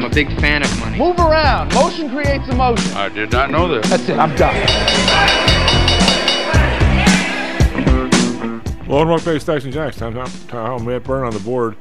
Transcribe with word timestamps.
I'm 0.00 0.10
a 0.10 0.14
big 0.14 0.28
fan 0.40 0.62
of 0.62 0.80
money. 0.80 0.96
Move 0.96 1.18
around. 1.18 1.74
Motion 1.74 2.08
creates 2.08 2.48
emotion. 2.48 2.90
I 2.96 3.10
did 3.10 3.30
not 3.30 3.50
know 3.50 3.68
this. 3.68 3.86
That's 3.90 4.08
it. 4.08 4.18
I'm 4.18 4.34
done. 4.34 4.54
Well, 8.88 9.04
welcome 9.04 9.26
back 9.26 9.34
to 9.34 9.40
Stocks 9.40 9.64
and 9.64 9.74
Jocks. 9.74 9.98
Time, 9.98 10.14
time, 10.14 10.30
time, 10.48 10.86
Matt 10.86 11.04
Byrne 11.04 11.26
on 11.26 11.34
the 11.34 11.40
board. 11.40 11.76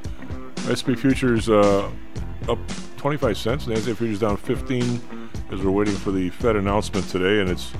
SP 0.67 0.99
futures 0.99 1.47
uh, 1.47 1.89
up 2.49 2.59
25 2.97 3.37
cents. 3.37 3.65
NASDAQ 3.67 3.95
futures 3.95 4.19
down 4.19 4.35
15 4.35 5.29
as 5.53 5.61
we're 5.61 5.71
waiting 5.71 5.95
for 5.95 6.11
the 6.11 6.29
Fed 6.29 6.57
announcement 6.57 7.07
today, 7.07 7.39
and 7.39 7.49
it's 7.49 7.71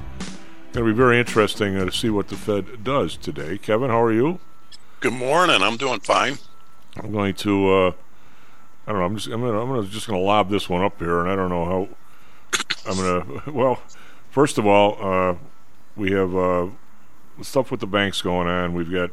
going 0.72 0.88
to 0.88 0.94
be 0.94 0.94
very 0.94 1.20
interesting 1.20 1.76
uh, 1.76 1.84
to 1.84 1.92
see 1.92 2.10
what 2.10 2.30
the 2.30 2.38
Fed 2.38 2.86
does 2.86 3.18
today. 3.18 3.58
Kevin, 3.58 3.90
how 3.90 4.02
are 4.02 4.14
you? 4.14 4.40
Good 5.02 5.12
morning. 5.12 5.62
I'm 5.62 5.76
doing 5.76 6.00
fine. 6.00 6.38
I'm 6.96 7.12
going 7.12 7.34
to. 7.34 7.70
Uh, 7.74 7.92
I 8.90 8.92
don't 8.92 9.02
know. 9.02 9.06
I'm 9.06 9.16
just. 9.18 9.28
I'm 9.28 9.40
gonna. 9.40 9.62
I'm 9.62 9.70
gonna, 9.70 9.88
just 9.88 10.08
to 10.08 10.18
lob 10.18 10.50
this 10.50 10.68
one 10.68 10.84
up 10.84 10.98
here, 10.98 11.20
and 11.20 11.30
I 11.30 11.36
don't 11.36 11.50
know 11.50 11.66
how. 11.66 11.88
I'm 12.90 12.96
to. 12.96 13.44
Well, 13.52 13.80
first 14.32 14.58
of 14.58 14.66
all, 14.66 14.98
uh, 15.00 15.36
we 15.96 16.12
have 16.12 16.36
uh, 16.36 16.70
stuff 17.44 17.70
with 17.70 17.82
the 17.82 17.88
banks 17.88 18.24
going 18.24 18.48
on. 18.48 18.74
We've 18.74 18.92
got. 18.92 19.12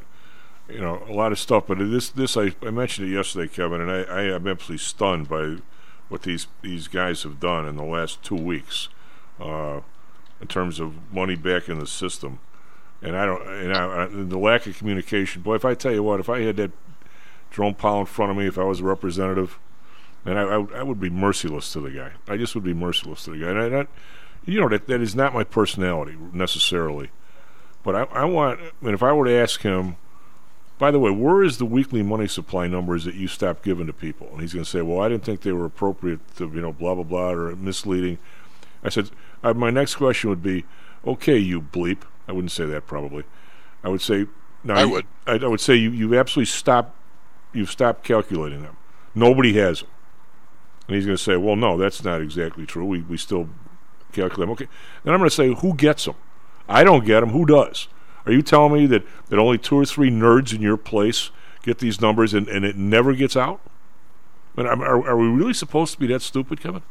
You 0.68 0.80
know 0.80 1.04
a 1.08 1.12
lot 1.12 1.30
of 1.30 1.38
stuff, 1.38 1.64
but 1.68 1.78
this 1.78 2.08
this 2.08 2.36
I, 2.36 2.56
I 2.60 2.70
mentioned 2.70 3.08
it 3.08 3.12
yesterday, 3.12 3.46
Kevin, 3.46 3.80
and 3.80 3.88
I, 3.88 4.02
I 4.02 4.22
am 4.22 4.48
absolutely 4.48 4.78
stunned 4.78 5.28
by 5.28 5.58
what 6.08 6.22
these 6.22 6.48
these 6.62 6.88
guys 6.88 7.22
have 7.22 7.38
done 7.38 7.68
in 7.68 7.76
the 7.76 7.84
last 7.84 8.20
two 8.24 8.34
weeks, 8.34 8.88
uh, 9.38 9.80
in 10.40 10.48
terms 10.48 10.80
of 10.80 11.12
money 11.12 11.36
back 11.36 11.68
in 11.68 11.78
the 11.78 11.86
system, 11.86 12.40
and 13.00 13.16
I 13.16 13.26
don't 13.26 13.46
and 13.46 13.72
I, 13.72 14.06
the 14.06 14.38
lack 14.38 14.66
of 14.66 14.76
communication. 14.76 15.42
Boy, 15.42 15.54
if 15.54 15.64
I 15.64 15.74
tell 15.74 15.92
you 15.92 16.02
what, 16.02 16.18
if 16.18 16.28
I 16.28 16.40
had 16.40 16.56
that 16.56 16.72
Jerome 17.52 17.74
Powell 17.74 18.00
in 18.00 18.06
front 18.06 18.32
of 18.32 18.36
me, 18.36 18.46
if 18.48 18.58
I 18.58 18.64
was 18.64 18.80
a 18.80 18.84
representative, 18.84 19.60
and 20.26 20.38
I, 20.38 20.42
I, 20.42 20.80
I 20.80 20.82
would 20.82 21.00
be 21.00 21.10
merciless 21.10 21.72
to 21.72 21.80
the 21.80 21.90
guy. 21.90 22.12
I 22.28 22.36
just 22.36 22.54
would 22.54 22.64
be 22.64 22.74
merciless 22.74 23.24
to 23.24 23.30
the 23.30 23.38
guy. 23.38 23.50
And 23.50 23.58
I, 23.58 23.68
that, 23.68 23.88
you 24.44 24.60
know, 24.60 24.68
that 24.68 24.86
that 24.88 25.00
is 25.00 25.14
not 25.14 25.34
my 25.34 25.44
personality 25.44 26.16
necessarily, 26.32 27.10
but 27.82 27.94
I, 27.94 28.02
I 28.04 28.24
want. 28.24 28.60
Mean, 28.82 28.94
if 28.94 29.02
I 29.02 29.12
were 29.12 29.26
to 29.26 29.32
ask 29.32 29.62
him. 29.62 29.96
By 30.78 30.90
the 30.90 30.98
way, 30.98 31.10
where 31.10 31.42
is 31.42 31.56
the 31.56 31.64
weekly 31.64 32.02
money 32.02 32.28
supply 32.28 32.66
numbers 32.66 33.06
that 33.06 33.14
you 33.14 33.28
stopped 33.28 33.62
giving 33.62 33.86
to 33.86 33.94
people? 33.94 34.28
And 34.32 34.42
he's 34.42 34.52
going 34.52 34.62
to 34.62 34.70
say, 34.70 34.82
"Well, 34.82 35.00
I 35.00 35.08
didn't 35.08 35.24
think 35.24 35.40
they 35.40 35.52
were 35.52 35.64
appropriate 35.64 36.20
to, 36.36 36.44
you 36.54 36.60
know, 36.60 36.70
blah 36.70 36.94
blah 36.94 37.02
blah, 37.02 37.30
or 37.30 37.56
misleading." 37.56 38.18
I 38.84 38.90
said, 38.90 39.10
uh, 39.42 39.54
"My 39.54 39.70
next 39.70 39.94
question 39.94 40.28
would 40.28 40.42
be, 40.42 40.66
okay, 41.06 41.38
you 41.38 41.62
bleep." 41.62 42.02
I 42.28 42.32
wouldn't 42.32 42.50
say 42.50 42.66
that 42.66 42.86
probably. 42.86 43.24
I 43.82 43.88
would 43.88 44.02
say, 44.02 44.26
no, 44.64 44.74
I 44.74 44.82
you- 44.82 44.90
would. 44.90 45.06
I, 45.26 45.32
I 45.36 45.46
would 45.46 45.60
say 45.62 45.76
you 45.76 45.90
you 45.92 46.14
absolutely 46.18 46.44
stop. 46.44 46.94
You've 47.54 47.70
stopped 47.70 48.04
calculating 48.04 48.60
them. 48.60 48.76
Nobody 49.14 49.54
has 49.54 49.80
them. 49.80 49.88
And 50.86 50.96
he's 50.96 51.06
going 51.06 51.16
to 51.16 51.22
say, 51.22 51.36
"Well, 51.36 51.56
no, 51.56 51.76
that's 51.76 52.04
not 52.04 52.20
exactly 52.20 52.66
true. 52.66 52.84
We 52.84 53.02
we 53.02 53.16
still 53.16 53.48
calculate 54.12 54.46
them." 54.46 54.50
Okay. 54.50 54.68
Then 55.04 55.14
I'm 55.14 55.20
going 55.20 55.30
to 55.30 55.34
say, 55.34 55.52
"Who 55.54 55.74
gets 55.74 56.04
them? 56.04 56.14
I 56.68 56.84
don't 56.84 57.04
get 57.04 57.20
them. 57.20 57.30
Who 57.30 57.46
does?" 57.46 57.88
Are 58.26 58.32
you 58.32 58.42
telling 58.42 58.72
me 58.72 58.86
that, 58.86 59.04
that 59.28 59.38
only 59.38 59.56
two 59.56 59.78
or 59.78 59.84
three 59.84 60.10
nerds 60.10 60.52
in 60.52 60.60
your 60.60 60.76
place 60.76 61.30
get 61.62 61.78
these 61.78 62.00
numbers 62.00 62.34
and, 62.34 62.48
and 62.48 62.64
it 62.64 62.76
never 62.76 63.14
gets 63.14 63.36
out? 63.36 63.60
Mean, 64.56 64.66
are, 64.66 65.08
are 65.08 65.16
we 65.16 65.28
really 65.28 65.54
supposed 65.54 65.94
to 65.94 66.00
be 66.00 66.06
that 66.08 66.22
stupid, 66.22 66.60
Kevin? 66.60 66.82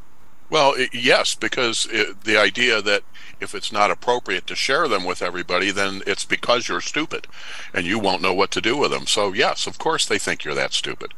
Well, 0.50 0.75
yes, 0.94 1.34
because 1.34 1.88
it, 1.91 2.22
the 2.22 2.38
idea 2.38 2.81
that 2.81 3.01
if 3.39 3.55
it's 3.55 3.72
not 3.72 3.89
appropriate 3.89 4.45
to 4.47 4.55
share 4.55 4.88
them 4.88 5.03
with 5.03 5.22
everybody, 5.22 5.72
then 5.72 6.03
it's 6.05 6.23
because 6.23 6.67
you're 6.67 6.81
stupid, 6.81 7.28
and 7.73 7.85
you 7.85 7.97
won't 7.97 8.22
know 8.22 8.34
what 8.34 8.51
to 8.51 8.61
do 8.61 8.78
with 8.78 8.91
them. 8.91 9.07
So 9.07 9.34
yes, 9.34 9.66
of 9.66 9.79
course 9.79 10.05
they 10.05 10.19
think 10.19 10.44
you're 10.44 10.53
that 10.53 10.73
stupid. 10.73 11.13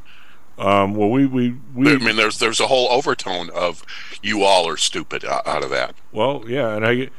Um, 0.57 0.95
well, 0.95 1.09
we 1.09 1.25
we, 1.27 1.55
we 1.75 1.93
I 1.93 1.97
mean, 1.97 2.15
there's 2.15 2.39
there's 2.39 2.59
a 2.59 2.67
whole 2.67 2.89
overtone 2.89 3.49
of 3.51 3.83
you 4.23 4.43
all 4.43 4.67
are 4.67 4.77
stupid 4.77 5.23
out 5.23 5.63
of 5.63 5.69
that. 5.69 5.95
Well, 6.11 6.45
yeah, 6.47 6.75
and 6.75 6.85
I, 6.85 7.09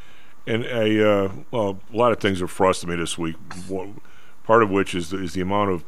and 0.47 0.65
I, 0.66 0.99
uh, 0.99 1.32
well, 1.50 1.78
a 1.93 1.97
lot 1.97 2.10
of 2.10 2.19
things 2.19 2.43
are 2.43 2.48
frustrating 2.48 2.98
me 2.98 3.03
this 3.03 3.16
week. 3.16 3.37
Part 4.43 4.62
of 4.62 4.71
which 4.71 4.94
is 4.94 5.10
the, 5.10 5.22
is 5.22 5.34
the 5.34 5.41
amount 5.41 5.71
of 5.71 5.84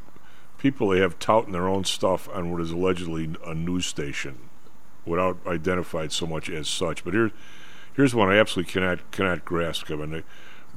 people 0.58 0.90
they 0.90 1.00
have 1.00 1.18
touting 1.18 1.52
their 1.52 1.66
own 1.66 1.84
stuff 1.84 2.28
on 2.28 2.52
what 2.52 2.60
is 2.60 2.70
allegedly 2.70 3.34
a 3.44 3.54
news 3.54 3.86
station, 3.86 4.38
without 5.04 5.38
identified 5.46 6.12
so 6.12 6.26
much 6.26 6.48
as 6.48 6.68
such. 6.68 7.02
But 7.02 7.14
here, 7.14 7.32
here's 7.94 8.14
one 8.14 8.28
I 8.28 8.38
absolutely 8.38 8.72
cannot 8.72 9.10
cannot 9.10 9.44
grasp, 9.44 9.86
Kevin. 9.86 10.22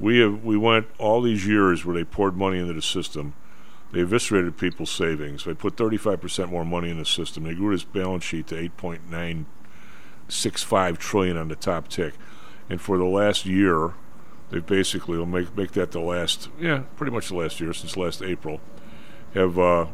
We 0.00 0.18
have 0.18 0.42
we 0.42 0.56
went 0.56 0.88
all 0.98 1.22
these 1.22 1.46
years 1.46 1.84
where 1.84 1.94
they 1.94 2.02
poured 2.02 2.36
money 2.36 2.58
into 2.58 2.72
the 2.72 2.82
system. 2.82 3.34
They 3.94 4.00
eviscerated 4.00 4.58
people's 4.58 4.90
savings. 4.90 5.44
They 5.44 5.54
put 5.54 5.76
35% 5.76 6.50
more 6.50 6.64
money 6.64 6.90
in 6.90 6.98
the 6.98 7.04
system. 7.04 7.44
They 7.44 7.54
grew 7.54 7.70
this 7.72 7.84
balance 7.84 8.24
sheet 8.24 8.48
to 8.48 8.56
8.965 8.56 10.98
trillion 10.98 11.36
on 11.36 11.46
the 11.46 11.54
top 11.54 11.86
tick. 11.86 12.14
And 12.68 12.80
for 12.80 12.98
the 12.98 13.04
last 13.04 13.46
year, 13.46 13.94
they've 14.50 14.66
basically 14.66 15.16
will 15.16 15.26
make 15.26 15.56
make 15.56 15.70
that 15.72 15.92
the 15.92 16.00
last 16.00 16.48
yeah, 16.58 16.82
pretty 16.96 17.12
much 17.12 17.28
the 17.28 17.36
last 17.36 17.60
year 17.60 17.72
since 17.72 17.96
last 17.96 18.20
April, 18.20 18.60
have 19.32 19.56
uh, 19.60 19.86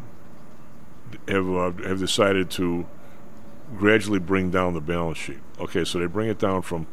have 1.28 1.50
uh, 1.50 1.72
have 1.86 1.98
decided 1.98 2.48
to 2.52 2.86
gradually 3.76 4.18
bring 4.18 4.50
down 4.50 4.72
the 4.72 4.80
balance 4.80 5.18
sheet. 5.18 5.40
Okay, 5.58 5.84
so 5.84 5.98
they 5.98 6.06
bring 6.06 6.30
it 6.30 6.38
down 6.38 6.62
from 6.62 6.86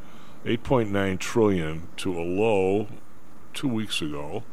8.9 0.43 1.19
trillion 1.19 1.87
to 1.95 2.19
a 2.19 2.21
low 2.21 2.89
two 3.53 3.69
weeks 3.69 4.01
ago 4.01 4.43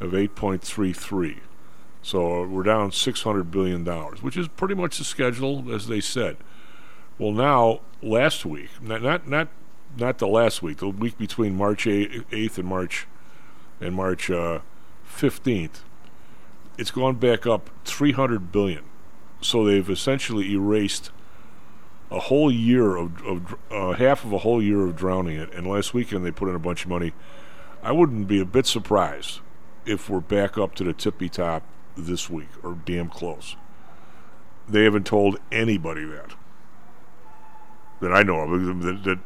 of 0.00 0.10
8.33. 0.10 1.38
So 2.02 2.46
we're 2.46 2.62
down 2.62 2.92
600 2.92 3.50
billion 3.50 3.84
dollars, 3.84 4.22
which 4.22 4.36
is 4.36 4.48
pretty 4.48 4.74
much 4.74 4.98
the 4.98 5.04
schedule 5.04 5.72
as 5.72 5.86
they 5.86 6.00
said. 6.00 6.36
Well, 7.18 7.32
now 7.32 7.80
last 8.02 8.46
week, 8.46 8.70
not 8.80 9.02
not 9.02 9.28
not, 9.28 9.48
not 9.98 10.18
the 10.18 10.26
last 10.26 10.62
week, 10.62 10.78
the 10.78 10.88
week 10.88 11.18
between 11.18 11.56
March 11.56 11.84
8th 11.84 12.58
and 12.58 12.66
March 12.66 13.06
and 13.80 13.94
March 13.94 14.30
uh, 14.30 14.60
15th, 15.06 15.80
it's 16.78 16.90
gone 16.90 17.16
back 17.16 17.46
up 17.46 17.70
300 17.84 18.50
billion. 18.52 18.84
So 19.42 19.64
they've 19.64 19.88
essentially 19.88 20.52
erased 20.52 21.10
a 22.10 22.20
whole 22.20 22.50
year 22.50 22.96
of, 22.96 23.22
of 23.24 23.56
uh, 23.70 23.92
half 23.92 24.24
of 24.24 24.32
a 24.32 24.38
whole 24.38 24.62
year 24.62 24.86
of 24.86 24.96
drowning 24.96 25.38
it. 25.38 25.52
And 25.52 25.66
last 25.66 25.94
weekend 25.94 26.24
they 26.24 26.30
put 26.30 26.48
in 26.48 26.54
a 26.54 26.60
bunch 26.60 26.84
of 26.84 26.90
money. 26.90 27.12
I 27.82 27.92
wouldn't 27.92 28.28
be 28.28 28.40
a 28.40 28.44
bit 28.44 28.66
surprised 28.66 29.40
if 29.86 30.10
we're 30.10 30.20
back 30.20 30.58
up 30.58 30.74
to 30.76 30.84
the 30.84 30.92
tippy 30.92 31.28
top 31.28 31.62
this 32.06 32.28
week 32.28 32.48
or 32.62 32.78
damn 32.84 33.08
close. 33.08 33.56
They 34.68 34.84
haven't 34.84 35.06
told 35.06 35.38
anybody 35.50 36.04
that 36.04 36.34
that 38.00 38.12
I 38.12 38.22
know 38.22 38.40
of. 38.40 38.82
That 38.82 39.04
that, 39.04 39.18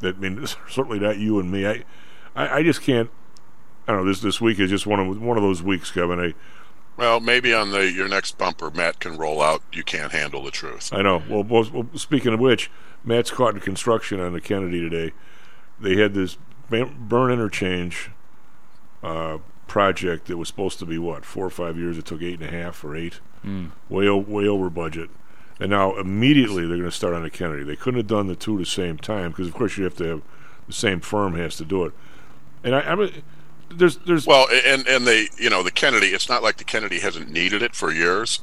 that 0.00 0.16
I 0.16 0.18
mean, 0.18 0.46
certainly 0.68 0.98
not 0.98 1.18
you 1.18 1.38
and 1.38 1.50
me. 1.50 1.66
I, 1.66 1.84
I, 2.34 2.58
I 2.58 2.62
just 2.62 2.82
can't. 2.82 3.10
I 3.86 3.92
don't 3.92 4.02
know. 4.02 4.08
This 4.08 4.20
this 4.20 4.40
week 4.40 4.60
is 4.60 4.70
just 4.70 4.86
one 4.86 5.00
of 5.00 5.20
one 5.20 5.36
of 5.36 5.42
those 5.42 5.62
weeks, 5.62 5.90
Kevin. 5.90 6.20
I 6.20 6.34
Well, 6.96 7.20
maybe 7.20 7.52
on 7.52 7.70
the 7.70 7.90
your 7.90 8.08
next 8.08 8.38
bumper, 8.38 8.70
Matt 8.70 9.00
can 9.00 9.16
roll 9.16 9.42
out. 9.42 9.62
You 9.72 9.82
can't 9.82 10.12
handle 10.12 10.42
the 10.44 10.50
truth. 10.50 10.92
I 10.92 11.02
know. 11.02 11.22
Well, 11.28 11.44
well, 11.44 11.68
well, 11.72 11.86
speaking 11.94 12.32
of 12.32 12.40
which, 12.40 12.70
Matt's 13.04 13.30
caught 13.30 13.54
in 13.54 13.60
construction 13.60 14.20
on 14.20 14.32
the 14.32 14.40
Kennedy 14.40 14.80
today. 14.80 15.12
They 15.80 15.96
had 15.96 16.14
this 16.14 16.38
Byrne 16.70 17.32
interchange 17.32 18.10
uh, 19.02 19.38
project 19.72 20.26
that 20.26 20.36
was 20.36 20.48
supposed 20.48 20.78
to 20.78 20.84
be 20.84 20.98
what 20.98 21.24
four 21.24 21.46
or 21.46 21.50
five 21.50 21.78
years. 21.78 21.96
It 21.96 22.04
took 22.04 22.20
eight 22.20 22.38
and 22.38 22.46
a 22.46 22.52
half 22.52 22.84
or 22.84 22.94
eight, 22.94 23.20
hmm. 23.40 23.68
way 23.88 24.06
o- 24.06 24.18
way 24.18 24.46
over 24.46 24.68
budget. 24.68 25.08
And 25.58 25.70
now 25.70 25.96
immediately 25.96 26.66
they're 26.66 26.76
going 26.76 26.90
to 26.90 26.94
start 26.94 27.14
on 27.14 27.22
the 27.22 27.30
Kennedy. 27.30 27.64
They 27.64 27.76
couldn't 27.76 27.98
have 27.98 28.06
done 28.06 28.26
the 28.26 28.36
two 28.36 28.56
at 28.56 28.58
the 28.58 28.66
same 28.66 28.98
time 28.98 29.30
because, 29.30 29.48
of 29.48 29.54
course, 29.54 29.78
you 29.78 29.84
have 29.84 29.96
to 29.96 30.04
have 30.04 30.22
the 30.66 30.74
same 30.74 31.00
firm 31.00 31.36
has 31.36 31.56
to 31.56 31.64
do 31.64 31.84
it. 31.86 31.94
And 32.62 32.74
I, 32.74 32.80
I 32.80 32.94
mean, 32.94 33.22
there's 33.70 33.96
there's 33.96 34.26
Well, 34.26 34.46
and 34.50 34.86
and 34.86 35.06
they, 35.06 35.28
you 35.38 35.48
know, 35.48 35.62
the 35.62 35.70
Kennedy. 35.70 36.08
It's 36.08 36.28
not 36.28 36.42
like 36.42 36.58
the 36.58 36.64
Kennedy 36.64 37.00
hasn't 37.00 37.30
needed 37.30 37.62
it 37.62 37.74
for 37.74 37.90
years, 37.90 38.40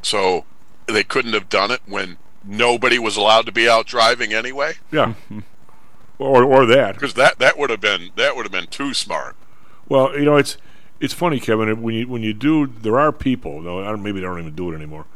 so 0.00 0.46
they 0.86 1.04
couldn't 1.04 1.34
have 1.34 1.50
done 1.50 1.70
it 1.70 1.82
when 1.84 2.16
nobody 2.42 2.98
was 2.98 3.18
allowed 3.18 3.44
to 3.44 3.52
be 3.52 3.68
out 3.68 3.84
driving 3.84 4.32
anyway. 4.32 4.76
yeah, 4.90 5.12
or 6.18 6.42
or 6.42 6.64
that. 6.64 6.94
Because 6.94 7.12
that 7.14 7.38
that 7.38 7.58
would 7.58 7.68
have 7.68 7.82
been 7.82 8.12
that 8.16 8.34
would 8.34 8.46
have 8.46 8.52
been 8.52 8.68
too 8.68 8.94
smart. 8.94 9.36
Well, 9.90 10.16
you 10.18 10.24
know, 10.24 10.36
it's 10.38 10.56
it's 11.00 11.14
funny, 11.14 11.40
Kevin. 11.40 11.82
When 11.82 11.94
you 11.94 12.08
when 12.08 12.22
you 12.22 12.32
do, 12.34 12.66
there 12.66 12.98
are 12.98 13.10
people. 13.12 13.60
No, 13.60 13.80
I 13.80 13.86
don't, 13.86 14.02
maybe 14.02 14.20
they 14.20 14.26
don't 14.26 14.38
even 14.38 14.54
do 14.54 14.70
it 14.72 14.76
anymore. 14.76 15.06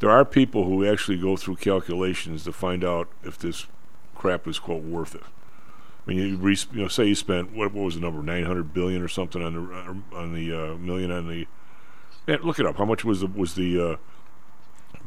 There 0.00 0.10
are 0.10 0.24
people 0.24 0.64
who 0.64 0.86
actually 0.86 1.18
go 1.18 1.36
through 1.36 1.56
calculations 1.56 2.44
to 2.44 2.52
find 2.52 2.84
out 2.84 3.08
if 3.22 3.38
this 3.38 3.66
crap 4.14 4.46
is 4.46 4.58
quote 4.58 4.82
worth 4.82 5.14
it. 5.14 5.22
I 5.22 6.10
mean, 6.10 6.18
you, 6.18 6.36
re, 6.36 6.56
you 6.72 6.82
know, 6.82 6.88
say 6.88 7.06
you 7.06 7.14
spent 7.14 7.52
what, 7.52 7.72
what 7.72 7.84
was 7.84 7.94
the 7.96 8.00
number, 8.00 8.22
nine 8.22 8.44
hundred 8.44 8.72
billion 8.72 9.02
or 9.02 9.08
something 9.08 9.42
on 9.42 9.54
the 9.54 10.16
on 10.16 10.34
the 10.34 10.52
uh, 10.52 10.76
million 10.76 11.10
on 11.10 11.28
the. 11.28 11.46
Yeah, 12.26 12.36
look 12.42 12.58
it 12.58 12.66
up. 12.66 12.76
How 12.76 12.84
much 12.84 13.04
was 13.04 13.20
the 13.20 13.26
was 13.26 13.54
the 13.54 13.80
uh, 13.92 13.96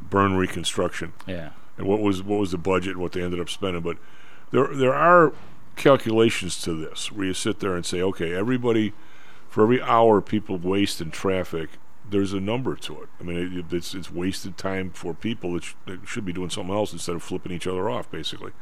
Byrne 0.10 0.36
reconstruction? 0.36 1.14
Yeah. 1.26 1.52
and 1.78 1.88
what 1.88 2.00
was 2.00 2.22
what 2.22 2.40
was 2.40 2.52
the 2.52 2.58
budget 2.58 2.92
and 2.92 3.02
what 3.02 3.14
they 3.14 3.24
ended 3.24 3.40
up 3.40 3.50
spending. 3.50 3.82
But 3.82 3.98
there 4.52 4.68
there 4.68 4.94
are 4.94 5.34
calculations 5.76 6.62
to 6.64 6.74
this 6.76 7.12
where 7.12 7.26
you 7.26 7.34
sit 7.34 7.60
there 7.60 7.76
and 7.76 7.86
say, 7.86 8.02
okay, 8.02 8.34
everybody 8.34 8.94
for 9.52 9.64
every 9.64 9.82
hour 9.82 10.22
people 10.22 10.58
waste 10.58 11.02
in 11.02 11.12
traffic, 11.12 11.72
there's 12.10 12.32
a 12.32 12.40
number 12.40 12.74
to 12.78 13.02
it. 13.02 13.10
I 13.20 13.24
mean, 13.24 13.60
it, 13.60 13.74
it's 13.74 13.94
it's 13.94 14.10
wasted 14.10 14.58
time 14.58 14.92
for 14.92 15.14
people 15.14 15.54
that, 15.54 15.64
sh- 15.66 15.74
that 15.88 16.08
should 16.08 16.24
be 16.24 16.32
doing 16.32 16.50
something 16.50 16.74
else 16.74 16.94
instead 16.94 17.18
of 17.18 17.22
flipping 17.22 17.52
each 17.52 17.68
other 17.68 17.90
off, 17.90 18.10
basically. 18.10 18.54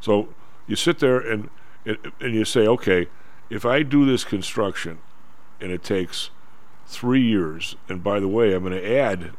So 0.00 0.28
you 0.68 0.76
sit 0.76 1.00
there 1.00 1.18
and 1.18 1.50
and, 1.84 1.98
and 2.20 2.32
you 2.32 2.44
say, 2.44 2.64
okay, 2.68 3.08
if 3.50 3.64
I 3.64 3.82
do 3.82 4.06
this 4.06 4.22
construction 4.22 5.00
and 5.60 5.72
it 5.72 5.82
takes 5.82 6.30
three 6.86 7.22
years, 7.22 7.74
and 7.88 8.04
by 8.04 8.20
the 8.20 8.28
way, 8.28 8.54
I'm 8.54 8.62
going 8.62 8.80
to 8.80 8.96
add 8.96 9.32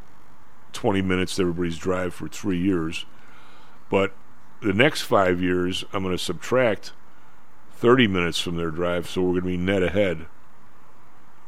20 0.73 1.01
minutes 1.01 1.37
to 1.37 1.43
everybody's 1.43 1.77
drive 1.77 2.13
for 2.13 2.27
three 2.27 2.59
years. 2.59 3.05
But 3.89 4.13
the 4.61 4.73
next 4.73 5.03
five 5.03 5.41
years, 5.41 5.85
I'm 5.93 6.03
going 6.03 6.17
to 6.17 6.21
subtract 6.21 6.91
30 7.75 8.07
minutes 8.07 8.39
from 8.39 8.57
their 8.57 8.71
drive, 8.71 9.09
so 9.09 9.21
we're 9.21 9.39
going 9.39 9.43
to 9.43 9.47
be 9.47 9.57
net 9.57 9.83
ahead. 9.83 10.25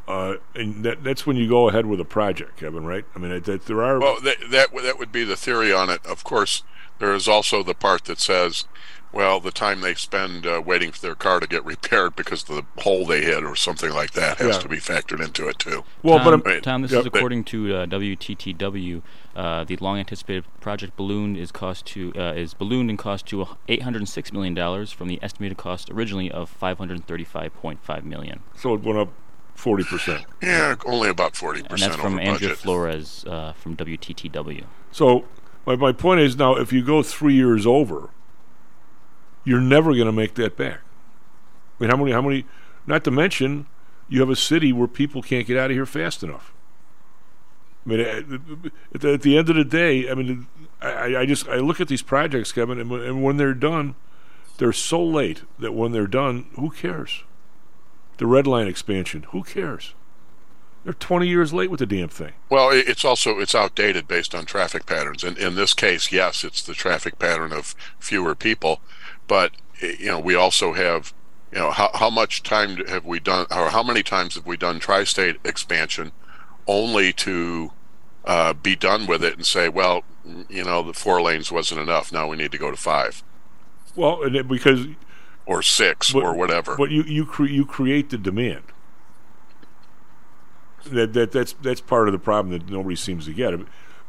Uh, 0.08 0.36
and 0.54 0.84
that, 0.84 1.04
that's 1.04 1.26
when 1.26 1.38
you 1.38 1.48
go 1.48 1.70
ahead 1.70 1.86
with 1.86 2.00
a 2.00 2.06
project, 2.06 2.58
Kevin, 2.58 2.86
right? 2.86 3.06
I 3.16 3.20
mean, 3.20 3.32
it, 3.32 3.46
that 3.46 3.66
there 3.68 3.82
are. 3.84 4.00
Well, 4.00 4.20
that, 4.22 4.38
that 4.52 4.68
that 4.84 5.00
would 5.00 5.12
be 5.12 5.24
the 5.24 5.38
theory 5.38 5.72
on 5.72 5.90
it. 5.90 6.06
Of 6.06 6.24
course, 6.24 6.64
there 7.00 7.14
is 7.14 7.28
also 7.28 7.64
the 7.64 7.74
part 7.74 8.04
that 8.06 8.20
says, 8.20 8.66
well, 9.14 9.40
the 9.40 9.52
time 9.52 9.80
they 9.82 9.94
spend 9.94 10.46
uh, 10.46 10.62
waiting 10.66 10.92
for 10.92 11.00
their 11.00 11.16
car 11.16 11.40
to 11.40 11.48
get 11.48 11.64
repaired 11.64 12.16
because 12.18 12.50
of 12.50 12.56
the 12.56 12.82
hole 12.82 13.06
they 13.06 13.22
hit 13.22 13.44
or 13.46 13.56
something 13.56 13.92
like 13.94 14.12
that 14.12 14.40
has 14.40 14.56
Yeah. 14.56 14.62
to 14.62 14.68
be 14.68 14.78
factored 14.78 15.24
into 15.24 15.48
it 15.48 15.60
too. 15.60 15.84
well, 16.02 16.18
Tom, 16.20 16.42
but 16.42 16.52
I'm, 16.56 16.62
Tom, 16.62 16.82
this 16.82 16.92
yeah, 16.92 17.00
is 17.00 17.04
but- 17.06 17.16
according 17.18 17.44
to 17.46 17.76
uh, 17.76 17.86
WTTW. 17.86 19.02
Uh, 19.36 19.64
the 19.64 19.76
long-anticipated 19.78 20.44
project 20.60 20.96
balloon 20.96 21.36
is 21.36 21.52
cost 21.52 21.86
to 21.88 22.14
uh, 22.16 22.34
is 22.34 22.54
ballooned 22.54 22.90
and 22.92 23.00
cost 23.00 23.26
to 23.28 23.48
806 23.68 24.32
million 24.32 24.54
dollars 24.54 24.92
from 24.92 25.08
the 25.08 25.18
estimated 25.24 25.58
cost 25.58 25.90
originally 25.90 26.30
of 26.30 26.56
535.5 26.60 28.04
million. 28.04 28.42
so 28.56 28.74
it 28.76 28.82
went 28.84 29.00
up 29.00 29.10
40%. 29.56 30.26
Yeah, 30.42 30.76
only 30.86 31.10
about 31.10 31.36
forty 31.36 31.60
And 31.60 31.70
that's 31.70 31.84
percent 31.84 31.96
from 32.02 32.14
over 32.14 32.22
Andrea 32.22 32.50
budget. 32.50 32.58
Flores 32.58 33.26
uh, 33.26 33.54
from 33.54 33.78
WTTW. 33.78 34.66
So 34.92 35.26
my, 35.66 35.76
my 35.76 35.92
point 35.92 36.22
is 36.22 36.36
now, 36.36 36.56
if 36.56 36.74
you 36.74 36.84
go 36.84 37.04
three 37.04 37.34
years 37.34 37.66
over, 37.66 38.10
you're 39.44 39.62
never 39.62 39.94
going 39.94 40.06
to 40.06 40.12
make 40.12 40.36
that 40.36 40.58
back. 40.58 40.80
I 41.80 41.84
mean, 41.84 41.90
how 41.90 41.98
many? 41.98 42.12
How 42.12 42.22
many? 42.22 42.46
Not 42.86 43.04
to 43.06 43.12
mention, 43.12 43.68
you 44.10 44.20
have 44.20 44.30
a 44.30 44.36
city 44.36 44.74
where 44.74 44.88
people 44.88 45.22
can't 45.22 45.48
get 45.48 45.58
out 45.58 45.72
of 45.72 45.76
here 45.76 45.86
fast 45.86 46.24
enough. 46.24 46.54
I 47.86 47.90
mean, 47.90 48.00
at 48.00 48.30
the, 49.02 49.14
at 49.14 49.22
the 49.22 49.38
end 49.38 49.50
of 49.50 49.56
the 49.56 49.66
day, 49.66 50.10
I 50.10 50.14
mean, 50.14 50.48
I, 50.82 51.18
I 51.18 51.26
just 51.26 51.48
I 51.48 51.58
look 51.58 51.82
at 51.82 51.88
these 51.88 52.02
projects, 52.02 52.52
Kevin, 52.52 52.80
and, 52.80 52.92
and 52.92 53.24
when 53.24 53.38
they're 53.38 53.54
done, 53.54 53.96
they're 54.58 54.74
so 54.74 55.04
late 55.04 55.44
that 55.60 55.74
when 55.74 55.92
they're 55.92 56.08
done, 56.08 56.48
who 56.56 56.70
cares? 56.70 57.24
The 58.18 58.27
red 58.27 58.48
line 58.48 58.68
expansion, 58.68 59.24
who 59.30 59.44
cares? 59.44 59.94
They're 60.83 60.94
20 60.94 61.27
years 61.27 61.54
late 61.54 61.71
with 61.71 61.80
the 61.80 61.86
damn 61.86 62.10
thing. 62.10 62.33
Well, 62.50 62.69
it's 62.71 63.06
also 63.06 63.39
it's 63.39 63.56
outdated 63.56 64.07
based 64.07 64.36
on 64.36 64.45
traffic 64.45 64.86
patterns. 64.86 65.24
And 65.24 65.38
in 65.38 65.56
this 65.56 65.74
case, 65.74 66.12
yes, 66.12 66.44
it's 66.44 66.62
the 66.62 66.74
traffic 66.74 67.18
pattern 67.19 67.54
of 67.54 67.74
fewer 68.00 68.36
people, 68.36 68.81
but 69.27 69.51
you 69.81 70.07
know 70.07 70.19
we 70.19 70.36
also 70.36 70.74
have 70.74 71.13
you 71.51 71.60
know 71.60 71.71
how 71.71 71.89
how 71.94 72.10
much 72.10 72.44
time 72.44 72.77
have 72.88 73.06
we 73.06 73.19
done 73.19 73.45
or 73.50 73.69
how 73.69 73.81
many 73.81 74.04
times 74.04 74.36
have 74.36 74.45
we 74.45 74.57
done 74.57 74.80
tri-state 74.80 75.38
expansion 75.45 76.12
only 76.68 77.13
to 77.13 77.71
uh, 78.25 78.54
be 78.54 78.75
done 78.75 79.06
with 79.06 79.24
it 79.24 79.36
and 79.36 79.45
say, 79.45 79.68
well, 79.69 80.04
you 80.50 80.63
know, 80.63 80.81
the 80.81 80.94
four 80.94 81.21
lanes 81.21 81.51
wasn't 81.51 81.80
enough. 81.80 82.12
Now 82.12 82.27
we 82.27 82.38
need 82.38 82.51
to 82.51 82.57
go 82.57 82.71
to 82.71 82.77
five 82.77 83.24
Well, 83.95 84.30
because 84.30 84.88
or 85.45 85.62
six 85.62 86.13
But- 86.13 86.24
or 86.24 86.34
whatever. 86.34 86.75
But 86.75 86.92
you 86.92 87.04
you 87.04 87.25
cre- 87.25 87.45
you 87.45 87.66
create 87.66 88.10
the 88.10 88.18
demand. 88.18 88.63
That 90.86 91.13
that 91.13 91.31
that's 91.31 91.54
that's 91.54 91.81
part 91.81 92.07
of 92.07 92.12
the 92.12 92.19
problem 92.19 92.51
that 92.57 92.69
nobody 92.69 92.95
seems 92.95 93.25
to 93.25 93.34
get. 93.34 93.54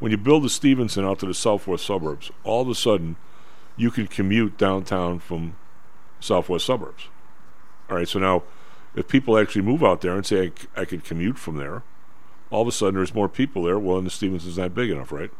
When 0.00 0.10
you 0.10 0.16
build 0.18 0.42
the 0.42 0.48
Stevenson 0.48 1.04
out 1.04 1.20
to 1.20 1.26
the 1.26 1.34
southwest 1.34 1.86
suburbs, 1.86 2.30
all 2.42 2.62
of 2.62 2.68
a 2.68 2.74
sudden, 2.74 3.16
you 3.76 3.90
can 3.92 4.08
commute 4.08 4.58
downtown 4.58 5.20
from 5.20 5.54
southwest 6.18 6.66
suburbs. 6.66 7.08
All 7.88 7.96
right, 7.96 8.08
so 8.08 8.18
now, 8.18 8.42
if 8.96 9.06
people 9.06 9.38
actually 9.38 9.62
move 9.62 9.84
out 9.84 10.00
there 10.00 10.14
and 10.14 10.26
say 10.26 10.40
I, 10.46 10.46
c- 10.46 10.68
I 10.76 10.84
could 10.84 11.04
commute 11.04 11.38
from 11.38 11.56
there, 11.58 11.82
all 12.50 12.62
of 12.62 12.68
a 12.68 12.72
sudden 12.72 12.96
there's 12.96 13.14
more 13.14 13.28
people 13.28 13.62
there. 13.64 13.78
Well, 13.78 13.98
and 13.98 14.06
the 14.06 14.10
Stevenson's 14.10 14.58
not 14.58 14.74
big 14.74 14.90
enough, 14.90 15.12
right? 15.12 15.30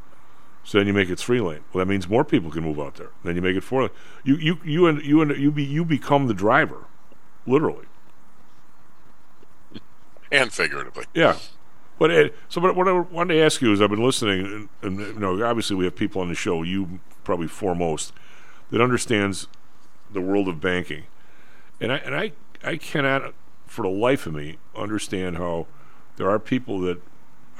So 0.65 0.79
then 0.79 0.87
you 0.87 0.95
make 0.95 1.11
it 1.11 1.19
three 1.19 1.41
lane. 1.41 1.61
Well, 1.73 1.85
that 1.85 1.91
means 1.91 2.09
more 2.09 2.25
people 2.25 2.51
can 2.51 2.65
move 2.65 2.81
out 2.81 2.95
there. 2.95 3.11
Then 3.23 3.37
you 3.37 3.43
make 3.43 3.57
it 3.57 3.63
four 3.63 3.83
lane. 3.83 3.91
You 4.25 4.37
you 4.37 4.59
you 4.65 4.87
and 4.87 5.03
you 5.03 5.21
and 5.21 5.37
you 5.37 5.51
be 5.51 5.63
you 5.63 5.85
become 5.85 6.27
the 6.27 6.35
driver, 6.35 6.87
literally. 7.47 7.87
and 10.35 10.53
figuratively. 10.53 11.05
Yeah. 11.15 11.37
But 11.99 12.11
uh, 12.11 12.29
so, 12.49 12.61
but 12.61 12.75
what 12.75 12.89
I 12.89 12.93
wanted 12.93 13.35
to 13.35 13.41
ask 13.41 13.63
you 13.63 13.73
is, 13.73 13.81
I've 13.81 13.91
been 13.91 14.05
listening, 14.05 14.69
and, 14.83 14.99
and 14.99 14.99
you 14.99 15.21
know, 15.21 15.45
obviously 15.45 15.77
we 15.77 15.85
have 15.85 15.95
people 15.95 16.21
on 16.21 16.29
the 16.29 16.35
show, 16.35 16.63
you 16.63 16.99
probably 17.23 17.47
foremost, 17.47 18.13
that 18.71 18.81
understands 18.81 19.47
the 20.13 20.21
world 20.21 20.49
of 20.49 20.61
banking, 20.61 21.05
and 21.81 21.93
I 21.93 21.97
and 21.99 22.15
I 22.15 22.33
I 22.65 22.77
cannot, 22.77 23.33
for 23.67 23.83
the 23.83 23.91
life 23.91 24.27
of 24.27 24.35
me, 24.35 24.59
understand 24.75 25.37
how 25.37 25.67
there 26.17 26.29
are 26.29 26.41
people 26.41 26.81
that 26.81 27.01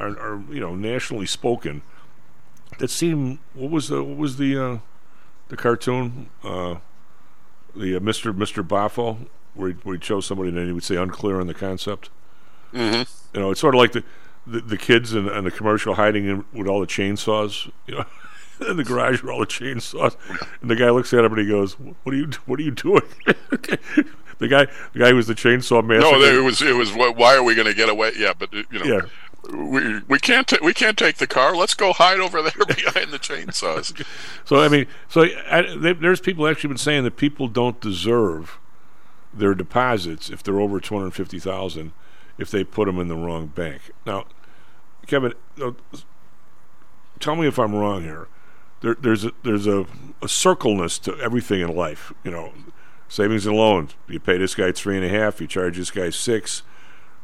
are, 0.01 0.19
are 0.19 0.43
you 0.51 0.61
know 0.61 0.75
nationally 0.75 1.27
spoken 1.27 1.83
that 2.79 2.91
seemed 2.91 3.39
what 3.55 3.71
was 3.71 3.89
the 3.89 4.03
what 4.03 4.17
was 4.17 4.37
the 4.37 4.59
uh, 4.59 4.79
the 5.49 5.57
cartoon 5.57 6.29
uh, 6.43 6.77
the 7.75 7.97
uh, 7.97 8.01
Mister 8.01 8.33
Mister 8.33 8.63
Boffo 8.63 9.27
where 9.55 9.71
he, 9.71 9.75
where 9.83 9.95
he 9.95 10.01
chose 10.01 10.27
somebody 10.27 10.49
and 10.49 10.59
then 10.59 10.67
he 10.67 10.73
would 10.73 10.85
say 10.85 10.97
unclear 10.97 11.41
on 11.41 11.47
the 11.47 11.55
concept. 11.55 12.11
hmm 12.73 13.03
You 13.33 13.41
know, 13.41 13.51
it's 13.51 13.61
sort 13.61 13.75
of 13.75 13.79
like 13.79 13.93
the 13.93 14.05
the, 14.47 14.61
the 14.61 14.77
kids 14.77 15.13
and, 15.13 15.29
in 15.29 15.45
the 15.45 15.51
commercial 15.51 15.95
hiding 15.95 16.27
in 16.27 16.45
with 16.53 16.67
all 16.67 16.81
the 16.81 16.87
chainsaws. 16.87 17.71
You 17.87 17.97
know, 17.97 18.05
in 18.69 18.77
the 18.77 18.85
garage 18.85 19.23
with 19.23 19.31
all 19.31 19.41
the 19.41 19.47
chainsaws, 19.47 20.17
and 20.61 20.71
the 20.71 20.77
guy 20.77 20.91
looks 20.91 21.13
at 21.13 21.25
him 21.25 21.33
and 21.33 21.41
he 21.41 21.49
goes, 21.49 21.75
"What 21.79 22.15
are 22.15 22.17
you? 22.17 22.29
What 22.47 22.59
are 22.59 22.63
you 22.63 22.73
doing?" 22.73 23.03
the 24.39 24.49
guy, 24.49 24.67
the 24.93 24.99
guy 24.99 25.11
who 25.11 25.17
was 25.17 25.27
the 25.27 25.35
chainsaw 25.35 25.85
master. 25.85 26.11
No, 26.11 26.21
it 26.21 26.45
was 26.45 26.63
it 26.63 26.75
was. 26.75 26.93
Why 26.93 27.37
are 27.37 27.43
we 27.43 27.55
going 27.55 27.67
to 27.67 27.75
get 27.75 27.89
away? 27.89 28.13
Yeah, 28.17 28.33
but 28.39 28.53
you 28.53 28.65
know, 28.73 28.85
yeah. 28.85 29.01
We 29.53 30.01
we 30.09 30.19
can't 30.19 30.53
we 30.63 30.73
can't 30.73 30.97
take 30.97 31.17
the 31.17 31.27
car. 31.27 31.57
Let's 31.57 31.75
go 31.75 31.93
hide 31.93 32.21
over 32.21 32.43
there 32.43 32.53
behind 32.67 33.13
the 33.13 33.19
chainsaws. 33.19 34.05
So 34.45 34.63
I 34.63 34.69
mean, 34.69 34.87
so 35.09 35.27
I, 35.51 35.63
they, 35.75 35.95
there's 35.95 36.21
people 36.21 36.47
actually 36.47 36.69
been 36.69 36.77
saying 36.77 37.05
that 37.05 37.17
people 37.17 37.49
don't 37.49 37.81
deserve 37.81 38.59
their 39.33 39.55
deposits 39.55 40.29
if 40.29 40.43
they're 40.43 40.61
over 40.61 40.81
two 40.81 40.97
hundred 40.97 41.13
fifty 41.13 41.39
thousand 41.39 41.93
if 42.39 42.51
they 42.51 42.65
put 42.65 42.87
them 42.87 42.99
in 42.99 43.09
the 43.09 43.17
wrong 43.17 43.47
bank. 43.47 43.91
Now, 44.05 44.27
Kevin, 45.07 45.35
tell 47.21 47.37
me 47.37 47.47
if 47.47 47.59
I'm 47.59 47.75
wrong 47.75 48.03
here. 48.03 48.29
There, 48.81 48.95
there's 48.95 49.25
a, 49.25 49.33
there's 49.43 49.67
a, 49.67 49.87
a 50.21 50.29
circleness 50.29 50.99
to 51.01 51.17
everything 51.19 51.61
in 51.61 51.75
life. 51.75 52.13
You 52.23 52.31
know, 52.31 52.53
savings 53.09 53.47
and 53.47 53.57
loans. 53.57 53.95
You 54.09 54.21
pay 54.21 54.37
this 54.37 54.55
guy 54.55 54.73
three 54.73 54.97
and 54.97 55.05
a 55.05 55.09
half. 55.09 55.41
You 55.41 55.47
charge 55.47 55.79
this 55.79 55.91
guy 55.91 56.11
six. 56.11 56.63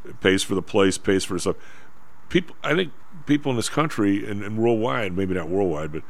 It 0.05 0.21
pays 0.21 0.43
for 0.43 0.55
the 0.55 0.63
place. 0.63 0.97
Pays 0.97 1.25
for 1.25 1.39
stuff. 1.39 1.57
People, 2.31 2.57
I 2.63 2.75
think 2.75 2.93
people 3.27 3.51
in 3.51 3.57
this 3.57 3.69
country 3.69 4.29
and, 4.29 4.43
and 4.43 4.57
worldwide, 4.57 5.17
maybe 5.17 5.35
not 5.35 5.49
worldwide, 5.49 5.93
but 5.93 6.03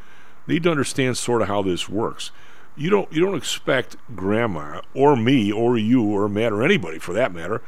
need 0.46 0.62
to 0.62 0.70
understand 0.70 1.16
sort 1.16 1.42
of 1.42 1.48
how 1.48 1.62
this 1.62 1.88
works. 1.88 2.30
You 2.76 2.88
don't 2.88 3.12
you 3.12 3.20
don't 3.20 3.36
expect 3.36 3.96
grandma 4.14 4.80
or 4.94 5.16
me 5.16 5.50
or 5.50 5.76
you 5.76 6.04
or 6.04 6.28
Matt 6.28 6.52
or 6.52 6.62
anybody 6.62 6.98
for 6.98 7.12
that 7.14 7.34
matter 7.34 7.60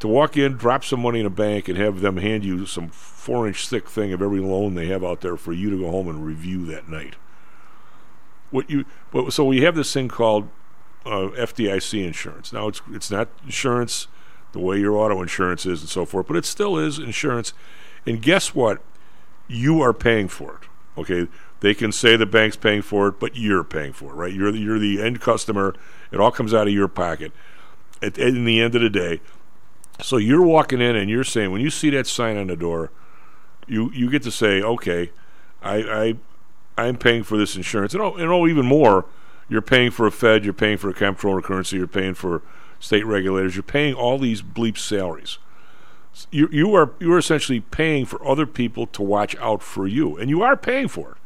to 0.00 0.08
walk 0.08 0.36
in, 0.36 0.56
drop 0.56 0.84
some 0.84 1.00
money 1.00 1.20
in 1.20 1.26
a 1.26 1.30
bank, 1.30 1.68
and 1.68 1.76
have 1.76 2.00
them 2.00 2.18
hand 2.18 2.44
you 2.44 2.66
some 2.66 2.88
four 2.88 3.46
inch 3.46 3.68
thick 3.68 3.88
thing 3.88 4.12
of 4.12 4.22
every 4.22 4.40
loan 4.40 4.74
they 4.74 4.86
have 4.86 5.04
out 5.04 5.20
there 5.20 5.36
for 5.36 5.52
you 5.52 5.70
to 5.70 5.78
go 5.78 5.90
home 5.90 6.08
and 6.08 6.24
review 6.24 6.64
that 6.66 6.88
night. 6.88 7.16
What 8.50 8.70
you 8.70 8.84
but, 9.10 9.32
so 9.32 9.44
we 9.44 9.62
have 9.62 9.74
this 9.74 9.92
thing 9.92 10.08
called 10.08 10.48
uh, 11.04 11.30
FDIC 11.36 12.04
insurance. 12.04 12.52
Now 12.52 12.68
it's 12.68 12.80
it's 12.92 13.10
not 13.10 13.28
insurance 13.44 14.08
the 14.52 14.58
way 14.58 14.78
your 14.78 14.96
auto 14.96 15.20
insurance 15.20 15.66
is 15.66 15.80
and 15.80 15.90
so 15.90 16.04
forth, 16.04 16.26
but 16.26 16.36
it 16.36 16.44
still 16.44 16.78
is 16.78 16.98
insurance. 16.98 17.52
And 18.06 18.22
guess 18.22 18.54
what? 18.54 18.80
You 19.46 19.80
are 19.82 19.92
paying 19.92 20.28
for 20.28 20.60
it. 20.62 20.68
Okay, 21.00 21.28
they 21.60 21.74
can 21.74 21.92
say 21.92 22.16
the 22.16 22.26
bank's 22.26 22.56
paying 22.56 22.82
for 22.82 23.08
it, 23.08 23.20
but 23.20 23.36
you're 23.36 23.64
paying 23.64 23.92
for 23.92 24.10
it, 24.10 24.14
right? 24.14 24.32
You're 24.32 24.50
the, 24.52 24.58
you're 24.58 24.78
the 24.78 25.00
end 25.00 25.20
customer. 25.20 25.74
It 26.10 26.20
all 26.20 26.30
comes 26.30 26.52
out 26.52 26.66
of 26.66 26.72
your 26.72 26.88
pocket. 26.88 27.32
At, 28.02 28.18
in 28.18 28.44
the 28.44 28.60
end 28.60 28.74
of 28.74 28.82
the 28.82 28.90
day, 28.90 29.20
so 30.00 30.16
you're 30.16 30.42
walking 30.42 30.80
in 30.80 30.94
and 30.96 31.10
you're 31.10 31.24
saying 31.24 31.50
when 31.50 31.60
you 31.60 31.70
see 31.70 31.90
that 31.90 32.06
sign 32.06 32.36
on 32.36 32.46
the 32.46 32.56
door, 32.56 32.90
you 33.66 33.90
you 33.92 34.10
get 34.10 34.22
to 34.22 34.30
say, 34.30 34.62
okay, 34.62 35.10
I 35.62 35.76
I 35.76 36.14
I'm 36.76 36.96
paying 36.96 37.24
for 37.24 37.36
this 37.36 37.56
insurance, 37.56 37.92
and 37.94 38.02
oh, 38.02 38.14
and 38.14 38.30
oh, 38.30 38.46
even 38.46 38.66
more, 38.66 39.06
You're 39.48 39.62
paying 39.62 39.90
for 39.90 40.06
a 40.06 40.12
Fed, 40.12 40.44
you're 40.44 40.52
paying 40.52 40.76
for 40.76 40.90
a 40.90 40.94
comptroller 40.94 41.40
currency, 41.40 41.76
you're 41.76 41.86
paying 41.86 42.14
for 42.14 42.42
state 42.78 43.06
regulators, 43.06 43.56
you're 43.56 43.62
paying 43.62 43.94
all 43.94 44.18
these 44.18 44.42
bleep 44.42 44.76
salaries. 44.76 45.38
You, 46.30 46.48
you 46.50 46.74
are 46.74 46.92
you 46.98 47.12
are 47.12 47.18
essentially 47.18 47.60
paying 47.60 48.04
for 48.04 48.24
other 48.26 48.46
people 48.46 48.86
to 48.88 49.02
watch 49.02 49.36
out 49.36 49.62
for 49.62 49.86
you, 49.86 50.16
and 50.16 50.28
you 50.28 50.42
are 50.42 50.56
paying 50.56 50.88
for 50.88 51.12
it. 51.12 51.16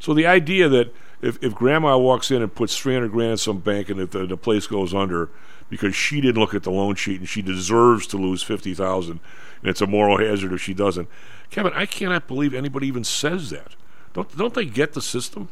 So 0.00 0.14
the 0.14 0.26
idea 0.26 0.68
that 0.68 0.94
if, 1.20 1.42
if 1.42 1.54
grandma 1.54 1.98
walks 1.98 2.30
in 2.30 2.42
and 2.42 2.54
puts 2.54 2.78
300 2.78 3.10
grand 3.10 3.32
in 3.32 3.36
some 3.38 3.58
bank 3.58 3.88
and 3.88 4.00
if 4.00 4.10
the, 4.10 4.26
the 4.26 4.36
place 4.36 4.66
goes 4.66 4.94
under 4.94 5.30
because 5.68 5.94
she 5.94 6.20
didn't 6.20 6.40
look 6.40 6.54
at 6.54 6.62
the 6.62 6.70
loan 6.70 6.94
sheet 6.94 7.20
and 7.20 7.28
she 7.28 7.42
deserves 7.42 8.06
to 8.06 8.16
lose 8.16 8.42
50,000 8.42 9.10
and 9.10 9.20
it's 9.64 9.80
a 9.80 9.86
moral 9.86 10.18
hazard 10.18 10.52
if 10.52 10.60
she 10.60 10.72
doesn't. 10.72 11.08
Kevin, 11.50 11.72
I 11.74 11.86
cannot 11.86 12.28
believe 12.28 12.54
anybody 12.54 12.86
even 12.86 13.04
says 13.04 13.50
that. 13.50 13.74
Don't 14.12 14.36
don't 14.36 14.54
they 14.54 14.64
get 14.64 14.92
the 14.92 15.02
system? 15.02 15.48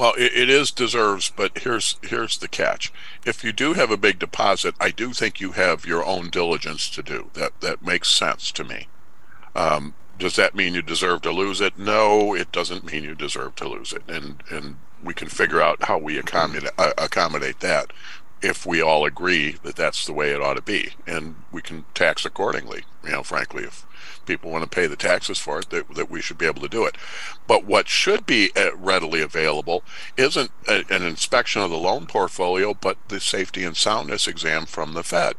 Well, 0.00 0.14
it, 0.16 0.32
it 0.34 0.48
is 0.48 0.70
deserves, 0.70 1.28
but 1.28 1.58
here's 1.58 1.98
here's 2.00 2.38
the 2.38 2.48
catch. 2.48 2.90
If 3.26 3.44
you 3.44 3.52
do 3.52 3.74
have 3.74 3.90
a 3.90 3.98
big 3.98 4.18
deposit, 4.18 4.74
I 4.80 4.92
do 4.92 5.12
think 5.12 5.42
you 5.42 5.52
have 5.52 5.84
your 5.84 6.02
own 6.06 6.30
diligence 6.30 6.88
to 6.90 7.02
do. 7.02 7.28
That 7.34 7.60
that 7.60 7.84
makes 7.84 8.10
sense 8.10 8.50
to 8.52 8.64
me. 8.64 8.88
Um, 9.54 9.92
does 10.18 10.36
that 10.36 10.54
mean 10.54 10.72
you 10.72 10.80
deserve 10.80 11.20
to 11.22 11.30
lose 11.30 11.60
it? 11.60 11.78
No, 11.78 12.34
it 12.34 12.50
doesn't 12.50 12.90
mean 12.90 13.04
you 13.04 13.14
deserve 13.14 13.56
to 13.56 13.68
lose 13.68 13.92
it, 13.92 14.02
and 14.08 14.42
and 14.50 14.76
we 15.04 15.12
can 15.12 15.28
figure 15.28 15.60
out 15.60 15.84
how 15.84 15.98
we 15.98 16.16
accommodate 16.16 16.70
uh, 16.78 16.94
accommodate 16.96 17.60
that 17.60 17.92
if 18.40 18.64
we 18.64 18.80
all 18.80 19.04
agree 19.04 19.56
that 19.64 19.76
that's 19.76 20.06
the 20.06 20.14
way 20.14 20.30
it 20.30 20.40
ought 20.40 20.54
to 20.54 20.62
be, 20.62 20.94
and 21.06 21.34
we 21.52 21.60
can 21.60 21.84
tax 21.92 22.24
accordingly. 22.24 22.84
You 23.04 23.10
know, 23.10 23.22
frankly, 23.22 23.64
if 23.64 23.84
people 24.26 24.50
want 24.50 24.64
to 24.64 24.74
pay 24.74 24.86
the 24.86 24.96
taxes 24.96 25.38
for 25.38 25.60
it, 25.60 25.70
that, 25.70 25.94
that 25.94 26.10
we 26.10 26.20
should 26.20 26.38
be 26.38 26.46
able 26.46 26.62
to 26.62 26.68
do 26.68 26.84
it. 26.84 26.96
But 27.46 27.64
what 27.64 27.88
should 27.88 28.26
be 28.26 28.50
uh, 28.56 28.74
readily 28.76 29.20
available 29.22 29.82
isn't 30.16 30.50
a, 30.68 30.84
an 30.90 31.02
inspection 31.02 31.62
of 31.62 31.70
the 31.70 31.78
loan 31.78 32.06
portfolio, 32.06 32.74
but 32.74 32.96
the 33.08 33.20
safety 33.20 33.64
and 33.64 33.76
soundness 33.76 34.26
exam 34.26 34.66
from 34.66 34.94
the 34.94 35.02
Fed. 35.02 35.34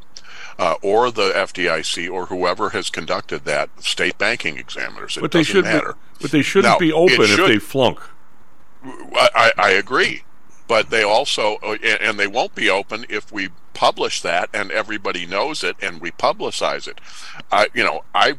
Uh, 0.60 0.76
or 0.84 1.10
the 1.10 1.32
FDIC, 1.32 2.12
or 2.12 2.28
whoever 2.28 2.70
has 2.70 2.90
conducted 2.90 3.46
that 3.46 3.70
state 3.82 4.18
banking 4.18 4.58
examiners. 4.58 5.18
It 5.18 5.22
but 5.22 5.32
they 5.32 5.44
should 5.44 5.64
matter. 5.64 5.96
But 6.22 6.32
they 6.32 6.42
shouldn't 6.42 6.74
Now, 6.74 6.78
be 6.78 6.92
open 6.92 7.22
it 7.22 7.32
if 7.32 7.48
they 7.48 7.58
flunk. 7.58 8.00
I, 8.84 9.52
I 9.58 9.72
agree, 9.72 10.24
but 10.68 10.90
they 10.90 11.04
also 11.04 11.58
uh, 11.64 11.78
and 11.84 12.02
and 12.02 12.20
they 12.20 12.28
won't 12.28 12.56
be 12.56 12.70
open 12.70 13.06
if 13.10 13.32
we 13.32 13.50
publish 13.74 14.22
that 14.22 14.50
and 14.54 14.72
everybody 14.72 15.26
knows 15.26 15.64
it 15.64 15.76
and 15.82 16.02
we 16.02 16.12
publicize 16.12 16.88
it. 16.88 17.00
I 17.52 17.68
you 17.74 17.84
know 17.84 18.04
I 18.14 18.36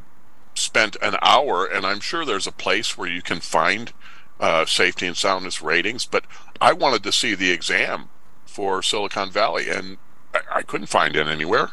spent 0.54 0.96
an 1.02 1.16
hour 1.22 1.64
and 1.66 1.86
I'm 1.86 2.00
sure 2.00 2.24
there's 2.24 2.46
a 2.46 2.52
place 2.52 2.96
where 2.96 3.08
you 3.08 3.22
can 3.22 3.40
find 3.40 3.92
uh, 4.40 4.66
safety 4.66 5.06
and 5.06 5.16
soundness 5.16 5.62
ratings, 5.62 6.04
but 6.04 6.24
I 6.60 6.72
wanted 6.72 7.02
to 7.04 7.12
see 7.12 7.34
the 7.34 7.50
exam 7.50 8.08
for 8.44 8.82
Silicon 8.82 9.30
Valley 9.30 9.68
and 9.68 9.98
I, 10.34 10.40
I 10.56 10.62
couldn't 10.62 10.88
find 10.88 11.16
it 11.16 11.26
anywhere. 11.26 11.70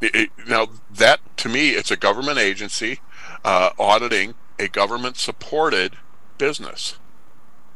It- 0.00 0.14
it- 0.14 0.30
now 0.46 0.68
that 0.90 1.20
to 1.38 1.48
me 1.48 1.70
it's 1.70 1.90
a 1.90 1.96
government 1.96 2.38
agency 2.38 3.00
uh, 3.44 3.70
auditing 3.78 4.34
a 4.58 4.68
government 4.68 5.16
supported 5.16 5.96
business 6.38 6.98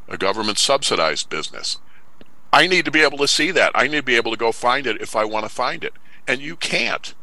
a 0.09 0.19
government 0.19 0.59
subsidized 0.59 1.29
business. 1.31 1.79
I 2.53 2.67
need 2.67 2.85
to 2.85 2.91
be 2.91 3.01
able 3.01 3.19
to 3.19 3.29
see 3.29 3.53
that. 3.53 3.71
I 3.75 3.87
need 3.87 3.99
to 3.99 4.03
be 4.03 4.17
able 4.17 4.33
to 4.33 4.37
go 4.37 4.51
find 4.53 4.87
it 4.87 5.01
if 5.01 5.15
I 5.15 5.25
want 5.25 5.45
to 5.47 5.49
find 5.49 5.85
it, 5.85 5.95
and 6.27 6.41
you 6.41 6.57
can't. 6.57 7.15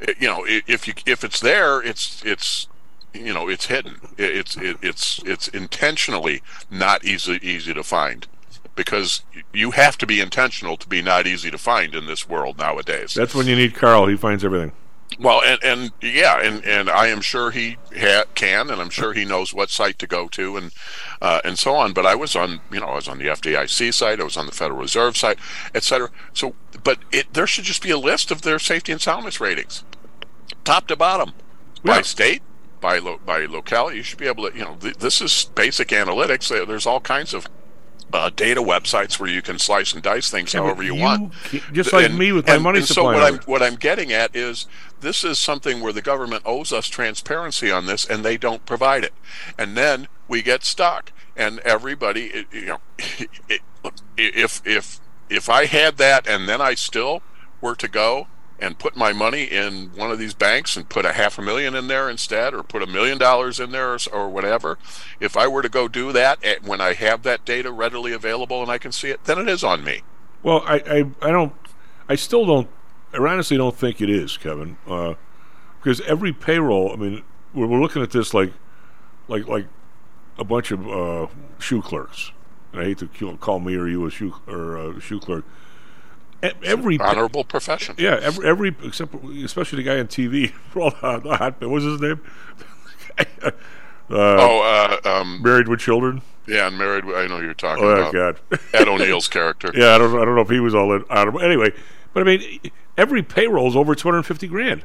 It- 0.00 0.16
you 0.20 0.28
know, 0.28 0.44
if 0.48 0.86
you 0.86 0.94
if 1.06 1.24
it's 1.24 1.40
there, 1.40 1.82
it's 1.82 2.22
it's 2.24 2.68
you 3.14 3.32
know 3.32 3.48
it's 3.48 3.66
hidden. 3.66 4.00
It's 4.18 4.56
it, 4.56 4.76
it's 4.82 5.20
it's 5.24 5.48
intentionally 5.48 6.42
not 6.70 7.04
easy 7.04 7.38
easy 7.42 7.72
to 7.74 7.82
find 7.82 8.26
because 8.74 9.22
you 9.52 9.70
have 9.70 9.96
to 9.98 10.06
be 10.06 10.20
intentional 10.20 10.76
to 10.76 10.86
be 10.88 11.00
not 11.00 11.26
easy 11.26 11.50
to 11.50 11.58
find 11.58 11.94
in 11.94 12.06
this 12.06 12.28
world 12.28 12.58
nowadays. 12.58 13.14
That's 13.14 13.34
when 13.34 13.46
you 13.46 13.56
need 13.56 13.74
Carl. 13.74 14.06
He 14.06 14.16
finds 14.16 14.44
everything. 14.44 14.72
Well, 15.18 15.40
and, 15.42 15.62
and 15.62 15.92
yeah, 16.02 16.40
and, 16.42 16.64
and 16.64 16.90
I 16.90 17.06
am 17.06 17.20
sure 17.20 17.50
he 17.50 17.78
ha- 17.96 18.24
can, 18.34 18.70
and 18.70 18.82
I'm 18.82 18.90
sure 18.90 19.12
he 19.12 19.24
knows 19.24 19.54
what 19.54 19.70
site 19.70 19.98
to 20.00 20.06
go 20.06 20.28
to, 20.28 20.56
and 20.56 20.72
uh, 21.22 21.40
and 21.44 21.58
so 21.58 21.74
on. 21.74 21.92
But 21.92 22.04
I 22.04 22.14
was 22.14 22.36
on, 22.36 22.60
you 22.70 22.80
know, 22.80 22.88
I 22.88 22.96
was 22.96 23.08
on 23.08 23.18
the 23.18 23.26
FDIC 23.26 23.94
site, 23.94 24.20
I 24.20 24.24
was 24.24 24.36
on 24.36 24.46
the 24.46 24.52
Federal 24.52 24.80
Reserve 24.80 25.16
site, 25.16 25.38
et 25.74 25.84
cetera. 25.84 26.10
So, 26.34 26.54
but 26.84 26.98
it 27.12 27.32
there 27.32 27.46
should 27.46 27.64
just 27.64 27.82
be 27.82 27.90
a 27.90 27.98
list 27.98 28.30
of 28.30 28.42
their 28.42 28.58
safety 28.58 28.92
and 28.92 29.00
soundness 29.00 29.40
ratings, 29.40 29.84
top 30.64 30.86
to 30.88 30.96
bottom, 30.96 31.32
by 31.82 32.02
state, 32.02 32.42
by 32.80 32.98
lo- 32.98 33.20
by 33.24 33.46
locality. 33.46 33.98
You 33.98 34.02
should 34.02 34.18
be 34.18 34.26
able 34.26 34.50
to, 34.50 34.56
you 34.56 34.64
know, 34.64 34.76
th- 34.78 34.98
this 34.98 35.22
is 35.22 35.50
basic 35.54 35.88
analytics. 35.88 36.48
There's 36.66 36.86
all 36.86 37.00
kinds 37.00 37.32
of 37.32 37.46
uh, 38.12 38.30
data 38.34 38.62
websites 38.62 39.18
where 39.18 39.28
you 39.28 39.42
can 39.42 39.58
slice 39.58 39.92
and 39.92 40.02
dice 40.02 40.30
things 40.30 40.54
Yeah, 40.54 40.60
however 40.60 40.82
you, 40.82 40.94
you 40.94 41.02
want. 41.02 41.32
just 41.72 41.92
like 41.92 42.12
me 42.12 42.32
with 42.32 42.46
my 42.46 42.58
money 42.58 42.78
and 42.78 42.88
So 42.88 43.04
what 43.04 43.22
I'm 43.22 43.38
what 43.40 43.62
I'm 43.62 43.76
getting 43.76 44.12
at 44.12 44.34
is 44.34 44.66
this 45.00 45.24
is 45.24 45.38
something 45.38 45.80
where 45.80 45.92
the 45.92 46.02
government 46.02 46.42
owes 46.44 46.72
us 46.72 46.86
transparency 46.88 47.70
on 47.70 47.86
this, 47.86 48.04
and 48.04 48.24
they 48.24 48.36
don't 48.36 48.64
provide 48.64 49.04
it, 49.04 49.12
and 49.58 49.76
then 49.76 50.08
we 50.28 50.42
get 50.42 50.64
stuck, 50.64 51.12
and 51.36 51.58
everybody, 51.60 52.46
you 52.52 52.66
know, 52.66 52.78
it, 53.48 53.60
if 54.16 54.62
if 54.64 55.00
if 55.28 55.48
I 55.48 55.66
had 55.66 55.96
that, 55.98 56.26
and 56.26 56.48
then 56.48 56.60
I 56.60 56.74
still 56.74 57.22
were 57.60 57.74
to 57.76 57.88
go 57.88 58.28
and 58.58 58.78
put 58.78 58.96
my 58.96 59.12
money 59.12 59.44
in 59.44 59.90
one 59.94 60.10
of 60.10 60.18
these 60.18 60.34
banks 60.34 60.76
and 60.76 60.88
put 60.88 61.04
a 61.04 61.12
half 61.12 61.38
a 61.38 61.42
million 61.42 61.74
in 61.74 61.88
there 61.88 62.08
instead 62.08 62.54
or 62.54 62.62
put 62.62 62.82
a 62.82 62.86
million 62.86 63.18
dollars 63.18 63.60
in 63.60 63.70
there 63.70 63.92
or, 63.92 63.98
or 64.12 64.28
whatever 64.28 64.78
if 65.20 65.36
i 65.36 65.46
were 65.46 65.62
to 65.62 65.68
go 65.68 65.88
do 65.88 66.12
that 66.12 66.38
eh, 66.42 66.56
when 66.64 66.80
i 66.80 66.92
have 66.94 67.22
that 67.22 67.44
data 67.44 67.70
readily 67.70 68.12
available 68.12 68.62
and 68.62 68.70
i 68.70 68.78
can 68.78 68.92
see 68.92 69.08
it 69.08 69.22
then 69.24 69.38
it 69.38 69.48
is 69.48 69.62
on 69.62 69.84
me 69.84 70.02
Well, 70.42 70.62
I, 70.64 70.76
I, 70.76 71.28
I 71.28 71.30
don't, 71.32 71.52
I 72.08 72.14
still 72.14 72.46
don't, 72.46 72.68
I 73.12 73.18
honestly 73.18 73.56
don't 73.56 73.76
think 73.76 74.00
it 74.00 74.08
is, 74.10 74.36
Kevin, 74.36 74.76
uh, 74.86 75.14
because 75.78 76.00
every 76.02 76.32
payroll. 76.32 76.92
I 76.92 76.96
mean, 76.96 77.22
we're, 77.54 77.66
we're 77.66 77.80
looking 77.80 78.02
at 78.02 78.10
this 78.10 78.32
like, 78.34 78.52
like, 79.28 79.48
like 79.48 79.66
a 80.38 80.44
bunch 80.44 80.70
of 80.70 80.86
uh, 80.88 81.26
shoe 81.58 81.82
clerks. 81.82 82.32
And 82.72 82.80
I 82.82 82.84
hate 82.84 82.98
to 82.98 83.36
call 83.38 83.58
me 83.58 83.74
or 83.74 83.88
you 83.88 84.06
a 84.06 84.10
shoe 84.10 84.34
or 84.46 84.76
a 84.76 85.00
shoe 85.00 85.18
clerk. 85.18 85.44
Every 86.42 86.98
honorable 87.00 87.44
profession 87.44 87.94
yeah, 87.98 88.18
every, 88.22 88.46
every 88.48 88.76
except 88.84 89.14
especially 89.24 89.82
the 89.82 89.88
guy 89.90 89.98
on 89.98 90.06
TV. 90.06 90.50
for 90.70 90.82
all 90.82 90.90
the, 90.90 91.18
the 91.28 91.36
hot, 91.36 91.60
what 91.60 91.70
was 91.70 91.84
his 91.84 92.00
name? 92.00 92.20
uh, 93.18 93.50
oh 94.10 94.98
uh, 95.04 95.08
um, 95.08 95.42
married 95.42 95.68
with 95.68 95.80
children. 95.80 96.22
yeah 96.46 96.66
and 96.68 96.78
married 96.78 97.04
i 97.04 97.26
know 97.26 97.40
you're 97.40 97.54
talking 97.54 97.82
Oh 97.82 97.88
about 97.88 98.12
God. 98.12 98.60
ed 98.74 98.86
o'neill's 98.88 99.28
character 99.28 99.70
Yeah, 99.74 99.94
I 99.94 99.98
don't, 99.98 100.14
I 100.20 100.24
don't 100.24 100.34
know 100.36 100.42
if 100.42 100.50
he 100.50 100.60
was 100.60 100.74
all 100.74 100.92
in, 100.94 101.04
of 101.10 101.36
anyway. 101.42 101.72
But 102.12 102.20
I 102.20 102.24
mean, 102.24 102.60
every 102.96 103.22
payroll 103.22 103.68
is 103.68 103.76
over 103.76 103.94
two 103.94 104.08
hundred 104.08 104.22
fifty 104.24 104.46
grand. 104.46 104.84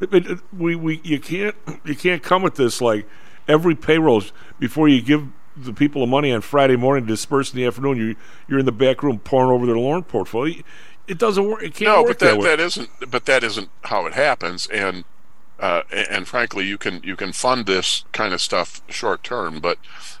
I 0.00 0.06
mean, 0.06 0.40
we, 0.52 0.74
we 0.76 1.00
you 1.04 1.18
can't 1.20 1.54
you 1.84 1.94
can't 1.96 2.22
come 2.22 2.42
with 2.42 2.56
this 2.56 2.80
like 2.80 3.08
every 3.48 3.74
payroll 3.74 4.22
before 4.58 4.88
you 4.88 5.00
give 5.00 5.28
the 5.56 5.72
people 5.72 6.02
of 6.02 6.08
money 6.08 6.32
on 6.32 6.40
Friday 6.40 6.76
morning 6.76 7.06
disperse 7.06 7.52
in 7.52 7.56
the 7.56 7.66
afternoon. 7.66 7.96
You 7.96 8.16
you're 8.48 8.58
in 8.58 8.66
the 8.66 8.72
back 8.72 9.02
room 9.02 9.18
pouring 9.18 9.50
over 9.50 9.66
their 9.66 9.78
loan 9.78 10.02
portfolio. 10.04 10.62
It 11.06 11.18
doesn't 11.18 11.46
work. 11.46 11.62
It 11.62 11.74
can't 11.74 11.82
no 11.96 12.02
work 12.02 12.18
but 12.18 12.18
that, 12.20 12.38
way. 12.38 12.44
that 12.44 12.60
isn't 12.60 12.88
but 13.10 13.26
that 13.26 13.44
isn't 13.44 13.68
how 13.82 14.06
it 14.06 14.14
happens 14.14 14.66
and 14.68 15.04
uh, 15.60 15.82
and, 15.92 16.08
and 16.10 16.28
frankly 16.28 16.64
you 16.66 16.76
can 16.76 17.00
you 17.04 17.14
can 17.14 17.30
fund 17.32 17.66
this 17.66 18.04
kind 18.12 18.34
of 18.34 18.40
stuff 18.40 18.82
short 18.88 19.22
term 19.22 19.60
but 19.60 19.78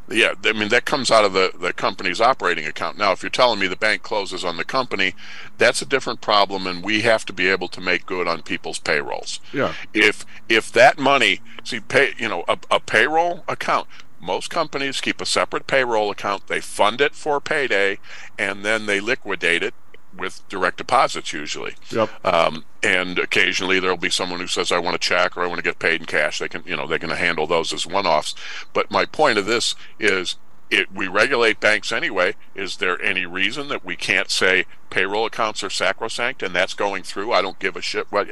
yeah 0.08 0.32
i 0.44 0.52
mean 0.52 0.68
that 0.68 0.84
comes 0.84 1.10
out 1.10 1.24
of 1.24 1.32
the 1.32 1.50
the 1.58 1.72
company's 1.72 2.20
operating 2.20 2.64
account 2.66 2.96
now 2.96 3.10
if 3.10 3.20
you're 3.22 3.30
telling 3.30 3.58
me 3.58 3.66
the 3.66 3.74
bank 3.74 4.02
closes 4.02 4.44
on 4.44 4.56
the 4.58 4.64
company 4.64 5.12
that's 5.58 5.82
a 5.82 5.86
different 5.86 6.20
problem 6.20 6.68
and 6.68 6.84
we 6.84 7.00
have 7.00 7.26
to 7.26 7.32
be 7.32 7.48
able 7.48 7.66
to 7.66 7.80
make 7.80 8.06
good 8.06 8.28
on 8.28 8.42
people's 8.42 8.78
payrolls 8.78 9.40
Yeah. 9.52 9.72
if 9.92 10.24
if 10.48 10.70
that 10.72 10.98
money 10.98 11.40
see 11.64 11.80
pay 11.80 12.14
you 12.16 12.28
know 12.28 12.44
a, 12.46 12.56
a 12.70 12.78
payroll 12.78 13.42
account 13.48 13.88
most 14.24 14.48
companies 14.50 15.00
keep 15.00 15.20
a 15.20 15.26
separate 15.26 15.66
payroll 15.66 16.10
account 16.10 16.46
they 16.48 16.60
fund 16.60 17.00
it 17.00 17.14
for 17.14 17.40
payday 17.40 17.98
and 18.38 18.64
then 18.64 18.86
they 18.86 18.98
liquidate 19.00 19.62
it 19.62 19.74
with 20.16 20.48
direct 20.48 20.78
deposits 20.78 21.32
usually 21.32 21.74
Yep. 21.90 22.08
um, 22.24 22.64
and 22.82 23.18
occasionally 23.18 23.80
there'll 23.80 23.96
be 23.96 24.10
someone 24.10 24.40
who 24.40 24.46
says 24.46 24.70
i 24.72 24.78
want 24.78 24.94
a 24.96 24.98
check 24.98 25.36
or 25.36 25.42
i 25.42 25.46
want 25.46 25.58
to 25.58 25.62
get 25.64 25.78
paid 25.78 26.00
in 26.00 26.06
cash 26.06 26.38
they 26.38 26.48
can 26.48 26.62
you 26.64 26.76
know 26.76 26.86
they 26.86 26.98
can 26.98 27.10
handle 27.10 27.46
those 27.46 27.72
as 27.72 27.86
one-offs 27.86 28.34
but 28.72 28.90
my 28.90 29.04
point 29.04 29.38
of 29.38 29.46
this 29.46 29.74
is 29.98 30.36
it, 30.70 30.90
we 30.92 31.06
regulate 31.06 31.60
banks 31.60 31.92
anyway. 31.92 32.34
Is 32.54 32.78
there 32.78 33.00
any 33.00 33.26
reason 33.26 33.68
that 33.68 33.84
we 33.84 33.94
can't 33.96 34.30
say 34.30 34.64
payroll 34.90 35.26
accounts 35.26 35.62
are 35.62 35.70
sacrosanct 35.70 36.42
and 36.42 36.52
that's 36.56 36.72
going 36.74 37.02
through? 37.04 37.32
I 37.32 37.42
don't 37.42 37.58
give 37.60 37.76
a 37.76 37.82
shit 37.82 38.10
what 38.10 38.30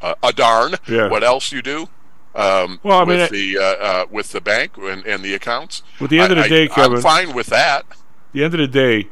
uh, 0.00 0.14
a 0.22 0.32
darn 0.32 0.76
Yeah. 0.88 1.08
what 1.10 1.24
else 1.24 1.50
you 1.52 1.60
do. 1.60 1.88
Um, 2.34 2.80
Well, 2.82 3.00
I 3.00 3.04
mean, 3.04 3.18
with 3.18 3.30
the 3.30 3.58
uh, 3.58 3.62
uh, 3.62 4.06
with 4.10 4.32
the 4.32 4.40
bank 4.40 4.72
and, 4.78 5.04
and 5.06 5.22
the 5.22 5.34
accounts. 5.34 5.82
At 6.00 6.08
the 6.10 6.18
end 6.20 6.32
of 6.32 6.38
the 6.38 6.44
I- 6.44 6.48
day, 6.48 6.64
I, 6.64 6.66
Kevin- 6.68 6.96
I'm 6.96 7.02
fine 7.02 7.32
with 7.34 7.48
that. 7.48 7.84
the 8.32 8.42
end 8.44 8.54
of 8.54 8.58
the 8.60 8.66
day, 8.68 9.08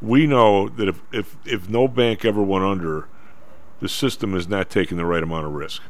we 0.00 0.26
know 0.26 0.68
that 0.68 0.88
if, 0.88 1.00
if, 1.12 1.36
if 1.44 1.68
no 1.68 1.88
bank 1.88 2.24
ever 2.24 2.42
went 2.42 2.64
under, 2.64 3.08
the 3.80 3.88
system 3.88 4.34
is 4.36 4.46
not 4.48 4.70
taking 4.70 4.96
the 4.96 5.04
right 5.04 5.22
amount 5.22 5.46
of 5.46 5.52
risk. 5.52 5.82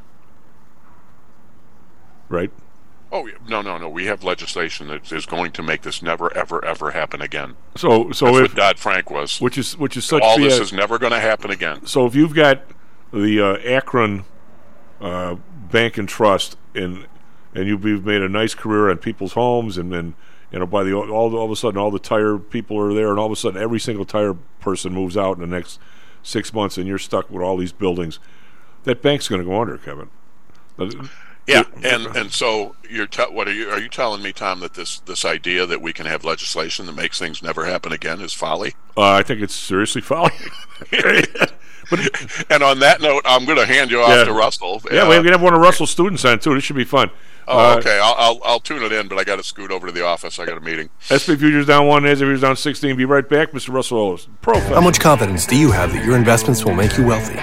Right? 2.28 2.50
Oh 3.12 3.28
no, 3.48 3.60
no, 3.60 3.76
no. 3.76 3.88
We 3.88 4.06
have 4.06 4.22
legislation 4.22 4.86
that 4.88 5.10
is 5.12 5.26
going 5.26 5.50
to 5.52 5.62
make 5.64 5.82
this 5.82 6.00
never, 6.00 6.32
ever, 6.36 6.64
ever 6.64 6.92
happen 6.92 7.20
again. 7.20 7.56
So, 7.76 8.12
so 8.12 8.26
That's 8.26 8.36
if 8.38 8.42
what 8.42 8.54
Dodd 8.54 8.78
Frank 8.78 9.10
was. 9.10 9.40
which 9.40 9.58
is 9.58 9.76
which 9.76 9.96
is 9.96 10.04
such 10.04 10.22
All 10.22 10.38
this 10.38 10.58
is 10.60 10.72
never 10.72 10.96
going 10.98 11.12
to 11.12 11.18
happen 11.20 11.50
again. 11.50 11.86
so 11.86 12.06
if 12.06 12.14
you've 12.14 12.34
got 12.34 12.62
the 13.12 13.40
uh, 13.40 13.56
Akron 13.68 14.24
uh, 15.00 15.36
Bank 15.70 15.98
and 15.98 16.08
Trust 16.08 16.56
and 16.74 17.06
and 17.54 17.66
you've 17.66 17.84
you've 17.84 18.04
made 18.04 18.22
a 18.22 18.28
nice 18.28 18.54
career 18.54 18.90
on 18.90 18.98
people's 18.98 19.32
homes 19.32 19.76
and 19.76 19.92
then 19.92 20.14
you 20.52 20.58
know 20.58 20.66
by 20.66 20.84
the 20.84 20.92
all 20.92 21.36
all 21.36 21.44
of 21.44 21.50
a 21.50 21.56
sudden 21.56 21.78
all 21.78 21.90
the 21.90 21.98
tire 21.98 22.38
people 22.38 22.78
are 22.78 22.94
there 22.94 23.10
and 23.10 23.18
all 23.18 23.26
of 23.26 23.32
a 23.32 23.36
sudden 23.36 23.60
every 23.60 23.80
single 23.80 24.04
tire 24.04 24.34
person 24.60 24.92
moves 24.92 25.16
out 25.16 25.36
in 25.36 25.40
the 25.40 25.46
next 25.46 25.78
six 26.22 26.52
months 26.52 26.78
and 26.78 26.86
you're 26.86 26.98
stuck 26.98 27.30
with 27.30 27.42
all 27.42 27.56
these 27.56 27.72
buildings. 27.72 28.18
That 28.84 29.02
bank's 29.02 29.28
going 29.28 29.42
to 29.42 29.48
go 29.48 29.60
under 29.60 29.78
Kevin. 29.78 30.10
Yeah, 31.46 31.64
and 31.82 32.06
and 32.16 32.32
so 32.32 32.76
you're 32.88 33.06
te- 33.06 33.24
what 33.24 33.48
are 33.48 33.52
you 33.52 33.68
are 33.70 33.80
you 33.80 33.88
telling 33.88 34.22
me, 34.22 34.32
Tom, 34.32 34.60
that 34.60 34.74
this 34.74 35.00
this 35.00 35.24
idea 35.24 35.66
that 35.66 35.82
we 35.82 35.92
can 35.92 36.06
have 36.06 36.24
legislation 36.24 36.86
that 36.86 36.94
makes 36.94 37.18
things 37.18 37.42
never 37.42 37.64
happen 37.64 37.92
again 37.92 38.20
is 38.20 38.32
folly? 38.32 38.74
uh, 38.96 39.12
I 39.12 39.22
think 39.22 39.40
it's 39.40 39.54
seriously 39.54 40.00
folly 40.00 40.32
but 41.88 42.00
And 42.50 42.62
on 42.62 42.78
that 42.80 43.00
note, 43.00 43.22
I'm 43.24 43.44
going 43.44 43.58
to 43.58 43.66
hand 43.66 43.90
you 43.90 44.00
off 44.02 44.08
Yeah. 44.10 44.24
to 44.24 44.32
Russell. 44.32 44.82
yeah 44.90 45.02
Uh, 45.02 45.08
we're 45.08 45.14
going 45.16 45.24
to 45.26 45.32
have 45.32 45.42
one 45.42 45.54
of 45.54 45.60
Russell's 45.60 45.90
students 45.90 46.24
on 46.24 46.38
too 46.40 46.54
this 46.54 46.64
should 46.64 46.76
be 46.76 46.84
fun 46.84 47.10
Oh, 47.48 47.72
Uh, 47.72 47.76
okay. 47.78 47.98
I'll, 48.00 48.14
I'll 48.18 48.40
I'll 48.44 48.60
tune 48.60 48.82
it 48.82 48.92
in, 48.92 49.08
but 49.08 49.18
I 49.18 49.24
got 49.24 49.36
to 49.36 49.42
scoot 49.42 49.72
over 49.72 49.86
to 49.86 49.92
the 49.92 50.04
office. 50.04 50.38
I 50.38 50.44
got 50.46 50.56
a 50.58 50.60
meeting. 50.60 50.88
SP 51.10 51.34
futures 51.34 51.66
down 51.66 51.86
one, 51.88 52.02
NASDAQ 52.04 52.18
futures 52.18 52.40
down 52.42 52.54
16. 52.54 52.96
Be 52.96 53.04
right 53.06 53.28
back, 53.28 53.50
Mr. 53.52 53.72
Russell 53.74 53.98
Ellis. 53.98 54.28
Professor. 54.40 54.74
How 54.74 54.80
much 54.80 55.00
confidence 55.00 55.46
do 55.46 55.56
you 55.56 55.72
have 55.72 55.92
that 55.92 56.04
your 56.04 56.16
investments 56.16 56.64
will 56.64 56.74
make 56.74 56.96
you 56.96 57.06
wealthy? 57.06 57.40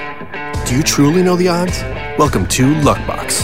Do 0.69 0.77
you 0.77 0.83
truly 0.83 1.23
know 1.23 1.35
the 1.35 1.49
odds? 1.49 1.81
Welcome 2.17 2.47
to 2.47 2.73
Luckbox, 2.75 3.43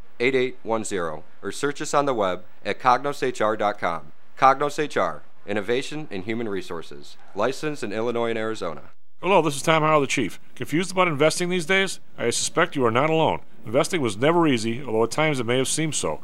8810 0.21 1.23
or 1.41 1.51
search 1.51 1.81
us 1.81 1.93
on 1.93 2.05
the 2.05 2.13
web 2.13 2.43
at 2.63 2.79
cognoshr.com. 2.79 4.11
Cognos 4.37 4.77
HR, 4.77 5.23
Innovation 5.47 6.07
in 6.09 6.23
Human 6.23 6.47
Resources, 6.47 7.17
licensed 7.35 7.83
in 7.83 7.91
Illinois 7.91 8.29
and 8.29 8.39
Arizona. 8.39 8.81
Hello, 9.21 9.41
this 9.41 9.55
is 9.55 9.61
Tom 9.61 9.83
Howell, 9.83 10.01
the 10.01 10.07
Chief. 10.07 10.39
Confused 10.55 10.91
about 10.91 11.07
investing 11.07 11.49
these 11.49 11.65
days? 11.65 11.99
I 12.17 12.29
suspect 12.31 12.75
you 12.75 12.85
are 12.85 12.91
not 12.91 13.09
alone. 13.09 13.41
Investing 13.65 14.01
was 14.01 14.17
never 14.17 14.47
easy, 14.47 14.83
although 14.83 15.03
at 15.03 15.11
times 15.11 15.39
it 15.39 15.45
may 15.45 15.57
have 15.57 15.67
seemed 15.67 15.93
so. 15.93 16.23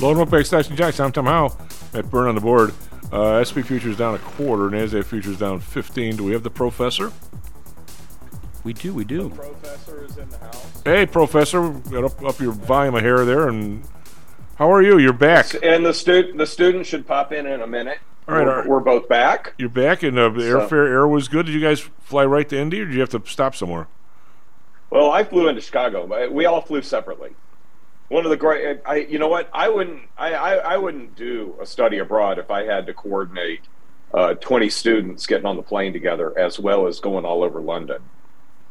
Load 0.00 0.18
up 0.18 0.30
by 0.30 0.42
Station 0.42 0.76
Jackson. 0.76 1.04
I'm 1.06 1.12
Tom 1.12 1.26
Howe. 1.26 1.56
At 1.94 2.10
Burn 2.10 2.28
on 2.28 2.34
the 2.34 2.40
board. 2.40 2.72
Uh, 3.12 3.42
SP 3.46 3.62
futures 3.62 3.96
down 3.96 4.14
a 4.14 4.18
quarter. 4.18 4.64
NASDAQ 4.64 5.04
futures 5.04 5.38
down 5.38 5.60
15. 5.60 6.16
Do 6.16 6.24
we 6.24 6.32
have 6.32 6.42
the 6.42 6.50
professor? 6.50 7.12
We 8.64 8.72
do, 8.72 8.92
we 8.92 9.04
do. 9.04 9.30
Professor 9.30 10.04
is 10.04 10.16
in 10.18 10.28
the 10.30 10.38
house. 10.38 10.82
Hey, 10.84 11.06
professor. 11.06 11.70
Got 11.70 12.04
up, 12.04 12.22
up 12.24 12.40
your 12.40 12.52
volume 12.52 12.96
of 12.96 13.02
hair 13.02 13.24
there. 13.24 13.48
And 13.48 13.84
how 14.56 14.70
are 14.72 14.82
you? 14.82 14.98
You're 14.98 15.12
back. 15.12 15.54
And 15.62 15.86
the 15.86 15.94
student, 15.94 16.38
the 16.38 16.46
student 16.46 16.86
should 16.86 17.06
pop 17.06 17.32
in 17.32 17.46
in 17.46 17.60
a 17.60 17.66
minute. 17.66 17.98
All 18.26 18.34
right, 18.34 18.44
we're, 18.44 18.50
all 18.52 18.58
right. 18.60 18.66
we're 18.68 18.80
both 18.80 19.06
back. 19.08 19.52
You're 19.58 19.68
back, 19.68 20.02
and 20.02 20.18
uh, 20.18 20.30
the 20.30 20.40
So- 20.40 20.60
airfare 20.60 20.88
air 20.88 21.06
was 21.06 21.28
good. 21.28 21.46
Did 21.46 21.54
you 21.54 21.60
guys 21.60 21.80
fly 22.00 22.24
right 22.24 22.48
to 22.48 22.58
Indy, 22.58 22.80
or 22.80 22.86
did 22.86 22.94
you 22.94 23.00
have 23.00 23.10
to 23.10 23.22
stop 23.26 23.54
somewhere? 23.54 23.86
Well, 24.90 25.10
I 25.10 25.24
flew 25.24 25.48
into 25.48 25.60
Chicago, 25.60 26.06
but 26.06 26.32
we 26.32 26.46
all 26.46 26.62
flew 26.62 26.80
separately. 26.82 27.30
One 28.08 28.24
of 28.24 28.30
the 28.30 28.36
great, 28.36 28.80
I, 28.86 28.96
you 28.96 29.18
know 29.18 29.28
what? 29.28 29.48
I 29.52 29.68
wouldn't, 29.68 30.02
I, 30.18 30.34
I, 30.34 30.54
I 30.74 30.76
wouldn't 30.76 31.16
do 31.16 31.54
a 31.60 31.66
study 31.66 31.98
abroad 31.98 32.38
if 32.38 32.50
I 32.50 32.64
had 32.64 32.86
to 32.86 32.94
coordinate 32.94 33.60
uh, 34.12 34.34
20 34.34 34.68
students 34.68 35.26
getting 35.26 35.46
on 35.46 35.56
the 35.56 35.62
plane 35.62 35.92
together, 35.92 36.38
as 36.38 36.58
well 36.58 36.86
as 36.86 37.00
going 37.00 37.24
all 37.24 37.42
over 37.42 37.60
London. 37.60 38.02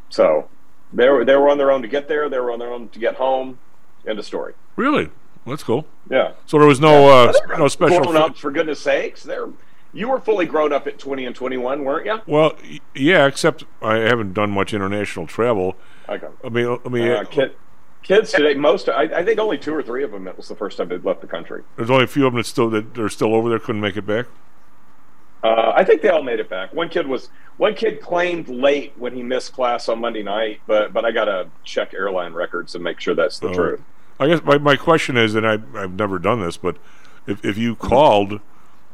So, 0.09 0.47
They 0.93 1.09
were 1.09 1.25
they 1.25 1.35
were 1.35 1.49
on 1.49 1.57
their 1.57 1.71
own 1.71 1.81
to 1.81 1.87
get 1.87 2.07
there. 2.07 2.29
They 2.29 2.39
were 2.39 2.51
on 2.51 2.59
their 2.59 2.71
own 2.71 2.89
to 2.89 2.99
get 2.99 3.15
home. 3.15 3.57
End 4.07 4.19
of 4.19 4.25
story. 4.25 4.53
Really? 4.75 5.05
Well, 5.45 5.55
that's 5.55 5.63
cool. 5.63 5.85
Yeah. 6.09 6.33
So 6.45 6.59
there 6.59 6.67
was 6.67 6.79
no 6.79 7.09
uh, 7.09 7.33
They're 7.47 7.57
no 7.57 7.67
special. 7.67 8.01
grown 8.01 8.15
ups 8.17 8.39
for 8.39 8.51
goodness 8.51 8.79
sakes. 8.79 9.23
They're 9.23 9.49
you 9.95 10.07
were 10.09 10.19
fully 10.19 10.45
grown 10.45 10.71
up 10.71 10.85
at 10.87 10.99
twenty 10.99 11.25
and 11.25 11.35
twenty 11.35 11.57
one, 11.57 11.83
weren't 11.83 12.05
you? 12.05 12.21
Well, 12.27 12.53
yeah, 12.95 13.25
except 13.25 13.63
I 13.81 13.95
haven't 13.97 14.33
done 14.33 14.51
much 14.51 14.73
international 14.73 15.25
travel. 15.27 15.75
Okay. 16.07 16.27
I 16.43 16.49
mean, 16.49 16.79
I 16.85 16.89
mean, 16.89 17.11
Uh, 17.11 17.23
kid, 17.25 17.55
kids 18.03 18.31
today, 18.31 18.53
most 18.53 18.89
I, 18.89 19.03
I 19.03 19.23
think 19.25 19.39
only 19.39 19.57
two 19.57 19.73
or 19.73 19.81
three 19.81 20.03
of 20.03 20.11
them. 20.11 20.27
It 20.27 20.37
was 20.37 20.47
the 20.47 20.55
first 20.55 20.77
time 20.77 20.89
they'd 20.89 21.03
left 21.03 21.21
the 21.21 21.27
country. 21.27 21.63
there's 21.77 21.89
only 21.89 22.03
a 22.03 22.07
few 22.07 22.27
of 22.27 22.33
them 22.33 22.39
that 22.39 22.45
still 22.45 22.69
that 22.69 22.97
are 22.99 23.09
still 23.09 23.33
over 23.33 23.49
there 23.49 23.59
couldn't 23.59 23.81
make 23.81 23.97
it 23.97 24.05
back. 24.05 24.25
Uh, 25.43 25.73
I 25.75 25.83
think 25.83 26.01
they 26.01 26.07
all 26.09 26.23
made 26.23 26.39
it 26.39 26.49
back. 26.49 26.73
One 26.73 26.87
kid 26.87 27.05
was 27.05 27.29
one 27.57 27.75
kid 27.75 27.99
claimed 28.01 28.47
late 28.47 28.93
when 28.97 29.13
he 29.13 29.21
missed 29.23 29.51
class 29.53 29.89
on 29.89 29.99
Monday 29.99 30.23
night, 30.23 30.61
but 30.67 30.93
but 30.93 31.03
I 31.03 31.11
got 31.11 31.25
to 31.25 31.49
check 31.65 31.93
airline 31.93 32.33
records 32.33 32.75
and 32.75 32.83
make 32.83 32.99
sure 32.99 33.13
that's 33.13 33.39
the 33.39 33.49
Oh. 33.49 33.53
truth. 33.53 33.81
I 34.19 34.27
guess 34.27 34.41
my, 34.43 34.57
my 34.57 34.75
question 34.75 35.17
is, 35.17 35.35
and 35.35 35.45
I, 35.45 35.53
I've 35.75 35.93
never 35.93 36.17
done 36.19 36.39
this, 36.39 36.55
but 36.55 36.77
if, 37.27 37.43
if 37.43 37.57
you 37.57 37.75
called, 37.75 38.39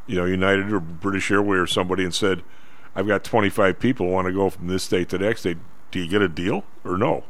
you 0.07 0.15
know, 0.15 0.25
United 0.25 0.71
or 0.71 0.79
British 0.79 1.29
Airways 1.29 1.59
or 1.59 1.67
somebody 1.67 2.03
and 2.05 2.15
said, 2.15 2.41
I've 2.95 3.05
got 3.05 3.23
25 3.25 3.79
people 3.79 4.07
who 4.07 4.13
want 4.13 4.27
to 4.27 4.33
go 4.33 4.49
from 4.49 4.67
this 4.67 4.83
state 4.83 5.09
to 5.09 5.17
the 5.17 5.25
next 5.25 5.41
state, 5.41 5.57
do 5.91 5.99
you 5.99 6.07
get 6.07 6.21
a 6.21 6.29
deal 6.29 6.63
or 6.85 6.97
no? 6.97 7.25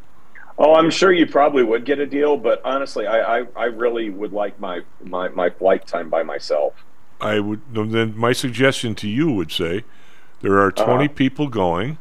Oh, 0.61 0.75
I'm 0.75 0.89
sure 0.89 1.13
you 1.13 1.25
probably 1.25 1.63
would 1.63 1.85
get 1.85 1.99
a 1.99 2.05
deal, 2.05 2.35
but 2.35 2.61
honestly, 2.65 3.07
I, 3.07 3.39
I, 3.39 3.45
I 3.55 3.65
really 3.65 4.09
would 4.09 4.33
like 4.33 4.59
my, 4.59 4.81
my, 5.01 5.29
my 5.29 5.49
flight 5.49 5.87
time 5.87 6.09
by 6.09 6.21
myself. 6.23 6.73
I 7.21 7.39
would, 7.39 7.61
then 7.73 8.13
my 8.17 8.33
suggestion 8.33 8.93
to 8.95 9.07
you 9.07 9.31
would 9.31 9.51
say, 9.53 9.83
there 10.41 10.59
are 10.59 10.71
20 10.71 11.05
Uh-huh. 11.05 11.13
people 11.15 11.47
going. 11.47 11.97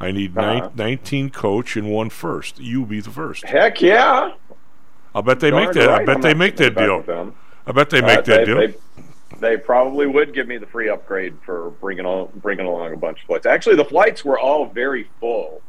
I 0.00 0.10
need 0.10 0.36
Uh-huh. 0.36 0.70
19 0.74 1.30
coach 1.30 1.76
and 1.76 1.88
one 1.90 2.10
first. 2.10 2.58
You 2.58 2.84
be 2.84 3.00
the 3.00 3.10
first. 3.10 3.44
Heck 3.44 3.80
yeah! 3.80 4.32
I'll 5.14 5.22
bet 5.22 5.38
they 5.40 5.50
make 5.50 5.72
Darn 5.72 5.74
that. 5.74 5.88
I 5.90 6.04
bet 6.04 6.16
I'm 6.16 6.22
they 6.22 6.34
make 6.34 6.56
that 6.56 6.74
deal. 6.74 7.04
I 7.66 7.72
bet 7.72 7.90
they 7.90 8.00
Uh, 8.00 8.06
make 8.06 8.24
that 8.24 8.38
they, 8.38 8.44
deal. 8.44 8.56
They, 8.58 8.74
they 9.40 9.56
probably 9.56 10.06
would 10.06 10.32
give 10.34 10.46
me 10.48 10.56
the 10.58 10.66
free 10.66 10.88
upgrade 10.88 11.34
for 11.44 11.70
bringing 11.80 12.06
on 12.06 12.28
bringing 12.36 12.66
along 12.66 12.92
a 12.92 12.96
bunch 12.96 13.20
of 13.20 13.26
flights. 13.26 13.46
Actually, 13.46 13.76
the 13.76 13.84
flights 13.84 14.24
were 14.24 14.38
all 14.38 14.66
very 14.66 15.08
full, 15.20 15.60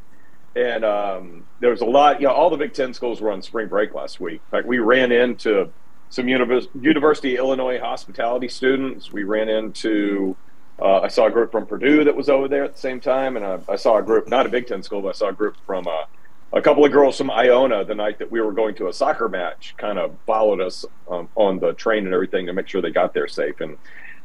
and 0.55 0.83
um, 0.83 1.45
there 1.59 1.69
was 1.69 1.81
a 1.81 1.85
lot. 1.85 2.21
You 2.21 2.27
know, 2.27 2.33
all 2.33 2.49
the 2.49 2.57
Big 2.57 2.73
Ten 2.73 2.93
schools 2.93 3.21
were 3.21 3.31
on 3.31 3.41
spring 3.41 3.67
break 3.67 3.93
last 3.93 4.19
week. 4.19 4.41
In 4.45 4.57
fact, 4.57 4.67
we 4.67 4.79
ran 4.79 5.11
into 5.11 5.71
some 6.09 6.27
univers- 6.27 6.67
University 6.79 7.37
Illinois 7.37 7.79
hospitality 7.79 8.47
students. 8.47 9.11
We 9.11 9.23
ran 9.23 9.49
into. 9.49 10.35
Uh, 10.79 11.01
I 11.01 11.09
saw 11.09 11.27
a 11.27 11.31
group 11.31 11.51
from 11.51 11.67
Purdue 11.67 12.03
that 12.05 12.15
was 12.15 12.27
over 12.27 12.47
there 12.47 12.63
at 12.63 12.73
the 12.73 12.79
same 12.79 12.99
time, 12.99 13.37
and 13.37 13.45
I, 13.45 13.59
I 13.69 13.75
saw 13.75 13.97
a 13.97 14.01
group, 14.01 14.27
not 14.27 14.45
a 14.45 14.49
Big 14.49 14.67
Ten 14.67 14.81
school, 14.81 15.01
but 15.01 15.09
I 15.09 15.11
saw 15.11 15.29
a 15.29 15.33
group 15.33 15.55
from 15.65 15.87
uh, 15.87 16.05
a 16.53 16.61
couple 16.61 16.83
of 16.83 16.91
girls 16.91 17.17
from 17.17 17.31
Iona 17.31 17.85
the 17.85 17.95
night 17.95 18.19
that 18.19 18.31
we 18.31 18.41
were 18.41 18.51
going 18.51 18.75
to 18.75 18.87
a 18.87 18.93
soccer 18.93 19.29
match 19.29 19.75
kind 19.77 19.97
of 19.97 20.15
followed 20.25 20.59
us 20.59 20.85
um, 21.09 21.29
on 21.35 21.59
the 21.59 21.73
train 21.73 22.05
and 22.05 22.13
everything 22.13 22.47
to 22.47 22.53
make 22.53 22.67
sure 22.67 22.81
they 22.81 22.91
got 22.91 23.13
there 23.13 23.27
safe. 23.27 23.61
And 23.61 23.77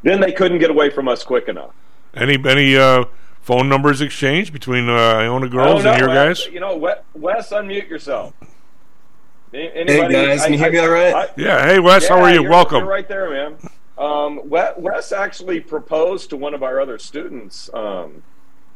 then 0.02 0.20
they 0.20 0.32
couldn't 0.32 0.58
get 0.58 0.70
away 0.70 0.90
from 0.90 1.08
us 1.08 1.22
quick 1.22 1.48
enough. 1.48 1.72
Any 2.14 2.38
any 2.48 2.76
uh, 2.76 3.04
phone 3.46 3.68
numbers 3.68 4.00
exchanged 4.00 4.52
between 4.52 4.88
uh, 4.88 4.92
Iona 4.92 5.48
girls 5.48 5.84
Oh, 5.84 5.88
and 5.90 5.98
your 6.00 6.08
Wes, 6.08 6.40
guys? 6.44 6.52
You 6.52 6.58
know, 6.60 6.76
Wes, 6.76 6.98
Wes 7.14 7.50
unmute 7.50 7.88
yourself. 7.88 8.34
A- 8.40 9.56
Hey 9.56 9.70
Anybody, 9.74 10.14
guys, 10.14 10.42
can 10.42 10.52
you 10.52 10.58
hear 10.58 10.72
me 10.72 10.78
all 10.80 10.88
right? 10.88 11.30
Yeah. 11.36 11.64
Hey 11.64 11.78
Wes, 11.78 12.08
how 12.08 12.20
are 12.20 12.28
you? 12.30 12.40
you're- 12.42 12.48
Welcome. 12.50 12.78
You're 12.78 12.88
right 12.88 13.08
there, 13.08 13.30
man. 13.30 13.56
Um, 13.96 14.40
Wes, 14.50 14.74
Wes 14.76 15.12
actually 15.12 15.60
proposed 15.60 16.28
to 16.30 16.36
one 16.36 16.52
of 16.54 16.62
our 16.64 16.80
other 16.80 16.98
students 16.98 17.70
um, 17.72 18.22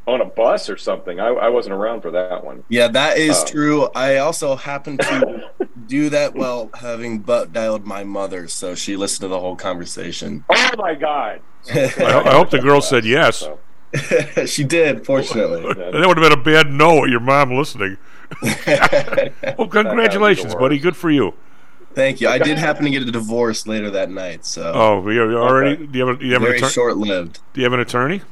on 0.06 0.20
a 0.20 0.24
bus 0.24 0.70
or 0.70 0.76
something. 0.78 1.18
I, 1.20 1.26
I 1.26 1.48
wasn't 1.48 1.74
around 1.74 2.00
for 2.02 2.12
that 2.12 2.42
one. 2.44 2.62
Yeah, 2.68 2.86
that 2.88 3.18
is 3.18 3.42
Oh. 3.42 3.46
true. 3.46 3.88
I 3.96 4.18
also 4.18 4.54
happened 4.54 5.00
to 5.00 5.50
do 5.88 6.08
that 6.10 6.34
while 6.34 6.70
having 6.74 7.18
butt 7.18 7.52
dialed 7.52 7.84
my 7.84 8.04
mother, 8.04 8.46
so 8.48 8.74
she 8.76 8.96
listened 8.96 9.22
to 9.22 9.28
the 9.28 9.40
whole 9.40 9.56
conversation. 9.56 10.44
Oh 10.48 10.70
my 10.78 10.94
God! 10.94 11.40
I, 11.74 12.22
I 12.24 12.30
hope 12.32 12.50
the 12.50 12.60
girl 12.60 12.80
said 12.80 13.04
yes. 13.04 13.46
she 14.46 14.64
did, 14.64 15.04
fortunately. 15.04 15.62
that 15.74 16.06
would 16.06 16.16
have 16.16 16.30
been 16.30 16.38
a 16.38 16.42
bad 16.42 16.70
no 16.70 17.04
at 17.04 17.10
your 17.10 17.20
mom 17.20 17.52
listening. 17.52 17.96
well, 18.42 19.66
congratulations, 19.68 20.54
buddy. 20.54 20.78
Good 20.78 20.96
for 20.96 21.10
you. 21.10 21.34
Thank 21.94 22.20
you. 22.20 22.28
I 22.28 22.38
did 22.38 22.58
happen 22.58 22.84
to 22.84 22.90
get 22.90 23.02
a 23.02 23.10
divorce 23.10 23.66
later 23.66 23.90
that 23.90 24.10
night, 24.10 24.44
so 24.44 24.72
Oh, 24.74 25.08
you 25.08 25.28
you 25.30 25.36
already? 25.36 25.86
Do 25.86 25.98
you 25.98 26.06
have, 26.06 26.16
a, 26.16 26.20
do 26.20 26.26
you 26.26 26.32
have 26.34 26.42
an 26.42 26.46
very 26.46 26.58
attorney? 26.58 26.72
short-lived. 26.72 27.40
Do 27.52 27.60
you 27.60 27.64
have 27.64 27.72
an 27.72 27.80
attorney? 27.80 28.22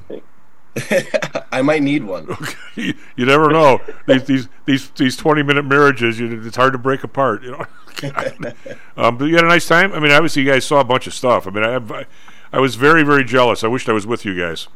I 1.50 1.62
might 1.62 1.82
need 1.82 2.04
one. 2.04 2.28
you, 2.76 2.94
you 3.16 3.26
never 3.26 3.50
know. 3.50 3.80
these 4.06 4.24
these 4.24 4.48
these 4.64 4.90
these 4.90 5.16
twenty 5.16 5.42
minute 5.42 5.64
marriages, 5.64 6.20
you, 6.20 6.40
it's 6.46 6.56
hard 6.56 6.72
to 6.72 6.78
break 6.78 7.02
apart. 7.02 7.42
You 7.42 7.52
know. 7.52 7.66
um, 8.96 9.18
but 9.18 9.24
you 9.24 9.34
had 9.34 9.44
a 9.44 9.48
nice 9.48 9.66
time. 9.66 9.92
I 9.92 9.98
mean, 9.98 10.12
obviously, 10.12 10.42
you 10.42 10.48
guys 10.52 10.64
saw 10.64 10.78
a 10.78 10.84
bunch 10.84 11.08
of 11.08 11.14
stuff. 11.14 11.48
I 11.48 11.50
mean, 11.50 11.64
I 11.64 11.76
I, 11.76 12.06
I 12.52 12.60
was 12.60 12.76
very 12.76 13.02
very 13.02 13.24
jealous. 13.24 13.64
I 13.64 13.66
wished 13.66 13.88
I 13.88 13.92
was 13.92 14.06
with 14.06 14.24
you 14.24 14.38
guys. 14.38 14.68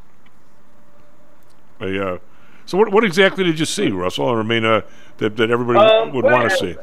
I, 1.83 1.99
uh, 1.99 2.19
so 2.65 2.79
what 2.79 2.93
what 2.93 3.05
exactly 3.05 3.45
did 3.45 3.59
you 3.59 3.67
see, 3.67 3.91
Russell? 3.91 4.29
I 4.29 4.43
mean, 4.43 4.65
uh, 4.65 4.83
that 5.19 5.37
that 5.37 5.51
everybody 5.51 5.79
Um, 5.79 6.13
would 6.13 6.25
well, 6.25 6.39
want 6.39 6.51
to 6.51 6.57
see. 6.57 6.77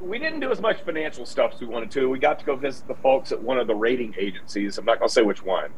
We 0.00 0.18
didn't 0.18 0.40
do 0.40 0.50
as 0.50 0.60
much 0.60 0.80
financial 0.82 1.24
stuff 1.26 1.54
as 1.54 1.60
we 1.60 1.66
wanted 1.66 1.90
to. 1.92 2.08
We 2.08 2.18
got 2.18 2.38
to 2.40 2.44
go 2.44 2.56
visit 2.56 2.88
the 2.88 2.94
folks 2.96 3.30
at 3.30 3.40
one 3.40 3.58
of 3.58 3.66
the 3.66 3.74
rating 3.74 4.14
agencies. 4.18 4.78
I'm 4.78 4.84
not 4.84 4.98
going 4.98 5.08
to 5.08 5.12
say 5.12 5.22
which 5.22 5.44
one. 5.44 5.70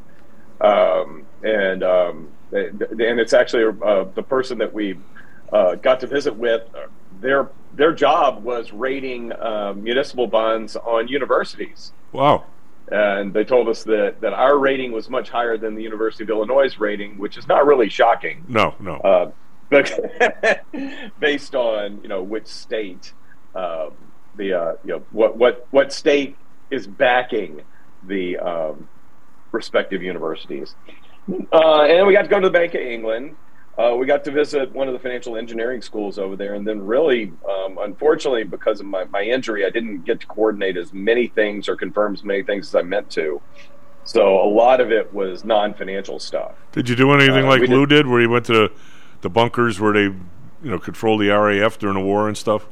Um, 0.60 1.26
and 1.42 1.82
um, 1.82 2.28
and 2.52 2.80
and 2.82 3.20
it's 3.20 3.32
actually 3.34 3.64
uh, 3.84 4.04
the 4.14 4.22
person 4.22 4.56
that 4.58 4.72
we 4.72 4.98
uh, 5.52 5.74
got 5.74 6.00
to 6.00 6.06
visit 6.06 6.34
with. 6.34 6.62
uh, 6.74 6.86
Their 7.20 7.50
their 7.74 7.92
job 7.92 8.44
was 8.44 8.72
rating 8.72 9.32
uh, 9.32 9.74
municipal 9.76 10.26
bonds 10.26 10.76
on 10.76 11.08
universities. 11.08 11.92
Wow. 12.12 12.44
And 12.90 13.32
they 13.32 13.44
told 13.44 13.68
us 13.68 13.84
that, 13.84 14.20
that 14.20 14.34
our 14.34 14.58
rating 14.58 14.92
was 14.92 15.08
much 15.08 15.30
higher 15.30 15.56
than 15.56 15.74
the 15.74 15.82
University 15.82 16.22
of 16.22 16.30
Illinois' 16.30 16.76
rating, 16.78 17.16
which 17.16 17.38
is 17.38 17.48
not 17.48 17.66
really 17.66 17.88
shocking. 17.88 18.44
No, 18.46 18.74
no. 18.78 18.96
Uh, 18.96 19.30
but 19.70 20.64
based 21.18 21.54
on 21.54 22.00
you 22.02 22.08
know 22.08 22.22
which 22.22 22.46
state, 22.46 23.12
um, 23.54 23.92
the 24.36 24.52
uh, 24.52 24.72
you 24.84 24.94
know 24.94 25.02
what 25.10 25.36
what 25.36 25.66
what 25.70 25.92
state 25.92 26.36
is 26.70 26.86
backing 26.86 27.62
the 28.06 28.36
um, 28.38 28.88
respective 29.52 30.02
universities, 30.02 30.74
uh, 31.28 31.82
and 31.82 31.98
then 31.98 32.06
we 32.06 32.12
got 32.12 32.22
to 32.22 32.28
go 32.28 32.40
to 32.40 32.48
the 32.48 32.52
Bank 32.52 32.74
of 32.74 32.80
England. 32.80 33.36
Uh, 33.76 33.96
we 33.96 34.06
got 34.06 34.22
to 34.24 34.30
visit 34.30 34.72
one 34.72 34.86
of 34.86 34.94
the 34.94 35.00
financial 35.00 35.36
engineering 35.36 35.82
schools 35.82 36.16
over 36.16 36.36
there, 36.36 36.54
and 36.54 36.66
then 36.66 36.84
really, 36.84 37.32
um, 37.48 37.78
unfortunately, 37.80 38.44
because 38.44 38.78
of 38.78 38.86
my, 38.86 39.04
my 39.06 39.22
injury, 39.22 39.66
I 39.66 39.70
didn't 39.70 40.04
get 40.04 40.20
to 40.20 40.26
coordinate 40.28 40.76
as 40.76 40.92
many 40.92 41.26
things 41.26 41.68
or 41.68 41.74
confirm 41.74 42.14
as 42.14 42.22
many 42.22 42.44
things 42.44 42.68
as 42.68 42.74
I 42.76 42.82
meant 42.82 43.10
to. 43.10 43.42
So 44.04 44.40
a 44.42 44.46
lot 44.46 44.80
of 44.80 44.92
it 44.92 45.12
was 45.12 45.44
non-financial 45.44 46.20
stuff. 46.20 46.52
Did 46.72 46.88
you 46.88 46.94
do 46.94 47.10
anything 47.12 47.46
Uh, 47.46 47.48
like 47.48 47.62
Lou 47.62 47.84
did, 47.86 48.06
where 48.06 48.20
he 48.20 48.26
went 48.28 48.46
to 48.46 48.70
the 49.22 49.30
bunkers 49.30 49.80
where 49.80 49.92
they, 49.92 50.02
you 50.02 50.14
know, 50.62 50.78
controlled 50.78 51.20
the 51.20 51.30
RAF 51.30 51.78
during 51.78 51.96
the 51.96 52.04
war 52.04 52.28
and 52.28 52.36
stuff? 52.36 52.66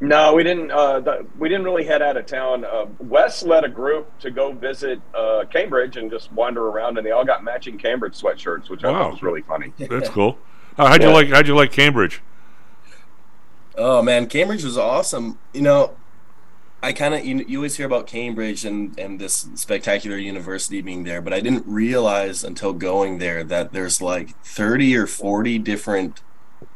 No, 0.00 0.34
we 0.34 0.44
didn't. 0.44 0.70
Uh, 0.70 1.00
the, 1.00 1.26
we 1.38 1.48
didn't 1.48 1.64
really 1.64 1.84
head 1.84 2.02
out 2.02 2.16
of 2.16 2.26
town. 2.26 2.64
Uh, 2.64 2.86
Wes 3.00 3.42
led 3.42 3.64
a 3.64 3.68
group 3.68 4.16
to 4.20 4.30
go 4.30 4.52
visit 4.52 5.00
uh, 5.12 5.44
Cambridge 5.50 5.96
and 5.96 6.10
just 6.10 6.30
wander 6.32 6.68
around, 6.68 6.98
and 6.98 7.06
they 7.06 7.10
all 7.10 7.24
got 7.24 7.42
matching 7.42 7.78
Cambridge 7.78 8.14
sweatshirts, 8.20 8.70
which 8.70 8.84
I 8.84 8.92
thought 8.92 9.12
was 9.12 9.22
really 9.22 9.42
funny. 9.42 9.72
That's 9.78 10.08
cool. 10.08 10.38
Uh, 10.76 10.86
how'd 10.86 11.02
you 11.02 11.10
like? 11.10 11.28
How'd 11.28 11.48
you 11.48 11.56
like 11.56 11.72
Cambridge? 11.72 12.22
Oh 13.76 14.00
man, 14.02 14.28
Cambridge 14.28 14.62
was 14.62 14.78
awesome. 14.78 15.38
You 15.52 15.62
know, 15.62 15.96
I 16.80 16.92
kind 16.92 17.14
of 17.14 17.24
you, 17.24 17.44
you 17.48 17.58
always 17.58 17.76
hear 17.76 17.86
about 17.86 18.06
Cambridge 18.06 18.64
and 18.64 18.96
and 18.98 19.20
this 19.20 19.48
spectacular 19.56 20.16
university 20.16 20.80
being 20.80 21.02
there, 21.02 21.20
but 21.20 21.32
I 21.32 21.40
didn't 21.40 21.66
realize 21.66 22.44
until 22.44 22.72
going 22.72 23.18
there 23.18 23.42
that 23.42 23.72
there's 23.72 24.00
like 24.00 24.40
30 24.44 24.96
or 24.96 25.06
40 25.08 25.58
different 25.58 26.22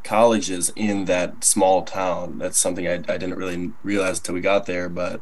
colleges 0.04 0.72
in 0.76 1.04
that 1.06 1.44
small 1.44 1.82
town. 1.82 2.38
That's 2.38 2.58
something 2.58 2.86
I, 2.86 2.94
I 2.94 3.18
didn't 3.18 3.34
really 3.34 3.72
realize 3.82 4.18
until 4.18 4.34
we 4.34 4.40
got 4.40 4.66
there, 4.66 4.88
but 4.88 5.20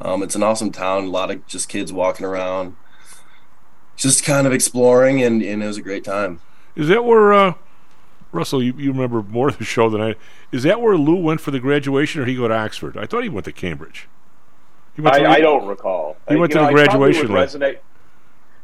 um, 0.00 0.22
it's 0.22 0.34
an 0.34 0.42
awesome 0.42 0.72
town. 0.72 1.04
A 1.04 1.10
lot 1.10 1.30
of 1.30 1.46
just 1.46 1.68
kids 1.68 1.92
walking 1.92 2.26
around, 2.26 2.76
just 3.96 4.24
kind 4.24 4.46
of 4.46 4.52
exploring, 4.52 5.22
and, 5.22 5.42
and 5.42 5.62
it 5.62 5.66
was 5.66 5.78
a 5.78 5.82
great 5.82 6.04
time. 6.04 6.40
Is 6.74 6.88
that 6.88 7.04
where 7.04 7.32
uh, 7.32 7.54
Russell? 8.32 8.62
You, 8.62 8.74
you 8.76 8.92
remember 8.92 9.22
more 9.22 9.48
of 9.48 9.58
the 9.58 9.64
show 9.64 9.88
than 9.88 10.00
I. 10.00 10.14
Is 10.52 10.62
that 10.64 10.80
where 10.80 10.96
Lou 10.96 11.16
went 11.16 11.40
for 11.40 11.50
the 11.50 11.60
graduation, 11.60 12.20
or 12.20 12.24
did 12.24 12.32
he 12.32 12.36
go 12.36 12.48
to 12.48 12.54
Oxford? 12.54 12.96
I 12.96 13.06
thought 13.06 13.22
he 13.22 13.28
went 13.28 13.46
to 13.46 13.52
Cambridge. 13.52 14.08
He 14.94 15.02
went 15.02 15.16
I, 15.16 15.18
to- 15.20 15.28
I 15.28 15.40
don't 15.40 15.66
recall. 15.66 16.16
He 16.28 16.36
went 16.36 16.52
You 16.52 16.58
to 16.58 16.62
know, 16.62 16.66
the 16.68 16.72
graduation 16.72 17.28
resonate. 17.28 17.78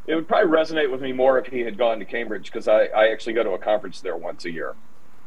It 0.06 0.16
would 0.16 0.26
probably 0.26 0.50
resonate 0.50 0.90
with 0.90 1.00
me 1.00 1.12
more 1.12 1.38
if 1.38 1.46
he 1.46 1.60
had 1.60 1.78
gone 1.78 2.00
to 2.00 2.04
Cambridge 2.04 2.46
because 2.46 2.66
I, 2.66 2.86
I 2.86 3.08
actually 3.12 3.34
go 3.34 3.44
to 3.44 3.50
a 3.50 3.58
conference 3.58 4.00
there 4.00 4.16
once 4.16 4.44
a 4.44 4.50
year. 4.50 4.74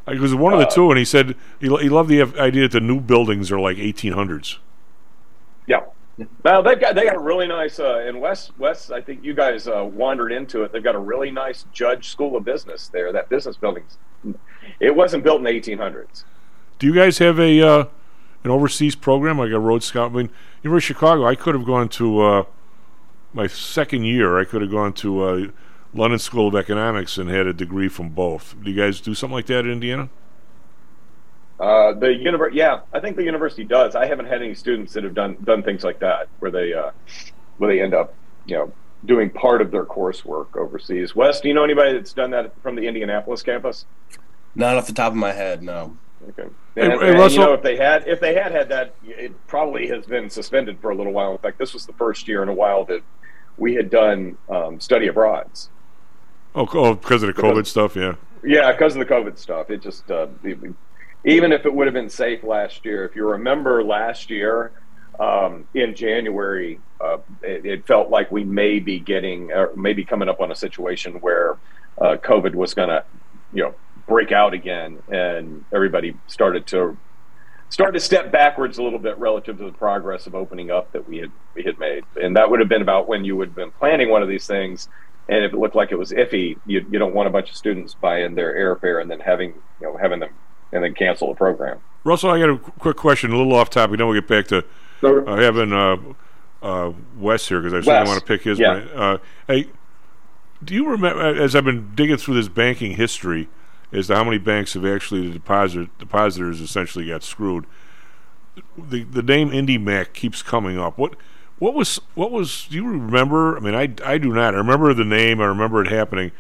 He 0.08 0.20
was 0.20 0.36
one 0.36 0.54
of 0.54 0.60
the 0.60 0.68
uh, 0.68 0.72
two, 0.72 0.90
and 0.92 1.00
he 1.00 1.06
said 1.06 1.36
he, 1.60 1.68
he 1.68 1.90
loved 1.90 2.10
the 2.10 2.22
idea 2.22 2.64
that 2.64 2.74
the 2.74 2.80
new 2.80 3.00
buildings 3.00 3.52
are 3.52 3.60
like 3.60 3.78
1800s. 3.78 4.60
Yeah. 5.68 5.82
Now 6.46 6.62
they've 6.62 6.80
got 6.80 6.96
they 6.96 7.04
got 7.04 7.16
a 7.16 7.20
really 7.20 7.48
nice 7.48 7.80
uh, 7.80 8.06
in 8.08 8.20
West 8.22 8.52
West. 8.58 8.92
I 8.92 9.02
think 9.02 9.24
you 9.24 9.34
guys 9.34 9.68
uh, 9.68 9.84
wandered 9.84 10.32
into 10.32 10.64
it. 10.64 10.72
They've 10.72 10.84
got 10.84 10.96
a 10.96 11.00
really 11.00 11.30
nice 11.30 11.66
Judge 11.74 12.10
School 12.10 12.38
of 12.38 12.46
Business 12.46 12.88
there. 12.88 13.12
That 13.12 13.28
business 13.28 13.58
building, 13.58 13.84
it 14.80 14.96
wasn't 14.96 15.24
built 15.24 15.40
in 15.40 15.44
the 15.44 15.50
1800s. 15.50 16.24
Do 16.80 16.88
you 16.88 16.94
guys 16.94 17.18
have 17.18 17.38
a 17.40 17.62
uh, 17.62 17.86
an 18.46 18.52
overseas 18.52 18.96
program 18.96 19.40
like 19.40 19.52
a 19.52 19.60
road 19.60 19.84
scout? 19.84 20.12
I 20.12 20.16
mean, 20.16 20.30
University 20.64 20.94
of 20.94 20.98
Chicago. 20.98 21.26
I 21.26 21.36
could 21.36 21.54
have 21.54 21.66
gone 21.66 21.90
to 21.90 22.22
uh, 22.22 22.44
my 23.34 23.48
second 23.48 24.06
year. 24.06 24.40
I 24.40 24.46
could 24.46 24.62
have 24.62 24.72
gone 24.72 24.94
to 24.94 25.22
uh, 25.22 25.48
London 25.96 26.20
School 26.20 26.48
of 26.50 26.56
Economics 26.56 27.18
and 27.18 27.30
had 27.30 27.48
a 27.48 27.54
degree 27.54 27.88
from 27.88 28.10
both. 28.10 28.54
Do 28.62 28.70
you 28.70 28.76
guys 28.78 29.00
do 29.00 29.14
something 29.14 29.34
like 29.34 29.46
that 29.48 29.60
in 29.66 29.72
Indiana? 29.72 30.10
Uh, 31.58 31.94
the 31.94 32.08
univer- 32.08 32.54
yeah, 32.54 32.82
I 32.94 33.00
think 33.00 33.16
the 33.16 33.24
university 33.24 33.64
does. 33.64 33.96
I 33.96 34.06
haven't 34.06 34.26
had 34.26 34.42
any 34.42 34.54
students 34.56 34.92
that 34.94 35.06
have 35.06 35.14
done 35.14 35.38
done 35.46 35.64
things 35.64 35.86
like 35.86 36.00
that, 36.00 36.28
where 36.40 36.52
they 36.52 36.74
uh, 36.74 36.92
where 37.58 37.74
they 37.74 37.82
end 37.82 37.94
up, 37.94 38.14
you 38.46 38.58
know, 38.58 38.74
doing 39.06 39.30
part 39.30 39.62
of 39.62 39.72
their 39.72 39.86
coursework 39.86 40.58
overseas. 40.58 41.16
Wes, 41.16 41.40
do 41.40 41.48
you 41.48 41.54
know 41.54 41.64
anybody 41.64 41.94
that's 41.94 42.12
done 42.12 42.32
that 42.32 42.52
from 42.62 42.76
the 42.76 42.86
Indianapolis 42.86 43.42
campus? 43.42 43.86
Not 44.54 44.76
off 44.76 44.88
the 44.88 44.94
top 44.94 45.14
of 45.14 45.18
my 45.18 45.32
head, 45.32 45.64
no. 45.64 45.96
Okay. 46.30 46.50
Hey, 46.76 46.82
And, 46.92 46.94
hey, 47.02 47.10
and, 47.12 47.20
Russell- 47.20 47.40
you 47.40 47.46
know, 47.46 47.54
if 47.54 47.62
they 47.62 47.78
had 47.78 48.06
if 48.06 48.20
they 48.20 48.34
had 48.34 48.52
had 48.52 48.68
that, 48.68 48.96
it 49.06 49.32
probably 49.48 49.88
has 49.88 50.06
been 50.06 50.30
suspended 50.30 50.78
for 50.82 50.90
a 50.90 50.96
little 50.96 51.14
while. 51.14 51.32
In 51.32 51.38
fact, 51.38 51.58
this 51.58 51.74
was 51.74 51.86
the 51.86 51.94
first 51.94 52.28
year 52.28 52.44
in 52.44 52.50
a 52.50 52.54
while 52.54 52.84
that 52.86 53.02
we 53.58 53.76
had 53.76 53.90
done 53.90 54.38
um, 54.50 54.82
study 54.82 55.08
abroads. 55.08 55.70
Oh, 56.56 56.68
oh, 56.74 56.94
because 56.96 57.22
of 57.24 57.28
the 57.36 57.42
COVID 57.42 57.56
Because- 57.56 57.70
stuff. 57.70 57.96
Yeah. 57.96 58.16
Yeah, 58.44 58.72
because 58.72 58.96
of 58.96 59.00
the 59.00 59.12
COVID 59.14 59.38
stuff. 59.40 59.72
It 59.72 59.82
just 59.82 60.10
uh, 60.12 60.28
even 61.26 61.52
if 61.52 61.66
it 61.66 61.74
would 61.74 61.88
have 61.88 61.96
been 61.96 62.10
safe 62.10 62.44
last 62.44 62.86
year. 62.86 63.04
If 63.04 63.16
you 63.16 63.28
remember 63.28 63.84
last 63.84 64.30
year 64.30 64.72
um, 65.20 65.68
in 65.74 65.96
January, 65.96 66.80
uh, 67.02 67.18
it, 67.42 67.66
it 67.66 67.88
felt 67.88 68.12
like 68.12 68.32
we 68.32 68.44
may 68.44 68.80
be 68.80 69.00
getting, 69.00 69.52
uh, 69.52 69.68
maybe 69.76 70.06
coming 70.06 70.30
up 70.30 70.42
on 70.42 70.52
a 70.52 70.56
situation 70.56 71.14
where 71.22 71.58
uh, 72.00 72.18
COVID 72.18 72.54
was 72.54 72.76
going 72.76 72.90
to, 72.90 73.04
you 73.52 73.64
know, 73.64 73.74
break 74.08 74.32
out 74.32 74.54
again, 74.54 75.00
and 75.10 75.66
everybody 75.74 76.16
started 76.28 76.68
to 76.68 76.96
started 77.70 77.94
to 77.94 78.00
step 78.00 78.32
backwards 78.32 78.78
a 78.78 78.84
little 78.84 79.00
bit 79.00 79.18
relative 79.18 79.58
to 79.58 79.64
the 79.66 79.72
progress 79.72 80.28
of 80.28 80.36
opening 80.36 80.70
up 80.70 80.92
that 80.92 81.10
we 81.10 81.18
had 81.18 81.32
we 81.56 81.64
had 81.64 81.80
made, 81.80 82.04
and 82.22 82.36
that 82.38 82.52
would 82.52 82.60
have 82.60 82.70
been 82.70 82.84
about 82.84 83.08
when 83.08 83.26
you 83.26 83.36
would 83.36 83.48
have 83.48 83.56
been 83.56 83.72
planning 83.72 84.10
one 84.10 84.22
of 84.22 84.30
these 84.30 84.46
things. 84.46 84.88
And 85.28 85.44
if 85.44 85.54
it 85.54 85.58
looked 85.58 85.76
like 85.76 85.92
it 85.92 85.98
was 85.98 86.12
iffy, 86.12 86.58
you, 86.68 86.86
you 86.92 87.00
don't 87.00 87.16
want 87.16 87.28
a 87.28 87.32
bunch 87.32 87.50
of 87.50 87.56
students 87.56 87.96
buying 87.96 88.36
their 88.36 88.54
airfare 88.54 89.02
and 89.02 89.10
then 89.10 89.20
having 89.20 89.54
you 89.82 89.88
know 89.88 89.98
having 89.98 90.20
them 90.20 90.30
and 90.72 90.84
then 90.84 90.94
cancel 90.94 91.30
the 91.30 91.36
program. 91.36 91.80
Russell, 92.04 92.30
I 92.30 92.40
got 92.40 92.50
a 92.50 92.58
quick 92.58 92.98
question, 92.98 93.32
a 93.32 93.38
little 93.38 93.54
off 93.54 93.70
topic. 93.70 93.98
Then 93.98 94.08
we'll 94.08 94.20
get 94.20 94.28
back 94.28 94.48
to 94.48 94.64
uh, 95.04 95.36
having 95.36 95.74
uh, 95.74 95.98
uh, 96.62 96.94
Wes 97.18 97.48
here 97.48 97.60
because 97.60 97.74
I 97.74 97.82
certainly 97.82 98.10
want 98.10 98.20
to 98.20 98.26
pick 98.26 98.44
his 98.44 98.60
yeah. 98.60 98.74
brain. 98.74 98.88
Uh, 98.96 99.18
hey, 99.48 99.70
do 100.64 100.74
you 100.74 100.88
remember 100.88 101.42
as 101.42 101.56
I've 101.56 101.66
been 101.66 101.94
digging 101.96 102.18
through 102.18 102.36
this 102.36 102.48
banking 102.48 102.96
history 102.96 103.50
as 103.92 104.08
to 104.08 104.16
how 104.16 104.24
many 104.24 104.38
banks 104.38 104.74
have 104.74 104.86
actually 104.86 105.28
the 105.28 105.34
deposit 105.34 105.96
depositors 105.98 106.62
essentially 106.62 107.08
got 107.08 107.24
screwed? 107.24 107.66
The 108.78 109.04
the 109.04 109.24
name 109.24 109.50
IndyMac 109.50 110.14
keeps 110.14 110.42
coming 110.42 110.80
up. 110.80 110.98
What 110.98 111.16
what 111.60 111.74
was 111.74 112.00
what 112.16 112.32
was? 112.32 112.68
Do 112.68 112.76
you 112.76 112.88
remember? 112.88 113.58
I 113.58 113.60
mean, 113.60 113.76
I 113.76 113.94
I 114.04 114.18
do 114.18 114.34
not. 114.34 114.54
I 114.54 114.58
remember 114.58 114.94
the 114.94 115.06
name. 115.06 115.40
I 115.42 115.46
remember 115.46 115.82
it 115.82 115.88
happening. 115.92 116.32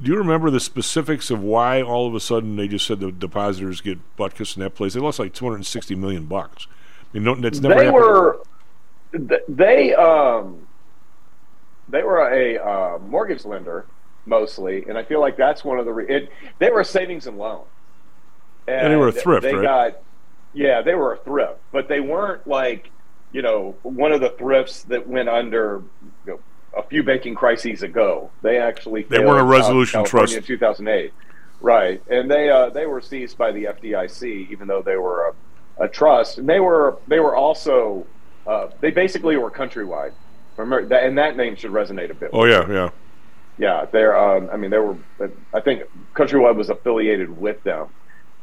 Do 0.00 0.12
you 0.12 0.18
remember 0.18 0.50
the 0.50 0.60
specifics 0.60 1.30
of 1.30 1.42
why 1.42 1.80
all 1.80 2.06
of 2.06 2.14
a 2.14 2.20
sudden 2.20 2.56
they 2.56 2.68
just 2.68 2.86
said 2.86 3.00
the 3.00 3.10
depositors 3.10 3.80
get 3.80 3.98
butt 4.16 4.34
kissed 4.34 4.56
in 4.56 4.62
that 4.62 4.74
place? 4.74 4.92
They 4.92 5.00
lost 5.00 5.18
like 5.18 5.32
260 5.32 5.94
million 5.94 6.26
bucks. 6.26 6.66
I 6.70 7.14
mean, 7.14 7.24
no, 7.24 7.34
that's 7.34 7.60
never 7.60 7.74
they 7.74 7.84
happened. 7.86 8.04
were 8.04 8.42
they 9.48 9.94
um 9.94 10.66
they 11.88 12.02
were 12.02 12.28
a 12.28 12.58
uh, 12.58 12.98
mortgage 12.98 13.44
lender 13.44 13.86
mostly, 14.26 14.84
and 14.88 14.98
I 14.98 15.04
feel 15.04 15.20
like 15.20 15.36
that's 15.36 15.64
one 15.64 15.78
of 15.78 15.84
the 15.86 15.92
re- 15.92 16.08
it, 16.08 16.30
they 16.58 16.70
were 16.70 16.80
a 16.80 16.84
savings 16.84 17.26
and 17.26 17.38
loan. 17.38 17.64
And 18.68 18.92
they 18.92 18.96
were 18.96 19.08
a 19.08 19.12
thrift, 19.12 19.42
They 19.42 19.54
right? 19.54 19.62
got 19.62 20.02
yeah, 20.52 20.82
they 20.82 20.94
were 20.94 21.14
a 21.14 21.18
thrift, 21.18 21.60
but 21.72 21.88
they 21.88 22.00
weren't 22.00 22.46
like 22.46 22.90
you 23.32 23.42
know 23.42 23.74
one 23.82 24.12
of 24.12 24.20
the 24.20 24.30
thrifts 24.30 24.82
that 24.84 25.06
went 25.06 25.28
under 25.28 25.82
you 26.26 26.32
know, 26.32 26.40
a 26.76 26.82
few 26.82 27.02
banking 27.02 27.34
crises 27.34 27.82
ago. 27.82 28.30
They 28.42 28.58
actually 28.58 29.04
They 29.04 29.18
weren't 29.18 29.40
a 29.40 29.44
resolution 29.44 29.98
California 29.98 30.36
trust. 30.36 30.36
in 30.36 30.42
2008, 30.42 31.12
right? 31.60 32.02
And 32.08 32.30
they 32.30 32.50
uh, 32.50 32.70
they 32.70 32.86
were 32.86 33.00
seized 33.00 33.38
by 33.38 33.52
the 33.52 33.64
FDIC, 33.64 34.50
even 34.50 34.68
though 34.68 34.82
they 34.82 34.96
were 34.96 35.34
a, 35.78 35.84
a 35.84 35.88
trust. 35.88 36.38
And 36.38 36.48
they 36.48 36.60
were 36.60 36.98
they 37.08 37.20
were 37.20 37.34
also 37.34 38.06
uh, 38.46 38.68
they 38.80 38.90
basically 38.90 39.36
were 39.36 39.50
countrywide. 39.50 40.12
Remember 40.56 40.86
that, 40.88 41.04
and 41.04 41.18
that 41.18 41.36
name 41.36 41.56
should 41.56 41.72
resonate 41.72 42.10
a 42.10 42.14
bit. 42.14 42.30
Oh 42.32 42.44
yeah, 42.44 42.70
yeah. 42.70 42.90
Yeah, 43.58 43.86
they're. 43.90 44.16
Um, 44.16 44.50
I 44.52 44.56
mean, 44.56 44.70
they 44.70 44.78
were. 44.78 44.96
I 45.54 45.60
think 45.60 45.84
Countrywide 46.14 46.56
was 46.56 46.68
affiliated 46.68 47.40
with 47.40 47.62
them, 47.62 47.88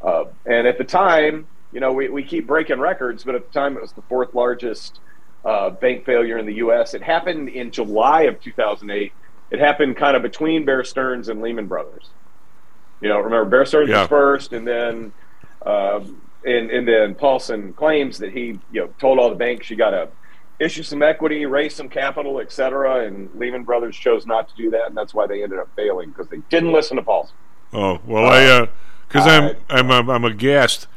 uh, 0.01 0.25
and 0.45 0.65
at 0.65 0.79
the 0.79 0.83
time, 0.83 1.45
you 1.73 1.79
know, 1.79 1.91
we, 1.91 2.09
we 2.09 2.23
keep 2.23 2.45
breaking 2.47 2.79
records, 2.79 3.23
but 3.23 3.35
at 3.35 3.45
the 3.47 3.59
time, 3.59 3.75
it 3.75 3.81
was 3.81 3.91
the 3.93 4.01
fourth 4.03 4.33
largest 4.33 4.99
uh, 5.43 5.69
bank 5.71 6.05
failure 6.05 6.37
in 6.37 6.45
the 6.45 6.55
U.S. 6.55 6.93
It 6.93 7.01
happened 7.03 7.49
in 7.49 7.71
July 7.71 8.23
of 8.23 8.39
2008. 8.41 9.11
It 9.51 9.59
happened 9.59 9.97
kind 9.97 10.15
of 10.15 10.21
between 10.21 10.65
Bear 10.65 10.83
Stearns 10.83 11.29
and 11.29 11.41
Lehman 11.41 11.67
Brothers. 11.67 12.09
You 13.01 13.09
know, 13.09 13.19
remember 13.19 13.45
Bear 13.49 13.65
Stearns 13.65 13.89
Yeah. 13.89 14.01
was 14.01 14.09
first, 14.09 14.53
and 14.53 14.65
then 14.67 15.11
um, 15.65 16.21
and 16.45 16.69
and 16.71 16.87
then 16.87 17.15
Paulson 17.15 17.73
claims 17.73 18.17
that 18.19 18.31
he 18.31 18.59
you 18.71 18.81
know 18.81 18.87
told 18.99 19.19
all 19.19 19.29
the 19.29 19.35
banks 19.35 19.69
you 19.69 19.75
got 19.75 19.91
to 19.91 20.09
issue 20.59 20.83
some 20.83 21.01
equity, 21.03 21.45
raise 21.45 21.75
some 21.75 21.89
capital, 21.89 22.39
et 22.39 22.51
cetera, 22.51 23.05
and 23.05 23.29
Lehman 23.35 23.63
Brothers 23.63 23.95
chose 23.97 24.25
not 24.25 24.47
to 24.49 24.55
do 24.55 24.69
that, 24.71 24.87
and 24.87 24.95
that's 24.95 25.13
why 25.13 25.27
they 25.27 25.43
ended 25.43 25.59
up 25.59 25.69
failing 25.75 26.09
because 26.09 26.27
they 26.29 26.37
didn't 26.49 26.71
listen 26.71 26.95
to 26.97 27.03
Paulson. 27.03 27.35
Oh 27.73 27.99
well, 28.05 28.27
I 28.27 28.69
because 29.07 29.27
I'm 29.27 29.55
I'm 29.69 29.91
I'm 29.91 30.09
I'm 30.09 30.25
aghast 30.25 30.87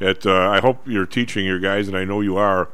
at. 0.00 0.26
Uh, 0.26 0.50
I 0.50 0.60
hope 0.60 0.86
you're 0.86 1.06
teaching 1.06 1.44
your 1.44 1.58
guys, 1.58 1.88
and 1.88 1.96
I 1.96 2.04
know 2.04 2.20
you 2.20 2.36
are, 2.36 2.68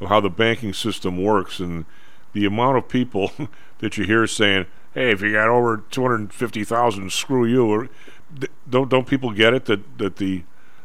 of 0.00 0.08
how 0.08 0.20
the 0.20 0.30
banking 0.30 0.72
system 0.72 1.22
works 1.22 1.58
and 1.58 1.84
the 2.32 2.44
amount 2.46 2.78
of 2.78 2.88
people 2.88 3.32
that 3.78 3.96
you 3.96 4.04
hear 4.04 4.26
saying, 4.26 4.66
"Hey, 4.94 5.10
if 5.10 5.20
you 5.22 5.32
got 5.32 5.48
over 5.48 5.78
two 5.90 6.02
hundred 6.02 6.32
fifty 6.32 6.64
thousand, 6.64 7.12
screw 7.12 7.44
you." 7.44 7.66
Or 7.66 7.88
don't 8.68 8.88
don't 8.88 9.06
people 9.06 9.30
get 9.32 9.54
it 9.54 9.64
that 9.66 9.98
that 9.98 10.16
the 10.16 10.44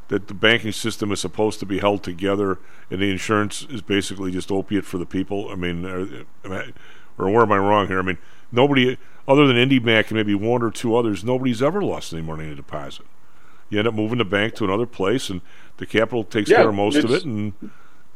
that 0.10 0.28
the 0.28 0.34
banking 0.34 0.72
system 0.72 1.12
is 1.12 1.20
supposed 1.20 1.60
to 1.60 1.66
be 1.66 1.80
held 1.80 2.04
together, 2.04 2.60
and 2.90 3.02
the 3.02 3.10
insurance 3.10 3.66
is 3.70 3.82
basically 3.82 4.32
just 4.32 4.52
opiate 4.52 4.86
for 4.86 4.98
the 4.98 5.06
people. 5.06 5.50
I 5.50 5.56
mean, 5.56 5.86
am 5.86 6.26
I- 6.52 6.74
or 7.16 7.30
where 7.30 7.44
am 7.44 7.52
I 7.52 7.58
wrong 7.58 7.88
here? 7.88 8.00
I 8.00 8.02
mean, 8.02 8.18
nobody 8.52 8.98
other 9.28 9.46
than 9.48 9.56
IndyMac 9.56 10.08
and 10.08 10.14
maybe 10.14 10.36
one 10.36 10.64
or 10.64 10.72
two 10.72 10.96
others, 10.96 11.24
nobody's 11.24 11.62
ever 11.62 11.82
lost 11.82 12.12
any 12.12 12.22
money 12.24 12.46
in 12.46 12.52
a 12.52 12.56
deposit. 12.56 13.06
You 13.70 13.80
end 13.80 13.88
up 13.88 13.94
moving 13.94 14.18
the 14.18 14.26
bank 14.26 14.56
to 14.56 14.66
another 14.66 14.86
place, 14.86 15.30
and 15.30 15.42
the 15.86 16.00
capital 16.00 16.24
takes 16.24 16.50
Yeah, 16.50 16.56
care 16.56 16.70
of 16.70 16.76
most 16.76 17.04
of 17.04 17.12
it, 17.12 17.26
and 17.26 17.54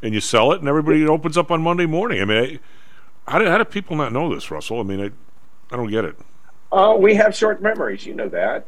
and 0.02 0.14
you 0.14 0.22
sell 0.22 0.52
it, 0.54 0.60
and 0.60 0.70
everybody 0.70 1.08
opens 1.08 1.38
up 1.38 1.52
on 1.52 1.62
Monday 1.62 1.86
morning. 1.86 2.22
I 2.22 2.26
mean, 2.26 2.60
I, 3.28 3.32
how 3.32 3.40
do 3.40 3.46
how 3.50 3.58
do 3.58 3.66
people 3.66 3.96
not 3.96 4.14
know 4.14 4.34
this, 4.34 4.52
Russell? 4.52 4.80
I 4.80 4.84
mean, 4.84 5.02
I 5.02 5.12
I 5.74 5.78
don't 5.78 5.90
get 5.92 6.06
it. 6.06 6.18
Uh, 6.72 6.96
we 6.98 7.16
have 7.16 7.36
short 7.36 7.62
memories, 7.62 8.06
you 8.06 8.14
know 8.14 8.30
that. 8.30 8.68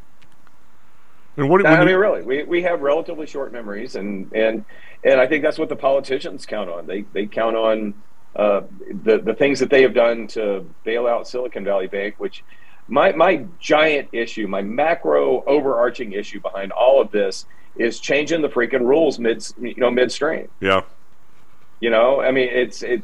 And 1.38 1.49
what? 1.49 1.65
I 1.65 1.77
mean, 1.85 1.88
you- 1.89 1.97
really, 1.97 2.21
we, 2.23 2.43
we 2.43 2.62
have 2.63 2.81
relatively 2.81 3.25
short 3.27 3.51
memories, 3.51 3.95
and 3.95 4.31
and 4.33 4.65
and 5.03 5.19
I 5.19 5.27
think 5.27 5.43
that's 5.43 5.57
what 5.59 5.69
the 5.69 5.75
politicians 5.75 6.45
count 6.45 6.69
on. 6.69 6.85
They 6.88 7.03
they 7.13 7.27
count 7.27 7.55
on 7.55 7.93
uh, 8.35 8.62
the 9.03 9.19
the 9.19 9.33
things 9.35 9.59
that 9.59 9.69
they 9.69 9.81
have 9.83 9.93
done 9.93 10.27
to 10.29 10.73
bail 10.83 11.07
out 11.07 11.27
Silicon 11.27 11.63
Valley 11.63 11.88
Bank. 11.88 12.15
Which 12.17 12.43
my 12.88 13.12
my 13.13 13.45
giant 13.59 14.09
issue, 14.12 14.47
my 14.47 14.62
macro 14.62 15.43
overarching 15.45 16.13
issue 16.13 16.39
behind 16.41 16.71
all 16.71 17.01
of 17.01 17.12
this 17.12 17.45
is 17.80 18.00
changing 18.00 18.42
the 18.42 18.50
freaking 18.50 18.86
rules 18.86 19.18
mid 19.18 19.44
you 19.60 19.74
know 19.78 19.89
midstream. 19.89 20.50
yeah, 20.60 20.82
You 21.80 21.89
know, 21.89 22.22
I 22.22 22.32
mean, 22.32 22.50
it's 22.52 22.84
it. 22.84 23.02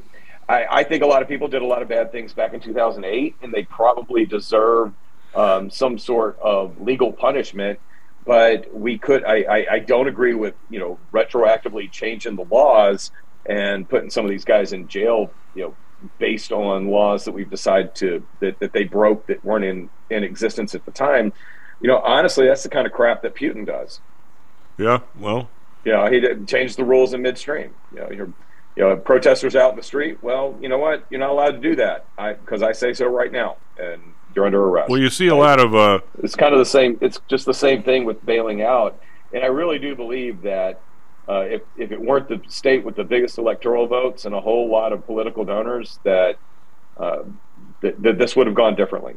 I, 0.48 0.66
I 0.70 0.84
think 0.84 1.02
a 1.02 1.08
lot 1.08 1.24
of 1.24 1.28
people 1.28 1.48
did 1.48 1.64
a 1.64 1.66
lot 1.66 1.82
of 1.82 1.88
bad 1.88 2.12
things 2.12 2.34
back 2.34 2.54
in 2.54 2.60
2008, 2.60 3.36
and 3.42 3.52
they 3.52 3.64
probably 3.64 4.26
deserve 4.26 4.94
um, 5.34 5.72
some 5.72 5.98
sort 5.98 6.38
of 6.40 6.80
legal 6.80 7.12
punishment. 7.12 7.80
But 8.26 8.72
we 8.76 8.98
could. 8.98 9.24
I, 9.24 9.44
I, 9.44 9.66
I 9.72 9.80
don't 9.80 10.08
agree 10.08 10.34
with 10.34 10.56
you 10.70 10.80
know 10.80 11.00
retroactively 11.14 11.90
changing 11.90 12.36
the 12.36 12.44
laws 12.44 13.12
and 13.46 13.88
putting 13.88 14.10
some 14.10 14.26
of 14.26 14.30
these 14.30 14.46
guys 14.46 14.74
in 14.74 14.88
jail. 14.90 15.32
You 15.56 15.64
know, 15.64 15.76
based 16.20 16.52
on 16.52 16.90
laws 16.90 17.24
that 17.26 17.32
we've 17.32 17.50
decided 17.50 17.96
to 17.96 18.28
that, 18.42 18.60
that 18.60 18.74
they 18.74 18.84
broke 18.84 19.28
that 19.28 19.44
weren't 19.46 19.64
in 19.64 19.90
in 20.10 20.26
existence 20.26 20.76
at 20.76 20.84
the 20.86 20.92
time. 20.92 21.32
You 21.80 21.88
know, 21.88 22.00
honestly, 22.00 22.48
that's 22.48 22.64
the 22.64 22.70
kind 22.70 22.86
of 22.86 22.92
crap 22.92 23.22
that 23.22 23.36
Putin 23.36 23.66
does. 23.66 24.02
Yeah. 24.78 25.00
Well, 25.20 25.50
You 25.84 25.92
know, 25.94 26.08
he 26.08 26.20
didn't 26.20 26.48
change 26.48 26.76
the 26.76 26.84
rules 26.84 27.14
in 27.14 27.22
midstream. 27.22 27.74
You 27.94 28.00
know, 28.00 28.10
you're, 28.12 28.34
you 28.76 28.84
know, 28.84 28.96
protesters 28.98 29.56
out 29.56 29.72
in 29.72 29.78
the 29.78 29.84
street. 29.84 30.22
Well, 30.22 30.58
you 30.62 30.70
know 30.70 30.78
what? 30.78 31.06
You're 31.10 31.20
not 31.20 31.30
allowed 31.30 31.52
to 31.52 31.60
do 31.60 31.76
that. 31.78 32.06
I 32.18 32.34
because 32.34 32.62
I 32.64 32.72
say 32.72 32.94
so 32.94 33.06
right 33.08 33.32
now, 33.32 33.58
and 33.78 34.02
you're 34.36 34.46
under 34.46 34.62
arrest. 34.62 34.90
well, 34.90 35.00
you 35.00 35.10
see 35.10 35.28
a 35.28 35.36
lot 35.36 35.60
of 35.60 35.74
uh, 35.76 36.00
it's 36.22 36.36
kind 36.36 36.54
of 36.54 36.60
the 36.60 36.66
same. 36.66 36.98
It's 37.02 37.20
just 37.28 37.46
the 37.46 37.54
same 37.54 37.84
thing 37.84 38.06
with 38.06 38.26
bailing 38.26 38.62
out, 38.62 39.00
and 39.34 39.44
I 39.44 39.48
really 39.48 39.80
do 39.80 39.96
believe 39.96 40.42
that 40.42 40.82
uh, 41.30 41.42
if 41.42 41.62
if 41.78 41.92
it 41.92 42.02
weren't 42.02 42.28
the 42.28 42.42
state 42.48 42.84
with 42.84 42.96
the 42.96 43.04
biggest 43.04 43.38
electoral 43.38 43.88
votes 43.88 44.26
and 44.26 44.36
a 44.36 44.42
whole 44.42 44.70
lot 44.70 44.92
of 44.92 45.06
political 45.06 45.46
donors, 45.46 46.00
that 46.04 46.38
uh, 46.98 47.24
that, 47.82 48.02
that 48.02 48.18
this 48.18 48.36
would 48.36 48.48
have 48.48 48.56
gone 48.56 48.76
differently. 48.76 49.16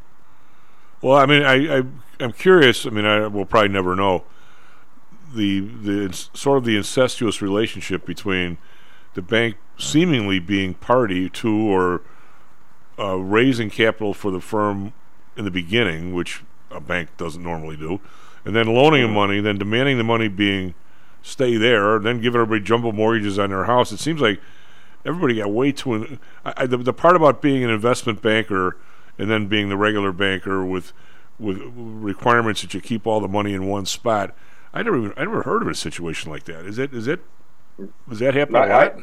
Well, 1.03 1.17
I 1.17 1.27
mean, 1.27 1.43
I, 1.43 1.79
I 1.79 1.83
I'm 2.21 2.33
curious. 2.33 2.87
I 2.87 2.91
mean, 2.91 3.05
I 3.05 3.27
will 3.27 3.45
probably 3.45 3.69
never 3.71 3.95
know. 3.97 4.25
The 5.35 5.61
the 5.61 6.13
sort 6.35 6.59
of 6.59 6.65
the 6.65 6.77
incestuous 6.77 7.43
relationship 7.43 8.07
between 8.07 8.59
the 9.15 9.23
bank 9.23 9.57
seemingly 9.79 10.39
being 10.39 10.75
party 10.75 11.29
to 11.31 11.55
or 11.55 12.03
uh, 12.99 13.17
raising 13.17 13.71
capital 13.71 14.15
for 14.15 14.31
the 14.31 14.41
firm 14.41 14.93
in 15.37 15.45
the 15.45 15.51
beginning, 15.51 16.13
which 16.13 16.43
a 16.71 16.81
bank 16.81 17.09
doesn't 17.17 17.43
normally 17.43 17.77
do, 17.77 18.01
and 18.45 18.55
then 18.55 18.67
loaning 18.67 19.03
them 19.03 19.15
money, 19.15 19.41
then 19.41 19.59
demanding 19.59 19.99
the 19.99 20.05
money 20.05 20.29
being 20.29 20.75
stay 21.23 21.57
there, 21.57 21.99
then 21.99 22.21
giving 22.21 22.41
everybody 22.41 22.65
jumbo 22.65 22.93
mortgages 22.93 23.39
on 23.39 23.51
their 23.51 23.65
house. 23.65 23.93
It 23.93 23.99
seems 23.99 24.21
like 24.21 24.41
everybody 25.05 25.37
got 25.37 25.51
way 25.51 25.73
too. 25.73 25.95
In, 25.95 26.19
I, 26.45 26.67
the, 26.67 26.77
the 26.79 26.93
part 26.93 27.17
about 27.17 27.41
being 27.43 27.63
an 27.65 27.71
investment 27.71 28.23
banker 28.23 28.77
and 29.19 29.31
then 29.31 29.47
being 29.47 29.69
the 29.69 29.77
regular 29.77 30.13
banker 30.13 30.65
with 30.65 30.93
with 31.39 31.61
requirements 31.75 32.63
that 32.63 32.75
you 32.75 32.81
keep 32.81 33.07
all 33.07 33.21
the 33.21 33.29
money 33.29 33.55
in 33.55 33.67
one 33.67 33.87
spot. 33.87 34.35
I 34.73 34.83
never 34.83 34.99
even 34.99 35.13
I 35.17 35.25
never 35.25 35.43
heard 35.43 35.63
of 35.63 35.69
a 35.69 35.75
situation 35.75 36.31
like 36.31 36.45
that. 36.45 36.67
Is 36.67 36.79
it 36.79 36.93
is 36.93 37.07
it 37.07 37.21
does 38.09 38.19
that 38.19 38.35
happen 38.35 38.57
a 38.57 38.59
I, 38.59 38.85
lot? 38.85 38.99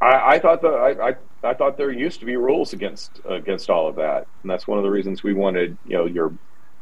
I, 0.00 0.34
I 0.34 0.38
thought 0.38 0.62
the 0.62 0.68
I, 0.68 1.10
I, 1.10 1.14
I 1.42 1.54
thought 1.54 1.76
there 1.76 1.90
used 1.90 2.20
to 2.20 2.26
be 2.26 2.36
rules 2.36 2.72
against 2.72 3.20
against 3.24 3.70
all 3.70 3.88
of 3.88 3.96
that, 3.96 4.26
and 4.42 4.50
that's 4.50 4.66
one 4.66 4.78
of 4.78 4.84
the 4.84 4.90
reasons 4.90 5.22
we 5.22 5.34
wanted 5.34 5.76
you 5.86 5.96
know 5.96 6.06
your 6.06 6.32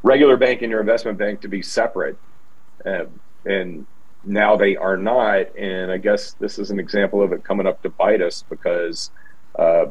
regular 0.03 0.37
bank 0.37 0.63
and 0.63 0.71
your 0.71 0.81
investment 0.81 1.19
bank 1.19 1.41
to 1.43 1.49
be 1.49 1.63
separate, 1.63 2.17
uh, 2.87 3.05
and 3.45 3.87
now 4.25 4.57
they 4.57 4.77
are 4.77 4.97
not. 4.97 5.57
And 5.57 5.91
I 5.91 5.99
guess 5.99 6.33
this 6.33 6.59
is 6.59 6.71
an 6.71 6.79
example 6.79 7.23
of 7.23 7.33
it 7.33 7.45
coming 7.45 7.67
up 7.67 7.83
to 7.83 7.91
bite 7.91 8.23
us 8.23 8.45
because 8.49 9.11
uh, 9.59 9.87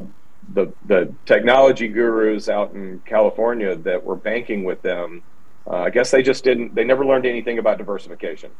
the 0.52 0.72
the 0.86 1.14
technology 1.26 1.88
gurus 1.88 2.48
out 2.48 2.72
in 2.72 3.00
California 3.04 3.76
that 3.76 4.04
were 4.04 4.16
banking 4.16 4.64
with 4.64 4.82
them, 4.82 5.22
uh, 5.66 5.76
I 5.76 5.90
guess 5.90 6.10
they 6.10 6.22
just 6.22 6.44
didn't. 6.44 6.74
They 6.74 6.84
never 6.84 7.04
learned 7.04 7.26
anything 7.26 7.58
about 7.58 7.78
diversification, 7.78 8.50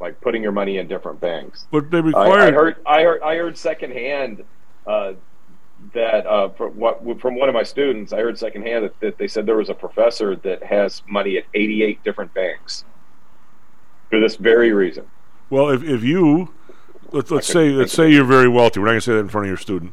like 0.00 0.20
putting 0.20 0.42
your 0.42 0.52
money 0.52 0.78
in 0.78 0.88
different 0.88 1.20
banks. 1.20 1.66
But 1.70 1.90
they 1.90 1.98
I, 1.98 2.20
I 2.20 2.50
heard 2.52 2.76
I 2.86 3.02
heard 3.02 3.22
I 3.22 3.36
heard 3.36 3.56
secondhand 3.58 4.44
uh, 4.86 5.14
that 5.94 6.26
uh, 6.26 6.48
from 6.50 6.76
what 6.78 7.20
from 7.20 7.36
one 7.36 7.48
of 7.48 7.54
my 7.54 7.62
students, 7.62 8.12
I 8.12 8.18
heard 8.18 8.38
secondhand 8.38 8.84
that, 8.84 9.00
that 9.00 9.18
they 9.18 9.28
said 9.28 9.46
there 9.46 9.56
was 9.56 9.68
a 9.70 9.74
professor 9.74 10.36
that 10.36 10.62
has 10.62 11.02
money 11.08 11.36
at 11.38 11.44
88 11.54 12.02
different 12.04 12.32
banks 12.34 12.84
for 14.10 14.20
this 14.20 14.36
very 14.36 14.72
reason. 14.72 15.06
Well, 15.50 15.68
if, 15.70 15.82
if 15.82 16.02
you 16.02 16.52
let's 17.12 17.30
let's 17.30 17.46
say 17.46 17.70
let's 17.70 17.92
say 17.92 18.10
you're 18.10 18.24
very 18.24 18.48
wealthy. 18.48 18.80
We're 18.80 18.86
not 18.86 18.92
going 18.92 19.00
to 19.00 19.04
say 19.06 19.12
that 19.14 19.20
in 19.20 19.28
front 19.28 19.46
of 19.46 19.48
your 19.50 19.56
student. 19.58 19.92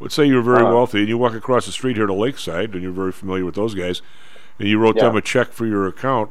Let's 0.00 0.14
say 0.14 0.26
you're 0.26 0.42
very 0.42 0.62
Uh-huh. 0.62 0.74
wealthy 0.74 1.00
and 1.00 1.08
you 1.08 1.18
walk 1.18 1.34
across 1.34 1.66
the 1.66 1.72
street 1.72 1.96
here 1.96 2.06
to 2.06 2.14
Lakeside, 2.14 2.72
and 2.74 2.82
you're 2.82 2.92
very 2.92 3.10
familiar 3.10 3.44
with 3.44 3.56
those 3.56 3.74
guys, 3.74 4.00
and 4.58 4.68
you 4.68 4.78
wrote 4.78 4.96
them 4.96 5.16
a 5.16 5.20
check 5.22 5.52
for 5.52 5.66
your 5.66 5.86
account 5.86 6.30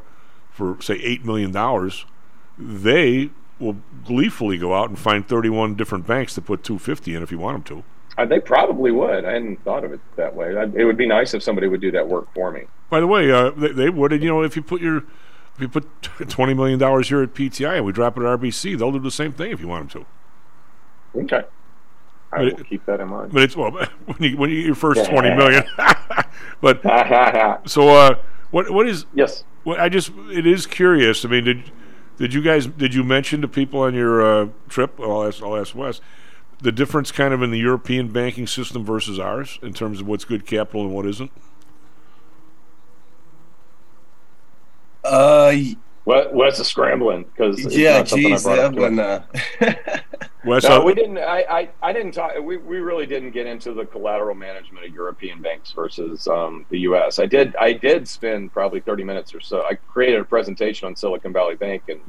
for 0.52 0.78
say 0.82 0.96
eight 0.96 1.24
million 1.26 1.52
dollars. 1.52 2.06
They 2.58 3.30
will 3.60 3.78
gleefully 4.06 4.58
go 4.58 4.74
out 4.76 4.90
and 4.90 4.98
find 5.00 5.28
31 5.28 5.76
different 5.76 6.06
banks 6.08 6.34
to 6.36 6.42
put 6.42 6.64
250 6.64 7.16
in 7.16 7.24
if 7.24 7.32
you 7.32 7.40
want 7.40 7.66
them 7.66 7.78
to. 7.82 7.84
Uh, 8.22 8.26
they 8.26 8.40
probably 8.40 8.92
would. 8.92 9.26
I 9.26 9.34
hadn't 9.34 9.64
thought 9.64 9.84
of 9.84 9.94
it 9.94 10.00
that 10.16 10.36
way. 10.36 10.58
I, 10.58 10.64
it 10.64 10.86
would 10.86 10.98
be 10.98 11.06
nice 11.08 11.34
if 11.36 11.44
somebody 11.44 11.68
would 11.68 11.82
do 11.82 11.92
that 11.92 12.08
work 12.08 12.34
for 12.34 12.52
me. 12.52 12.64
By 12.90 13.00
the 13.00 13.06
way, 13.08 13.32
uh, 13.32 13.52
they, 13.52 13.72
they 13.72 13.90
would. 13.92 14.12
And 14.12 14.24
you 14.24 14.30
know, 14.30 14.42
if 14.42 14.56
you 14.56 14.62
put 14.64 14.82
your 14.82 14.98
if 15.56 15.62
you 15.62 15.70
put 15.70 15.88
20 16.02 16.54
million 16.56 16.80
dollars 16.80 17.10
here 17.10 17.22
at 17.22 17.34
PTI 17.36 17.78
and 17.78 17.86
we 17.86 17.92
drop 17.92 18.18
it 18.18 18.22
at 18.22 18.40
RBC, 18.40 18.78
they'll 18.78 18.92
do 18.92 19.00
the 19.00 19.12
same 19.12 19.34
thing 19.34 19.52
if 19.52 19.60
you 19.60 19.68
want 19.68 19.92
them 19.94 20.04
to. 21.16 21.20
Okay. 21.22 21.48
I 22.32 22.38
But 22.38 22.40
will 22.40 22.60
it- 22.62 22.70
keep 22.70 22.86
that 22.88 23.00
in 23.00 23.08
mind. 23.10 23.32
But 23.34 23.44
it's 23.44 23.56
well 23.56 23.72
when 24.06 24.18
you 24.20 24.36
when 24.38 24.50
you 24.50 24.58
get 24.58 24.66
your 24.66 24.76
first 24.76 25.06
20 25.06 25.36
million. 25.36 25.64
But 26.62 26.82
so 27.70 27.90
uh, 27.90 28.16
what 28.52 28.70
what 28.72 28.88
is 28.88 29.06
yes? 29.14 29.44
What 29.64 29.80
I 29.80 29.90
just 29.90 30.12
it 30.32 30.46
is 30.46 30.66
curious. 30.66 31.26
I 31.26 31.30
mean, 31.30 31.44
did 31.44 31.72
did 32.18 32.34
you 32.34 32.42
guys 32.42 32.68
did 32.68 32.94
you 32.94 33.04
mention 33.04 33.42
to 33.42 33.48
people 33.48 33.82
on 33.82 33.94
your 33.94 34.22
uh, 34.22 34.48
trip? 34.70 35.00
I'll 35.00 35.26
ask 35.26 35.42
I'll 35.42 35.58
ask 35.58 35.76
Wes 35.76 36.02
the 36.60 36.72
difference 36.72 37.12
kind 37.12 37.34
of 37.34 37.44
in 37.44 37.52
the 37.52 37.60
European 37.60 38.08
banking 38.08 38.48
system 38.48 38.84
versus 38.84 39.20
ours 39.20 39.60
in 39.62 39.74
terms 39.74 40.02
of 40.02 40.08
what's 40.08 40.26
good 40.26 40.46
capital 40.46 40.82
and 40.82 40.92
what 40.94 41.06
isn't. 41.06 41.32
Uh, 45.04 45.54
What 45.54 45.78
Wes 46.08 46.60
is 46.60 46.68
scrambling 46.68 47.24
because 47.24 47.76
yeah, 47.76 47.98
not 47.98 48.08
something 48.08 48.28
I 48.28 48.36
geez, 48.36 48.44
brought 48.44 48.56
that 48.56 48.74
one. 48.74 49.00
Uh, 49.00 49.24
Wes, 50.46 50.64
no, 50.64 50.82
we 50.82 50.94
didn't. 50.94 51.18
I, 51.18 51.44
I, 51.50 51.70
I 51.82 51.92
didn't 51.92 52.14
talk. 52.14 52.32
We, 52.42 52.56
we 52.56 52.78
really 52.78 53.06
didn't 53.06 53.32
get 53.32 53.46
into 53.46 53.74
the 53.74 53.86
collateral 53.86 54.34
management 54.34 54.86
of 54.86 54.94
European 54.94 55.42
banks 55.42 55.74
versus 55.74 56.26
um, 56.28 56.66
the 56.70 56.80
U.S. 56.80 57.20
I 57.20 57.26
did. 57.26 57.56
I 57.58 57.74
did 57.74 58.08
spend 58.08 58.54
probably 58.54 58.80
thirty 58.80 59.04
minutes 59.04 59.36
or 59.36 59.42
so. 59.42 59.64
I 59.64 59.76
created 59.76 60.22
a 60.22 60.24
presentation 60.24 60.88
on 60.88 60.96
Silicon 60.96 61.34
Valley 61.34 61.56
Bank 61.56 61.84
and 61.90 62.00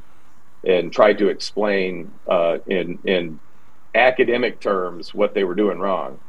and 0.63 0.93
tried 0.93 1.17
to 1.17 1.27
explain 1.27 2.09
uh, 2.29 2.59
in 2.67 2.99
in 3.03 3.39
academic 3.95 4.61
terms 4.61 5.13
what 5.13 5.33
they 5.33 5.43
were 5.43 5.55
doing 5.55 5.77
wrong. 5.77 6.19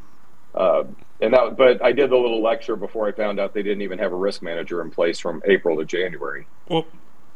Uh, 0.56 0.82
and 1.20 1.32
that, 1.34 1.56
but 1.56 1.84
I 1.84 1.92
did 1.92 2.10
the 2.10 2.16
little 2.16 2.42
lecture 2.42 2.74
before 2.74 3.06
I 3.06 3.12
found 3.12 3.38
out 3.38 3.54
they 3.54 3.62
didn't 3.62 3.82
even 3.82 4.00
have 4.00 4.12
a 4.12 4.16
risk 4.16 4.42
manager 4.42 4.80
in 4.82 4.90
place 4.90 5.20
from 5.20 5.40
April 5.44 5.76
to 5.76 5.84
January. 5.84 6.46
Well, 6.68 6.86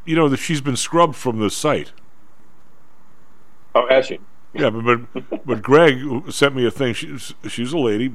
you 0.05 0.17
know 0.17 0.29
that 0.29 0.38
she's 0.38 0.61
been 0.61 0.77
scrubbed 0.77 1.17
from 1.17 1.38
the 1.38 1.51
site. 1.51 1.93
Oh, 3.75 3.87
has 3.88 4.07
she? 4.07 4.21
Yeah, 4.53 4.71
but 4.71 5.12
but, 5.12 5.47
but 5.47 5.62
Greg 5.62 6.31
sent 6.31 6.55
me 6.55 6.67
a 6.67 6.71
thing. 6.71 6.95
She's 6.95 7.35
she's 7.49 7.73
a 7.73 7.79
lady. 7.79 8.12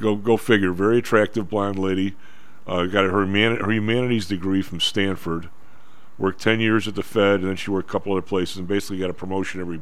Go 0.00 0.16
go 0.16 0.36
figure. 0.36 0.72
Very 0.72 0.98
attractive 0.98 1.48
blonde 1.48 1.78
lady. 1.78 2.16
Uh, 2.66 2.84
got 2.84 3.04
her 3.04 3.26
her 3.26 3.72
humanities 3.72 4.26
degree 4.26 4.62
from 4.62 4.80
Stanford. 4.80 5.48
Worked 6.16 6.40
ten 6.40 6.60
years 6.60 6.88
at 6.88 6.94
the 6.94 7.02
Fed, 7.02 7.40
and 7.40 7.48
then 7.50 7.56
she 7.56 7.70
worked 7.70 7.88
a 7.88 7.92
couple 7.92 8.12
other 8.12 8.22
places, 8.22 8.56
and 8.56 8.66
basically 8.66 8.98
got 8.98 9.10
a 9.10 9.14
promotion 9.14 9.60
every 9.60 9.80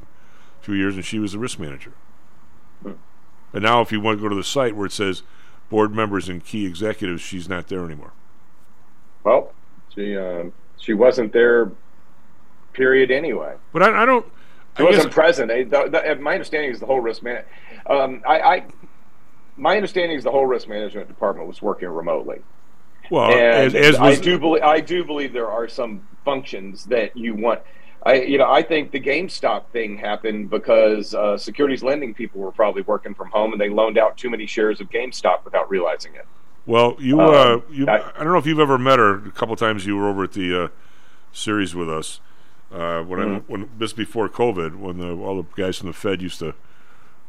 few 0.61 0.75
years. 0.75 0.97
And 0.97 1.05
she 1.05 1.19
was 1.19 1.35
a 1.35 1.39
risk 1.39 1.59
manager. 1.59 1.93
And 3.53 3.63
now, 3.63 3.81
if 3.81 3.91
you 3.91 4.01
want 4.01 4.19
to 4.19 4.23
go 4.23 4.29
to 4.29 4.35
the 4.35 4.45
site 4.45 4.77
where 4.77 4.87
it 4.87 4.93
says 4.93 5.23
board 5.71 5.95
members 5.95 6.29
and 6.29 6.45
key 6.45 6.67
executives, 6.67 7.23
she's 7.23 7.49
not 7.49 7.69
there 7.69 7.85
anymore. 7.85 8.13
Well, 9.25 9.53
she 9.95 10.17
um, 10.17 10.53
she 10.79 10.95
wasn't 10.95 11.33
there. 11.33 11.71
Period. 12.73 13.11
Anyway. 13.11 13.55
But 13.73 13.83
I, 13.83 14.03
I 14.03 14.05
don't. 14.05 14.27
She 14.77 14.83
I 14.83 14.87
wasn't 14.87 15.05
guess- 15.07 15.15
present. 15.15 15.51
Eh, 15.51 15.65
the- 15.65 15.89
the- 15.89 16.17
my 16.21 16.33
understanding 16.35 16.71
is 16.71 16.81
the 16.81 16.87
whole 16.87 17.01
risk 17.01 17.23
man. 17.23 17.43
Um, 17.89 18.23
I, 18.29 18.41
I, 18.41 18.65
my 19.57 19.77
understanding 19.77 20.19
is 20.19 20.25
the 20.25 20.31
whole 20.31 20.45
risk 20.47 20.69
management 20.69 21.09
department 21.09 21.49
was 21.49 21.63
working 21.63 21.89
remotely. 21.89 22.41
Well, 23.11 23.31
and 23.31 23.75
as, 23.75 23.75
as 23.75 23.97
I 23.97 24.17
do 24.17 24.39
believe 24.39 24.63
I 24.65 24.81
do 24.81 25.05
believe 25.05 25.33
there 25.33 25.49
are 25.49 25.69
some 25.69 26.07
functions 26.25 26.85
that 26.87 27.17
you 27.17 27.35
want. 27.35 27.61
I 28.03 28.15
you 28.23 28.37
know 28.37 28.51
I 28.51 28.63
think 28.63 28.91
the 28.91 29.01
GameStop 29.01 29.67
thing 29.69 29.97
happened 29.97 30.51
because 30.51 31.15
uh, 31.15 31.39
securities 31.39 31.83
lending 31.85 32.13
people 32.15 32.41
were 32.41 32.51
probably 32.53 32.83
working 32.83 33.15
from 33.15 33.29
home 33.31 33.53
and 33.53 33.61
they 33.61 33.69
loaned 33.69 33.97
out 33.97 34.17
too 34.19 34.29
many 34.29 34.45
shares 34.45 34.81
of 34.81 34.91
GameStop 34.91 35.45
without 35.45 35.71
realizing 35.71 36.15
it. 36.17 36.27
Well, 36.67 36.97
you, 36.99 37.21
Um, 37.21 37.31
uh, 37.35 37.73
you 37.73 37.87
I- 37.87 38.11
I, 38.17 38.25
don't 38.25 38.33
know 38.33 38.39
if 38.39 38.47
you've 38.47 38.59
ever 38.59 38.77
met 38.77 38.99
her. 38.99 39.15
A 39.27 39.31
couple 39.31 39.55
times 39.57 39.87
you 39.87 39.97
were 39.97 40.09
over 40.09 40.25
at 40.25 40.33
the 40.33 40.65
uh, 40.65 40.69
series 41.33 41.75
with 41.75 41.89
us 41.89 42.21
uh, 42.73 43.03
when 43.03 43.21
I, 43.21 43.25
Mhm. 43.25 43.43
when 43.47 43.71
this 43.79 43.93
before 43.93 44.29
COVID, 44.29 44.77
when 44.77 44.99
the, 44.99 45.13
all 45.17 45.37
the 45.43 45.49
guys 45.57 45.79
from 45.79 45.87
the 45.87 45.93
Fed 45.93 46.21
used 46.21 46.41
to 46.41 46.55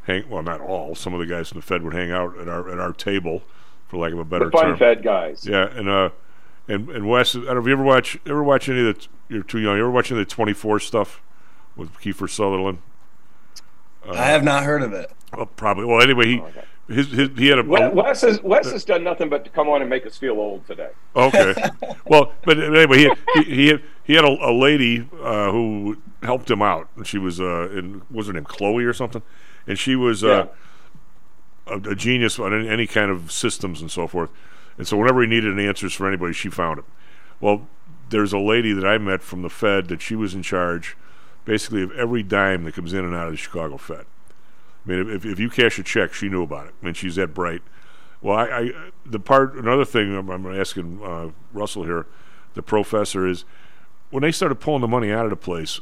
hang. 0.06 0.28
Well, 0.28 0.42
not 0.42 0.60
all. 0.60 0.94
Some 0.96 1.14
of 1.14 1.20
the 1.20 1.26
guys 1.26 1.50
from 1.50 1.60
the 1.60 1.66
Fed 1.66 1.82
would 1.82 1.94
hang 1.94 2.10
out 2.10 2.36
at 2.38 2.48
our 2.48 2.68
at 2.68 2.80
our 2.80 2.92
table, 2.92 3.42
for 3.86 3.98
lack 3.98 4.12
of 4.12 4.18
a 4.18 4.24
better 4.24 4.46
The 4.46 4.50
fun 4.50 4.64
term. 4.70 4.76
Fed 4.78 5.02
guys. 5.04 5.46
Yeah, 5.46 5.68
and 5.72 5.88
uh, 5.88 6.10
and 6.66 6.88
and 6.90 7.08
Wes, 7.08 7.36
I 7.36 7.40
don't 7.40 7.54
know 7.54 7.60
if 7.60 7.66
you 7.66 7.72
ever 7.74 7.84
watch 7.84 8.18
ever 8.26 8.42
watch 8.42 8.68
any 8.68 8.88
of 8.88 8.96
the. 8.98 9.06
You're 9.28 9.42
too 9.44 9.58
young. 9.60 9.76
You 9.76 9.82
ever 9.82 9.90
watch 9.90 10.10
any 10.10 10.20
of 10.22 10.26
the 10.26 10.34
24 10.34 10.80
stuff 10.80 11.20
with 11.76 11.92
Kiefer 12.00 12.28
Sutherland? 12.28 12.78
Uh, 14.04 14.12
I 14.12 14.24
have 14.24 14.42
not 14.42 14.64
heard 14.64 14.82
of 14.82 14.92
it. 14.94 15.12
Well, 15.36 15.46
probably. 15.46 15.84
Well, 15.84 16.00
anyway, 16.02 16.26
he 16.26 16.42
his, 16.88 17.08
his 17.10 17.28
he 17.36 17.48
had 17.48 17.58
a, 17.58 17.62
Wes, 17.64 18.22
has, 18.22 18.42
Wes 18.42 18.70
has 18.70 18.84
done 18.84 19.04
nothing 19.04 19.28
but 19.28 19.44
to 19.44 19.50
come 19.50 19.68
on 19.68 19.82
and 19.82 19.90
make 19.90 20.06
us 20.06 20.16
feel 20.16 20.34
old 20.34 20.66
today. 20.66 20.90
Okay. 21.14 21.54
well, 22.06 22.32
but 22.44 22.58
anyway, 22.58 22.98
he 22.98 23.10
he 23.34 23.42
he 23.42 23.66
had, 23.68 23.82
he 24.04 24.14
had 24.14 24.24
a, 24.24 24.28
a 24.28 24.52
lady 24.52 25.06
uh, 25.22 25.52
who 25.52 25.98
helped 26.22 26.50
him 26.50 26.62
out, 26.62 26.88
and 26.96 27.06
she 27.06 27.18
was 27.18 27.40
uh, 27.40 27.68
in 27.70 28.02
was 28.10 28.26
her 28.26 28.32
name 28.32 28.44
Chloe 28.44 28.84
or 28.84 28.94
something, 28.94 29.22
and 29.66 29.78
she 29.78 29.96
was 29.96 30.24
uh, 30.24 30.46
a, 31.66 31.76
a 31.90 31.94
genius 31.94 32.38
on 32.38 32.54
any, 32.54 32.68
any 32.68 32.86
kind 32.86 33.10
of 33.10 33.30
systems 33.30 33.80
and 33.82 33.90
so 33.90 34.06
forth. 34.06 34.30
And 34.78 34.86
so 34.86 34.96
whenever 34.96 35.20
he 35.20 35.26
needed 35.26 35.58
answers 35.58 35.92
for 35.92 36.08
anybody, 36.08 36.32
she 36.32 36.48
found 36.48 36.78
him. 36.78 36.84
Well, 37.40 37.66
there's 38.10 38.32
a 38.32 38.38
lady 38.38 38.72
that 38.72 38.86
I 38.86 38.96
met 38.96 39.22
from 39.22 39.42
the 39.42 39.50
Fed 39.50 39.88
that 39.88 40.00
she 40.00 40.14
was 40.14 40.34
in 40.34 40.42
charge, 40.42 40.96
basically 41.44 41.82
of 41.82 41.90
every 41.92 42.22
dime 42.22 42.64
that 42.64 42.74
comes 42.74 42.94
in 42.94 43.04
and 43.04 43.14
out 43.14 43.26
of 43.26 43.32
the 43.32 43.36
Chicago 43.36 43.76
Fed. 43.76 44.06
I 44.88 44.92
mean, 44.92 45.10
if, 45.10 45.26
if 45.26 45.38
you 45.38 45.50
cash 45.50 45.78
a 45.78 45.82
check, 45.82 46.14
she 46.14 46.28
knew 46.28 46.42
about 46.42 46.66
it. 46.66 46.74
I 46.80 46.84
mean, 46.84 46.94
she's 46.94 47.16
that 47.16 47.34
bright. 47.34 47.62
Well, 48.22 48.38
I, 48.38 48.44
I 48.44 48.72
the 49.04 49.20
part 49.20 49.54
another 49.54 49.84
thing 49.84 50.16
I'm, 50.16 50.30
I'm 50.30 50.58
asking 50.58 51.00
uh, 51.02 51.30
Russell 51.52 51.84
here, 51.84 52.06
the 52.54 52.62
professor 52.62 53.26
is 53.26 53.44
when 54.10 54.22
they 54.22 54.32
started 54.32 54.56
pulling 54.56 54.80
the 54.80 54.88
money 54.88 55.12
out 55.12 55.24
of 55.24 55.30
the 55.30 55.36
place, 55.36 55.80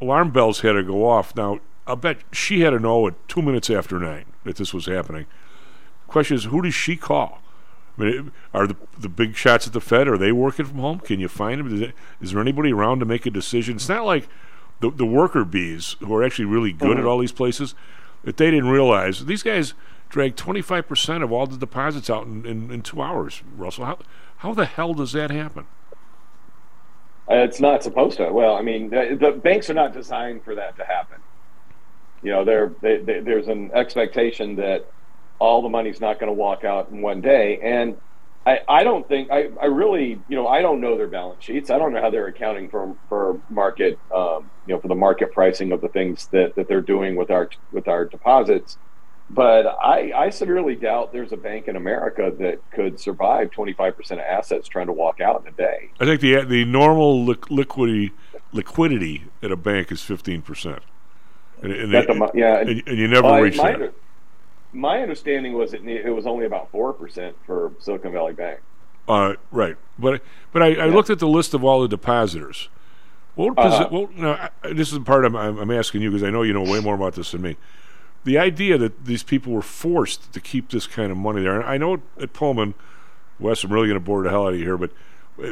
alarm 0.00 0.30
bells 0.30 0.60
had 0.60 0.72
to 0.72 0.82
go 0.82 1.08
off. 1.08 1.36
Now 1.36 1.60
I'll 1.86 1.96
bet 1.96 2.18
she 2.32 2.60
had 2.60 2.70
to 2.70 2.78
know 2.78 3.06
at 3.06 3.28
two 3.28 3.42
minutes 3.42 3.68
after 3.68 3.98
nine 3.98 4.24
that 4.44 4.56
this 4.56 4.72
was 4.72 4.86
happening. 4.86 5.26
Question 6.08 6.36
is, 6.36 6.44
who 6.44 6.62
does 6.62 6.74
she 6.74 6.96
call? 6.96 7.40
I 7.98 8.02
mean, 8.02 8.32
are 8.54 8.66
the 8.66 8.76
the 8.98 9.10
big 9.10 9.36
shots 9.36 9.66
at 9.66 9.74
the 9.74 9.80
Fed 9.80 10.08
are 10.08 10.18
they 10.18 10.32
working 10.32 10.64
from 10.64 10.78
home? 10.78 10.98
Can 10.98 11.20
you 11.20 11.28
find 11.28 11.60
them? 11.60 11.82
It, 11.82 11.94
is 12.22 12.32
there 12.32 12.40
anybody 12.40 12.72
around 12.72 13.00
to 13.00 13.04
make 13.04 13.26
a 13.26 13.30
decision? 13.30 13.76
It's 13.76 13.88
not 13.88 14.06
like 14.06 14.28
the 14.82 14.90
the 14.90 15.06
worker 15.06 15.44
bees 15.44 15.96
who 16.00 16.14
are 16.14 16.22
actually 16.22 16.44
really 16.44 16.72
good 16.72 16.98
at 16.98 17.04
Mhm. 17.04 17.08
all 17.08 17.18
these 17.18 17.32
places 17.32 17.74
that 18.24 18.36
they 18.36 18.50
didn't 18.50 18.68
realize 18.68 19.24
these 19.24 19.42
guys 19.42 19.72
drag 20.10 20.36
twenty 20.36 20.60
five 20.60 20.86
percent 20.86 21.24
of 21.24 21.32
all 21.32 21.46
the 21.46 21.56
deposits 21.56 22.10
out 22.10 22.26
in, 22.26 22.44
in, 22.44 22.70
in 22.70 22.82
two 22.82 23.00
hours. 23.00 23.42
Russell, 23.56 23.86
how 23.86 23.98
how 24.38 24.52
the 24.52 24.66
hell 24.66 24.92
does 24.92 25.12
that 25.12 25.30
happen? 25.30 25.64
Uh, 27.30 27.36
It's 27.36 27.60
not 27.60 27.82
supposed 27.82 28.16
to. 28.18 28.30
Well, 28.32 28.56
I 28.56 28.62
mean, 28.62 28.90
the, 28.90 29.16
the 29.18 29.30
banks 29.30 29.70
are 29.70 29.74
not 29.74 29.92
designed 29.94 30.42
for 30.44 30.54
that 30.56 30.76
to 30.76 30.84
happen. 30.84 31.18
You 32.22 32.32
know, 32.32 32.44
there 32.44 32.72
they, 32.82 32.98
they, 32.98 33.20
there's 33.20 33.48
an 33.48 33.70
expectation 33.72 34.56
that 34.56 34.86
all 35.38 35.62
the 35.62 35.68
money's 35.68 36.00
not 36.00 36.20
going 36.20 36.28
to 36.28 36.34
walk 36.34 36.64
out 36.64 36.90
in 36.90 37.00
one 37.02 37.20
day, 37.20 37.58
and 37.62 37.96
I, 38.44 38.60
I 38.68 38.84
don't 38.84 39.06
think 39.06 39.30
I, 39.30 39.50
I 39.60 39.66
really 39.66 40.20
you 40.28 40.36
know 40.36 40.48
I 40.48 40.62
don't 40.62 40.80
know 40.80 40.96
their 40.96 41.06
balance 41.06 41.44
sheets. 41.44 41.70
I 41.70 41.78
don't 41.78 41.92
know 41.92 42.00
how 42.00 42.10
they're 42.10 42.26
accounting 42.26 42.68
for 42.68 42.96
for 43.08 43.40
market 43.48 43.98
um, 44.14 44.50
you 44.66 44.74
know 44.74 44.80
for 44.80 44.88
the 44.88 44.94
market 44.94 45.32
pricing 45.32 45.72
of 45.72 45.80
the 45.80 45.88
things 45.88 46.26
that, 46.32 46.56
that 46.56 46.66
they're 46.68 46.80
doing 46.80 47.14
with 47.14 47.30
our 47.30 47.48
with 47.70 47.88
our 47.88 48.04
deposits. 48.04 48.78
But 49.30 49.66
I, 49.66 50.12
I 50.14 50.30
severely 50.30 50.74
doubt 50.74 51.12
there's 51.12 51.32
a 51.32 51.38
bank 51.38 51.66
in 51.66 51.76
America 51.76 52.30
that 52.38 52.58
could 52.70 53.00
survive 53.00 53.50
25% 53.50 54.12
of 54.12 54.18
assets 54.18 54.68
trying 54.68 54.88
to 54.88 54.92
walk 54.92 55.22
out 55.22 55.40
in 55.40 55.48
a 55.48 55.56
day. 55.56 55.90
I 56.00 56.04
think 56.04 56.20
the 56.20 56.44
the 56.44 56.64
normal 56.64 57.24
liq- 57.24 57.48
liquidity 57.50 58.12
liquidity 58.52 59.24
at 59.42 59.50
a 59.52 59.56
bank 59.56 59.92
is 59.92 60.02
fifteen 60.02 60.42
percent, 60.42 60.82
and, 61.62 61.72
and, 61.72 61.94
they- 61.94 62.04
the 62.06 62.30
yeah, 62.34 62.58
and, 62.58 62.82
and 62.86 62.98
you 62.98 63.06
never 63.08 63.28
my, 63.28 63.38
reach 63.38 63.56
that. 63.56 63.94
My 64.72 65.00
understanding 65.00 65.52
was 65.52 65.74
it, 65.74 65.86
it 65.86 66.10
was 66.10 66.26
only 66.26 66.46
about 66.46 66.70
four 66.70 66.92
percent 66.92 67.36
for 67.46 67.72
Silicon 67.78 68.12
Valley 68.12 68.32
Bank. 68.32 68.60
Uh, 69.08 69.34
right, 69.50 69.76
but 69.98 70.22
but 70.52 70.62
I, 70.62 70.74
I 70.74 70.86
looked 70.86 71.10
at 71.10 71.18
the 71.18 71.28
list 71.28 71.54
of 71.54 71.64
all 71.64 71.82
the 71.82 71.88
depositors. 71.88 72.68
What, 73.34 73.54
posi- 73.54 73.90
what 73.90 74.14
no, 74.16 74.32
I, 74.32 74.50
this 74.72 74.88
is 74.88 74.94
the 74.94 75.00
part 75.00 75.24
I'm, 75.24 75.34
I'm 75.34 75.58
I'm 75.58 75.70
asking 75.70 76.02
you 76.02 76.10
because 76.10 76.22
I 76.22 76.30
know 76.30 76.42
you 76.42 76.52
know 76.52 76.62
way 76.62 76.80
more 76.80 76.94
about 76.94 77.14
this 77.14 77.32
than 77.32 77.42
me. 77.42 77.56
The 78.24 78.38
idea 78.38 78.78
that 78.78 79.06
these 79.06 79.22
people 79.24 79.52
were 79.52 79.62
forced 79.62 80.32
to 80.32 80.40
keep 80.40 80.70
this 80.70 80.86
kind 80.86 81.10
of 81.10 81.18
money 81.18 81.42
there, 81.42 81.60
and 81.60 81.68
I 81.68 81.76
know 81.76 82.02
at 82.20 82.32
Pullman, 82.32 82.74
Wes, 83.40 83.64
I'm 83.64 83.72
really 83.72 83.88
going 83.88 83.98
to 83.98 84.04
bore 84.04 84.22
the 84.22 84.30
hell 84.30 84.46
out 84.46 84.52
of 84.52 84.58
you 84.60 84.64
here, 84.64 84.76
but 84.78 84.92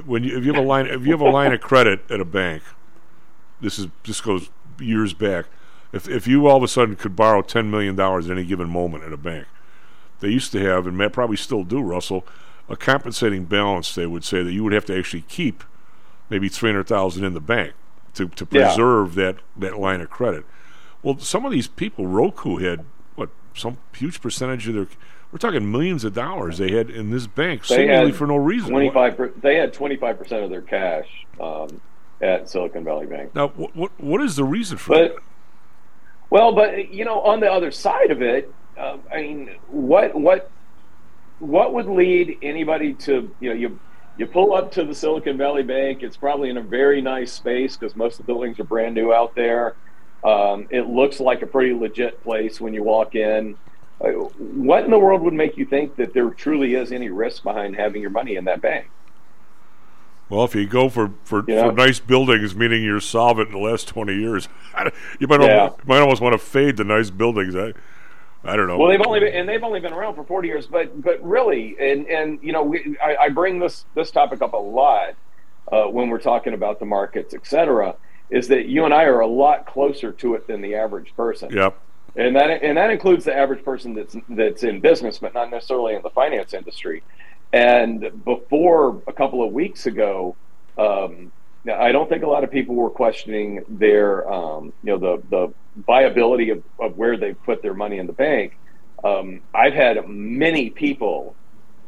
when 0.04 0.22
you, 0.22 0.38
if 0.38 0.44
you 0.44 0.52
have 0.52 0.62
a 0.62 0.66
line 0.66 0.86
if 0.86 1.04
you 1.04 1.10
have 1.10 1.20
a 1.20 1.30
line 1.30 1.52
of 1.52 1.60
credit 1.60 2.08
at 2.10 2.20
a 2.20 2.24
bank, 2.24 2.62
this 3.60 3.78
is 3.78 3.88
this 4.04 4.20
goes 4.20 4.50
years 4.78 5.12
back. 5.14 5.46
If 5.92 6.08
if 6.08 6.26
you 6.26 6.46
all 6.46 6.56
of 6.58 6.62
a 6.62 6.68
sudden 6.68 6.96
could 6.96 7.16
borrow 7.16 7.42
ten 7.42 7.70
million 7.70 7.96
dollars 7.96 8.26
at 8.30 8.36
any 8.36 8.46
given 8.46 8.68
moment 8.68 9.04
at 9.04 9.12
a 9.12 9.16
bank, 9.16 9.46
they 10.20 10.28
used 10.28 10.52
to 10.52 10.60
have, 10.60 10.86
and 10.86 10.96
may- 10.96 11.08
probably 11.08 11.36
still 11.36 11.64
do, 11.64 11.80
Russell, 11.80 12.24
a 12.68 12.76
compensating 12.76 13.44
balance. 13.44 13.94
They 13.94 14.06
would 14.06 14.24
say 14.24 14.42
that 14.42 14.52
you 14.52 14.62
would 14.64 14.72
have 14.72 14.84
to 14.86 14.96
actually 14.98 15.22
keep 15.22 15.64
maybe 16.28 16.48
three 16.48 16.70
hundred 16.70 16.86
thousand 16.86 17.24
in 17.24 17.34
the 17.34 17.40
bank 17.40 17.72
to 18.14 18.28
to 18.28 18.46
Yeah. 18.50 18.66
preserve 18.68 19.14
that 19.16 19.36
that 19.56 19.78
line 19.78 20.00
of 20.00 20.10
credit. 20.10 20.44
Well, 21.02 21.18
some 21.18 21.44
of 21.44 21.50
these 21.52 21.66
people, 21.66 22.06
Roku 22.06 22.58
had 22.58 22.84
what 23.16 23.30
some 23.54 23.78
huge 23.94 24.20
percentage 24.20 24.68
of 24.68 24.74
their. 24.74 24.86
We're 25.32 25.38
talking 25.38 25.70
millions 25.70 26.02
of 26.04 26.12
dollars 26.12 26.58
they 26.58 26.72
had 26.72 26.90
in 26.90 27.10
this 27.10 27.26
bank, 27.28 27.64
They 27.66 27.76
seemingly 27.76 28.10
for 28.12 28.26
no 28.26 28.36
reason. 28.36 28.70
Twenty 28.70 28.90
five. 28.90 29.16
They 29.40 29.56
had 29.56 29.72
twenty 29.72 29.96
five 29.96 30.18
percent 30.18 30.44
of 30.44 30.50
their 30.50 30.60
cash 30.62 31.06
um, 31.40 31.80
at 32.20 32.48
Silicon 32.48 32.84
Valley 32.84 33.06
Bank. 33.06 33.34
Now, 33.34 33.48
what, 33.48 33.74
what 33.74 33.92
what 33.98 34.20
is 34.20 34.36
the 34.36 34.44
reason 34.44 34.76
for 34.76 34.90
But 34.94 35.14
that? 35.14 35.22
Well, 36.30 36.52
but 36.52 36.92
you 36.92 37.04
know, 37.04 37.20
on 37.20 37.40
the 37.40 37.50
other 37.50 37.70
side 37.70 38.10
of 38.10 38.22
it, 38.22 38.52
uh, 38.78 38.96
I 39.12 39.22
mean, 39.22 39.50
what 39.68 40.14
what 40.14 40.50
what 41.40 41.74
would 41.74 41.86
lead 41.86 42.38
anybody 42.42 42.94
to 42.94 43.34
you 43.40 43.50
know 43.50 43.56
you 43.56 43.80
you 44.16 44.26
pull 44.26 44.54
up 44.54 44.72
to 44.72 44.84
the 44.84 44.94
Silicon 44.94 45.36
Valley 45.36 45.62
Bank. 45.62 46.02
It's 46.02 46.16
probably 46.16 46.50
in 46.50 46.56
a 46.56 46.62
very 46.62 47.00
nice 47.00 47.32
space 47.32 47.76
because 47.76 47.96
most 47.96 48.20
of 48.20 48.26
the 48.26 48.32
buildings 48.32 48.60
are 48.60 48.64
brand 48.64 48.94
new 48.94 49.12
out 49.12 49.34
there. 49.34 49.74
Um, 50.22 50.68
it 50.70 50.86
looks 50.86 51.20
like 51.20 51.42
a 51.42 51.46
pretty 51.46 51.72
legit 51.72 52.22
place 52.22 52.60
when 52.60 52.74
you 52.74 52.82
walk 52.82 53.14
in. 53.14 53.56
Uh, 54.00 54.10
what 54.10 54.84
in 54.84 54.90
the 54.90 54.98
world 54.98 55.22
would 55.22 55.34
make 55.34 55.56
you 55.56 55.64
think 55.64 55.96
that 55.96 56.12
there 56.12 56.28
truly 56.30 56.74
is 56.74 56.92
any 56.92 57.08
risk 57.08 57.42
behind 57.42 57.76
having 57.76 58.02
your 58.02 58.10
money 58.10 58.36
in 58.36 58.44
that 58.44 58.60
bank? 58.60 58.90
Well, 60.30 60.44
if 60.44 60.54
you 60.54 60.66
go 60.66 60.88
for 60.88 61.12
for, 61.24 61.42
for 61.42 61.72
nice 61.72 61.98
buildings, 61.98 62.54
meaning 62.54 62.82
you're 62.84 63.00
solvent 63.00 63.48
in 63.48 63.54
the 63.54 63.60
last 63.60 63.88
twenty 63.88 64.14
years, 64.14 64.48
you 65.18 65.26
might 65.26 65.42
Yeah. 65.42 65.58
almost, 65.58 65.86
might 65.86 65.98
almost 66.00 66.22
want 66.22 66.32
to 66.34 66.38
fade 66.38 66.76
the 66.76 66.84
nice 66.84 67.10
buildings. 67.10 67.54
I 67.56 67.72
I 68.42 68.56
don't 68.56 68.68
know. 68.68 68.78
Well, 68.78 68.88
they've 68.88 69.04
only 69.04 69.20
been, 69.20 69.34
and 69.34 69.48
they've 69.48 69.62
only 69.62 69.80
been 69.80 69.92
around 69.92 70.14
for 70.14 70.24
forty 70.24 70.48
years, 70.48 70.66
but 70.66 71.02
but 71.02 71.22
really, 71.22 71.76
and 71.78 72.06
and 72.06 72.38
you 72.42 72.52
know, 72.52 72.62
we, 72.62 72.96
I, 73.02 73.16
I 73.24 73.28
bring 73.28 73.58
this 73.58 73.84
this 73.94 74.10
topic 74.10 74.40
up 74.40 74.52
a 74.54 74.56
lot 74.56 75.14
uh, 75.70 75.84
when 75.84 76.08
we're 76.08 76.20
talking 76.20 76.54
about 76.54 76.78
the 76.78 76.86
markets, 76.86 77.34
et 77.34 77.46
cetera. 77.46 77.96
Is 78.30 78.46
that 78.48 78.66
you 78.66 78.84
and 78.84 78.94
I 78.94 79.04
are 79.04 79.20
a 79.20 79.26
lot 79.26 79.66
closer 79.66 80.12
to 80.12 80.34
it 80.36 80.46
than 80.46 80.60
the 80.62 80.76
average 80.76 81.12
person. 81.16 81.50
Yep. 81.52 81.76
and 82.14 82.36
that 82.36 82.62
and 82.62 82.78
that 82.78 82.90
includes 82.90 83.24
the 83.24 83.36
average 83.36 83.64
person 83.64 83.92
that's 83.92 84.16
that's 84.28 84.62
in 84.62 84.78
business, 84.80 85.18
but 85.18 85.34
not 85.34 85.50
necessarily 85.50 85.96
in 85.96 86.02
the 86.02 86.10
finance 86.10 86.54
industry. 86.54 87.02
And 87.52 88.24
before 88.24 89.02
a 89.06 89.12
couple 89.12 89.42
of 89.42 89.52
weeks 89.52 89.86
ago, 89.86 90.36
um, 90.78 91.32
I 91.70 91.92
don't 91.92 92.08
think 92.08 92.22
a 92.22 92.26
lot 92.26 92.44
of 92.44 92.50
people 92.50 92.74
were 92.74 92.90
questioning 92.90 93.64
their 93.68 94.30
um, 94.32 94.72
you 94.82 94.92
know 94.92 94.98
the 94.98 95.22
the 95.28 95.54
viability 95.86 96.50
of, 96.50 96.62
of 96.78 96.96
where 96.96 97.16
they 97.16 97.34
put 97.34 97.62
their 97.62 97.74
money 97.74 97.98
in 97.98 98.06
the 98.06 98.12
bank. 98.12 98.56
Um, 99.04 99.40
I've 99.54 99.74
had 99.74 100.08
many 100.08 100.70
people 100.70 101.34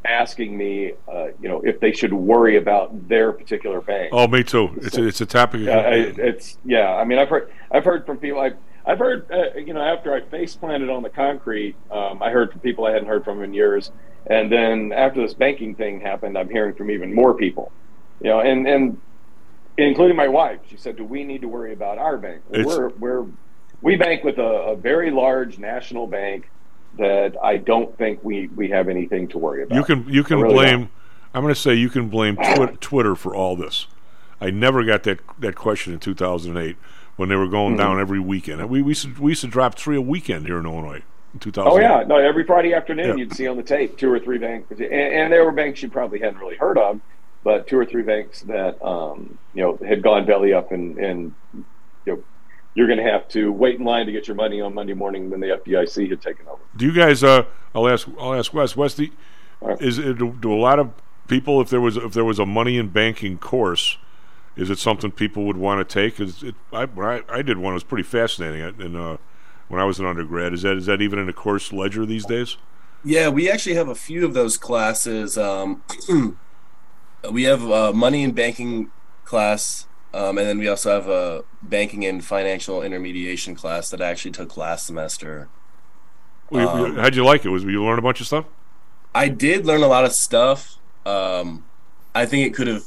asking 0.05 0.57
me, 0.57 0.93
uh, 1.11 1.29
you 1.41 1.49
know, 1.49 1.61
if 1.63 1.81
they 1.81 1.93
should 1.93 2.13
worry 2.13 2.57
about 2.57 3.09
their 3.09 3.33
particular 3.33 3.81
bank. 3.81 4.11
Oh, 4.13 4.27
me 4.27 4.43
too. 4.43 4.71
It's 4.79 4.97
a, 4.97 5.07
it's 5.07 5.21
a 5.21 5.27
topic. 5.27 5.61
Yeah, 5.63 5.89
it's 5.91 6.59
yeah. 6.65 6.95
I 6.95 7.05
mean, 7.05 7.19
I've 7.19 7.29
heard 7.29 7.51
I've 7.71 7.85
heard 7.85 8.05
from 8.05 8.19
people. 8.19 8.41
I've 8.41 8.57
I've 8.85 8.99
heard 8.99 9.31
uh, 9.31 9.59
you 9.59 9.73
know 9.73 9.83
after 9.83 10.13
I 10.13 10.21
face 10.21 10.57
planted 10.57 10.91
on 10.91 11.03
the 11.03 11.11
concrete, 11.11 11.77
um, 11.91 12.23
I 12.23 12.31
heard 12.31 12.51
from 12.51 12.61
people 12.61 12.85
I 12.85 12.93
hadn't 12.93 13.09
heard 13.09 13.25
from 13.25 13.43
in 13.43 13.55
years, 13.55 13.91
and 14.27 14.51
then 14.51 14.93
after 14.93 15.21
this 15.21 15.35
banking 15.35 15.75
thing 15.75 16.01
happened, 16.01 16.37
I'm 16.39 16.49
hearing 16.49 16.75
from 16.75 16.91
even 16.91 17.15
more 17.15 17.35
people. 17.35 17.73
You 18.21 18.31
know, 18.31 18.41
and 18.41 18.67
and 18.67 19.01
including 19.79 20.17
my 20.17 20.29
wife. 20.29 20.61
She 20.69 20.77
said, 20.77 20.97
"Do 20.97 21.05
we 21.05 21.25
need 21.25 21.41
to 21.43 21.49
worry 21.49 21.73
about 21.73 21.99
our 21.99 22.17
bank? 22.19 22.43
Well, 22.49 22.65
we're 22.67 22.89
we're 22.91 23.27
we 23.81 23.97
bank 23.97 24.23
with 24.25 24.39
a, 24.39 24.43
a 24.43 24.77
very 24.77 25.11
large 25.11 25.59
national 25.59 26.07
bank." 26.07 26.49
That 26.99 27.37
I 27.43 27.57
don't 27.57 27.97
think 27.97 28.23
we, 28.23 28.49
we 28.49 28.69
have 28.69 28.91
anything 28.91 29.27
to 29.29 29.39
worry 29.39 29.63
about. 29.63 29.77
You 29.77 29.83
can 29.85 30.07
you 30.09 30.23
can 30.23 30.41
really 30.41 30.55
blame. 30.55 30.79
don't. 30.81 30.91
I'm 31.35 31.43
going 31.43 31.55
to 31.55 31.59
say 31.59 31.73
you 31.75 31.89
can 31.89 32.11
blame 32.11 32.37
Twi- 32.37 32.77
Twitter 32.83 33.15
for 33.17 33.35
all 33.35 33.57
this. 33.57 33.87
I 34.43 34.51
never 34.51 34.85
got 34.85 35.05
that 35.05 35.21
that 35.39 35.55
question 35.55 35.95
in 35.95 36.01
2008 36.01 36.77
when 37.17 37.31
they 37.31 37.37
were 37.37 37.49
going 37.49 37.75
Mhm. 37.77 37.79
down 37.79 37.99
every 37.99 38.21
weekend. 38.21 38.61
And 38.61 38.69
we 38.69 38.83
we 38.83 38.91
used, 38.91 39.05
to, 39.05 39.23
we 39.23 39.31
used 39.33 39.41
to 39.41 39.47
drop 39.47 39.75
three 39.75 39.97
a 39.97 40.03
weekend 40.03 40.45
here 40.47 40.59
in 40.59 40.67
Illinois 40.67 41.03
in 41.35 41.41
2008. 41.41 41.71
Oh 41.73 41.81
yeah, 41.81 42.05
no. 42.07 42.17
Every 42.17 42.45
Friday 42.45 42.75
afternoon, 42.75 43.09
Yeah. 43.09 43.15
you'd 43.17 43.35
see 43.35 43.47
on 43.47 43.57
the 43.57 43.63
tape 43.63 43.97
two 43.97 44.11
or 44.11 44.19
three 44.19 44.39
banks, 44.39 44.71
and, 44.71 44.83
and 44.83 45.33
there 45.33 45.45
were 45.45 45.53
banks 45.53 45.83
you 45.83 45.89
probably 45.89 46.19
hadn't 46.19 46.39
really 46.39 46.57
heard 46.57 46.79
of, 46.79 47.01
but 47.45 47.67
two 47.67 47.79
or 47.79 47.85
three 47.87 48.03
banks 48.03 48.41
that 48.43 48.83
um, 48.85 49.39
you 49.55 49.63
know 49.63 49.79
had 49.87 50.03
gone 50.03 50.27
belly 50.27 50.53
up, 50.53 50.73
and 50.73 50.99
and 50.99 51.35
you 51.55 51.65
know 52.07 52.23
you're 52.75 52.87
going 52.87 52.99
to 52.99 53.11
have 53.11 53.29
to 53.29 53.53
wait 53.53 53.79
in 53.79 53.85
line 53.85 54.07
to 54.07 54.13
get 54.13 54.27
your 54.27 54.35
money 54.35 54.61
on 54.61 54.75
Monday 54.75 54.95
morning 54.95 55.29
when 55.31 55.41
the 55.41 55.49
FDIC 55.49 56.09
had 56.09 56.23
taken 56.23 56.47
over. 56.49 56.61
Do 56.77 56.87
you 56.87 56.93
guys? 56.93 57.23
Uh, 57.23 57.45
I'll 57.75 57.89
ask. 57.89 58.09
I'll 58.19 58.35
ask 58.35 58.53
Wes. 58.55 58.77
Wes, 58.77 58.95
the, 58.95 59.13
is 59.81 59.99
it, 59.99 60.19
do, 60.19 60.33
do 60.41 60.53
a 60.53 60.57
lot 60.57 60.79
of 60.79 60.91
people, 61.29 61.61
if 61.61 61.71
there 61.71 61.81
was 61.81 61.97
if 61.97 62.13
there 62.13 62.25
was 62.25 62.39
a 62.39 62.47
money 62.47 62.77
in 62.79 62.89
banking 62.89 63.39
course, 63.39 63.97
is 64.57 64.71
it 64.71 64.79
something 64.79 65.11
people 65.11 65.45
would 65.45 65.57
want 65.57 65.87
to 65.87 65.93
take? 65.93 66.21
Is 66.21 66.43
it? 66.43 66.55
I, 66.73 66.83
I 66.85 67.23
I 67.29 67.43
did 67.43 67.59
one. 67.59 67.73
It 67.73 67.75
was 67.75 67.85
pretty 67.85 68.05
fascinating. 68.05 68.61
And 68.81 68.97
uh, 68.97 69.17
when 69.69 69.81
I 69.81 69.85
was 69.85 69.99
an 69.99 70.07
undergrad, 70.07 70.53
is 70.53 70.63
that 70.63 70.77
is 70.77 70.87
that 70.87 71.01
even 71.03 71.19
in 71.19 71.29
a 71.29 71.33
course 71.33 71.73
ledger 71.73 72.05
these 72.07 72.27
days? 72.27 72.57
Yeah, 73.05 73.29
we 73.31 73.51
actually 73.51 73.75
have 73.75 73.89
a 73.89 73.95
few 73.95 74.25
of 74.25 74.35
those 74.35 74.57
classes. 74.57 75.37
Um, 75.37 75.83
we 77.31 77.45
have 77.45 77.63
a 77.65 77.93
money 77.93 78.25
and 78.25 78.35
banking 78.35 78.91
class, 79.25 79.87
um, 80.15 80.39
and 80.39 80.47
then 80.47 80.59
we 80.59 80.69
also 80.69 80.91
have 80.91 81.09
a 81.09 81.45
banking 81.63 82.05
and 82.05 82.25
financial 82.25 82.83
intermediation 82.83 83.55
class 83.55 83.91
that 83.91 84.01
I 84.01 84.07
actually 84.09 84.33
took 84.33 84.57
last 84.57 84.87
semester. 84.87 85.49
Well, 86.51 86.69
Um, 86.69 86.97
How'd 86.97 87.17
you 87.17 87.25
like 87.25 87.45
it? 87.45 87.49
Was 87.49 87.65
you 87.65 87.83
learn 87.85 87.99
a 87.99 88.03
bunch 88.03 88.21
of 88.21 88.27
stuff? 88.27 88.47
I 89.15 89.29
did 89.29 89.67
learn 89.67 89.83
a 89.83 89.89
lot 89.89 90.05
of 90.05 90.13
stuff. 90.13 90.77
Um, 91.05 91.65
I 92.15 92.27
think 92.27 92.47
it 92.47 92.55
could 92.55 92.67
have, 92.67 92.85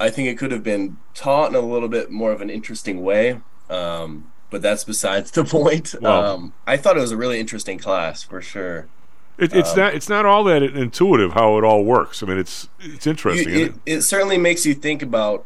I 0.00 0.10
think 0.10 0.28
it 0.28 0.38
could 0.38 0.52
have 0.52 0.62
been 0.62 0.96
taught 1.14 1.50
in 1.50 1.56
a 1.56 1.60
little 1.60 1.88
bit 1.88 2.10
more 2.10 2.32
of 2.32 2.40
an 2.40 2.50
interesting 2.50 3.02
way. 3.02 3.40
Um, 3.68 4.32
but 4.50 4.62
that's 4.62 4.84
besides 4.84 5.30
the 5.30 5.44
point. 5.58 5.94
Wow. 6.00 6.34
Um, 6.34 6.52
I 6.66 6.76
thought 6.76 6.96
it 6.96 7.00
was 7.00 7.12
a 7.12 7.16
really 7.16 7.40
interesting 7.40 7.78
class 7.78 8.22
for 8.22 8.40
sure. 8.40 8.86
It, 9.38 9.54
it's 9.54 9.70
Um, 9.72 9.78
not. 9.78 9.94
It's 9.94 10.08
not 10.08 10.26
all 10.26 10.42
that 10.44 10.62
intuitive 10.62 11.32
how 11.34 11.58
it 11.58 11.64
all 11.64 11.84
works. 11.84 12.22
I 12.22 12.26
mean, 12.26 12.38
it's 12.38 12.68
it's 12.80 13.06
interesting. 13.06 13.48
You- 13.48 13.60
isn't 13.60 13.82
it, 13.86 13.92
it 13.98 14.02
certainly 14.02 14.38
makes 14.38 14.66
you 14.66 14.74
think 14.74 15.02
about 15.02 15.44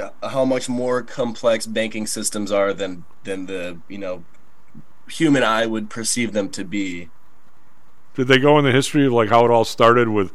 uh, 0.00 0.10
how 0.28 0.44
much 0.44 0.68
more 0.68 1.02
complex 1.02 1.66
banking 1.66 2.06
systems 2.06 2.52
are 2.52 2.72
than 2.74 3.04
than 3.24 3.46
the 3.46 3.78
you 3.88 3.98
know 3.98 4.24
human 5.08 5.42
eye 5.42 5.66
would 5.66 5.88
perceive 5.90 6.32
them 6.32 6.48
to 6.50 6.64
be. 6.64 7.08
Did 8.14 8.28
they 8.28 8.38
go 8.38 8.58
in 8.58 8.64
the 8.64 8.72
history 8.72 9.06
of 9.06 9.12
like 9.12 9.30
how 9.30 9.44
it 9.44 9.50
all 9.50 9.64
started 9.64 10.08
with 10.08 10.32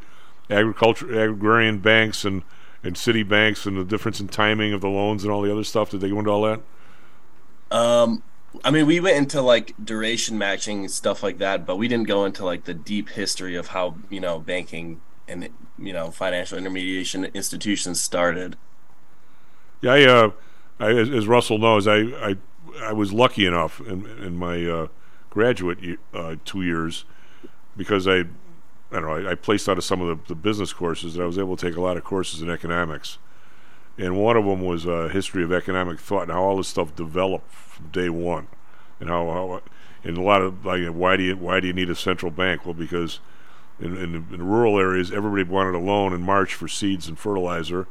agriculture, 0.49 1.29
agrarian 1.29 1.79
banks, 1.79 2.25
and 2.25 2.41
and 2.83 2.97
city 2.97 3.21
banks, 3.23 3.65
and 3.67 3.77
the 3.77 3.83
difference 3.83 4.19
in 4.19 4.27
timing 4.27 4.73
of 4.73 4.81
the 4.81 4.89
loans 4.89 5.23
and 5.23 5.31
all 5.31 5.41
the 5.41 5.51
other 5.51 5.63
stuff? 5.63 5.91
Did 5.91 6.01
they 6.01 6.09
go 6.09 6.17
into 6.19 6.31
all 6.31 6.41
that? 6.43 6.61
Um, 7.75 8.23
I 8.63 8.71
mean, 8.71 8.85
we 8.85 9.01
went 9.01 9.17
into 9.17 9.41
like 9.41 9.73
duration 9.83 10.37
matching 10.37 10.87
stuff 10.87 11.21
like 11.21 11.39
that, 11.39 11.65
but 11.65 11.75
we 11.75 11.89
didn't 11.89 12.07
go 12.07 12.23
into 12.23 12.45
like 12.45 12.63
the 12.63 12.73
deep 12.73 13.09
history 13.09 13.55
of 13.55 13.67
how 13.67 13.95
you 14.09 14.21
know 14.21 14.39
banking 14.39 15.01
and 15.27 15.49
you 15.77 15.91
know 15.91 16.09
financial 16.09 16.57
intermediation 16.57 17.25
institutions 17.33 18.01
started. 18.01 18.55
Yeah, 19.81 19.91
I, 19.91 20.03
uh, 20.05 20.31
I, 20.79 20.91
as, 20.91 21.09
as 21.09 21.27
Russell 21.27 21.57
knows, 21.57 21.85
I, 21.85 21.97
I 21.97 22.37
I 22.81 22.93
was 22.93 23.11
lucky 23.11 23.45
enough 23.45 23.81
in 23.81 24.05
in 24.05 24.37
my 24.37 24.65
uh, 24.65 24.87
graduate 25.29 25.99
uh, 26.13 26.37
two 26.45 26.61
years 26.61 27.03
because 27.75 28.07
I 28.07 28.19
I 28.19 28.23
don't 28.91 29.03
know 29.03 29.27
I, 29.27 29.31
I 29.31 29.35
placed 29.35 29.67
out 29.67 29.77
of 29.77 29.83
some 29.83 29.99
of 29.99 30.07
the, 30.07 30.33
the 30.33 30.35
business 30.35 30.71
courses 30.71 31.15
and 31.15 31.23
I 31.23 31.27
was 31.27 31.37
able 31.37 31.57
to 31.57 31.67
take 31.67 31.75
a 31.75 31.81
lot 31.81 31.97
of 31.97 32.05
courses 32.05 32.41
in 32.41 32.49
economics, 32.49 33.17
and 33.97 34.21
one 34.21 34.37
of 34.37 34.45
them 34.45 34.61
was 34.61 34.85
uh, 34.85 35.09
history 35.11 35.43
of 35.43 35.51
economic 35.51 35.99
thought 35.99 36.23
and 36.23 36.31
how 36.31 36.41
all 36.41 36.57
this 36.57 36.67
stuff 36.67 36.95
developed 36.95 37.51
from 37.51 37.87
day 37.87 38.09
one, 38.09 38.47
and 38.99 39.09
how, 39.09 39.25
how 39.31 39.61
and 40.03 40.17
a 40.17 40.21
lot 40.21 40.41
of 40.41 40.65
like 40.65 40.85
why 40.87 41.17
do 41.17 41.23
you 41.23 41.35
why 41.35 41.59
do 41.59 41.67
you 41.67 41.73
need 41.73 41.89
a 41.89 41.95
central 41.95 42.31
bank? 42.31 42.65
Well, 42.65 42.73
because 42.73 43.19
in, 43.79 43.97
in, 43.97 44.15
in 44.31 44.47
rural 44.47 44.79
areas 44.79 45.11
everybody 45.11 45.43
wanted 45.43 45.75
a 45.75 45.79
loan 45.79 46.13
in 46.13 46.21
March 46.21 46.53
for 46.53 46.67
seeds 46.67 47.07
and 47.07 47.17
fertilizer. 47.17 47.87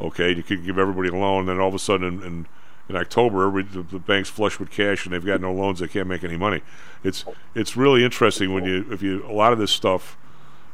Okay, 0.00 0.34
you 0.34 0.42
could 0.42 0.64
give 0.64 0.78
everybody 0.78 1.10
a 1.10 1.14
loan, 1.14 1.40
and 1.40 1.48
then 1.48 1.60
all 1.60 1.68
of 1.68 1.74
a 1.74 1.78
sudden 1.78 2.20
in, 2.20 2.22
in 2.22 2.46
in 2.88 2.96
October, 2.96 3.62
the, 3.62 3.82
the 3.82 3.98
bank's 3.98 4.28
flush 4.28 4.58
with 4.58 4.70
cash 4.70 5.06
and 5.06 5.14
they've 5.14 5.24
got 5.24 5.40
no 5.40 5.52
loans, 5.52 5.78
they 5.78 5.88
can't 5.88 6.08
make 6.08 6.24
any 6.24 6.36
money. 6.36 6.62
It's 7.02 7.24
it's 7.54 7.76
really 7.76 8.04
interesting 8.04 8.52
when 8.52 8.64
you 8.64 8.86
if 8.90 9.02
you 9.02 9.24
a 9.26 9.32
lot 9.32 9.52
of 9.52 9.58
this 9.58 9.70
stuff, 9.70 10.16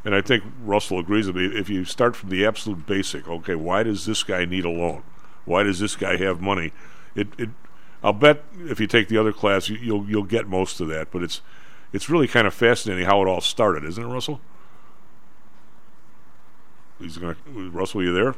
and 0.05 0.15
I 0.15 0.21
think 0.21 0.45
Russell 0.63 0.99
agrees 0.99 1.27
with 1.27 1.37
me. 1.37 1.47
If 1.47 1.69
you 1.69 1.85
start 1.85 2.17
from 2.17 2.31
the 2.31 2.45
absolute 2.47 2.87
basic, 2.87 3.29
okay, 3.29 3.55
why 3.55 3.83
does 3.83 4.07
this 4.07 4.23
guy 4.23 4.45
need 4.45 4.65
a 4.65 4.71
loan? 4.71 5.03
Why 5.45 5.63
does 5.63 5.79
this 5.79 5.97
guy 5.97 6.17
have 6.17 6.41
money? 6.41 6.73
It 7.15 7.29
it 7.39 7.51
I'll 8.03 8.13
bet 8.13 8.45
if 8.61 8.79
you 8.81 8.87
take 8.87 9.09
the 9.09 9.19
other 9.19 9.33
class, 9.33 9.69
you, 9.69 9.77
you'll 9.77 10.09
you'll 10.09 10.23
get 10.25 10.47
most 10.47 10.81
of 10.81 10.89
that. 10.89 11.11
But 11.11 11.23
it's 11.23 11.41
it's 11.93 12.09
really 12.11 12.29
kind 12.29 12.47
of 12.47 12.55
fascinating 12.55 13.07
how 13.07 13.23
it 13.23 13.29
all 13.29 13.41
started, 13.41 13.85
isn't 13.85 14.03
it, 14.03 14.07
Russell? 14.07 14.41
He's 17.01 17.17
gonna 17.17 17.37
Russell, 17.47 18.03
you 18.03 18.13
there? 18.13 18.35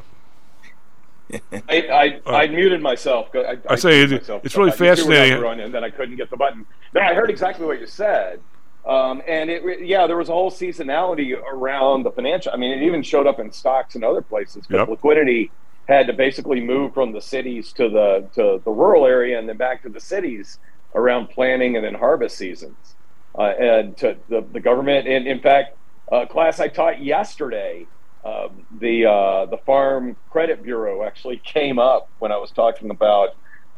I, 1.52 1.60
I, 1.70 2.20
uh, 2.26 2.34
I 2.34 2.46
muted 2.48 2.82
myself. 2.82 3.28
I, 3.34 3.56
I 3.68 3.76
say 3.76 4.02
it- 4.02 4.10
myself. 4.10 4.44
it's 4.44 4.56
really 4.56 4.70
I 4.72 4.74
I 4.74 4.76
fascinating. 4.76 5.60
and 5.60 5.72
then 5.72 5.84
I 5.84 5.90
couldn't 5.90 6.16
get 6.16 6.28
the 6.30 6.36
button. 6.36 6.66
No, 6.92 7.00
I 7.00 7.14
heard 7.14 7.30
exactly 7.30 7.64
what 7.66 7.80
you 7.80 7.86
said. 7.86 8.40
Um, 8.88 9.22
and 9.28 9.50
it, 9.50 9.62
yeah, 9.86 10.06
there 10.06 10.16
was 10.16 10.28
a 10.28 10.32
whole 10.32 10.50
seasonality 10.50 11.34
around 11.36 12.04
the 12.04 12.12
financial. 12.12 12.52
I 12.52 12.56
mean, 12.56 12.78
it 12.78 12.84
even 12.86 13.02
showed 13.02 13.26
up 13.26 13.38
in 13.38 13.52
stocks 13.52 13.94
and 13.94 14.04
other 14.04 14.22
places 14.22 14.66
because 14.66 14.80
Yep. 14.82 14.88
liquidity 14.88 15.52
had 15.88 16.06
to 16.06 16.12
basically 16.14 16.60
move 16.60 16.94
from 16.94 17.12
the 17.12 17.20
cities 17.20 17.72
to 17.74 17.88
the 17.90 18.30
to 18.34 18.60
the 18.64 18.70
rural 18.70 19.06
area 19.06 19.38
and 19.38 19.48
then 19.48 19.56
back 19.56 19.82
to 19.82 19.90
the 19.90 20.00
cities 20.00 20.58
around 20.94 21.28
planting 21.28 21.76
and 21.76 21.84
then 21.84 21.94
harvest 21.94 22.38
seasons. 22.38 22.96
Uh, 23.38 23.42
and 23.42 23.96
to 23.98 24.16
the, 24.28 24.46
the 24.52 24.60
government, 24.60 25.06
and 25.06 25.26
in 25.28 25.40
fact, 25.40 25.70
a 26.10 26.26
class 26.26 26.58
I 26.58 26.68
taught 26.68 27.00
yesterday, 27.02 27.88
um, 28.24 28.66
the 28.76 29.06
uh, 29.06 29.46
the 29.46 29.58
Farm 29.66 30.16
Credit 30.30 30.62
Bureau 30.62 31.04
actually 31.04 31.38
came 31.44 31.78
up 31.78 32.08
when 32.18 32.32
I 32.32 32.38
was 32.38 32.52
talking 32.52 32.90
about 32.90 33.30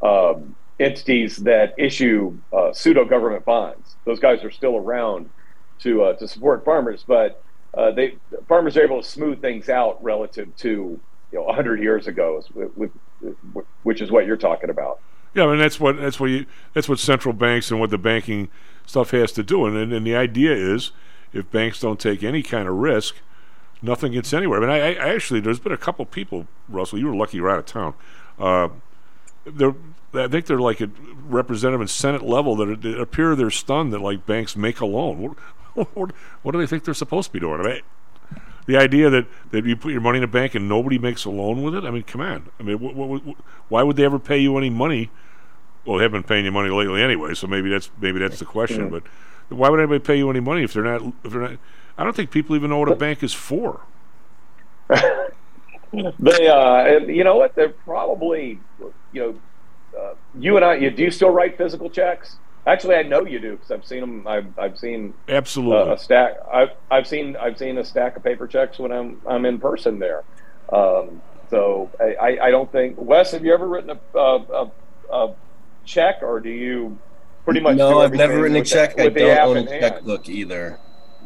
um, 0.03 0.57
entities 0.83 1.39
that 1.39 1.75
issue 1.79 2.37
uh, 2.53 2.73
pseudo 2.73 3.05
government 3.05 3.45
bonds. 3.45 3.97
Those 4.05 4.21
guys 4.21 4.45
are 4.45 4.51
still 4.51 4.77
around 4.77 5.31
to 5.81 6.03
uh, 6.05 6.13
to 6.15 6.29
support 6.29 6.65
farmers, 6.65 7.05
but 7.07 7.43
uh, 7.75 7.91
they 7.91 8.17
farmers 8.49 8.77
are 8.77 8.83
able 8.83 9.03
to 9.03 9.09
smooth 9.09 9.41
things 9.41 9.69
out 9.69 10.03
relative 10.03 10.55
to 10.57 10.69
you 10.69 11.39
know 11.39 11.45
100 11.45 11.83
years 11.83 12.07
ago, 12.07 12.43
which 13.83 14.01
is 14.01 14.11
what 14.11 14.27
you're 14.27 14.37
talking 14.37 14.71
about. 14.71 15.01
Yeah, 15.35 15.45
I 15.45 15.47
mean 15.49 15.59
that's 15.59 15.81
what 15.81 15.97
that's 15.97 16.21
what 16.21 16.31
you 16.31 16.47
that's 16.75 16.89
what 16.89 16.99
central 16.99 17.33
banks 17.33 17.71
and 17.71 17.81
what 17.81 17.91
the 17.91 17.99
banking 17.99 18.49
stuff 18.87 19.13
has 19.13 19.33
to 19.33 19.43
do, 19.43 19.67
and 19.67 19.77
and, 19.77 19.93
and 19.93 20.07
the 20.07 20.17
idea 20.17 20.53
is 20.53 20.93
if 21.33 21.51
banks 21.51 21.81
don't 21.81 21.99
take 21.99 22.23
any 22.23 22.43
kind 22.43 22.69
of 22.69 22.75
risk, 22.75 23.17
nothing 23.81 24.13
gets 24.13 24.33
anywhere. 24.35 24.59
I 24.59 24.61
mean, 24.61 24.71
I, 24.71 24.95
I 24.95 25.15
actually 25.15 25.41
there's 25.41 25.61
been 25.61 25.73
a 25.73 25.79
couple 25.79 26.05
people, 26.05 26.47
Russell. 26.69 26.99
You 26.99 27.07
were 27.07 27.17
lucky 27.17 27.39
you're 27.39 27.51
out 27.51 27.59
of 27.59 27.67
town. 27.67 27.95
They're 29.45 29.75
I 30.15 30.29
think 30.29 30.47
they're 30.47 30.61
like 30.61 30.81
at 30.81 30.91
representative 31.27 31.81
and 31.81 31.89
senate 31.91 32.23
level 32.23 32.55
that 32.57 32.85
it, 32.85 33.01
appear 33.01 33.35
they're 33.35 33.51
stunned 33.51 33.93
that 33.93 34.01
like 34.01 34.27
banks 34.27 34.57
make 34.57 34.81
a 34.81 34.87
loan. 34.87 35.19
What, 35.75 35.89
what, 35.95 36.13
what 36.43 36.53
do 36.53 36.59
they 36.59 36.67
think 36.67 36.85
they're 36.85 36.95
supposed 36.95 37.29
to 37.29 37.33
be 37.33 37.41
doing? 37.41 37.61
I 37.61 37.65
mean, 37.65 37.81
the 38.67 38.77
idea 38.77 39.11
that, 39.11 39.27
that 39.51 39.65
you 39.65 39.75
put 39.75 39.93
your 39.93 40.01
money 40.01 40.19
in 40.19 40.25
a 40.25 40.29
bank 40.29 40.55
and 40.55 40.69
nobody 40.69 40.99
makes 40.99 41.25
a 41.25 41.31
loan 41.31 41.63
with 41.63 41.75
it. 41.75 41.85
I 41.85 41.91
mean, 41.91 42.03
come 42.03 42.21
on. 42.21 42.51
I 42.61 42.63
mean, 42.63 42.79
wh- 42.79 42.93
wh- 42.93 43.29
wh- 43.31 43.73
why 43.73 43.83
would 43.83 43.97
they 43.97 44.05
ever 44.05 44.19
pay 44.19 44.39
you 44.39 44.57
any 44.59 44.71
money? 44.71 45.11
Well, 45.85 45.97
they 45.97 46.05
haven't 46.05 46.23
been 46.23 46.29
paying 46.29 46.45
you 46.45 46.53
money 46.53 46.71
lately 46.71 47.03
anyway, 47.03 47.35
so 47.35 47.47
maybe 47.47 47.71
that's 47.71 47.91
maybe 48.01 48.21
that's 48.21 48.39
the 48.39 48.45
question. 48.45 48.89
But 48.89 49.03
why 49.49 49.69
would 49.69 49.81
anybody 49.81 49.99
pay 49.99 50.17
you 50.17 50.31
any 50.31 50.41
money 50.41 50.63
if 50.63 50.75
they're 50.75 50.85
not 50.85 51.03
if 51.25 51.33
they're 51.33 51.41
not? 51.41 51.59
I 51.99 52.05
don't 52.05 52.15
think 52.15 52.31
people 52.31 52.55
even 52.55 52.71
know 52.71 52.79
what 52.79 52.91
a 52.91 52.97
bank 52.97 53.23
is 53.23 53.33
for. 53.33 53.81
They, 55.93 56.49
uh, 56.49 57.01
you 57.01 57.23
know 57.23 57.37
what? 57.37 57.55
They're 57.55 57.69
probably, 57.69 58.59
you 59.13 59.21
know, 59.95 59.99
uh, 60.01 60.15
you 60.39 60.57
and 60.57 60.65
I. 60.65 60.75
You, 60.77 60.91
do 60.91 61.03
you 61.03 61.11
still 61.11 61.31
write 61.31 61.57
physical 61.57 61.91
checks? 61.91 62.37
Actually, 62.67 62.95
I 62.97 63.03
know 63.03 63.25
you 63.27 63.41
do 63.41 63.53
because 63.57 63.71
I've 63.71 63.85
seen 63.85 64.01
them. 64.01 64.27
I've, 64.27 64.59
I've 64.59 64.79
seen 64.79 65.15
Absolutely. 65.29 65.91
uh, 65.91 65.95
a 65.95 65.99
stack. 65.99 66.35
I've, 66.53 66.71
I've 66.91 67.07
seen 67.07 67.37
I've 67.37 67.59
seen 67.59 67.79
a 67.79 67.85
stack 67.85 68.17
of 68.17 68.23
paper 68.23 68.47
checks 68.47 68.79
when 68.79 68.93
I'm 68.93 69.21
I'm 69.27 69.45
in 69.45 69.59
person 69.59 69.99
there. 69.99 70.23
Um, 70.73 71.21
so 71.51 71.91
I, 72.01 72.15
I, 72.15 72.47
I 72.47 72.51
don't 72.51 72.71
think 72.71 72.97
Wes. 72.99 73.33
Have 73.33 73.45
you 73.45 73.53
ever 73.53 73.67
written 73.67 73.91
a, 73.91 74.19
a, 74.19 74.37
a, 74.37 74.71
a 75.13 75.35
check, 75.85 76.23
or 76.23 76.39
do 76.41 76.51
you 76.51 76.97
pretty 77.45 77.61
much? 77.61 77.77
no, 77.77 77.95
do 77.95 77.99
I've 78.01 78.13
never 78.15 78.41
written 78.41 78.57
a 78.57 78.61
with 78.61 78.69
the- 78.69 78.75
check. 78.75 78.99
I 78.99 79.09
don't 79.09 79.39
own 79.49 79.57
a 79.57 79.61
in 79.63 79.67
hand? 79.67 79.81
checkbook 79.81 80.29
either. 80.29 80.79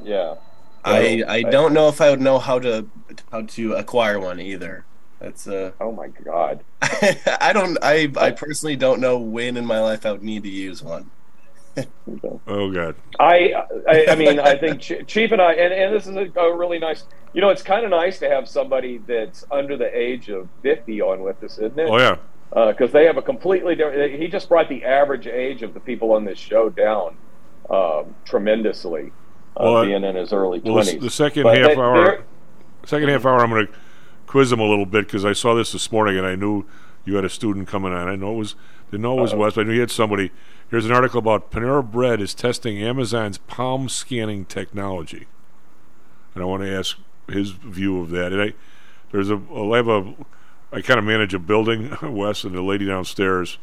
Yeah. 0.03 0.37
I 0.85 1.19
So, 1.21 1.29
I 1.29 1.43
don't 1.43 1.73
know 1.75 1.89
if 1.89 2.01
I 2.01 2.11
would 2.11 2.21
know 2.21 2.39
how 2.39 2.59
to 2.61 2.89
how 3.31 3.43
to 3.43 3.75
acquire 3.75 4.19
one 4.19 4.41
either. 4.41 4.85
That's 5.21 5.47
uh. 5.49 5.73
Oh 5.81 5.93
my 5.93 6.09
god. 6.09 6.63
I 6.83 7.53
don't. 7.53 7.79
I 7.83 8.11
I 8.17 8.31
personally 8.33 8.77
don't 8.77 9.01
know 9.01 9.19
when 9.19 9.57
in 9.57 9.65
my 9.65 9.81
life 9.81 10.05
I 10.05 10.13
would 10.13 10.23
need 10.23 10.43
to 10.45 10.51
use 10.51 10.83
one. 10.83 11.11
Oh 12.47 12.71
God. 12.71 12.95
I, 13.21 13.53
I, 13.87 14.07
I 14.11 14.15
mean, 14.15 14.39
I 14.41 14.57
think 14.57 14.81
Ch- 14.81 15.07
Chief 15.07 15.31
and 15.33 15.43
I, 15.43 15.53
and, 15.53 15.75
and 15.75 15.95
this 15.95 16.07
is 16.07 16.17
a, 16.17 16.33
a 16.41 16.57
really 16.57 16.79
nice. 16.79 17.05
You 17.35 17.43
know, 17.43 17.51
it's 17.51 17.63
kind 17.63 17.85
of 17.85 17.91
nice 17.91 18.19
to 18.21 18.31
have 18.31 18.49
somebody 18.49 18.97
that's 18.99 19.45
under 19.51 19.77
the 19.77 19.95
age 19.95 20.31
of 20.31 20.49
fifty 20.63 21.03
on 21.03 21.21
with 21.23 21.43
us, 21.43 21.59
isn't 21.59 21.79
it? 21.79 21.89
Oh 21.91 21.99
yeah. 21.99 22.17
Because 22.71 22.93
they 22.93 23.05
have 23.05 23.19
a 23.19 23.23
completely 23.23 23.75
different. 23.75 24.15
He 24.19 24.29
just 24.29 24.49
brought 24.49 24.69
the 24.71 24.85
average 24.85 25.27
age 25.27 25.63
of 25.63 25.75
the 25.75 25.81
people 25.81 26.13
on 26.13 26.25
this 26.25 26.39
show 26.39 26.71
down 26.71 27.17
um, 27.69 28.15
tremendously, 28.25 29.13
uh, 29.57 29.65
Well, 29.65 29.77
uh, 29.79 29.85
being 29.85 30.05
in 30.05 30.17
his 30.17 30.33
early 30.33 30.61
Well, 30.61 30.77
the, 30.77 30.83
twenties. 30.83 31.03
the 31.03 31.11
second 31.11 31.47
half 31.47 31.77
hour, 31.77 32.25
second 32.87 33.09
half 33.11 33.27
hour, 33.27 33.41
I'm 33.43 33.51
going 33.51 33.67
to 33.67 33.73
quiz 34.27 34.53
him 34.53 34.61
a 34.61 34.69
little 34.69 34.87
bit 34.87 35.07
because 35.07 35.25
I 35.25 35.33
saw 35.33 35.55
this 35.55 35.73
this 35.73 35.91
morning 35.91 36.17
and 36.17 36.27
I 36.27 36.35
knew 36.35 36.67
you 37.05 37.15
had 37.17 37.25
a 37.25 37.31
student 37.31 37.69
coming 37.69 37.93
on. 37.93 38.09
I 38.09 38.17
know 38.17 38.33
it 38.33 38.39
was 38.39 38.55
didn't 38.91 39.03
know 39.03 39.19
it 39.19 39.23
was. 39.23 39.35
Wes, 39.35 39.55
but 39.55 39.63
I 39.63 39.65
knew 39.65 39.75
you 39.75 39.81
had 39.81 39.91
somebody. 39.91 40.31
Here's 40.71 40.87
an 40.87 40.93
article 40.93 41.19
about 41.19 41.51
Panera 41.51 41.89
Bread 41.89 42.21
is 42.21 42.35
testing 42.35 42.83
Amazon's 42.83 43.39
palm 43.39 43.89
scanning 43.89 44.45
technology, 44.45 45.27
and 46.35 46.43
I 46.43 46.47
want 46.47 46.63
to 46.63 46.73
ask 46.73 46.99
his 47.29 47.51
view 47.51 48.01
of 48.01 48.11
that. 48.11 48.33
And 48.33 48.43
I 48.43 48.55
there's 49.13 49.31
a 49.31 49.41
I 49.53 49.77
have 49.77 49.89
a 49.89 50.15
I 50.73 50.81
kind 50.81 50.99
of 50.99 51.05
manage 51.05 51.35
a 51.35 51.39
building, 51.39 51.97
Wes, 52.03 52.45
and 52.45 52.55
the 52.55 52.63
lady 52.63 52.87
downstairs, 52.87 53.59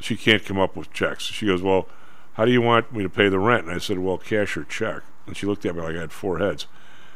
she 0.00 0.16
can't 0.16 0.44
come 0.44 0.58
up 0.58 0.76
with 0.76 0.92
checks. 0.92 1.24
She 1.24 1.46
goes, 1.46 1.62
well. 1.62 1.88
How 2.34 2.44
do 2.44 2.50
you 2.50 2.60
want 2.60 2.92
me 2.92 3.04
to 3.04 3.08
pay 3.08 3.28
the 3.28 3.38
rent? 3.38 3.66
And 3.66 3.74
I 3.74 3.78
said, 3.78 4.00
well, 4.00 4.18
cash 4.18 4.56
or 4.56 4.64
check. 4.64 5.02
And 5.26 5.36
she 5.36 5.46
looked 5.46 5.64
at 5.64 5.76
me 5.76 5.82
like 5.82 5.94
I 5.94 6.00
had 6.00 6.12
four 6.12 6.38
heads. 6.38 6.66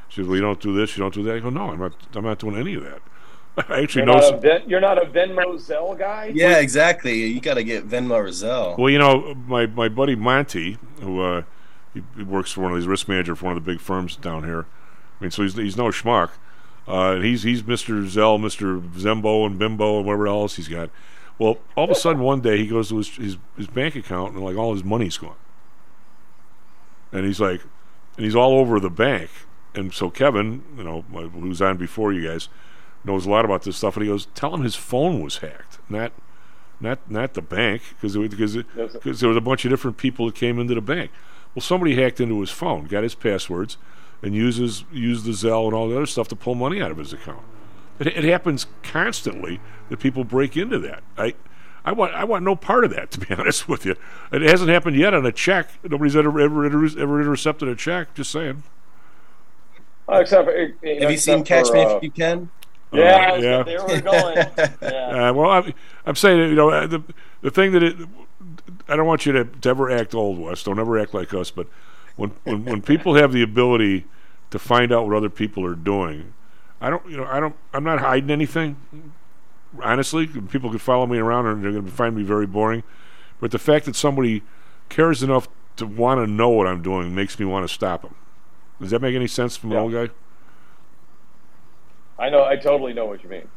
She 0.09 0.17
said, 0.17 0.27
well, 0.27 0.37
you 0.37 0.43
don't 0.43 0.61
do 0.61 0.75
this, 0.75 0.97
you 0.97 1.03
don't 1.03 1.13
do 1.15 1.23
that. 1.25 1.37
I 1.37 1.41
go, 1.41 1.51
no, 1.51 1.71
I'm 1.71 1.79
not. 1.79 1.93
I'm 2.15 2.25
not 2.25 2.39
doing 2.39 2.57
any 2.57 2.75
of 2.75 2.85
that. 2.85 3.01
I 3.69 3.83
actually 3.83 4.01
You're 4.03 4.07
know. 4.07 4.13
not, 4.15 4.25
some- 4.25 4.35
a 4.37 4.41
Ven- 4.41 4.63
you're 4.69 4.81
not 4.81 4.99
a 5.03 5.07
Venmo 5.07 5.55
Zelle 5.57 5.99
guy. 5.99 6.31
Yeah, 6.35 6.59
exactly. 6.59 7.25
You 7.27 7.41
got 7.41 7.55
to 7.55 7.65
get 7.65 7.89
Venmo 7.89 8.13
or 8.13 8.29
Zelle. 8.29 8.79
Well, 8.79 8.89
you 8.91 8.99
know, 8.99 9.35
my, 9.47 9.67
my 9.67 9.89
buddy 9.89 10.15
Monty, 10.15 10.79
who 11.01 11.21
uh, 11.21 11.43
he, 11.93 12.03
he 12.17 12.23
works 12.23 12.53
for 12.53 12.63
one 12.63 12.73
of 12.73 12.79
these 12.79 12.87
risk 12.87 13.09
manager 13.09 13.35
for 13.37 13.47
one 13.47 13.57
of 13.57 13.65
the 13.65 13.71
big 13.71 13.81
firms 13.81 14.17
down 14.17 14.45
here. 14.45 14.67
I 15.21 15.25
mean, 15.25 15.31
so 15.33 15.43
he's 15.43 15.55
he's 15.57 15.77
no 15.77 15.87
schmuck. 15.87 16.31
Uh, 16.87 17.17
he's 17.17 17.43
he's 17.43 17.63
Mr. 17.65 18.07
Zell, 18.07 18.39
Mr. 18.39 18.81
Zembo, 18.93 19.45
and 19.45 19.59
Bimbo, 19.59 19.99
and 19.99 20.07
whatever 20.07 20.29
else 20.29 20.55
he's 20.57 20.69
got. 20.69 20.89
Well, 21.39 21.59
all 21.77 21.85
of 21.85 21.91
a 21.91 21.95
sudden 21.95 22.23
one 22.23 22.41
day 22.41 22.57
he 22.59 22.67
goes 22.69 22.89
to 22.91 22.97
his, 22.99 23.09
his 23.17 23.37
his 23.57 23.67
bank 23.67 23.95
account 23.97 24.35
and 24.35 24.45
like 24.45 24.57
all 24.57 24.73
his 24.73 24.85
money's 24.85 25.19
gone. 25.19 25.35
And 27.13 27.27
he's 27.27 27.41
like, 27.41 27.63
and 28.17 28.25
he's 28.25 28.37
all 28.37 28.53
over 28.59 28.79
the 28.81 28.91
bank. 28.91 29.31
And 29.75 29.93
so 29.93 30.11
Kevin, 30.11 30.63
you 30.77 30.85
know, 30.85 31.03
who's 31.03 31.63
on 31.63 31.77
before 31.77 32.13
you 32.13 32.27
guys, 32.27 32.49
knows 33.05 33.27
a 33.27 33.31
lot 33.31 33.45
about 33.45 33.63
this 33.63 33.77
stuff. 33.77 33.97
And 33.97 34.05
he 34.05 34.11
goes, 34.11 34.27
tell 34.35 34.55
him 34.55 34.63
his 34.63 34.75
phone 34.75 35.23
was 35.23 35.39
hacked, 35.39 35.79
not 35.89 36.13
not 36.81 37.11
not 37.11 37.35
the 37.35 37.43
bank, 37.43 37.83
because 38.01 38.17
because 38.17 38.57
because 38.57 39.21
there 39.21 39.29
was 39.29 39.37
a 39.37 39.43
bunch 39.43 39.65
of 39.65 39.71
different 39.71 39.97
people 39.97 40.27
that 40.27 40.35
came 40.35 40.59
into 40.59 40.75
the 40.75 40.81
bank. 40.81 41.11
Well, 41.55 41.63
somebody 41.63 41.97
hacked 41.97 42.21
into 42.21 42.41
his 42.41 42.51
phone, 42.51 42.87
got 42.87 43.03
his 43.03 43.15
passwords, 43.15 43.79
and 44.23 44.35
uses 44.35 44.85
use 44.93 45.25
the 45.25 45.33
Zelle 45.33 45.67
and 45.67 45.75
all 45.75 45.89
the 45.89 45.97
other 45.97 46.07
stuff 46.07 46.29
to 46.29 46.37
pull 46.37 46.55
money 46.55 46.81
out 46.81 46.91
of 46.91 46.99
his 46.99 47.13
account. 47.13 47.43
It, 47.99 48.07
it 48.07 48.25
happens 48.25 48.67
constantly 48.83 49.61
that 49.89 49.99
people 49.99 50.25
break 50.25 50.57
into 50.57 50.79
that. 50.81 51.03
I 51.17 51.35
I 51.85 51.93
want 51.93 52.15
I 52.15 52.25
want 52.25 52.45
no 52.45 52.55
part 52.55 52.85
of 52.85 52.91
that 52.91 53.11
to 53.13 53.21
be 53.21 53.35
honest 53.39 53.69
with 53.69 53.85
you. 53.85 53.97
It 54.31 54.43
hasn't 54.43 54.71
happened 54.71 54.97
yet 54.97 55.15
on 55.15 55.27
a 55.27 55.33
check. 55.33 55.71
Nobody's 55.83 56.17
ever 56.17 56.41
ever, 56.41 56.65
ever 56.65 57.21
intercepted 57.21 57.69
a 57.69 57.75
check. 57.75 58.15
Just 58.15 58.31
saying. 58.31 58.63
Uh, 60.09 60.17
except 60.21 60.47
for, 60.47 60.57
you 60.57 60.75
know, 60.83 61.01
Have 61.01 61.11
you 61.11 61.17
seen 61.19 61.45
Catch 61.45 61.69
for, 61.69 61.75
Me 61.75 61.83
uh, 61.83 61.97
If 61.97 62.03
You 62.03 62.11
Can? 62.11 62.51
Yeah, 62.93 63.03
I 63.03 63.33
was- 63.35 63.45
yeah. 63.45 63.63
there 63.63 63.87
we're 63.87 64.01
going. 64.01 64.37
Yeah. 64.83 65.29
Uh, 65.29 65.33
well, 65.35 65.51
I'm, 65.51 65.75
I'm 66.07 66.15
saying 66.17 66.39
you 66.39 66.55
know 66.55 66.71
uh, 66.71 66.87
the 66.87 67.03
the 67.43 67.51
thing 67.51 67.73
that 67.73 67.83
it, 67.83 67.97
I 68.89 68.97
don't 68.97 69.07
want 69.07 69.27
you 69.27 69.33
to, 69.33 69.45
to 69.45 69.69
ever 69.69 69.91
act 69.91 70.15
old, 70.15 70.39
Wes. 70.39 70.63
Don't 70.63 70.79
ever 70.79 70.99
act 70.99 71.13
like 71.13 71.35
us. 71.35 71.51
But 71.51 71.67
when, 72.17 72.31
when 72.45 72.65
when 72.65 72.83
people 72.83 73.15
have 73.15 73.33
the 73.33 73.43
ability 73.43 74.07
to 74.51 74.59
find 74.59 74.91
out 74.93 75.07
what 75.07 75.15
other 75.17 75.29
people 75.29 75.65
are 75.67 75.75
doing, 75.75 76.33
I 76.81 76.89
don't 76.89 77.07
you 77.11 77.19
know 77.19 77.25
I 77.25 77.41
don't 77.41 77.55
I'm 77.75 77.85
not 77.85 77.99
hiding 78.01 78.31
anything. 78.31 78.77
Honestly, 79.83 80.27
people 80.27 80.71
could 80.71 80.81
follow 80.81 81.07
me 81.07 81.19
around 81.19 81.45
and 81.47 81.63
they're 81.63 81.73
going 81.73 81.85
to 81.85 81.91
find 81.93 82.17
me 82.17 82.23
very 82.23 82.47
boring. 82.47 82.83
But 83.39 83.51
the 83.51 83.59
fact 83.59 83.85
that 83.85 83.97
somebody 83.97 84.43
cares 84.89 85.23
enough 85.23 85.47
to 85.77 85.87
want 85.87 86.21
to 86.21 86.27
know 86.27 86.49
what 86.49 86.67
I'm 86.67 86.81
doing 86.83 87.15
makes 87.15 87.39
me 87.39 87.45
want 87.45 87.69
to 87.69 87.73
stop 87.73 88.01
them. 88.03 88.15
Does 88.81 88.91
that 88.91 89.03
make 89.03 89.15
any 89.15 89.27
sense 89.27 89.57
from 89.57 89.73
an 89.73 89.79
old 89.79 89.93
guy? 89.93 90.11
I 92.19 92.31
know. 92.31 92.45
I 92.45 92.57
totally 92.57 92.93
know 92.93 93.07
what 93.07 93.23
you 93.23 93.29
mean. 93.29 93.49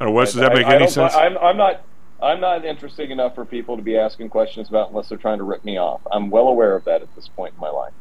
Or 0.00 0.10
Wes, 0.10 0.32
does 0.32 0.40
that 0.40 0.54
make 0.54 0.66
I, 0.66 0.72
I 0.72 0.76
any 0.76 0.88
sense? 0.88 1.14
I'm, 1.14 1.36
I'm 1.38 1.56
not. 1.56 1.82
I'm 2.22 2.40
not 2.40 2.64
interesting 2.64 3.10
enough 3.10 3.34
for 3.34 3.44
people 3.44 3.76
to 3.76 3.82
be 3.82 3.98
asking 3.98 4.30
questions 4.30 4.68
about 4.68 4.88
unless 4.88 5.08
they're 5.08 5.18
trying 5.18 5.38
to 5.38 5.44
rip 5.44 5.64
me 5.64 5.78
off. 5.78 6.00
I'm 6.10 6.30
well 6.30 6.46
aware 6.46 6.74
of 6.74 6.84
that 6.84 7.02
at 7.02 7.14
this 7.14 7.28
point 7.28 7.54
in 7.54 7.60
my 7.60 7.68
life. 7.68 7.92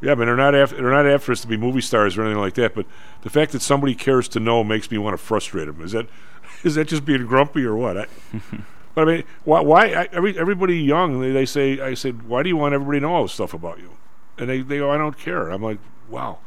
Yeah, 0.00 0.14
but 0.14 0.24
they're 0.24 0.36
not 0.36 0.54
after 0.54 0.76
they're 0.76 0.90
not 0.90 1.06
after 1.06 1.32
us 1.32 1.42
to 1.42 1.46
be 1.46 1.56
movie 1.56 1.80
stars 1.80 2.18
or 2.18 2.22
anything 2.22 2.40
like 2.40 2.54
that. 2.54 2.74
But 2.74 2.86
the 3.22 3.30
fact 3.30 3.52
that 3.52 3.62
somebody 3.62 3.94
cares 3.94 4.28
to 4.28 4.40
know 4.40 4.64
makes 4.64 4.90
me 4.90 4.98
want 4.98 5.14
to 5.14 5.24
frustrate 5.24 5.66
them. 5.66 5.82
Is 5.82 5.92
that 5.92 6.06
is 6.64 6.74
that 6.74 6.88
just 6.88 7.04
being 7.04 7.26
grumpy 7.26 7.64
or 7.64 7.76
what? 7.76 7.96
I, 7.96 8.06
but 8.94 9.08
I 9.08 9.12
mean, 9.12 9.24
why? 9.44 9.60
why 9.60 9.92
I, 9.92 10.08
every 10.12 10.36
everybody 10.38 10.78
young 10.78 11.20
they, 11.20 11.30
they 11.30 11.46
say 11.46 11.80
I 11.80 11.94
said, 11.94 12.28
why 12.28 12.42
do 12.42 12.48
you 12.48 12.56
want 12.56 12.74
everybody 12.74 12.98
to 12.98 13.02
know 13.06 13.14
all 13.14 13.22
this 13.22 13.32
stuff 13.32 13.54
about 13.54 13.78
you? 13.78 13.95
And 14.38 14.48
they 14.48 14.60
they 14.60 14.78
go, 14.78 14.90
I 14.90 14.98
don't 14.98 15.16
care. 15.18 15.48
I'm 15.50 15.62
like, 15.62 15.78
wow. 16.08 16.38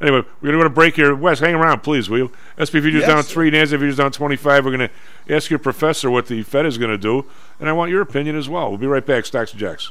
Anyway, 0.00 0.22
we're 0.40 0.48
gonna 0.48 0.58
go 0.58 0.64
to 0.64 0.70
break 0.70 0.96
here. 0.96 1.14
Wes, 1.14 1.40
hang 1.40 1.54
around, 1.54 1.82
please, 1.82 2.08
will 2.08 2.18
you? 2.18 2.32
SP 2.56 2.80
Futures 2.80 3.00
Yes, 3.02 3.06
down 3.08 3.22
sir. 3.22 3.32
three, 3.34 3.50
NASDAQ 3.50 3.68
Futures 3.78 3.96
down 3.96 4.12
twenty-five. 4.12 4.64
We're 4.64 4.70
gonna 4.70 4.90
ask 5.28 5.50
your 5.50 5.58
professor 5.58 6.10
what 6.10 6.26
the 6.26 6.42
Fed 6.42 6.64
is 6.64 6.78
gonna 6.78 6.96
do, 6.96 7.26
and 7.58 7.68
I 7.68 7.72
want 7.72 7.90
your 7.90 8.00
opinion 8.00 8.34
as 8.36 8.48
well. 8.48 8.68
We'll 8.70 8.78
be 8.78 8.86
right 8.86 9.04
back. 9.04 9.26
Stocks 9.26 9.50
and 9.52 9.60
Jocks. 9.60 9.90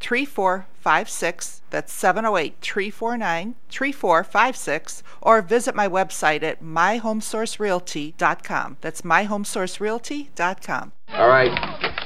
3456. 0.00 1.62
That's 1.70 1.92
708 1.92 2.54
349 2.60 3.54
3456. 3.70 5.02
Or 5.22 5.40
visit 5.42 5.74
my 5.74 5.88
website 5.88 6.42
at 6.42 6.62
myhomesourcerealty.com. 6.62 8.76
That's 8.80 9.02
myhomesourcerealty.com. 9.02 10.92
All 11.12 11.28
right, 11.28 11.52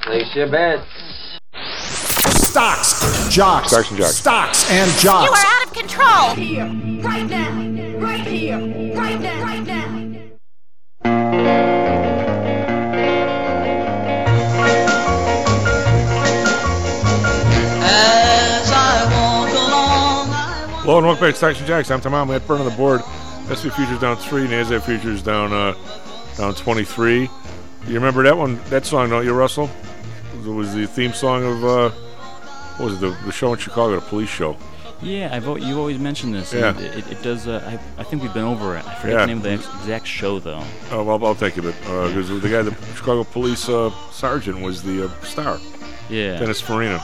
place 0.03 0.35
your 0.35 0.51
bets. 0.51 0.83
Stocks, 2.27 3.29
jocks, 3.31 3.69
Stocks 3.71 3.91
and 3.91 3.99
jocks. 3.99 4.15
stocks 4.17 4.71
and 4.71 4.91
jocks. 5.01 5.29
You 5.29 5.35
are 5.35 5.47
out 5.47 5.65
of 5.67 5.73
control. 5.73 6.35
Here, 6.35 6.67
right 7.03 7.27
now, 7.29 7.51
right 7.99 8.27
here, 8.27 8.59
right 8.95 9.21
now, 9.21 9.43
right 9.43 9.67
now. 11.05 11.94
Hello 20.85 20.99
and 20.99 21.07
welcome 21.07 21.24
back 21.24 21.32
to 21.32 21.39
Stocks 21.39 21.61
Jocks. 21.66 21.91
I'm 21.91 22.01
Tom. 22.01 22.30
At 22.30 22.43
front 22.43 22.61
of 22.62 22.70
the 22.70 22.76
board, 22.76 23.01
SP 23.49 23.72
Futures 23.72 23.99
down 24.01 24.16
three, 24.18 24.47
NASDAQ 24.47 24.82
Futures 24.82 25.22
down 25.22 25.53
uh, 25.53 25.74
down 26.37 26.55
23. 26.55 27.22
You 27.22 27.30
remember 27.95 28.22
that 28.24 28.37
one, 28.37 28.59
that 28.70 28.85
song, 28.85 29.09
don't 29.11 29.24
you, 29.24 29.32
Russell? 29.32 29.70
It 30.45 30.47
was 30.49 30.74
the 30.74 30.87
theme 30.87 31.12
song 31.14 31.43
of 31.45 31.64
uh, 31.64 31.91
what 32.76 32.87
was 32.87 32.95
it, 32.97 33.01
the, 33.01 33.16
the 33.24 33.32
show 33.32 33.53
in 33.55 33.59
Chicago, 33.59 33.95
the 33.95 34.01
police 34.03 34.28
show. 34.28 34.57
Yeah, 35.03 35.30
I've, 35.35 35.45
you 35.62 35.78
always 35.78 35.99
mentioned 35.99 36.35
this. 36.35 36.53
Yeah. 36.53 36.70
and 36.76 36.80
It, 36.80 37.11
it 37.12 37.22
does. 37.22 37.47
Uh, 37.49 37.62
I, 37.97 38.01
I 38.01 38.05
think 38.05 38.22
we've 38.22 38.32
been 38.35 38.45
over 38.45 38.76
it. 38.76 38.87
I 38.87 38.95
forget 38.97 39.14
Yeah. 39.14 39.20
the 39.20 39.26
name 39.26 39.37
of 39.39 39.43
the 39.43 39.51
ex- 39.53 39.66
exact 39.80 40.07
show 40.07 40.39
though. 40.39 40.62
Oh, 40.91 41.03
well, 41.03 41.24
I'll 41.24 41.35
take 41.35 41.57
it. 41.59 41.64
Uh 41.64 42.09
because 42.09 42.28
the 42.28 42.49
guy, 42.49 42.62
the 42.62 42.74
Chicago 42.95 43.24
police 43.24 43.68
uh, 43.68 43.91
sergeant, 44.11 44.61
was 44.61 44.82
the 44.82 45.07
uh, 45.07 45.20
star. 45.22 45.59
Yeah. 46.11 46.39
Dennis 46.39 46.61
Farina. 46.61 47.03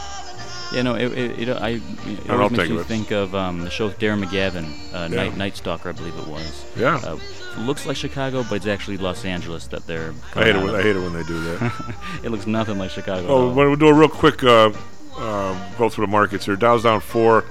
Yeah, 0.72 0.82
no, 0.82 0.94
it, 0.94 1.12
it, 1.12 1.38
it, 1.40 1.48
I, 1.48 1.68
it 1.70 1.82
I'll 2.28 2.42
always 2.42 2.56
makes 2.56 2.70
me 2.70 2.82
think 2.84 3.10
of 3.10 3.34
um, 3.34 3.60
the 3.60 3.70
show 3.70 3.86
with 3.86 3.98
Darren 3.98 4.24
McGavin, 4.24 4.66
uh, 4.94 5.08
Yeah. 5.10 5.16
Night 5.24 5.36
Night 5.36 5.56
Stalker, 5.56 5.88
I 5.88 5.92
believe 5.92 6.16
it 6.16 6.26
was. 6.28 6.64
Yeah. 6.76 6.96
Uh, 7.02 7.18
looks 7.58 7.86
like 7.86 7.96
Chicago, 7.96 8.44
but 8.48 8.56
it's 8.56 8.66
actually 8.66 8.96
Los 8.96 9.24
Angeles 9.24 9.66
that 9.68 9.86
they're. 9.86 10.14
I 10.34 10.44
hate 10.44 10.54
it. 10.54 10.58
When, 10.58 10.68
out 10.70 10.76
I 10.76 10.82
hate 10.82 10.96
it 10.96 11.00
when 11.00 11.12
they 11.12 11.24
do 11.24 11.42
that. 11.42 11.94
it 12.22 12.30
looks 12.30 12.46
nothing 12.46 12.78
like 12.78 12.90
Chicago. 12.90 13.26
Oh, 13.28 13.52
we'll 13.52 13.74
do 13.76 13.88
a 13.88 13.94
real 13.94 14.08
quick 14.08 14.44
uh, 14.44 14.70
uh, 15.16 15.76
go 15.76 15.88
through 15.88 16.06
the 16.06 16.12
markets 16.12 16.46
here. 16.46 16.56
Dow's 16.56 16.84
down 16.84 17.00
four, 17.00 17.44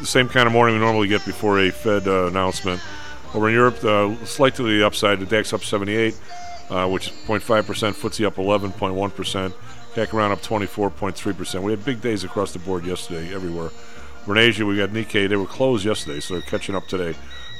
the 0.00 0.06
same 0.06 0.28
kind 0.28 0.46
of 0.46 0.52
morning 0.52 0.74
we 0.74 0.80
normally 0.80 1.08
get 1.08 1.24
before 1.24 1.58
a 1.60 1.70
Fed 1.70 2.06
uh, 2.06 2.26
announcement. 2.26 2.80
Over 3.34 3.48
in 3.48 3.54
Europe, 3.54 3.82
uh, 3.82 4.14
slight 4.26 4.54
to 4.56 4.62
the 4.62 4.86
upside. 4.86 5.18
The 5.20 5.24
DAX 5.24 5.54
up 5.54 5.64
78, 5.64 6.14
uh, 6.68 6.86
which 6.88 7.06
is 7.08 7.12
0.5 7.26 7.66
percent. 7.66 7.96
FTSE 7.96 8.26
up 8.26 8.36
11.1 8.36 9.14
percent. 9.14 9.54
CAC 9.94 10.14
around 10.14 10.32
up 10.32 10.40
24.3 10.40 11.36
percent. 11.36 11.64
We 11.64 11.72
had 11.72 11.84
big 11.84 12.00
days 12.00 12.24
across 12.24 12.52
the 12.52 12.58
board 12.58 12.84
yesterday, 12.84 13.34
everywhere. 13.34 13.70
Over 14.22 14.32
in 14.32 14.38
Asia, 14.38 14.64
we 14.64 14.76
got 14.76 14.90
Nikkei. 14.90 15.28
They 15.28 15.36
were 15.36 15.46
closed 15.46 15.84
yesterday, 15.84 16.20
so 16.20 16.34
they're 16.34 16.42
catching 16.42 16.74
up 16.74 16.86
today. 16.86 17.12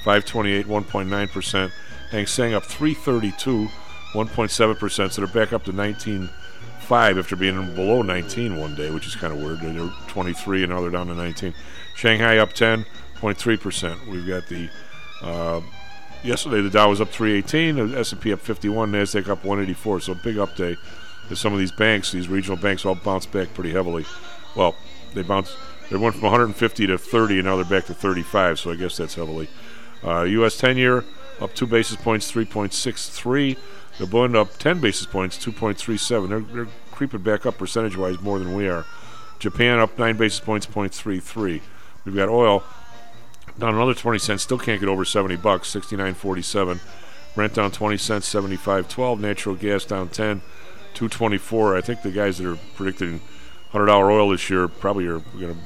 528, 0.04 0.66
1.9 0.66 1.30
percent. 1.30 1.72
Hang 2.10 2.26
Seng 2.26 2.54
up 2.54 2.64
332, 2.64 3.68
1.7 4.12 4.78
percent. 4.78 5.12
So 5.12 5.24
they're 5.24 5.44
back 5.44 5.52
up 5.52 5.64
to 5.64 5.72
19.5 5.72 7.18
after 7.18 7.36
being 7.36 7.74
below 7.74 8.02
19 8.02 8.56
one 8.56 8.74
day, 8.74 8.90
which 8.90 9.06
is 9.06 9.14
kind 9.16 9.32
of 9.32 9.40
weird. 9.40 9.60
They 9.60 9.78
were 9.78 9.92
23 10.08 10.64
and 10.64 10.72
now 10.72 10.80
they're 10.80 10.90
down 10.90 11.08
to 11.08 11.14
19. 11.14 11.54
Shanghai 11.94 12.38
up 12.38 12.52
10.3 12.52 13.60
percent. 13.60 14.06
We've 14.08 14.26
got 14.26 14.46
the 14.48 14.70
uh, 15.22 15.60
yesterday 16.22 16.60
the 16.60 16.70
Dow 16.70 16.90
was 16.90 17.00
up 17.00 17.08
318, 17.08 17.92
the 17.92 17.98
S&P 17.98 18.32
up 18.32 18.40
51, 18.40 18.92
Nasdaq 18.92 19.28
up 19.28 19.44
184. 19.44 20.00
So 20.00 20.12
a 20.12 20.14
big 20.14 20.38
up 20.38 20.56
day. 20.56 20.76
As 21.32 21.40
some 21.40 21.54
of 21.54 21.58
these 21.58 21.72
banks, 21.72 22.12
these 22.12 22.28
regional 22.28 22.58
banks, 22.58 22.84
all 22.84 22.94
bounced 22.94 23.32
back 23.32 23.54
pretty 23.54 23.72
heavily. 23.72 24.04
Well, 24.54 24.76
they 25.14 25.22
bounced. 25.22 25.56
They 25.90 25.96
went 25.96 26.14
from 26.14 26.24
150 26.24 26.86
to 26.86 26.98
30, 26.98 27.38
and 27.38 27.46
now 27.46 27.56
they're 27.56 27.64
back 27.64 27.86
to 27.86 27.94
35. 27.94 28.58
So 28.58 28.70
I 28.70 28.76
guess 28.76 28.98
that's 28.98 29.14
heavily. 29.14 29.48
Uh, 30.04 30.22
U.S. 30.22 30.60
10-year 30.60 31.04
up 31.40 31.54
two 31.54 31.66
basis 31.66 31.96
points, 31.96 32.30
3.63. 32.30 33.56
The 33.98 34.06
bond 34.06 34.36
up 34.36 34.58
10 34.58 34.80
basis 34.80 35.06
points, 35.06 35.38
2.37. 35.38 36.28
They're, 36.28 36.40
they're 36.40 36.72
creeping 36.90 37.22
back 37.22 37.46
up 37.46 37.58
percentage-wise 37.58 38.20
more 38.20 38.38
than 38.38 38.54
we 38.54 38.68
are. 38.68 38.84
Japan 39.38 39.78
up 39.78 39.98
nine 39.98 40.16
basis 40.16 40.40
points, 40.40 40.66
0.33. 40.66 41.60
We've 42.04 42.14
got 42.14 42.28
oil 42.28 42.62
down 43.58 43.74
another 43.74 43.94
20 43.94 44.18
cents. 44.18 44.42
Still 44.42 44.58
can't 44.58 44.80
get 44.80 44.88
over 44.88 45.04
70 45.04 45.36
bucks, 45.36 45.74
69.47. 45.74 46.80
Brent 47.34 47.54
down 47.54 47.70
20 47.70 47.96
cents, 47.96 48.32
75.12. 48.32 49.18
Natural 49.18 49.54
gas 49.54 49.84
down 49.84 50.08
10, 50.08 50.42
224. 50.94 51.76
I 51.76 51.80
think 51.80 52.02
the 52.02 52.10
guys 52.10 52.38
that 52.38 52.50
are 52.50 52.58
predicting 52.74 53.20
$100 53.72 53.88
oil 53.88 54.30
this 54.30 54.48
year 54.50 54.68
probably 54.68 55.06
are 55.06 55.18
going 55.18 55.54
to 55.54 55.56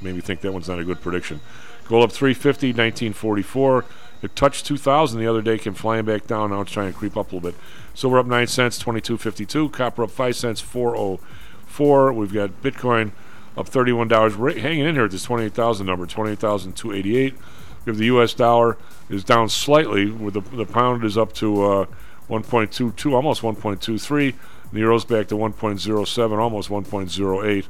maybe 0.00 0.20
think 0.20 0.40
that 0.40 0.52
one's 0.52 0.68
not 0.68 0.78
a 0.78 0.84
good 0.84 1.00
prediction. 1.00 1.40
Gold 1.88 2.04
up 2.04 2.12
350, 2.12 2.68
1944. 2.68 3.84
It 4.22 4.34
touched 4.34 4.66
2,000 4.66 5.20
the 5.20 5.26
other 5.26 5.42
day, 5.42 5.58
came 5.58 5.74
flying 5.74 6.04
back 6.04 6.26
down. 6.26 6.50
Now 6.50 6.62
it's 6.62 6.72
trying 6.72 6.92
to 6.92 6.98
creep 6.98 7.16
up 7.16 7.32
a 7.32 7.36
little 7.36 7.50
bit. 7.50 7.58
Silver 7.94 8.18
up 8.18 8.26
9 8.26 8.46
cents, 8.46 8.82
22.52. 8.82 9.72
Copper 9.72 10.02
up 10.02 10.10
5 10.10 10.36
cents, 10.36 10.60
404. 10.60 12.12
We've 12.12 12.32
got 12.32 12.62
Bitcoin 12.62 13.12
up 13.56 13.68
$31. 13.68 14.34
Right, 14.36 14.56
hanging 14.58 14.86
in 14.86 14.94
here 14.94 15.04
at 15.04 15.10
this 15.10 15.22
28,000 15.24 15.86
number, 15.86 16.06
28,288. 16.06 17.34
We 17.34 17.90
have 17.90 17.98
the 17.98 18.06
U.S. 18.06 18.34
dollar 18.34 18.78
is 19.08 19.22
down 19.22 19.48
slightly, 19.48 20.10
where 20.10 20.32
the, 20.32 20.40
the 20.40 20.66
pound 20.66 21.04
is 21.04 21.16
up 21.16 21.32
to 21.34 21.62
uh, 21.62 21.86
1.22, 22.28 23.12
almost 23.12 23.42
1.23. 23.42 24.34
The 24.72 24.80
euro's 24.80 25.04
back 25.04 25.28
to 25.28 25.36
1.07, 25.36 26.38
almost 26.38 26.68
1.08. 26.68 27.66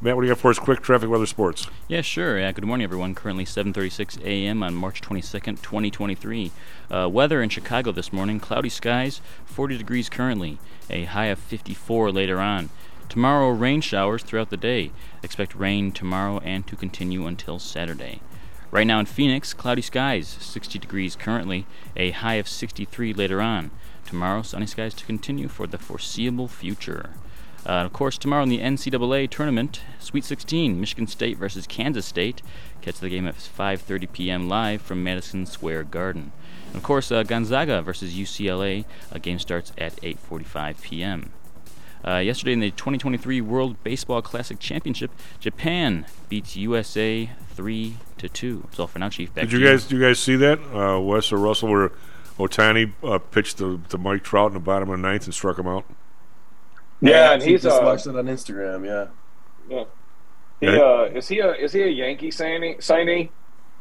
Matt, 0.00 0.16
what 0.16 0.22
do 0.22 0.26
you 0.26 0.34
got 0.34 0.40
for 0.40 0.50
us? 0.50 0.58
Quick 0.58 0.80
traffic, 0.80 1.08
weather, 1.08 1.26
sports. 1.26 1.68
Yeah, 1.88 2.00
sure. 2.00 2.38
Yeah, 2.38 2.50
good 2.52 2.64
morning, 2.64 2.82
everyone. 2.82 3.14
Currently 3.14 3.44
7:36 3.44 4.20
a.m. 4.24 4.62
on 4.62 4.74
March 4.74 5.00
22nd, 5.00 5.62
2023. 5.62 6.50
Uh, 6.90 7.08
weather 7.08 7.40
in 7.40 7.50
Chicago 7.50 7.92
this 7.92 8.12
morning: 8.12 8.40
cloudy 8.40 8.70
skies, 8.70 9.20
40 9.44 9.78
degrees 9.78 10.08
currently, 10.08 10.58
a 10.90 11.04
high 11.04 11.26
of 11.26 11.38
54 11.38 12.10
later 12.10 12.40
on. 12.40 12.70
Tomorrow, 13.08 13.50
rain 13.50 13.80
showers 13.80 14.22
throughout 14.22 14.50
the 14.50 14.56
day. 14.56 14.90
Expect 15.22 15.54
rain 15.54 15.92
tomorrow 15.92 16.40
and 16.40 16.66
to 16.66 16.74
continue 16.74 17.26
until 17.26 17.58
Saturday. 17.58 18.20
Right 18.72 18.86
now 18.86 18.98
in 18.98 19.06
Phoenix, 19.06 19.52
cloudy 19.52 19.82
skies, 19.82 20.26
60 20.40 20.78
degrees 20.78 21.14
currently, 21.14 21.66
a 21.94 22.10
high 22.10 22.36
of 22.36 22.48
63 22.48 23.12
later 23.12 23.42
on. 23.42 23.70
Tomorrow, 24.12 24.42
sunny 24.42 24.66
skies 24.66 24.92
to 24.92 25.06
continue 25.06 25.48
for 25.48 25.66
the 25.66 25.78
foreseeable 25.78 26.46
future. 26.46 27.08
Uh, 27.64 27.80
of 27.86 27.94
course, 27.94 28.18
tomorrow 28.18 28.42
in 28.42 28.50
the 28.50 28.58
NCAA 28.58 29.30
tournament, 29.30 29.80
Sweet 30.00 30.26
16, 30.26 30.78
Michigan 30.78 31.06
State 31.06 31.38
versus 31.38 31.66
Kansas 31.66 32.04
State. 32.04 32.42
Catch 32.82 33.00
the 33.00 33.08
game 33.08 33.26
at 33.26 33.36
5:30 33.36 34.12
p.m. 34.12 34.50
live 34.50 34.82
from 34.82 35.02
Madison 35.02 35.46
Square 35.46 35.84
Garden. 35.84 36.32
And 36.66 36.76
of 36.76 36.82
course, 36.82 37.10
uh, 37.10 37.22
Gonzaga 37.22 37.80
versus 37.80 38.12
UCLA. 38.12 38.84
A 39.10 39.18
game 39.18 39.38
starts 39.38 39.72
at 39.78 39.96
8:45 40.02 40.82
p.m. 40.82 41.32
Uh, 42.06 42.18
yesterday 42.18 42.52
in 42.52 42.60
the 42.60 42.70
2023 42.72 43.40
World 43.40 43.82
Baseball 43.82 44.20
Classic 44.20 44.58
Championship, 44.58 45.10
Japan 45.40 46.04
beats 46.28 46.54
USA 46.54 47.30
three 47.54 47.96
to 48.18 48.28
two. 48.28 48.60
That's 48.66 48.78
all 48.78 48.88
for 48.88 48.98
now, 48.98 49.08
Chief. 49.08 49.32
Back 49.32 49.44
Did 49.44 49.52
to 49.52 49.58
you 49.58 49.66
guys? 49.66 49.84
Did 49.84 49.96
you 49.96 50.02
guys 50.02 50.18
see 50.18 50.36
that? 50.36 50.58
Uh, 50.70 51.00
Wes 51.00 51.32
or 51.32 51.38
Russell, 51.38 51.70
where 51.70 51.92
Ohtani 52.38 52.92
uh, 53.02 53.18
pitched 53.18 53.58
to, 53.58 53.80
to 53.88 53.98
Mike 53.98 54.22
Trout 54.24 54.48
in 54.48 54.54
the 54.54 54.60
bottom 54.60 54.90
of 54.90 54.98
the 54.98 55.02
ninth 55.02 55.24
and 55.24 55.34
struck 55.34 55.58
him 55.58 55.66
out. 55.66 55.84
Yeah, 57.00 57.32
and 57.32 57.42
he's 57.42 57.62
just 57.62 57.80
uh, 57.80 57.84
watched 57.84 58.06
it 58.06 58.16
on 58.16 58.26
Instagram. 58.26 58.86
Yeah. 58.86 59.06
yeah. 59.68 59.84
He, 60.60 60.66
Yeah. 60.66 60.80
uh, 60.82 61.10
is 61.14 61.28
he 61.28 61.40
a 61.40 61.52
is 61.54 61.72
he 61.72 61.82
a 61.82 61.88
Yankee 61.88 62.30
signee? 62.30 62.78
signee? 62.78 63.30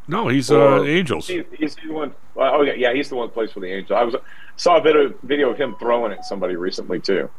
No, 0.07 0.27
he's 0.27 0.49
uh, 0.49 0.57
Or- 0.57 0.87
Angels. 0.87 1.27
He, 1.27 1.43
he's 1.57 1.75
the 1.75 1.91
one. 1.91 2.13
well, 2.33 2.55
Oh 2.55 2.61
yeah, 2.63 2.73
yeah, 2.73 2.93
he's 2.93 3.09
the 3.09 3.15
one 3.15 3.27
that 3.27 3.33
plays 3.33 3.51
for 3.51 3.59
the 3.59 3.67
Angels. 3.71 3.95
I 3.95 4.03
was 4.03 4.15
saw 4.55 4.77
a 4.77 4.81
bit 4.81 4.95
of 4.95 5.15
video 5.21 5.51
of 5.51 5.57
him 5.57 5.75
throwing 5.79 6.11
at 6.11 6.25
somebody 6.25 6.55
recently 6.55 6.99
too. 6.99 7.29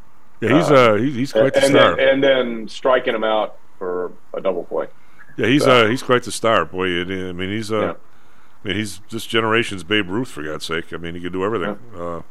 Yeah, 0.41 0.57
he's 0.57 0.71
uh, 0.71 0.95
he's, 0.95 1.15
he's 1.17 1.33
quite 1.33 1.53
the 1.55 1.61
and 1.65 1.71
star. 1.75 1.97
Then, 1.97 2.09
and 2.09 2.23
then 2.25 2.69
striking 2.69 3.15
him 3.15 3.25
out 3.25 3.57
for 3.79 4.13
a 4.35 4.41
double 4.41 4.63
play. 4.65 4.87
Yeah, 5.37 5.47
he's 5.49 5.65
So- 5.65 5.87
uh, 5.87 5.89
he's 5.89 6.03
quite 6.05 6.23
the 6.23 6.33
star. 6.33 6.65
Boy, 6.65 7.01
I 7.01 7.33
mean, 7.33 7.51
he's 7.51 7.73
uh, 7.73 7.81
Yeah. 7.81 7.93
I 8.65 8.69
mean, 8.69 8.77
he's 8.77 9.01
this 9.11 9.27
generation's 9.27 9.85
Babe 9.85 10.09
Ruth 10.09 10.29
for 10.29 10.43
God's 10.43 10.65
sake. 10.65 10.93
I 10.93 10.97
mean, 10.97 11.15
he 11.15 11.21
could 11.21 11.33
do 11.33 11.45
everything. 11.45 11.79
Uh, 11.97 12.23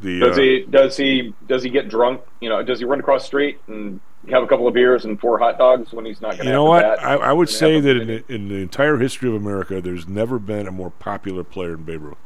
the 0.00 0.20
Does 0.20 0.38
uh, 0.38 0.40
he 0.40 0.66
does 0.70 0.96
he 0.96 1.34
does 1.46 1.62
he 1.62 1.70
get 1.70 1.88
drunk? 1.88 2.22
You 2.40 2.48
know, 2.48 2.62
does 2.62 2.78
he 2.78 2.84
run 2.84 3.00
across 3.00 3.22
the 3.22 3.26
street 3.26 3.60
and 3.66 4.00
have 4.30 4.42
a 4.42 4.46
couple 4.46 4.66
of 4.66 4.74
beers 4.74 5.04
and 5.04 5.20
four 5.20 5.38
hot 5.38 5.58
dogs 5.58 5.92
when 5.92 6.04
he's 6.04 6.20
not 6.20 6.30
going 6.32 6.40
to? 6.40 6.46
you 6.46 6.52
know 6.52 6.64
what? 6.64 6.84
I, 6.84 7.14
I 7.16 7.32
would 7.32 7.48
say 7.48 7.80
that 7.80 7.96
in 7.96 8.06
the, 8.06 8.24
in 8.32 8.48
the 8.48 8.56
entire 8.56 8.98
history 8.98 9.28
of 9.28 9.34
America, 9.34 9.80
there's 9.80 10.08
never 10.08 10.38
been 10.38 10.66
a 10.66 10.72
more 10.72 10.90
popular 10.90 11.44
player 11.44 11.72
than 11.72 11.84
Babe 11.84 12.02
Ruth. 12.02 12.16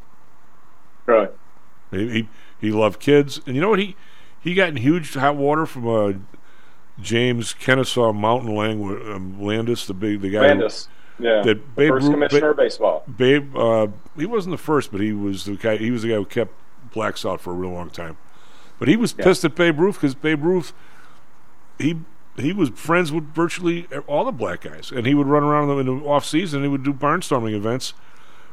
Right. 1.07 1.31
He 1.91 2.09
he, 2.11 2.29
he 2.61 2.71
loved 2.71 3.01
kids, 3.01 3.41
and 3.47 3.55
you 3.57 3.61
know 3.61 3.71
what? 3.71 3.79
He 3.81 3.97
he 4.41 4.55
got 4.55 4.69
in 4.69 4.77
huge 4.77 5.15
hot 5.15 5.37
water 5.37 5.67
from 5.67 5.89
uh, 5.89 6.13
James 7.01 7.55
Kenesaw 7.55 8.15
Mountain 8.15 8.55
Lang, 8.55 8.83
um, 9.13 9.43
Landis, 9.43 9.87
the 9.87 9.95
big 9.95 10.21
the 10.21 10.31
guy. 10.31 10.41
who- 10.41 10.47
Landis, 10.49 10.89
yeah, 11.19 11.43
that 11.43 11.45
the 11.45 11.55
Babe 11.55 11.89
first 11.91 12.05
Ruth- 12.05 12.13
commissioner 12.15 12.41
Ba- 12.41 12.51
of 12.51 12.57
baseball. 12.57 13.05
Babe, 13.17 13.57
uh, 13.57 13.87
he 14.17 14.27
wasn't 14.27 14.53
the 14.53 14.63
first, 14.63 14.91
but 14.93 15.01
he 15.01 15.13
was 15.13 15.45
the 15.45 15.57
guy. 15.57 15.77
He 15.77 15.91
was 15.91 16.03
the 16.03 16.09
guy 16.11 16.15
who 16.17 16.25
kept 16.25 16.53
blacks 16.93 17.25
out 17.27 17.41
for 17.41 17.51
a 17.51 17.55
real 17.55 17.71
long 17.71 17.91
time. 17.91 18.17
But 18.79 18.89
he 18.89 18.97
was 18.97 19.15
Yeah. 19.19 19.25
pissed 19.25 19.45
at 19.45 19.55
Babe 19.55 19.79
Ruth 19.81 19.97
because 19.97 20.15
Babe 20.15 20.43
Ruth, 20.45 20.73
he 21.79 21.97
he 22.37 22.53
was 22.53 22.69
friends 22.71 23.11
with 23.11 23.25
virtually 23.35 23.89
all 24.07 24.25
the 24.25 24.31
black 24.33 24.61
guys, 24.63 24.93
and 24.93 25.07
he 25.07 25.15
would 25.15 25.27
run 25.27 25.43
around 25.43 25.69
in 25.81 25.87
the 25.87 26.05
off 26.07 26.25
season. 26.25 26.63
He 26.63 26.69
would 26.69 26.85
do 26.85 26.93
barnstorming 26.93 27.53
events 27.55 27.95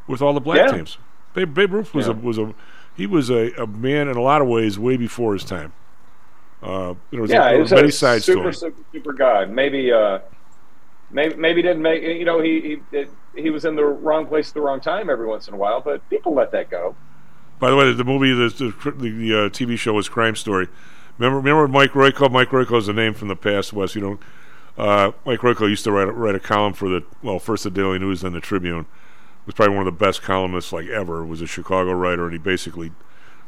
with 0.08 0.22
all 0.22 0.34
the 0.34 0.40
black 0.42 0.58
Yeah. 0.58 0.78
teams. 0.78 0.98
Babe, 1.36 1.54
Babe 1.54 1.74
Ruth 1.74 1.94
was 1.94 2.08
a 2.08 2.14
was 2.14 2.38
a 2.40 2.54
he 2.98 3.06
was 3.06 3.30
a, 3.30 3.52
a 3.62 3.68
man 3.68 4.08
in 4.08 4.16
a 4.18 4.22
lot 4.22 4.42
of 4.42 4.48
ways 4.48 4.80
way 4.80 4.98
before 4.98 5.34
his 5.34 5.44
time. 5.44 5.74
Uh, 6.64 6.96
there 7.12 7.22
was, 7.22 7.30
yeah, 7.30 7.52
there 7.52 7.62
he's 7.62 7.70
were 7.72 7.76
many 7.78 7.90
a 7.90 7.92
sides 7.92 8.26
super, 8.26 8.42
to 8.44 8.48
him. 8.48 8.54
super 8.54 8.82
super 8.92 9.14
guy. 9.14 9.46
Maybe 9.46 9.92
uh, 9.92 10.20
maybe 11.16 11.36
maybe 11.36 11.62
didn't 11.62 11.82
make 11.82 12.04
you 12.04 12.26
know 12.26 12.42
he 12.42 12.80
he 12.92 13.06
he 13.36 13.50
was 13.50 13.66
in 13.66 13.76
the 13.76 13.84
wrong 13.84 14.28
place 14.28 14.50
at 14.50 14.54
the 14.54 14.62
wrong 14.62 14.82
time 14.82 15.10
every 15.10 15.26
once 15.26 15.48
in 15.48 15.54
a 15.54 15.58
while, 15.58 15.82
but 15.82 16.08
people 16.10 16.36
let 16.36 16.52
that 16.52 16.70
go. 16.70 16.96
By 17.58 17.70
the 17.70 17.78
way, 17.78 17.92
the 17.94 18.04
movie, 18.04 18.34
the 18.34 18.50
the, 18.50 18.92
the, 18.92 19.46
uh, 19.46 19.50
TV 19.50 19.78
show 19.78 19.94
was 19.94 20.10
Crime 20.10 20.36
Story. 20.36 20.68
Remember, 21.18 21.38
remember 21.38 21.68
Mike 21.70 21.92
Royko? 21.92 22.30
Mike 22.30 22.50
Royko 22.50 22.78
is 22.78 22.90
a 22.90 22.94
name 22.94 23.14
from 23.14 23.30
the 23.30 23.36
past, 23.36 23.72
Wes. 23.72 23.96
You 23.96 24.02
know, 24.02 24.20
uh, 24.78 25.12
Mike 25.26 25.40
Royko 25.40 25.70
used 25.70 25.86
to 25.86 25.92
write 25.92 26.14
write 26.14 26.36
a 26.36 26.40
column 26.40 26.74
for 26.74 26.90
the 26.90 27.04
well, 27.24 27.40
first 27.40 27.64
the 27.64 27.72
Daily 27.72 27.98
News, 27.98 28.22
then 28.22 28.34
the 28.34 28.42
Tribune. 28.42 28.86
Was 29.46 29.56
probably 29.56 29.76
one 29.76 29.88
of 29.88 29.98
the 29.98 30.06
best 30.06 30.22
columnists 30.22 30.74
like 30.74 30.88
ever. 30.88 31.26
Was 31.26 31.42
a 31.42 31.48
Chicago 31.48 31.94
writer, 31.94 32.26
and 32.26 32.34
he 32.34 32.40
basically 32.40 32.92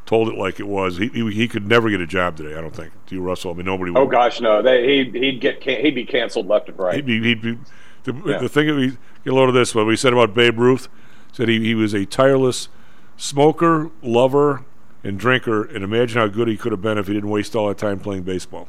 told 0.07 0.27
it 0.29 0.35
like 0.35 0.59
it 0.59 0.67
was. 0.67 0.97
He 0.97 1.09
he, 1.09 1.29
he 1.31 1.47
could 1.47 1.67
never 1.67 1.91
get 1.91 2.01
a 2.01 2.07
job 2.07 2.35
today. 2.37 2.57
I 2.57 2.61
don't 2.61 2.75
think. 2.75 2.91
Do 3.05 3.13
you, 3.13 3.21
Russell? 3.21 3.51
I 3.51 3.53
mean, 3.53 3.67
nobody. 3.67 3.91
Would. 3.91 3.99
Oh 3.99 4.07
gosh, 4.07 4.41
no, 4.41 4.63
they 4.63 4.87
he'd 5.03 5.13
he'd 5.13 5.39
get 5.41 5.61
can- 5.61 5.79
he'd 5.81 5.93
be 5.93 6.05
canceled 6.05 6.47
left 6.47 6.67
and 6.69 6.79
right. 6.79 6.95
He'd 6.95 7.05
be, 7.05 7.21
he'd 7.21 7.41
be 7.43 7.59
the, 8.05 8.13
Yeah. 8.25 8.37
the 8.39 8.49
thing. 8.49 8.75
We 8.75 8.87
get 9.23 9.33
a 9.33 9.35
load 9.35 9.49
of 9.49 9.53
this. 9.55 9.75
What 9.75 9.85
we 9.85 9.95
said 9.95 10.13
about 10.13 10.33
Babe 10.33 10.57
Ruth 10.57 10.87
said 11.31 11.47
he, 11.49 11.59
he 11.59 11.75
was 11.75 11.93
a 11.93 12.05
tireless 12.07 12.69
smoker, 13.17 13.91
lover, 14.01 14.63
and 15.03 15.19
drinker. 15.19 15.63
And 15.65 15.83
imagine 15.83 16.19
how 16.19 16.27
good 16.27 16.47
he 16.47 16.57
could 16.57 16.71
have 16.71 16.81
been 16.81 16.97
if 16.97 17.05
he 17.07 17.13
didn't 17.13 17.29
waste 17.29 17.55
all 17.55 17.67
that 17.67 17.77
time 17.77 17.99
playing 17.99 18.23
baseball. 18.23 18.67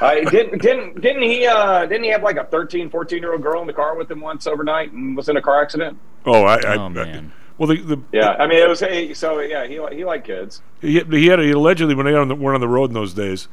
Uh, 0.01 0.15
didn't 0.29 0.61
didn't 0.61 0.99
didn't 0.99 1.21
he 1.21 1.47
uh, 1.47 1.85
didn't 1.85 2.03
he 2.03 2.09
have 2.09 2.21
like 2.21 2.35
a 2.35 2.43
13, 2.43 2.89
14 2.89 3.19
year 3.19 3.31
old 3.31 3.41
girl 3.41 3.61
in 3.61 3.67
the 3.67 3.71
car 3.73 3.95
with 3.95 4.11
him 4.11 4.19
once 4.19 4.45
overnight 4.45 4.91
and 4.91 5.15
was 5.15 5.29
in 5.29 5.37
a 5.37 5.41
car 5.41 5.61
accident? 5.61 5.97
Oh, 6.25 6.43
I, 6.43 6.55
I, 6.57 6.75
Oh, 6.75 6.85
I- 6.85 6.89
man. 6.89 7.31
Well, 7.62 7.68
the, 7.68 7.76
the 7.95 8.01
Yeah, 8.12 8.30
I 8.39 8.47
mean 8.47 8.57
it 8.57 8.68
was 8.68 8.80
hey, 8.80 9.14
so 9.14 9.39
yeah 9.39 9.68
he 9.68 9.76
he 9.95 10.03
liked 10.03 10.26
kids. 10.26 10.64
he, 10.82 10.99
he 11.12 11.28
had 11.28 11.38
he 11.38 11.51
allegedly 11.51 11.93
when 11.93 12.07
they 12.07 12.16
on 12.16 12.28
the, 12.28 12.34
weren't 12.34 12.55
on 12.55 12.62
the 12.62 12.68
road 12.68 12.89
in 12.89 12.95
those 12.95 13.14
days, 13.14 13.47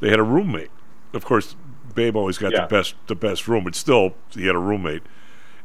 they 0.00 0.10
had 0.10 0.18
a 0.18 0.24
roommate. 0.24 0.70
Of 1.12 1.24
course, 1.24 1.54
Babe 1.94 2.16
always 2.16 2.36
got 2.36 2.50
Yeah. 2.52 2.62
the 2.62 2.66
best 2.66 2.96
the 3.06 3.14
best 3.14 3.46
room, 3.46 3.62
but 3.62 3.76
still, 3.76 4.14
he 4.34 4.46
had 4.46 4.56
a 4.56 4.58
roommate. 4.58 5.02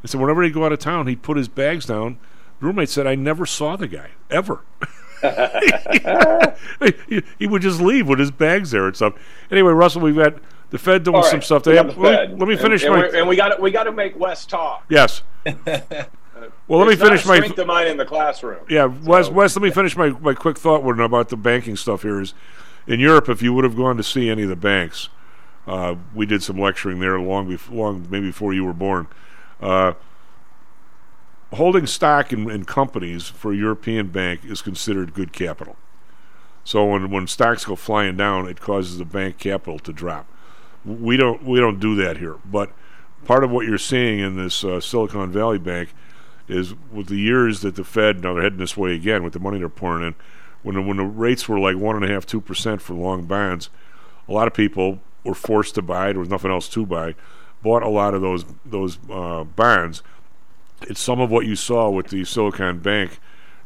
And 0.02 0.08
so 0.10 0.20
whenever 0.20 0.40
he'd 0.44 0.54
go 0.54 0.64
out 0.64 0.70
of 0.72 0.78
town, 0.78 1.08
he'd 1.08 1.22
put 1.22 1.36
his 1.36 1.48
bags 1.48 1.84
down. 1.86 2.18
The 2.60 2.66
roommate 2.66 2.90
said, 2.90 3.08
"I 3.08 3.16
never 3.16 3.44
saw 3.44 3.74
the 3.74 3.88
guy 3.88 4.10
ever." 4.30 4.60
he, 7.08 7.22
he 7.40 7.46
would 7.48 7.62
just 7.62 7.80
leave 7.80 8.06
with 8.08 8.18
his 8.20 8.30
bags 8.30 8.70
there 8.70 8.86
and 8.86 8.94
stuff. 8.96 9.14
Anyway, 9.50 9.72
Russell, 9.72 10.00
we've 10.00 10.14
got 10.16 10.34
the 10.70 10.78
Fed 10.78 11.02
doing 11.02 11.16
All 11.16 11.22
some 11.24 11.42
stuff. 11.42 11.66
we 11.66 11.72
They 11.72 11.76
have, 11.76 11.94
the 11.94 12.00
let, 12.00 12.18
Fed. 12.20 12.32
me, 12.34 12.38
let 12.38 12.48
me 12.48 12.56
finish 12.56 12.84
and, 12.84 12.92
my. 12.94 13.00
we're- 13.00 13.18
and 13.18 13.28
we 13.28 13.34
got 13.36 13.60
we 13.60 13.70
got 13.72 13.82
to 13.84 13.92
make 13.92 14.16
Wes 14.18 14.46
talk. 14.46 14.84
yes. 14.88 15.22
Well, 16.70 16.78
let 16.78 16.88
me 16.88 16.94
finish 16.94 17.26
my. 17.26 17.34
strength 17.38 17.58
of 17.58 17.66
mine 17.66 17.88
in 17.88 17.96
the 17.96 18.04
classroom. 18.04 18.64
Yeah, 18.68 18.84
Wes, 18.84 19.28
Wes, 19.28 19.56
let 19.56 19.62
me 19.62 19.72
finish 19.72 19.96
my, 19.96 20.10
my 20.10 20.34
quick 20.34 20.56
thought 20.56 20.84
with 20.84 21.00
about 21.00 21.28
the 21.28 21.36
banking 21.36 21.74
stuff 21.74 22.02
here 22.02 22.20
is 22.20 22.32
in 22.86 23.00
Europe, 23.00 23.28
if 23.28 23.42
you 23.42 23.52
would 23.52 23.64
have 23.64 23.74
gone 23.74 23.96
to 23.96 24.04
see 24.04 24.30
any 24.30 24.44
of 24.44 24.48
the 24.48 24.54
banks, 24.54 25.08
uh, 25.66 25.96
we 26.14 26.26
did 26.26 26.44
some 26.44 26.56
lecturing 26.56 27.00
there 27.00 27.18
long 27.18 27.48
before, 27.48 27.76
long 27.76 28.06
maybe 28.08 28.28
before 28.28 28.54
you 28.54 28.64
were 28.64 28.72
born. 28.72 29.08
Uh, 29.60 29.94
holding 31.52 31.88
stock 31.88 32.32
in, 32.32 32.48
in 32.48 32.64
companies 32.64 33.26
for 33.26 33.52
a 33.52 33.56
European 33.56 34.06
bank 34.06 34.44
is 34.44 34.62
considered 34.62 35.12
good 35.12 35.32
capital. 35.32 35.74
So 36.62 36.84
when, 36.84 37.10
when 37.10 37.26
stocks 37.26 37.64
go 37.64 37.74
flying 37.74 38.16
down, 38.16 38.48
it 38.48 38.60
causes 38.60 38.98
the 38.98 39.04
bank 39.04 39.38
capital 39.38 39.80
to 39.80 39.92
drop. 39.92 40.24
We 40.84 41.16
don't 41.16 41.42
we 41.42 41.58
don't 41.58 41.80
do 41.80 41.96
that 41.96 42.18
here, 42.18 42.36
but 42.44 42.70
part 43.24 43.42
of 43.42 43.50
what 43.50 43.66
you're 43.66 43.76
seeing 43.76 44.20
in 44.20 44.36
this 44.36 44.62
uh, 44.62 44.78
Silicon 44.78 45.32
Valley 45.32 45.58
Bank 45.58 45.90
is 46.50 46.74
with 46.92 47.06
the 47.08 47.16
years 47.16 47.60
that 47.60 47.76
the 47.76 47.84
Fed 47.84 48.22
now 48.22 48.34
they're 48.34 48.42
heading 48.42 48.58
this 48.58 48.76
way 48.76 48.94
again 48.94 49.22
with 49.22 49.32
the 49.32 49.38
money 49.38 49.58
they're 49.58 49.68
pouring 49.68 50.06
in. 50.06 50.14
When 50.62 50.74
the, 50.74 50.82
when 50.82 50.98
the 50.98 51.04
rates 51.04 51.48
were 51.48 51.58
like 51.58 51.76
one 51.76 51.96
and 51.96 52.04
a 52.04 52.08
half, 52.08 52.26
two 52.26 52.40
percent 52.40 52.82
for 52.82 52.94
long 52.94 53.24
bonds, 53.24 53.70
a 54.28 54.32
lot 54.32 54.46
of 54.46 54.54
people 54.54 55.00
were 55.24 55.34
forced 55.34 55.74
to 55.76 55.82
buy. 55.82 56.12
There 56.12 56.20
was 56.20 56.28
nothing 56.28 56.50
else 56.50 56.68
to 56.70 56.84
buy. 56.84 57.14
Bought 57.62 57.82
a 57.82 57.88
lot 57.88 58.14
of 58.14 58.22
those 58.22 58.44
those 58.64 58.98
uh, 59.10 59.44
bonds. 59.44 60.02
It's 60.82 61.00
some 61.00 61.20
of 61.20 61.30
what 61.30 61.46
you 61.46 61.56
saw 61.56 61.90
with 61.90 62.08
the 62.08 62.24
Silicon 62.24 62.80
Bank. 62.80 63.18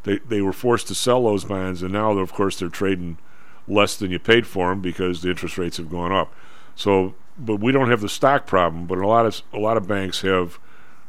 They 0.05 0.19
they 0.19 0.41
were 0.41 0.53
forced 0.53 0.89
to 0.89 0.95
sell 0.95 1.25
those 1.25 1.45
bonds, 1.45 1.83
and 1.83 1.93
now 1.93 2.13
of 2.13 2.33
course 2.33 2.59
they're 2.59 2.69
trading 2.69 3.19
less 3.67 3.97
than 3.97 4.11
you 4.11 4.19
paid 4.19 4.47
for 4.47 4.71
them 4.71 4.81
because 4.81 5.23
the 5.23 5.31
interest 5.31 5.59
rates 5.59 5.79
have 5.79 5.91
gone 5.91 6.13
up. 6.13 6.35
So, 6.77 7.15
but 7.39 7.57
we 7.57 7.73
don't 7.73 7.91
have 7.91 8.01
the 8.01 8.09
stock 8.09 8.47
problem, 8.47 8.87
but 8.87 8.99
a 8.99 9.07
lot 9.07 9.27
of 9.27 9.43
a 9.53 9.59
lot 9.59 9.77
of 9.77 9.87
banks 9.87 10.21
have 10.21 10.59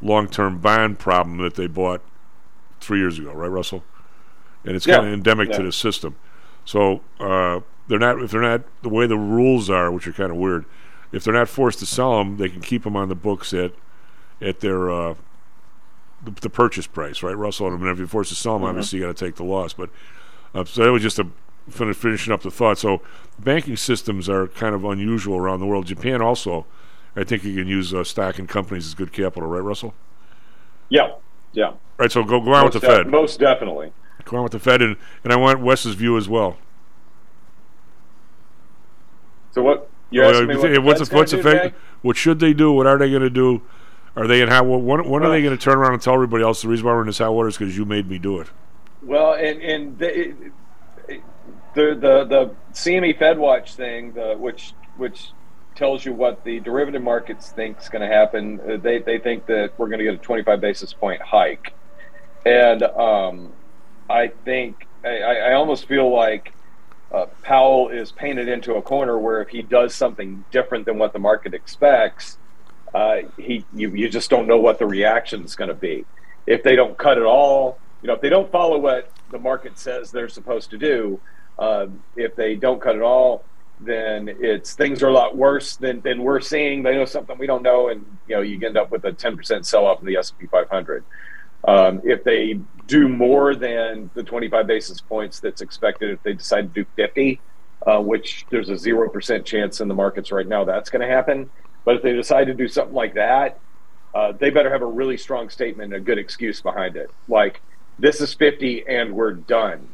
long-term 0.01 0.59
bond 0.59 0.99
problem 0.99 1.37
that 1.39 1.55
they 1.55 1.67
bought 1.67 2.01
three 2.81 2.99
years 2.99 3.17
ago, 3.19 3.31
right, 3.33 3.47
Russell? 3.47 3.83
And 4.63 4.75
it's 4.75 4.85
Yeah. 4.87 4.95
kind 4.97 5.07
of 5.07 5.13
endemic 5.13 5.49
Yeah. 5.49 5.57
to 5.57 5.63
the 5.63 5.71
system. 5.71 6.15
So 6.65 7.01
uh, 7.19 7.61
they're 7.87 7.99
not 7.99 8.21
if 8.21 8.31
they're 8.31 8.41
not 8.41 8.63
the 8.81 8.89
way 8.89 9.05
the 9.07 9.17
rules 9.17 9.69
are, 9.69 9.91
which 9.91 10.07
are 10.07 10.11
kind 10.13 10.31
of 10.31 10.37
weird. 10.37 10.65
If 11.11 11.23
they're 11.23 11.33
not 11.33 11.47
forced 11.47 11.79
to 11.79 11.85
sell 11.85 12.17
them, 12.17 12.37
they 12.37 12.49
can 12.49 12.61
keep 12.61 12.83
them 12.83 12.95
on 12.95 13.09
the 13.09 13.15
books 13.15 13.53
at 13.53 13.71
at 14.41 14.59
their 14.61 14.89
uh, 14.91 15.13
the, 16.23 16.31
the 16.41 16.49
purchase 16.49 16.87
price, 16.87 17.21
right, 17.21 17.37
Russell? 17.37 17.67
And 17.73 17.87
if 17.87 17.97
you're 17.99 18.07
forced 18.07 18.29
to 18.31 18.35
sell 18.35 18.53
them, 18.57 18.63
Mhm. 18.63 18.69
obviously 18.69 18.99
you 18.99 19.05
got 19.05 19.15
to 19.15 19.25
take 19.25 19.35
the 19.35 19.43
loss. 19.43 19.73
But 19.73 19.89
uh, 20.55 20.63
so 20.65 20.83
that 20.83 20.91
was 20.91 21.03
just 21.03 21.19
a 21.19 21.27
fin- 21.69 21.93
finishing 21.93 22.33
up 22.33 22.41
the 22.41 22.49
thought. 22.51 22.79
So 22.79 23.01
banking 23.37 23.77
systems 23.77 24.27
are 24.27 24.47
kind 24.47 24.73
of 24.73 24.83
unusual 24.83 25.37
around 25.37 25.59
the 25.59 25.65
world. 25.67 25.85
Japan 25.85 26.21
also, 26.21 26.65
I 27.15 27.23
think 27.23 27.43
you 27.43 27.55
can 27.55 27.67
use 27.67 27.93
uh, 27.93 28.03
stock 28.03 28.39
in 28.39 28.47
companies 28.47 28.85
as 28.85 28.93
good 28.93 29.13
capital, 29.13 29.47
right, 29.47 29.59
Russell? 29.59 29.93
Yeah, 30.89 31.13
yeah. 31.53 31.73
Right. 31.97 32.11
So 32.11 32.23
go 32.23 32.41
go 32.41 32.53
on 32.53 32.65
with 32.65 32.73
the 32.73 32.79
Most 32.81 32.95
Fed. 32.97 33.07
Most 33.07 33.39
definitely. 33.39 33.93
Go 34.25 34.37
on 34.37 34.43
with 34.43 34.51
the 34.51 34.59
Fed, 34.59 34.81
and, 34.81 34.97
and 35.23 35.31
I 35.31 35.35
want 35.35 35.61
Wes's 35.61 35.95
view 35.95 36.17
as 36.17 36.27
well. 36.27 36.57
So 39.51 39.61
what? 39.61 39.89
You're 40.09 40.25
Uh, 40.25 40.41
me 40.41 40.57
what 40.57 40.83
what's 40.83 41.09
the, 41.09 41.15
what's 41.15 41.31
the 41.31 41.41
Fed? 41.41 41.61
today? 41.63 41.75
What 42.01 42.17
should 42.17 42.39
they 42.39 42.53
do? 42.53 42.71
What 42.71 42.87
are 42.87 42.97
they 42.97 43.09
going 43.09 43.21
to 43.21 43.29
do? 43.29 43.61
Are 44.15 44.27
they 44.27 44.41
in 44.41 44.49
hot? 44.49 44.65
When, 44.65 45.07
when 45.09 45.23
are 45.23 45.29
they 45.29 45.41
going 45.41 45.57
to 45.57 45.63
turn 45.63 45.77
around 45.77 45.93
and 45.93 46.01
tell 46.01 46.13
everybody 46.13 46.43
else 46.43 46.61
the 46.61 46.67
reason 46.67 46.85
why 46.85 46.93
we're 46.93 47.01
in 47.01 47.07
this 47.07 47.17
hot 47.17 47.33
water 47.33 47.49
is 47.49 47.57
because 47.57 47.77
you 47.77 47.85
made 47.85 48.09
me 48.09 48.17
do 48.17 48.39
it? 48.39 48.47
Well, 49.01 49.33
and 49.33 49.61
and 49.61 49.99
the 49.99 50.33
the 51.73 51.95
the, 51.95 52.25
the 52.25 52.55
CME 52.73 53.17
FedWatch 53.19 53.75
thing, 53.75 54.13
the, 54.13 54.35
which 54.37 54.73
which 54.97 55.31
tells 55.75 56.05
you 56.05 56.13
what 56.13 56.43
the 56.43 56.59
derivative 56.61 57.01
markets 57.03 57.51
think 57.51 57.79
is 57.81 57.89
going 57.89 58.01
to 58.07 58.13
happen. 58.13 58.59
uh, 58.61 58.77
They 58.77 58.99
they 58.99 59.19
think 59.19 59.45
that 59.47 59.73
we're 59.77 59.87
going 59.87 59.99
to 59.99 60.05
get 60.05 60.13
a 60.15 60.17
25 60.17 60.61
basis 60.61 60.93
point 60.93 61.21
hike, 61.21 61.73
and 62.45 62.83
um, 62.83 63.53
I 64.09 64.29
think 64.45 64.87
I, 65.03 65.17
I 65.17 65.53
almost 65.53 65.87
feel 65.87 66.13
like 66.13 66.53
uh, 67.11 67.27
Powell 67.43 67.89
is 67.89 68.11
painted 68.11 68.47
into 68.47 68.75
a 68.75 68.81
corner 68.81 69.17
where 69.19 69.41
if 69.41 69.49
he 69.49 69.61
does 69.61 69.93
something 69.93 70.43
different 70.51 70.85
than 70.85 70.97
what 70.97 71.13
the 71.13 71.19
market 71.19 71.53
expects, 71.53 72.37
uh, 72.93 73.17
he 73.37 73.65
you, 73.73 73.89
you 73.95 74.09
just 74.09 74.29
don't 74.29 74.47
know 74.47 74.57
what 74.57 74.79
the 74.79 74.85
reaction 74.85 75.43
is 75.43 75.55
going 75.55 75.69
to 75.69 75.75
be. 75.75 76.05
If 76.47 76.63
they 76.63 76.75
don't 76.75 76.97
cut 76.97 77.17
at 77.17 77.23
all, 77.23 77.79
you 78.01 78.07
know, 78.07 78.13
if 78.13 78.21
they 78.21 78.29
don't 78.29 78.51
follow 78.51 78.77
what 78.79 79.11
the 79.31 79.39
market 79.39 79.77
says 79.77 80.11
they're 80.11 80.29
supposed 80.29 80.69
to 80.71 80.77
do, 80.77 81.19
uh, 81.57 81.87
if 82.15 82.35
they 82.35 82.55
don't 82.55 82.81
cut 82.81 82.95
at 82.95 83.01
all, 83.01 83.43
then 83.79 84.29
it's 84.39 84.73
things 84.73 85.03
are 85.03 85.07
a 85.07 85.13
lot 85.13 85.35
worse 85.35 85.75
than, 85.75 86.01
than 86.01 86.23
we're 86.23 86.41
seeing. 86.41 86.83
They 86.83 86.95
know 86.95 87.05
something 87.05 87.37
we 87.37 87.47
don't 87.47 87.63
know, 87.63 87.89
and 87.89 88.05
you 88.27 88.35
know 88.35 88.41
you 88.41 88.59
end 88.65 88.77
up 88.77 88.91
with 88.91 89.03
a 89.05 89.11
ten 89.11 89.35
percent 89.35 89.65
sell 89.65 89.85
off 89.85 89.99
in 89.99 90.05
the 90.05 90.17
S 90.17 90.31
and 90.31 90.39
P 90.39 90.47
500. 90.47 91.03
Um, 91.67 92.01
if 92.03 92.23
they 92.23 92.59
do 92.87 93.07
more 93.07 93.55
than 93.55 94.09
the 94.13 94.23
25 94.23 94.67
basis 94.67 95.01
points 95.01 95.39
that's 95.39 95.61
expected, 95.61 96.11
if 96.11 96.21
they 96.23 96.33
decide 96.33 96.73
to 96.73 96.83
do 96.83 96.89
50, 96.95 97.41
uh, 97.87 97.99
which 97.99 98.45
there's 98.51 98.69
a 98.69 98.73
0% 98.73 99.45
chance 99.45 99.81
in 99.81 99.87
the 99.87 99.93
markets 99.93 100.31
right 100.31 100.47
now 100.47 100.63
that's 100.63 100.89
going 100.89 101.01
to 101.01 101.11
happen. 101.11 101.49
But 101.83 101.95
if 101.95 102.03
they 102.03 102.13
decide 102.13 102.45
to 102.45 102.53
do 102.53 102.67
something 102.67 102.93
like 102.93 103.15
that, 103.15 103.59
uh, 104.13 104.31
they 104.33 104.49
better 104.49 104.71
have 104.71 104.81
a 104.81 104.87
really 104.87 105.17
strong 105.17 105.49
statement 105.49 105.93
and 105.93 106.01
a 106.01 106.05
good 106.05 106.17
excuse 106.17 106.61
behind 106.61 106.95
it. 106.95 107.09
Like, 107.27 107.61
this 107.97 108.21
is 108.21 108.33
50 108.33 108.87
and 108.87 109.13
we're 109.13 109.33
done. 109.33 109.87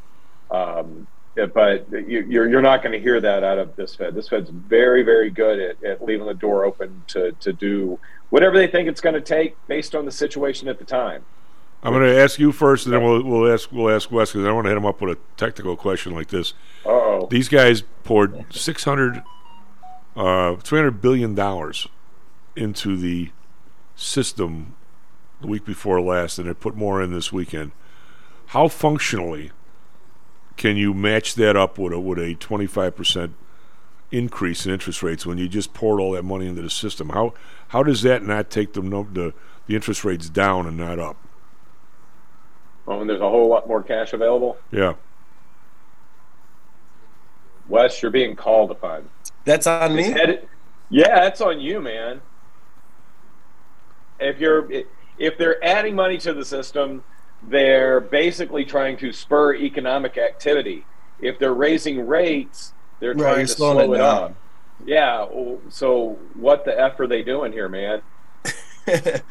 Um, 0.50 1.08
but 1.36 1.90
you, 1.92 2.26
you're, 2.28 2.50
you're 2.50 2.62
not 2.62 2.82
going 2.84 2.92
to 2.92 3.00
hear 3.00 3.22
that 3.22 3.44
out 3.44 3.58
of 3.58 3.76
this 3.76 3.96
Fed. 3.96 4.16
This 4.16 4.30
Fed's 4.30 4.50
very, 4.50 5.04
very 5.04 5.30
good 5.30 5.60
at, 5.60 5.84
at 5.84 6.04
leaving 6.04 6.28
the 6.28 6.34
door 6.34 6.66
open 6.66 7.04
to, 7.08 7.32
to 7.34 7.54
do 7.54 8.00
whatever 8.30 8.58
they 8.58 8.68
think 8.68 8.88
it's 8.88 9.02
going 9.02 9.16
to 9.16 9.22
take 9.22 9.56
based 9.68 9.96
on 9.96 10.06
the 10.06 10.12
situation 10.12 10.68
at 10.68 10.80
the 10.80 10.86
time. 10.86 11.24
I'm 11.84 11.94
going 11.94 12.06
to 12.06 12.20
ask 12.20 12.38
you 12.38 12.52
first, 12.52 12.86
and 12.86 12.94
then 12.94 13.04
we'll 13.04 13.24
we'll 13.24 13.52
ask 13.52 13.72
we'll 13.72 13.90
ask 13.90 14.12
Wes 14.12 14.30
because 14.30 14.44
I 14.44 14.48
don't 14.50 14.56
want 14.56 14.66
to 14.66 14.70
hit 14.70 14.78
him 14.78 14.86
up 14.86 15.02
with 15.02 15.18
a 15.18 15.22
technical 15.36 15.76
question 15.76 16.14
like 16.14 16.28
this. 16.28 16.54
Uh-oh. 16.86 17.28
These 17.32 17.50
guys 17.50 17.82
poured 18.04 18.46
600, 18.54 19.24
uh, 20.16 20.56
300 20.58 21.02
billion 21.02 21.34
dollars 21.34 21.88
into 22.56 22.98
the 22.98 23.32
system 23.96 24.76
the 25.42 25.48
week 25.48 25.66
before 25.66 26.00
last, 26.00 26.38
and 26.38 26.48
they 26.48 26.54
put 26.54 26.76
more 26.76 27.02
in 27.02 27.12
this 27.12 27.34
weekend. 27.34 27.72
How 28.48 28.68
functionally 28.68 29.52
can 30.58 30.78
you 30.78 30.94
match 30.94 31.36
that 31.36 31.56
up 31.56 31.78
with 31.78 31.94
a 31.94 32.00
with 32.00 32.20
a 32.20 32.36
25 32.36 32.96
percent 32.96 33.34
increase 34.12 34.66
in 34.66 34.72
interest 34.74 35.02
rates 35.02 35.26
when 35.26 35.38
you 35.38 35.48
just 35.48 35.74
poured 35.74 36.00
all 36.02 36.12
that 36.12 36.24
money 36.24 36.48
into 36.48 36.62
the 36.62 36.70
system? 36.70 37.10
How 37.10 37.34
how 37.70 37.84
does 37.84 38.02
that 38.04 38.24
not 38.24 38.50
take 38.50 38.74
the 38.74 38.82
the 38.82 39.34
the 39.68 39.76
interest 39.76 40.04
rates 40.04 40.30
down 40.30 40.68
and 40.68 40.78
not 40.78 41.00
up? 41.00 41.18
Oh, 42.88 43.00
and 43.00 43.10
there's 43.10 43.22
a 43.22 43.30
whole 43.30 43.48
lot 43.48 43.68
more 43.68 43.82
cash 43.84 44.12
available. 44.14 44.58
Yeah. 44.72 44.96
Wes, 47.68 48.02
you're 48.02 48.12
being 48.12 48.36
called 48.36 48.72
upon. 48.72 49.08
That's 49.46 49.66
on 49.68 49.98
It's 49.98 50.08
me. 50.10 50.14
headed- 50.14 50.48
yeah, 50.90 51.22
that's 51.22 51.40
on 51.42 51.62
you, 51.62 51.80
man. 51.80 52.22
If 54.20 54.40
you're 54.40 54.68
if 55.18 55.38
they're 55.38 55.64
adding 55.64 55.96
money 55.96 56.18
to 56.20 56.34
the 56.34 56.44
system, 56.44 57.04
they're 57.42 58.00
basically 58.00 58.66
trying 58.66 58.98
to 58.98 59.12
spur 59.12 59.56
economic 59.56 60.18
activity. 60.18 60.86
If 61.20 61.40
they're 61.40 61.54
raising 61.54 62.06
rates, 62.08 62.74
they're 63.00 63.14
Right, 63.14 63.34
trying 63.34 63.48
to 63.48 63.54
slow 63.54 63.80
it 63.94 63.98
down. 63.98 64.24
up. 64.24 64.36
Yeah. 64.86 65.28
So 65.70 66.18
what 66.34 66.66
the 66.66 66.80
f 66.80 67.00
are 67.00 67.08
they 67.08 67.24
doing 67.24 67.52
here, 67.52 67.70
man? 67.70 68.02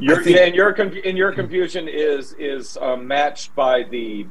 Your, 0.00 0.22
think- 0.22 0.36
and 0.36 0.54
your 0.54 0.70
and 0.70 1.18
your 1.18 1.32
confusion 1.32 1.88
is 1.88 2.34
is 2.38 2.76
um, 2.76 3.06
matched 3.08 3.54
by 3.54 3.82
the, 3.84 4.26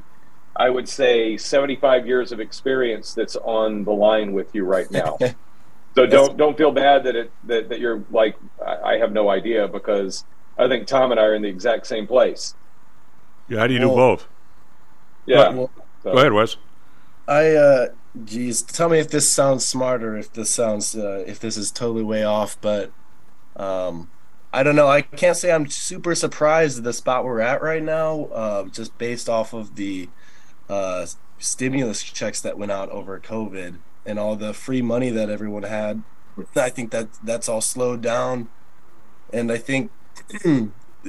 I 0.56 0.70
would 0.70 0.88
say, 0.88 1.36
seventy 1.38 1.76
five 1.76 2.06
years 2.08 2.32
of 2.32 2.40
experience 2.40 3.14
that's 3.14 3.36
on 3.38 3.84
the 3.84 3.92
line 3.92 4.34
with 4.34 4.54
you 4.54 4.66
right 4.66 4.90
now. 4.92 5.18
so 5.96 6.06
don't 6.06 6.38
don't 6.38 6.58
feel 6.58 6.72
bad 6.72 7.04
that 7.06 7.16
it 7.16 7.32
that, 7.46 7.70
that 7.70 7.80
you're 7.80 8.04
like 8.12 8.36
I, 8.66 8.94
I 8.94 8.98
have 9.00 9.12
no 9.12 9.30
idea 9.30 9.68
because 9.68 10.26
I 10.58 10.68
think 10.68 10.88
Tom 10.88 11.12
and 11.12 11.20
I 11.20 11.24
are 11.24 11.36
in 11.36 11.42
the 11.42 11.50
exact 11.50 11.88
same 11.88 12.08
place. 12.08 12.56
Yeah. 13.48 13.60
How 13.60 13.68
do 13.68 13.74
you 13.74 13.80
do 13.80 13.88
both? 13.90 14.28
Yeah. 15.26 15.50
Well, 15.50 15.72
So- 16.04 16.12
Go 16.14 16.18
ahead, 16.18 16.34
Wes. 16.34 16.58
I 17.28 17.52
uh 17.56 17.88
geez, 18.24 18.62
tell 18.62 18.88
me 18.90 19.00
if 19.00 19.10
this 19.10 19.30
sounds 19.30 19.66
smart 19.66 20.02
or 20.02 20.18
if 20.18 20.32
this 20.32 20.50
sounds 20.50 20.96
uh, 20.96 21.24
if 21.28 21.40
this 21.40 21.58
is 21.58 21.72
totally 21.72 22.04
way 22.04 22.24
off, 22.24 22.58
but 22.62 22.92
um 23.56 24.10
I 24.54 24.64
don't 24.64 24.78
know. 24.78 24.88
I 24.88 25.02
can't 25.02 25.36
say 25.36 25.52
I'm 25.52 25.68
super 25.70 26.16
surprised 26.16 26.78
at 26.78 26.84
the 26.86 26.94
spot 26.94 27.26
we're 27.26 27.42
at 27.42 27.62
right 27.62 27.84
now, 27.84 28.26
uh, 28.34 28.64
just 28.66 28.98
based 28.98 29.28
off 29.28 29.54
of 29.54 29.76
the 29.76 30.08
uh, 30.70 31.06
stimulus 31.38 32.02
checks 32.02 32.40
that 32.42 32.58
went 32.58 32.72
out 32.72 32.90
over 32.90 33.20
COVID 33.20 33.76
and 34.06 34.18
all 34.18 34.38
the 34.38 34.54
free 34.54 34.82
money 34.82 35.10
that 35.10 35.30
everyone 35.30 35.64
had. 35.64 36.02
I 36.56 36.70
think 36.70 36.92
that 36.92 37.10
that's 37.22 37.50
all 37.50 37.60
slowed 37.60 38.02
down, 38.02 38.48
and 39.34 39.52
I 39.52 39.58
think 39.58 39.92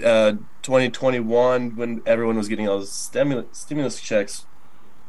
uh, 0.05 0.33
2021 0.63 1.77
when 1.77 2.03
everyone 2.07 2.37
was 2.37 2.49
getting 2.49 2.69
all 2.69 2.81
the 2.81 2.87
stimulus 2.87 3.47
stimulus 3.53 4.01
checks, 4.01 4.47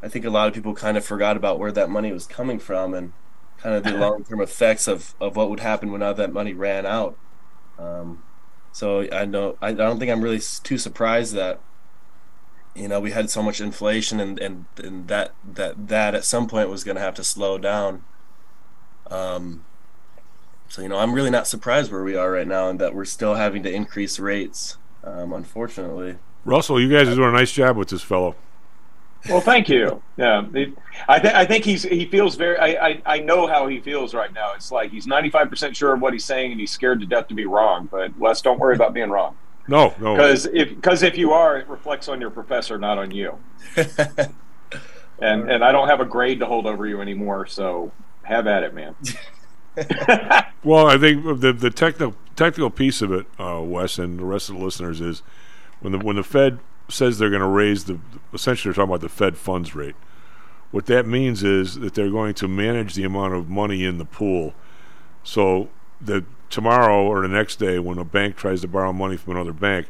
I 0.01 0.07
think 0.07 0.25
a 0.25 0.29
lot 0.29 0.47
of 0.47 0.53
people 0.53 0.73
kind 0.73 0.97
of 0.97 1.05
forgot 1.05 1.37
about 1.37 1.59
where 1.59 1.71
that 1.71 1.89
money 1.89 2.11
was 2.11 2.25
coming 2.27 2.59
from 2.59 2.93
and 2.93 3.13
kind 3.57 3.75
of 3.75 3.83
the 3.83 3.91
long 3.97 4.23
term 4.23 4.41
effects 4.41 4.87
of, 4.87 5.15
of 5.19 5.35
what 5.35 5.49
would 5.49 5.59
happen 5.59 5.91
when 5.91 6.01
all 6.01 6.13
that 6.13 6.33
money 6.33 6.53
ran 6.53 6.85
out. 6.85 7.17
Um, 7.77 8.23
so 8.71 9.07
I 9.11 9.25
know 9.25 9.57
I, 9.61 9.69
I 9.69 9.73
don't 9.73 9.99
think 9.99 10.11
I'm 10.11 10.21
really 10.21 10.41
too 10.63 10.77
surprised 10.77 11.33
that 11.35 11.59
you 12.75 12.87
know 12.87 12.99
we 12.99 13.11
had 13.11 13.29
so 13.29 13.41
much 13.43 13.59
inflation 13.61 14.19
and 14.19 14.39
and, 14.39 14.65
and 14.77 15.07
that 15.07 15.33
that 15.43 15.87
that 15.87 16.15
at 16.15 16.23
some 16.25 16.47
point 16.47 16.69
was 16.69 16.83
going 16.83 16.95
to 16.95 17.01
have 17.01 17.15
to 17.15 17.23
slow 17.23 17.57
down. 17.57 18.03
Um, 19.09 19.65
so 20.69 20.81
you 20.81 20.87
know 20.87 20.97
I'm 20.97 21.13
really 21.13 21.29
not 21.29 21.47
surprised 21.47 21.91
where 21.91 22.03
we 22.03 22.15
are 22.15 22.31
right 22.31 22.47
now 22.47 22.69
and 22.69 22.79
that 22.79 22.95
we're 22.95 23.05
still 23.05 23.35
having 23.35 23.63
to 23.63 23.71
increase 23.71 24.19
rates. 24.19 24.77
Um, 25.03 25.33
unfortunately. 25.33 26.17
Russell, 26.45 26.79
you 26.79 26.89
guys 26.89 27.07
are 27.07 27.15
doing 27.15 27.29
a 27.29 27.33
nice 27.33 27.51
job 27.51 27.77
with 27.77 27.89
this 27.89 28.01
fellow. 28.01 28.35
Well, 29.27 29.41
thank 29.41 29.67
you. 29.67 30.01
Yeah, 30.15 30.45
I 31.09 31.19
think 31.19 31.35
I 31.35 31.45
think 31.45 31.65
he's 31.65 31.83
he 31.83 32.05
feels 32.05 32.35
very. 32.35 32.57
I, 32.57 32.87
I 32.87 33.01
I 33.05 33.19
know 33.19 33.47
how 33.47 33.67
he 33.67 33.81
feels 33.81 34.13
right 34.13 34.33
now. 34.33 34.53
It's 34.53 34.71
like 34.71 34.91
he's 34.91 35.07
ninety 35.07 35.29
five 35.29 35.49
percent 35.49 35.75
sure 35.75 35.93
of 35.93 36.01
what 36.01 36.13
he's 36.13 36.23
saying, 36.23 36.51
and 36.51 36.59
he's 36.59 36.71
scared 36.71 37.01
to 37.01 37.05
death 37.05 37.27
to 37.27 37.33
be 37.33 37.45
wrong. 37.45 37.89
But 37.91 38.17
Wes, 38.17 38.41
don't 38.41 38.59
worry 38.59 38.75
about 38.75 38.93
being 38.93 39.09
wrong. 39.09 39.35
No, 39.67 39.93
no. 39.99 40.15
Because 40.15 40.45
if 40.45 40.69
because 40.69 41.03
if 41.03 41.17
you 41.17 41.31
are, 41.31 41.57
it 41.57 41.67
reflects 41.67 42.07
on 42.07 42.21
your 42.21 42.29
professor, 42.29 42.77
not 42.77 42.97
on 42.97 43.11
you. 43.11 43.37
and 45.19 45.51
and 45.51 45.63
I 45.65 45.71
don't 45.73 45.89
have 45.89 45.99
a 45.99 46.05
grade 46.05 46.39
to 46.39 46.45
hold 46.45 46.65
over 46.65 46.87
you 46.87 47.01
anymore. 47.01 47.45
So 47.45 47.91
have 48.23 48.47
at 48.47 48.63
it, 48.63 48.73
man. 48.73 48.95
Well, 50.63 50.87
I 50.87 50.97
think 50.97 51.23
the 51.39 51.53
the 51.53 51.69
technical 51.69 52.15
technical 52.35 52.69
piece 52.69 53.01
of 53.01 53.13
it, 53.13 53.25
uh, 53.39 53.61
Wes, 53.63 53.97
and 53.97 54.19
the 54.19 54.25
rest 54.25 54.49
of 54.49 54.57
the 54.57 54.63
listeners 54.63 54.99
is 54.99 55.23
when 55.79 55.93
the 55.93 55.99
when 55.99 56.17
the 56.17 56.23
Fed 56.23 56.59
says 56.89 57.17
they're 57.17 57.29
going 57.29 57.41
to 57.41 57.47
raise 57.47 57.85
the 57.85 57.99
essentially 58.33 58.69
they're 58.69 58.75
talking 58.75 58.89
about 58.89 59.01
the 59.01 59.09
Fed 59.09 59.37
funds 59.37 59.75
rate. 59.75 59.95
What 60.71 60.85
that 60.87 61.07
means 61.07 61.43
is 61.43 61.75
that 61.75 61.93
they're 61.93 62.11
going 62.11 62.33
to 62.35 62.47
manage 62.47 62.93
the 62.95 63.03
amount 63.03 63.33
of 63.35 63.49
money 63.49 63.85
in 63.85 63.97
the 63.97 64.05
pool. 64.05 64.53
So 65.23 65.69
that 66.01 66.25
tomorrow 66.49 67.03
or 67.03 67.21
the 67.21 67.27
next 67.27 67.55
day, 67.57 67.79
when 67.79 67.97
a 67.97 68.03
bank 68.03 68.35
tries 68.35 68.61
to 68.61 68.67
borrow 68.67 68.91
money 68.91 69.17
from 69.17 69.35
another 69.35 69.53
bank, 69.53 69.87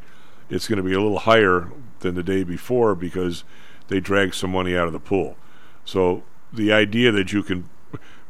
it's 0.50 0.68
going 0.68 0.78
to 0.78 0.84
be 0.84 0.94
a 0.94 1.02
little 1.02 1.20
higher 1.20 1.72
than 2.00 2.16
the 2.16 2.24
day 2.24 2.44
before 2.44 2.96
because 2.96 3.44
they 3.88 4.00
drag 4.00 4.34
some 4.34 4.52
money 4.52 4.76
out 4.76 4.88
of 4.88 4.94
the 4.94 5.00
pool. 5.00 5.36
So 5.84 6.24
the 6.54 6.72
idea 6.72 7.12
that 7.12 7.34
you 7.34 7.44
can 7.44 7.70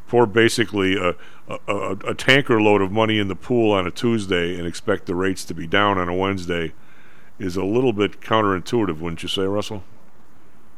pour 0.10 0.26
basically 0.26 0.98
a, 0.98 1.16
a, 1.68 1.96
a, 2.08 2.16
tanker 2.16 2.60
load 2.60 2.82
of 2.82 2.92
money 2.92 3.20
in 3.20 3.28
the 3.28 3.36
pool 3.36 3.72
on 3.72 3.86
a 3.86 3.92
Tuesday 3.92 4.58
and 4.58 4.68
expect 4.68 5.06
the 5.06 5.14
rates 5.14 5.46
to 5.46 5.54
be 5.54 5.68
down 5.68 6.00
on 6.00 6.10
a 6.10 6.14
Wednesday 6.14 6.74
is 7.38 7.56
a 7.56 7.64
little 7.64 7.94
bit 7.94 8.20
counterintuitive, 8.20 9.00
wouldn't 9.00 9.22
you 9.22 9.30
say, 9.30 9.44
Russell? 9.44 9.84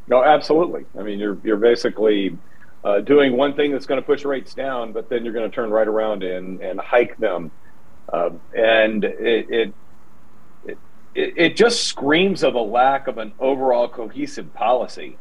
No, 0.07 0.21
absolutely. 0.21 0.85
I 0.99 1.01
mean, 1.01 1.17
you're 1.17 1.37
you're 1.43 1.57
basically 1.57 2.37
uh, 2.83 2.99
doing 2.99 3.37
one 3.37 3.55
thing 3.55 3.71
that's 3.71 3.85
going 3.85 4.01
to 4.01 4.05
push 4.05 4.25
rates 4.25 4.53
down, 4.53 4.91
but 4.91 5.07
then 5.07 5.23
you're 5.23 5.33
going 5.33 5.49
to 5.49 5.55
turn 5.55 5.71
right 5.71 5.87
around 5.87 6.23
and 6.23 6.59
and 6.59 6.79
hike 6.79 7.17
them, 7.17 7.51
uh, 8.11 8.31
and 8.53 9.05
it, 9.05 9.49
it 9.49 9.73
it 10.65 10.77
it 11.15 11.55
just 11.55 11.85
screams 11.85 12.43
of 12.43 12.55
a 12.55 12.61
lack 12.61 13.07
of 13.07 13.17
an 13.17 13.31
overall 13.39 13.87
cohesive 13.87 14.53
policy, 14.53 15.17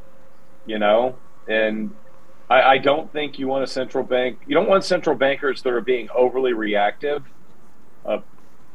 you 0.66 0.80
know. 0.80 1.16
And 1.46 1.94
I, 2.50 2.62
I 2.62 2.78
don't 2.78 3.10
think 3.12 3.38
you 3.38 3.46
want 3.46 3.64
a 3.64 3.66
central 3.66 4.04
bank. 4.04 4.40
You 4.46 4.54
don't 4.54 4.68
want 4.68 4.84
central 4.84 5.16
bankers 5.16 5.62
that 5.62 5.72
are 5.72 5.80
being 5.80 6.08
overly 6.14 6.52
reactive. 6.52 7.22
Uh, 8.04 8.18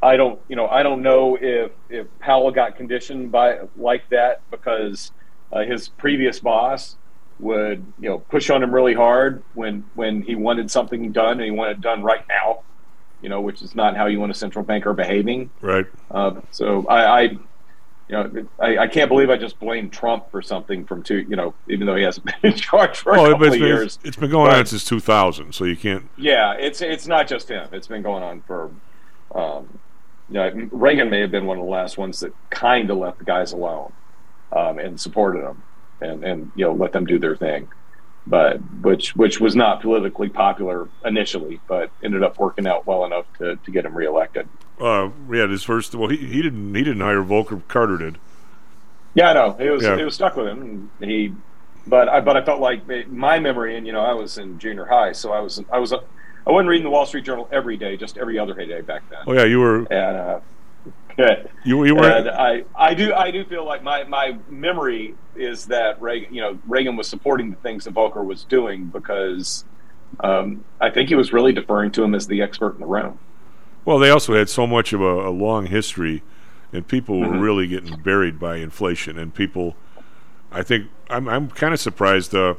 I 0.01 0.17
don't, 0.17 0.39
you 0.47 0.55
know, 0.55 0.67
I 0.67 0.81
don't 0.81 1.01
know 1.01 1.37
if 1.39 1.71
if 1.89 2.07
Powell 2.19 2.51
got 2.51 2.77
conditioned 2.77 3.31
by 3.31 3.59
like 3.75 4.07
that 4.09 4.41
because 4.49 5.11
uh, 5.51 5.61
his 5.61 5.89
previous 5.89 6.39
boss 6.39 6.95
would, 7.39 7.85
you 7.99 8.09
know, 8.09 8.19
push 8.19 8.49
on 8.49 8.63
him 8.63 8.73
really 8.73 8.93
hard 8.93 9.43
when 9.55 9.83
when 9.95 10.21
he 10.21 10.35
wanted 10.35 10.71
something 10.71 11.11
done 11.11 11.33
and 11.33 11.41
he 11.41 11.51
wanted 11.51 11.77
it 11.77 11.81
done 11.81 12.01
right 12.01 12.25
now, 12.29 12.61
you 13.21 13.29
know, 13.29 13.41
which 13.41 13.61
is 13.61 13.75
not 13.75 13.97
how 13.97 14.05
you 14.05 14.19
want 14.19 14.31
a 14.31 14.35
central 14.35 14.63
banker 14.63 14.93
behaving. 14.93 15.49
Right. 15.59 15.85
Uh, 16.11 16.39
so 16.51 16.85
I, 16.87 17.23
I, 17.23 17.37
you 18.07 18.15
know, 18.15 18.47
I, 18.59 18.77
I 18.77 18.87
can't 18.87 19.09
believe 19.09 19.29
I 19.29 19.37
just 19.37 19.59
blamed 19.59 19.91
Trump 19.91 20.29
for 20.29 20.41
something 20.41 20.85
from 20.85 21.01
two, 21.01 21.25
you 21.27 21.35
know, 21.35 21.53
even 21.67 21.87
though 21.87 21.95
he 21.95 22.03
hasn't 22.03 22.25
been 22.41 22.51
in 22.51 22.57
charge 22.57 22.97
for 22.99 23.13
a 23.13 23.15
couple 23.15 23.43
it's 23.45 23.55
of 23.55 23.59
been, 23.59 23.67
years. 23.67 23.99
it's 24.03 24.17
been 24.17 24.29
going 24.29 24.49
But- 24.51 24.59
on 24.59 24.65
since 24.67 24.85
2000, 24.85 25.53
so 25.53 25.65
you 25.65 25.75
can't. 25.75 26.07
yeah, 26.17 26.53
it's 26.53 26.81
it's 26.81 27.07
not 27.07 27.27
just 27.27 27.49
him. 27.49 27.67
It's 27.71 27.87
been 27.87 28.01
going 28.03 28.23
on 28.23 28.41
for. 28.41 28.69
Um, 29.33 29.79
you 30.27 30.35
know, 30.35 30.69
Reagan 30.71 31.09
may 31.11 31.19
have 31.21 31.29
been 31.29 31.45
one 31.45 31.59
of 31.59 31.63
the 31.65 31.69
last 31.69 31.97
ones 31.99 32.19
that 32.21 32.33
kind 32.49 32.89
of 32.89 32.97
left 32.97 33.19
the 33.19 33.25
guys 33.25 33.51
alone 33.51 33.91
um, 34.51 34.79
and 34.79 34.99
supported 34.99 35.43
them, 35.43 35.61
and 36.01 36.23
and 36.23 36.51
you 36.55 36.65
know 36.65 36.73
let 36.73 36.93
them 36.93 37.05
do 37.05 37.19
their 37.19 37.35
thing, 37.35 37.67
but 38.27 38.57
which 38.81 39.15
which 39.15 39.39
was 39.39 39.55
not 39.55 39.81
politically 39.81 40.29
popular 40.29 40.87
initially, 41.03 41.59
but 41.67 41.91
ended 42.03 42.23
up 42.23 42.39
working 42.39 42.67
out 42.67 42.85
well 42.87 43.05
enough 43.05 43.25
to, 43.37 43.55
to 43.57 43.71
get 43.71 43.85
him 43.85 43.95
reelected. 43.95 44.47
Uh, 44.79 45.09
yeah, 45.31 45.47
his 45.47 45.63
first. 45.63 45.95
Well, 45.95 46.09
he, 46.09 46.17
he 46.17 46.41
didn't 46.41 46.73
he 46.75 46.83
didn't 46.83 47.01
hire 47.01 47.21
Volcker. 47.21 47.61
Carter 47.67 47.97
did. 47.97 48.17
Yeah, 49.13 49.29
I 49.29 49.33
know 49.33 49.55
it 49.59 49.69
was 49.69 49.83
Yeah. 49.83 49.97
it 49.97 50.03
was 50.03 50.15
stuck 50.15 50.35
with 50.35 50.47
him. 50.47 50.89
And 50.99 51.09
he, 51.09 51.33
but 51.87 52.09
I 52.09 52.19
but 52.19 52.35
I 52.35 52.43
felt 52.43 52.59
like 52.59 52.81
my 53.07 53.39
memory, 53.39 53.77
and 53.77 53.85
you 53.87 53.93
know, 53.93 54.01
I 54.01 54.13
was 54.13 54.37
in 54.37 54.59
junior 54.59 54.85
high, 54.85 55.11
so 55.13 55.31
I 55.31 55.39
was 55.39 55.63
I 55.71 55.79
was 55.79 55.93
I 55.93 56.51
wasn't 56.51 56.69
reading 56.69 56.83
the 56.83 56.89
Wall 56.89 57.05
Street 57.05 57.23
Journal 57.25 57.47
every 57.51 57.77
day, 57.77 57.95
just 57.95 58.17
every 58.17 58.37
other 58.37 58.53
day 58.53 58.81
back 58.81 59.09
then. 59.09 59.19
Oh 59.27 59.33
yeah, 59.33 59.45
you 59.45 59.59
were. 59.59 59.79
And 59.91 60.17
uh, 60.17 60.39
yeah. 61.17 61.43
You 61.63 61.83
you 61.85 61.95
were. 61.95 62.03
And 62.09 62.29
I, 62.29 62.63
I 62.75 62.93
do 62.93 63.13
I 63.13 63.31
do 63.31 63.45
feel 63.45 63.65
like 63.65 63.83
my, 63.83 64.03
my 64.03 64.37
memory 64.49 65.15
is 65.35 65.65
that 65.67 66.01
Reagan 66.01 66.33
you 66.33 66.41
know 66.41 66.59
Reagan 66.67 66.95
was 66.95 67.07
supporting 67.07 67.49
the 67.51 67.57
things 67.57 67.85
that 67.85 67.93
Volcker 67.93 68.23
was 68.25 68.43
doing 68.43 68.85
because 68.85 69.65
um, 70.21 70.63
I 70.79 70.89
think 70.89 71.09
he 71.09 71.15
was 71.15 71.33
really 71.33 71.51
deferring 71.51 71.91
to 71.93 72.03
him 72.03 72.15
as 72.15 72.27
the 72.27 72.41
expert 72.41 72.75
in 72.75 72.79
the 72.79 72.85
room. 72.85 73.19
Well, 73.83 73.99
they 73.99 74.09
also 74.09 74.33
had 74.33 74.49
so 74.49 74.65
much 74.65 74.93
of 74.93 75.01
a, 75.01 75.27
a 75.27 75.31
long 75.31 75.67
history, 75.67 76.23
and 76.73 76.87
people 76.87 77.19
were 77.19 77.27
Mhm. 77.27 77.41
really 77.41 77.67
getting 77.67 77.95
buried 78.01 78.39
by 78.39 78.57
inflation. 78.57 79.17
And 79.19 79.33
people, 79.33 79.75
I 80.51 80.63
think, 80.63 80.87
I'm 81.09 81.27
I'm 81.27 81.49
kind 81.49 81.73
of 81.73 81.79
surprised. 81.79 82.33
Uh, 82.33 82.55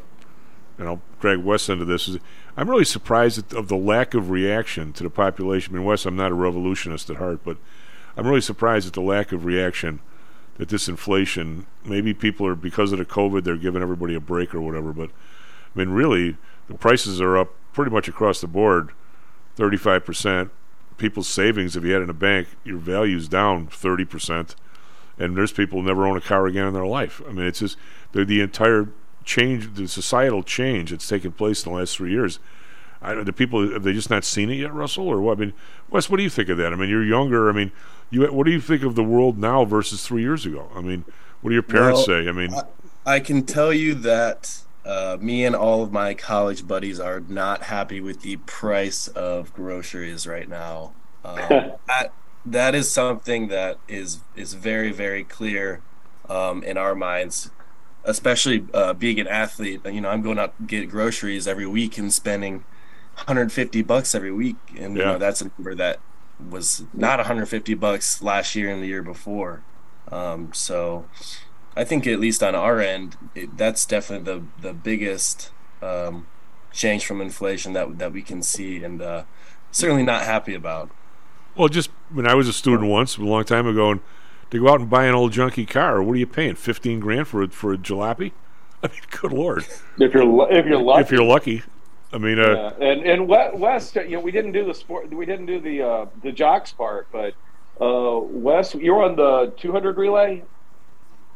and 0.78 0.86
I'll 0.86 1.00
drag 1.20 1.38
Wes 1.38 1.68
into 1.68 1.84
this. 1.86 2.06
Is 2.08 2.18
I'm 2.56 2.68
really 2.70 2.84
surprised 2.84 3.38
at, 3.38 3.58
of 3.58 3.68
the 3.68 3.76
lack 3.76 4.14
of 4.14 4.30
reaction 4.30 4.92
to 4.94 5.02
the 5.02 5.10
population. 5.10 5.74
I 5.74 5.78
mean, 5.78 5.86
Wes, 5.86 6.04
I'm 6.06 6.16
not 6.16 6.30
a 6.30 6.34
revolutionist 6.34 7.08
at 7.10 7.16
heart, 7.16 7.40
but 7.44 7.56
I'm 8.16 8.26
really 8.26 8.40
surprised 8.40 8.86
at 8.86 8.94
the 8.94 9.00
lack 9.00 9.32
of 9.32 9.44
reaction 9.44 10.00
that 10.56 10.68
this 10.68 10.88
inflation. 10.88 11.66
Maybe 11.84 12.14
people 12.14 12.46
are 12.46 12.54
because 12.54 12.92
of 12.92 12.98
the 12.98 13.04
COVID, 13.04 13.44
they're 13.44 13.56
giving 13.56 13.82
everybody 13.82 14.14
a 14.14 14.20
break 14.20 14.54
or 14.54 14.60
whatever. 14.60 14.92
But 14.92 15.10
I 15.10 15.78
mean, 15.78 15.90
really, 15.90 16.36
the 16.68 16.74
prices 16.74 17.20
are 17.20 17.36
up 17.36 17.54
pretty 17.72 17.90
much 17.90 18.08
across 18.08 18.40
the 18.40 18.46
board, 18.46 18.90
35 19.56 20.04
percent. 20.04 20.50
People's 20.96 21.28
savings, 21.28 21.76
if 21.76 21.84
you 21.84 21.92
had 21.92 22.00
in 22.00 22.08
a 22.08 22.14
bank, 22.14 22.48
your 22.64 22.78
value's 22.78 23.28
down 23.28 23.66
30 23.66 24.04
percent. 24.06 24.56
And 25.18 25.36
there's 25.36 25.52
people 25.52 25.80
who 25.80 25.86
never 25.86 26.06
own 26.06 26.16
a 26.16 26.20
car 26.22 26.46
again 26.46 26.66
in 26.66 26.74
their 26.74 26.86
life. 26.86 27.22
I 27.26 27.32
mean, 27.32 27.46
it's 27.46 27.60
just 27.60 27.76
the 28.12 28.40
entire 28.40 28.88
change, 29.24 29.74
the 29.74 29.88
societal 29.88 30.42
change 30.42 30.90
that's 30.90 31.08
taken 31.08 31.32
place 31.32 31.64
in 31.64 31.72
the 31.72 31.78
last 31.78 31.96
three 31.96 32.12
years. 32.12 32.38
I 33.02 33.14
the 33.14 33.32
people 33.32 33.72
have 33.72 33.82
they 33.82 33.92
just 33.92 34.10
not 34.10 34.24
seen 34.24 34.50
it 34.50 34.56
yet, 34.56 34.72
Russell, 34.72 35.06
or 35.06 35.20
what? 35.20 35.38
I 35.38 35.40
mean, 35.40 35.52
Wes, 35.90 36.08
what 36.08 36.16
do 36.16 36.22
you 36.22 36.30
think 36.30 36.48
of 36.48 36.56
that? 36.58 36.72
I 36.72 36.76
mean, 36.76 36.88
you're 36.88 37.04
younger. 37.04 37.48
I 37.48 37.52
mean, 37.52 37.72
you 38.10 38.26
what 38.32 38.46
do 38.46 38.52
you 38.52 38.60
think 38.60 38.82
of 38.82 38.94
the 38.94 39.04
world 39.04 39.38
now 39.38 39.64
versus 39.64 40.06
three 40.06 40.22
years 40.22 40.46
ago? 40.46 40.68
I 40.74 40.80
mean, 40.80 41.04
what 41.40 41.50
do 41.50 41.54
your 41.54 41.62
parents 41.62 42.06
Well, 42.06 42.22
say? 42.22 42.28
I 42.28 42.32
mean, 42.32 42.54
I 43.04 43.20
can 43.20 43.44
tell 43.44 43.72
you 43.72 43.94
that 43.94 44.58
uh, 44.84 45.16
me 45.20 45.44
and 45.44 45.56
all 45.56 45.82
of 45.82 45.92
my 45.92 46.14
college 46.14 46.66
buddies 46.66 47.00
are 47.00 47.20
not 47.20 47.64
happy 47.64 48.00
with 48.00 48.22
the 48.22 48.36
price 48.36 49.08
of 49.08 49.52
groceries 49.52 50.26
right 50.26 50.48
now. 50.48 50.94
Um, 51.24 51.38
that 51.88 52.12
that 52.44 52.74
is 52.74 52.90
something 52.90 53.48
that 53.48 53.78
is 53.88 54.20
is 54.36 54.54
very 54.54 54.92
very 54.92 55.24
clear 55.24 55.80
um, 56.28 56.62
in 56.62 56.76
our 56.76 56.94
minds, 56.94 57.50
especially 58.04 58.66
uh, 58.72 58.92
being 58.92 59.18
an 59.18 59.26
athlete. 59.26 59.80
You 59.84 60.00
know, 60.00 60.08
I'm 60.10 60.22
going 60.22 60.38
out 60.38 60.56
to 60.56 60.64
get 60.64 60.88
groceries 60.88 61.48
every 61.48 61.66
week 61.66 61.98
and 61.98 62.12
spending 62.12 62.64
150 63.14 63.82
bucks 63.82 64.14
every 64.14 64.32
week, 64.32 64.56
and 64.78 64.96
you 64.96 65.02
know 65.02 65.18
that's 65.18 65.40
a 65.40 65.50
number 65.56 65.74
that 65.74 65.98
was 66.50 66.84
not 66.92 67.18
150 67.18 67.74
bucks 67.74 68.22
last 68.22 68.54
year 68.54 68.70
and 68.70 68.82
the 68.82 68.86
year 68.86 69.02
before. 69.02 69.62
Um, 70.10 70.52
so 70.52 71.06
I 71.76 71.84
think 71.84 72.06
at 72.06 72.20
least 72.20 72.42
on 72.42 72.54
our 72.54 72.80
end, 72.80 73.16
it, 73.34 73.56
that's 73.56 73.84
definitely 73.86 74.24
the 74.32 74.68
the 74.68 74.72
biggest 74.74 75.50
um, 75.82 76.26
change 76.72 77.04
from 77.06 77.20
inflation 77.20 77.72
that 77.74 77.98
that 77.98 78.12
we 78.12 78.22
can 78.22 78.42
see, 78.42 78.82
and 78.84 79.02
uh, 79.02 79.24
certainly 79.70 80.02
not 80.02 80.22
happy 80.22 80.54
about. 80.54 80.90
well, 81.56 81.68
just 81.68 81.90
when 82.10 82.26
I 82.28 82.34
was 82.34 82.48
a 82.48 82.52
student 82.52 82.88
once, 82.90 83.16
a 83.16 83.22
long 83.22 83.44
time 83.44 83.66
ago, 83.66 83.90
and 83.92 84.00
to 84.50 84.60
go 84.60 84.68
out 84.68 84.80
and 84.80 84.88
buy 84.90 85.06
an 85.06 85.14
old 85.14 85.32
junky 85.32 85.68
car, 85.68 86.02
what 86.02 86.12
are 86.12 86.16
you 86.18 86.26
paying? 86.26 86.54
15 86.54 87.00
grand 87.00 87.26
for 87.28 87.42
a, 87.42 87.48
for 87.48 87.72
a 87.72 87.78
jalopy? 87.78 88.32
I 88.82 88.88
mean, 88.88 89.00
good 89.10 89.32
lord. 89.32 89.64
If 89.98 90.14
you're 90.14 90.52
if 90.52 90.66
you're 90.66 90.80
lucky, 90.80 91.00
If 91.02 91.10
you're 91.10 91.24
lucky. 91.24 91.62
I 92.16 92.18
mean, 92.18 92.38
uh, 92.38 92.72
Yeah, 92.80 92.86
and 92.88 93.02
and 93.06 93.28
We- 93.28 93.50
Wes, 93.60 93.94
you 93.94 94.08
know, 94.12 94.20
we 94.20 94.30
didn't 94.32 94.52
do 94.52 94.64
the 94.64 94.72
sport, 94.72 95.12
we 95.12 95.26
didn't 95.26 95.44
do 95.46 95.60
the 95.60 95.82
uh, 95.82 96.06
the 96.22 96.32
jocks 96.32 96.72
part, 96.72 97.06
but 97.12 97.34
uh, 97.78 98.18
Wes, 98.20 98.74
you're 98.74 99.02
on 99.02 99.16
the 99.16 99.52
200 99.58 99.98
relay. 99.98 100.42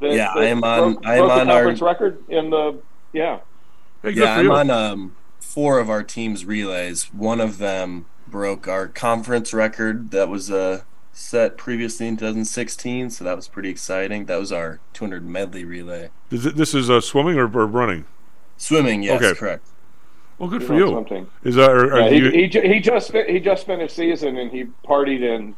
that- 0.01 0.13
Yeah, 0.15 0.33
that 0.35 0.43
I 0.43 0.47
am 0.47 0.65
on- 0.65 0.95
Broke, 0.95 1.07
I 1.07 1.13
am 1.17 1.19
broke 1.19 1.29
the 1.29 1.41
on 1.43 1.51
our- 1.51 1.55
conference 1.57 1.83
record 1.83 2.19
in 2.31 2.49
the 2.51 2.79
yeah. 3.13 3.41
yeah, 4.03 4.37
I'm 4.39 4.51
on 4.51 4.71
um, 4.71 5.17
four 5.39 5.79
of 5.79 5.91
our 5.91 6.03
team's 6.03 6.47
relays. 6.47 7.13
One 7.13 7.43
of 7.43 7.59
them 7.59 8.07
broke 8.27 8.67
our 8.67 8.89
conference 8.89 9.53
record 9.53 10.13
that 10.13 10.31
was 10.31 10.51
uh, 10.51 10.83
set 11.13 11.59
previously 11.59 12.07
in 12.09 12.17
2016, 12.17 13.11
so 13.11 13.25
that 13.25 13.37
was 13.37 13.49
pretty 13.49 13.69
exciting. 13.69 14.25
That 14.25 14.39
was 14.39 14.51
our 14.51 14.81
200 14.95 15.27
medley 15.27 15.65
relay. 15.67 16.09
is 16.31 16.47
it, 16.47 16.57
this 16.57 16.73
is 16.73 16.89
uh, 16.89 17.03
swimming 17.03 17.37
or, 17.37 17.45
or 17.45 17.67
running? 17.67 18.07
Swimming, 18.57 19.03
yes, 19.03 19.21
Okay. 19.23 19.39
correct. 19.39 19.67
Well, 20.41 20.49
good 20.49 20.63
He's 20.63 20.69
for 20.69 20.75
you. 20.75 20.89
something. 20.89 21.29
Is 21.45 21.55
that 21.55 21.71
are, 21.71 21.93
are 21.93 22.01
Yeah, 22.01 22.09
he, 22.09 22.17
you, 22.17 22.31
he, 22.31 22.47
ju- 22.49 22.63
he 22.63 22.81
just 22.81 23.13
fi- 23.13 23.31
he 23.31 23.39
just 23.41 23.65
finished 23.67 23.95
season 23.95 24.37
and 24.39 24.51
he 24.51 24.65
partied 24.85 25.21
in 25.23 25.55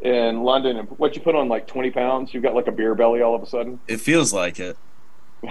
in 0.00 0.42
London 0.44 0.76
and 0.76 0.88
what 0.98 1.16
you 1.16 1.22
put 1.22 1.34
on 1.34 1.48
like 1.48 1.66
20 1.66 1.90
pounds. 1.90 2.32
you've 2.32 2.42
got 2.44 2.54
like 2.54 2.68
a 2.68 2.72
beer 2.72 2.94
belly 2.94 3.20
all 3.22 3.34
of 3.34 3.42
a 3.42 3.46
sudden. 3.46 3.80
It 3.88 4.00
feels 4.00 4.32
like 4.32 4.60
it. 4.60 4.76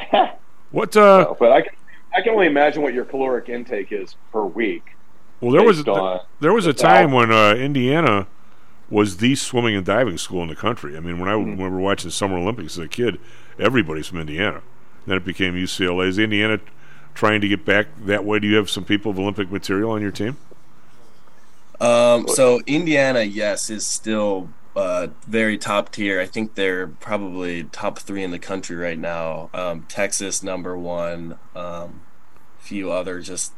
what? 0.71 0.95
Uh, 0.95 1.33
but 1.39 1.51
I 1.51 1.61
can 1.61 1.73
I 2.15 2.21
can 2.21 2.33
only 2.33 2.47
imagine 2.47 2.81
what 2.81 2.93
your 2.93 3.05
caloric 3.05 3.49
intake 3.49 3.91
is 3.91 4.15
per 4.31 4.43
week. 4.43 4.95
well, 5.41 5.51
there 5.51 5.63
was 5.63 5.77
based 5.77 5.89
on- 5.89 6.19
there 6.39 6.53
was 6.53 6.65
a 6.65 6.73
time 6.73 7.11
when 7.11 7.31
uh, 7.31 7.53
Indiana 7.55 8.27
was 8.89 9.17
the 9.17 9.35
swimming 9.35 9.75
and 9.75 9.85
diving 9.85 10.17
school 10.17 10.41
in 10.43 10.47
the 10.49 10.55
country. 10.55 10.95
I 10.95 10.99
mean, 11.01 11.19
when 11.19 11.27
I 11.29 11.33
Mm-hmm. 11.33 11.57
when 11.57 11.71
we 11.71 11.77
were 11.77 11.79
watching 11.81 12.09
Summer 12.11 12.37
Olympics 12.37 12.77
as 12.77 12.85
a 12.85 12.87
kid, 12.87 13.19
everybody's 13.59 14.07
from 14.07 14.19
Indiana. 14.19 14.61
Then 15.05 15.17
it 15.17 15.25
became 15.25 15.55
UCLA. 15.55 16.07
Is 16.07 16.19
Indiana 16.19 16.59
trying 17.17 17.41
to 17.41 17.47
get 17.47 17.65
back 17.65 17.87
that 18.05 18.23
way? 18.23 18.37
Do 18.37 18.47
you 18.47 18.55
have 18.57 18.69
some 18.69 18.85
people 18.85 19.09
of 19.09 19.17
Olympic 19.17 19.51
material 19.51 19.91
on 19.91 20.01
your 20.03 20.11
team? 20.11 20.37
Um, 21.81 22.27
so 22.27 22.61
Indiana, 22.67 23.21
yes, 23.21 23.71
is 23.71 23.85
still 23.87 24.49
uh, 24.75 25.07
very 25.27 25.57
top 25.57 25.91
tier. 25.91 26.21
I 26.21 26.27
think 26.27 26.53
they're 26.53 26.87
probably 26.87 27.63
top 27.65 27.97
three 27.97 28.23
in 28.23 28.29
the 28.29 28.39
country 28.39 28.75
right 28.75 28.99
now. 28.99 29.49
Um, 29.53 29.85
Texas 29.89 30.43
number 30.43 30.77
one. 30.77 31.39
Um, 31.55 32.01
few 32.59 32.91
other 32.91 33.19
just 33.21 33.53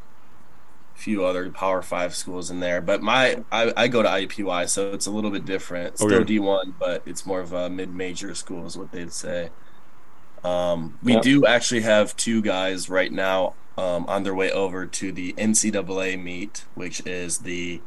few 0.93 1.25
other 1.25 1.49
Power 1.49 1.81
Five 1.81 2.15
schools 2.15 2.49
in 2.49 2.61
there. 2.61 2.79
But 2.79 3.01
my 3.01 3.43
I, 3.51 3.73
I 3.75 3.87
go 3.89 4.01
to 4.01 4.09
IUPUI, 4.09 4.69
so 4.69 4.91
it's 4.93 5.05
a 5.05 5.11
little 5.11 5.31
bit 5.31 5.45
different. 5.45 5.97
Still 5.97 6.13
Okay. 6.13 6.23
D 6.23 6.39
one, 6.39 6.75
but 6.79 7.03
it's 7.05 7.25
more 7.25 7.41
of 7.41 7.51
a 7.51 7.69
mid 7.69 7.93
major 7.93 8.33
school, 8.35 8.65
is 8.65 8.77
what 8.77 8.91
they'd 8.93 9.11
say. 9.11 9.49
Um, 10.43 10.97
we 11.03 11.13
Yep. 11.13 11.23
do 11.23 11.45
actually 11.45 11.81
have 11.81 12.15
two 12.15 12.41
guys 12.41 12.89
right 12.89 13.11
now 13.11 13.55
um, 13.77 14.05
on 14.07 14.23
their 14.23 14.35
way 14.35 14.51
over 14.51 14.85
to 14.85 15.11
the 15.11 15.33
NCAA 15.37 16.15
meet, 16.21 16.65
which 16.75 17.01
is 17.05 17.39
the 17.39 17.81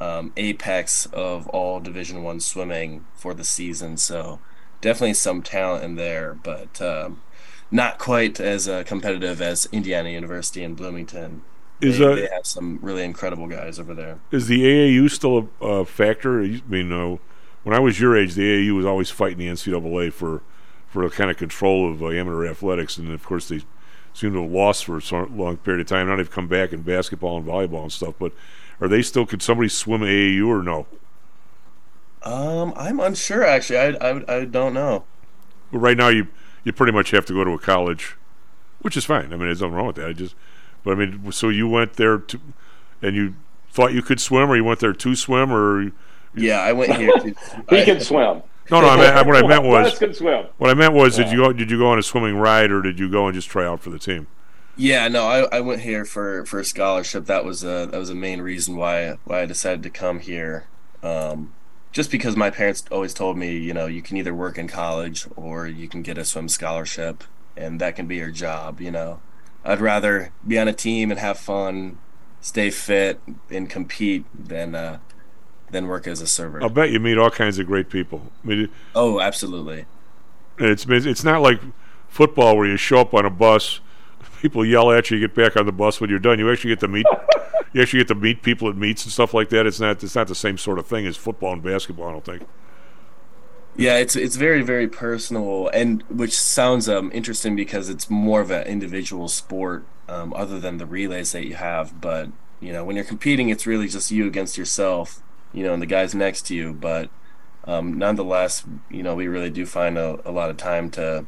um, 0.00 0.32
apex 0.36 1.06
of 1.06 1.48
all 1.48 1.80
Division 1.80 2.22
One 2.22 2.40
swimming 2.40 3.04
for 3.14 3.34
the 3.34 3.44
season. 3.44 3.96
So 3.96 4.38
definitely 4.80 5.14
some 5.14 5.42
talent 5.42 5.84
in 5.84 5.96
there, 5.96 6.34
but 6.34 6.80
um, 6.80 7.20
not 7.70 7.98
quite 7.98 8.40
as 8.40 8.68
uh, 8.68 8.84
competitive 8.84 9.40
as 9.42 9.68
Indiana 9.72 10.10
University 10.10 10.62
and 10.62 10.76
Bloomington. 10.76 11.42
Is, 11.80 11.98
they, 11.98 12.14
they 12.22 12.28
have 12.32 12.46
some 12.46 12.78
really 12.82 13.04
incredible 13.04 13.46
guys 13.46 13.78
over 13.78 13.94
there. 13.94 14.18
Is 14.32 14.48
the 14.48 14.62
AAU 14.62 15.10
still 15.10 15.48
a, 15.60 15.66
a 15.66 15.84
factor? 15.84 16.42
I 16.42 16.60
mean, 16.68 16.92
uh, 16.92 17.16
when 17.62 17.74
I 17.76 17.78
was 17.78 18.00
your 18.00 18.16
age, 18.16 18.34
the 18.34 18.42
AAU 18.42 18.76
was 18.76 18.86
always 18.86 19.10
fighting 19.10 19.38
the 19.38 19.48
NCAA 19.48 20.12
for 20.12 20.42
for 20.88 21.04
a 21.04 21.10
kind 21.10 21.30
of 21.30 21.36
control 21.36 21.90
of 21.92 22.02
uh, 22.02 22.08
amateur 22.08 22.46
athletics, 22.46 22.96
and 22.96 23.10
of 23.10 23.24
course 23.24 23.48
they 23.48 23.60
seem 24.14 24.32
to 24.32 24.42
have 24.42 24.50
lost 24.50 24.84
for 24.86 24.98
a 24.98 25.24
long 25.26 25.56
period 25.58 25.80
of 25.80 25.86
time. 25.86 26.08
Now 26.08 26.16
they've 26.16 26.30
come 26.30 26.48
back 26.48 26.72
in 26.72 26.82
basketball 26.82 27.36
and 27.36 27.46
volleyball 27.46 27.82
and 27.82 27.92
stuff. 27.92 28.14
But 28.18 28.32
are 28.80 28.88
they 28.88 29.02
still? 29.02 29.26
Could 29.26 29.42
somebody 29.42 29.68
swim 29.68 30.00
AAU 30.00 30.46
or 30.48 30.62
no? 30.62 30.86
Um, 32.22 32.72
I'm 32.76 33.00
unsure 33.00 33.44
actually. 33.44 33.78
I, 33.78 33.88
I, 34.10 34.38
I 34.40 34.44
don't 34.44 34.74
know. 34.74 35.04
But 35.72 35.78
right 35.78 35.96
now, 35.96 36.08
you 36.08 36.28
you 36.64 36.72
pretty 36.72 36.92
much 36.92 37.10
have 37.12 37.26
to 37.26 37.32
go 37.32 37.44
to 37.44 37.52
a 37.52 37.58
college, 37.58 38.16
which 38.80 38.96
is 38.96 39.04
fine. 39.04 39.26
I 39.26 39.30
mean, 39.36 39.40
there's 39.40 39.60
nothing 39.60 39.74
wrong 39.74 39.86
with 39.86 39.96
that. 39.96 40.08
I 40.08 40.12
just, 40.12 40.34
but 40.82 40.92
I 40.92 40.94
mean, 40.96 41.30
so 41.32 41.48
you 41.48 41.68
went 41.68 41.94
there 41.94 42.18
to, 42.18 42.40
and 43.02 43.14
you 43.14 43.34
thought 43.70 43.92
you 43.92 44.02
could 44.02 44.20
swim, 44.20 44.50
or 44.50 44.56
you 44.56 44.64
went 44.64 44.80
there 44.80 44.92
to 44.92 45.14
swim, 45.14 45.52
or 45.52 45.92
Yeah, 46.34 46.60
I 46.60 46.72
went 46.72 46.96
here. 46.96 47.12
To, 47.18 47.34
He 47.70 47.82
I- 47.82 47.84
can 47.84 48.00
swim. 48.00 48.42
No, 48.70 48.80
no. 48.80 48.88
I 48.88 48.96
meant, 48.96 49.26
what 49.26 49.44
I 49.44 49.46
meant 49.46 49.64
was 49.64 49.98
can 49.98 50.14
swim. 50.14 50.46
What 50.58 50.70
I 50.70 50.74
meant 50.74 50.94
was, 50.94 51.16
did 51.16 51.30
you 51.30 51.38
go? 51.38 51.52
Did 51.52 51.70
you 51.70 51.78
go 51.78 51.88
on 51.88 51.98
a 51.98 52.02
swimming 52.02 52.36
ride, 52.36 52.70
or 52.70 52.82
did 52.82 52.98
you 52.98 53.10
go 53.10 53.26
and 53.26 53.34
just 53.34 53.48
try 53.48 53.66
out 53.66 53.80
for 53.80 53.90
the 53.90 53.98
team? 53.98 54.26
Yeah, 54.76 55.08
no, 55.08 55.26
I, 55.26 55.56
I 55.56 55.60
went 55.60 55.80
here 55.80 56.04
for, 56.04 56.46
for 56.46 56.60
a 56.60 56.64
scholarship. 56.64 57.26
That 57.26 57.44
was 57.44 57.64
a 57.64 57.88
that 57.90 57.98
was 57.98 58.10
a 58.10 58.14
main 58.14 58.40
reason 58.40 58.76
why 58.76 59.18
why 59.24 59.42
I 59.42 59.46
decided 59.46 59.82
to 59.82 59.90
come 59.90 60.20
here. 60.20 60.66
Um, 61.02 61.52
just 61.90 62.10
because 62.10 62.36
my 62.36 62.50
parents 62.50 62.84
always 62.92 63.12
told 63.14 63.36
me, 63.36 63.56
you 63.56 63.74
know, 63.74 63.86
you 63.86 64.02
can 64.02 64.16
either 64.16 64.34
work 64.34 64.56
in 64.56 64.68
college 64.68 65.26
or 65.34 65.66
you 65.66 65.88
can 65.88 66.02
get 66.02 66.16
a 66.16 66.24
swim 66.24 66.48
scholarship, 66.48 67.24
and 67.56 67.80
that 67.80 67.96
can 67.96 68.06
be 68.06 68.16
your 68.16 68.30
job. 68.30 68.80
You 68.80 68.92
know, 68.92 69.20
I'd 69.64 69.80
rather 69.80 70.30
be 70.46 70.58
on 70.58 70.68
a 70.68 70.72
team 70.72 71.10
and 71.10 71.18
have 71.18 71.38
fun, 71.38 71.98
stay 72.40 72.70
fit, 72.70 73.20
and 73.50 73.68
compete 73.68 74.26
than 74.32 74.76
uh, 74.76 74.98
than 75.70 75.86
work 75.86 76.06
as 76.06 76.20
a 76.20 76.26
server. 76.26 76.62
I'll 76.62 76.68
bet 76.68 76.90
you 76.90 77.00
meet 77.00 77.18
all 77.18 77.30
kinds 77.30 77.58
of 77.58 77.66
great 77.66 77.90
people. 77.90 78.30
I 78.44 78.46
mean, 78.46 78.68
Oh, 78.94 79.20
absolutely. 79.20 79.86
it's 80.58 80.86
it's 80.88 81.24
not 81.24 81.42
like 81.42 81.60
football 82.08 82.56
where 82.56 82.66
you 82.66 82.76
show 82.76 83.00
up 83.00 83.14
on 83.14 83.24
a 83.24 83.30
bus, 83.30 83.80
people 84.40 84.64
yell 84.64 84.90
at 84.90 85.10
you, 85.10 85.18
you 85.18 85.26
get 85.28 85.36
back 85.36 85.56
on 85.56 85.66
the 85.66 85.72
bus 85.72 86.00
when 86.00 86.10
you're 86.10 86.18
done. 86.18 86.38
You 86.38 86.50
actually 86.50 86.70
get 86.70 86.80
to 86.80 86.88
meet 86.88 87.06
you 87.72 87.82
actually 87.82 88.00
get 88.00 88.08
to 88.08 88.14
meet 88.14 88.42
people 88.42 88.68
at 88.68 88.76
meets 88.76 89.04
and 89.04 89.12
stuff 89.12 89.34
like 89.34 89.50
that. 89.50 89.66
It's 89.66 89.80
not 89.80 90.02
it's 90.02 90.14
not 90.14 90.28
the 90.28 90.34
same 90.34 90.58
sort 90.58 90.78
of 90.78 90.86
thing 90.86 91.06
as 91.06 91.16
football 91.16 91.52
and 91.52 91.62
basketball. 91.62 92.08
I 92.08 92.12
don't 92.12 92.24
think. 92.24 92.42
Yeah, 93.76 93.96
it's 93.98 94.16
it's 94.16 94.34
very 94.36 94.62
very 94.62 94.88
personal, 94.88 95.68
and 95.68 96.02
which 96.08 96.36
sounds 96.38 96.88
um, 96.88 97.12
interesting 97.14 97.54
because 97.54 97.88
it's 97.88 98.10
more 98.10 98.40
of 98.40 98.50
an 98.50 98.66
individual 98.66 99.28
sport, 99.28 99.84
um, 100.08 100.32
other 100.34 100.58
than 100.58 100.78
the 100.78 100.86
relays 100.86 101.30
that 101.32 101.46
you 101.46 101.54
have. 101.54 102.00
But 102.00 102.30
you 102.60 102.72
know, 102.72 102.84
when 102.84 102.96
you're 102.96 103.04
competing, 103.04 103.50
it's 103.50 103.66
really 103.68 103.86
just 103.86 104.10
you 104.10 104.26
against 104.26 104.58
yourself, 104.58 105.22
you 105.52 105.64
know, 105.64 105.72
and 105.72 105.82
the 105.82 105.86
guys 105.86 106.14
next 106.14 106.42
to 106.46 106.54
you. 106.54 106.72
But 106.72 107.10
um, 107.64 107.98
nonetheless, 107.98 108.64
you 108.90 109.02
know, 109.02 109.14
we 109.14 109.28
really 109.28 109.50
do 109.50 109.66
find 109.66 109.98
a, 109.98 110.20
a 110.24 110.32
lot 110.32 110.50
of 110.50 110.56
time 110.56 110.90
to 110.92 111.26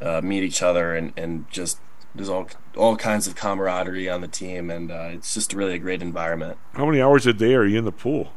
uh, 0.00 0.20
meet 0.22 0.42
each 0.42 0.62
other, 0.62 0.94
and 0.94 1.12
and 1.16 1.50
just 1.50 1.78
there's 2.14 2.28
all 2.28 2.48
all 2.76 2.96
kinds 2.96 3.26
of 3.26 3.34
camaraderie 3.34 4.08
on 4.08 4.20
the 4.20 4.28
team, 4.28 4.70
and 4.70 4.90
uh, 4.90 5.10
it's 5.12 5.34
just 5.34 5.52
really 5.52 5.74
a 5.74 5.78
great 5.78 6.02
environment. 6.02 6.58
How 6.74 6.86
many 6.86 7.00
hours 7.00 7.26
a 7.26 7.32
day 7.32 7.54
are 7.54 7.64
you 7.64 7.78
in 7.78 7.84
the 7.84 7.92
pool? 7.92 8.32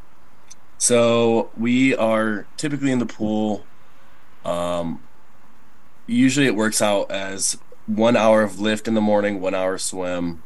So 0.77 1.49
we 1.57 1.95
are 1.95 2.47
typically 2.57 2.91
in 2.91 2.99
the 2.99 3.05
pool. 3.05 3.65
Um, 4.43 5.01
usually 6.05 6.45
it 6.45 6.55
works 6.55 6.81
out 6.81 7.09
as 7.09 7.57
one 7.87 8.15
hour 8.15 8.43
of 8.43 8.59
lift 8.59 8.87
in 8.87 8.93
the 8.93 9.01
morning, 9.01 9.39
one 9.41 9.55
hour 9.55 9.77
swim, 9.77 10.43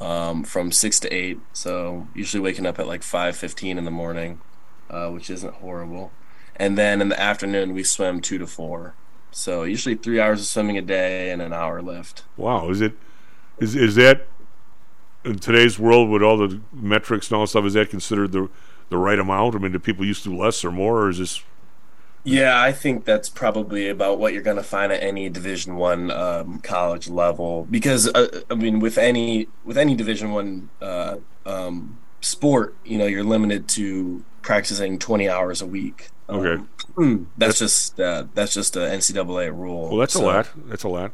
um, 0.00 0.44
from 0.44 0.72
six 0.72 1.00
to 1.00 1.12
eight. 1.12 1.38
So 1.52 2.06
usually 2.14 2.40
waking 2.40 2.66
up 2.66 2.78
at 2.78 2.86
like 2.86 3.02
five 3.02 3.36
fifteen 3.36 3.78
in 3.78 3.84
the 3.84 3.90
morning, 3.90 4.40
uh, 4.90 5.10
which 5.10 5.30
isn't 5.30 5.54
horrible. 5.54 6.12
And 6.56 6.78
then 6.78 7.00
in 7.00 7.08
the 7.08 7.20
afternoon 7.20 7.72
we 7.72 7.82
swim 7.84 8.20
two 8.20 8.38
to 8.38 8.46
four. 8.46 8.94
So 9.30 9.64
usually 9.64 9.96
three 9.96 10.20
hours 10.20 10.40
of 10.40 10.46
swimming 10.46 10.78
a 10.78 10.82
day 10.82 11.30
and 11.30 11.42
an 11.42 11.52
hour 11.52 11.82
lift. 11.82 12.24
Wow, 12.36 12.70
is 12.70 12.80
it 12.80 12.92
is 13.58 13.74
is 13.74 13.94
that 13.96 14.26
in 15.24 15.38
today's 15.38 15.78
world 15.78 16.10
with 16.10 16.22
all 16.22 16.36
the 16.36 16.60
metrics 16.72 17.28
and 17.28 17.36
all 17.36 17.42
that 17.42 17.48
stuff? 17.48 17.64
Is 17.64 17.74
that 17.74 17.90
considered 17.90 18.32
the 18.32 18.48
the 18.90 18.98
right 18.98 19.18
amount? 19.18 19.54
I 19.54 19.58
mean, 19.58 19.72
do 19.72 19.78
people 19.78 20.04
used 20.04 20.22
to 20.24 20.28
do 20.30 20.36
less 20.36 20.64
or 20.64 20.70
more, 20.70 21.02
or 21.02 21.08
is 21.10 21.18
this? 21.18 21.42
Yeah, 22.24 22.60
I 22.60 22.72
think 22.72 23.04
that's 23.04 23.28
probably 23.28 23.88
about 23.88 24.18
what 24.18 24.32
you're 24.32 24.42
going 24.42 24.56
to 24.56 24.62
find 24.62 24.90
at 24.90 25.02
any 25.02 25.28
Division 25.28 25.76
One 25.76 26.10
um, 26.10 26.60
college 26.60 27.08
level. 27.08 27.66
Because 27.70 28.08
uh, 28.08 28.40
I 28.50 28.54
mean, 28.54 28.80
with 28.80 28.96
any 28.96 29.48
with 29.62 29.76
any 29.76 29.94
Division 29.94 30.32
One 30.32 30.70
uh, 30.80 31.18
um, 31.44 31.98
sport, 32.22 32.74
you 32.84 32.96
know, 32.96 33.04
you're 33.04 33.24
limited 33.24 33.68
to 33.70 34.24
practicing 34.40 34.98
20 34.98 35.28
hours 35.28 35.60
a 35.60 35.66
week. 35.66 36.08
Okay. 36.28 36.62
Um, 36.96 37.28
that's 37.36 37.58
just 37.58 38.00
uh, 38.00 38.24
that's 38.34 38.54
just 38.54 38.74
a 38.76 38.80
NCAA 38.80 39.54
rule. 39.54 39.88
Well, 39.88 39.98
that's 39.98 40.14
a 40.14 40.22
lot. 40.22 40.50
That's 40.56 40.84
a 40.84 40.88
lot. 40.88 41.12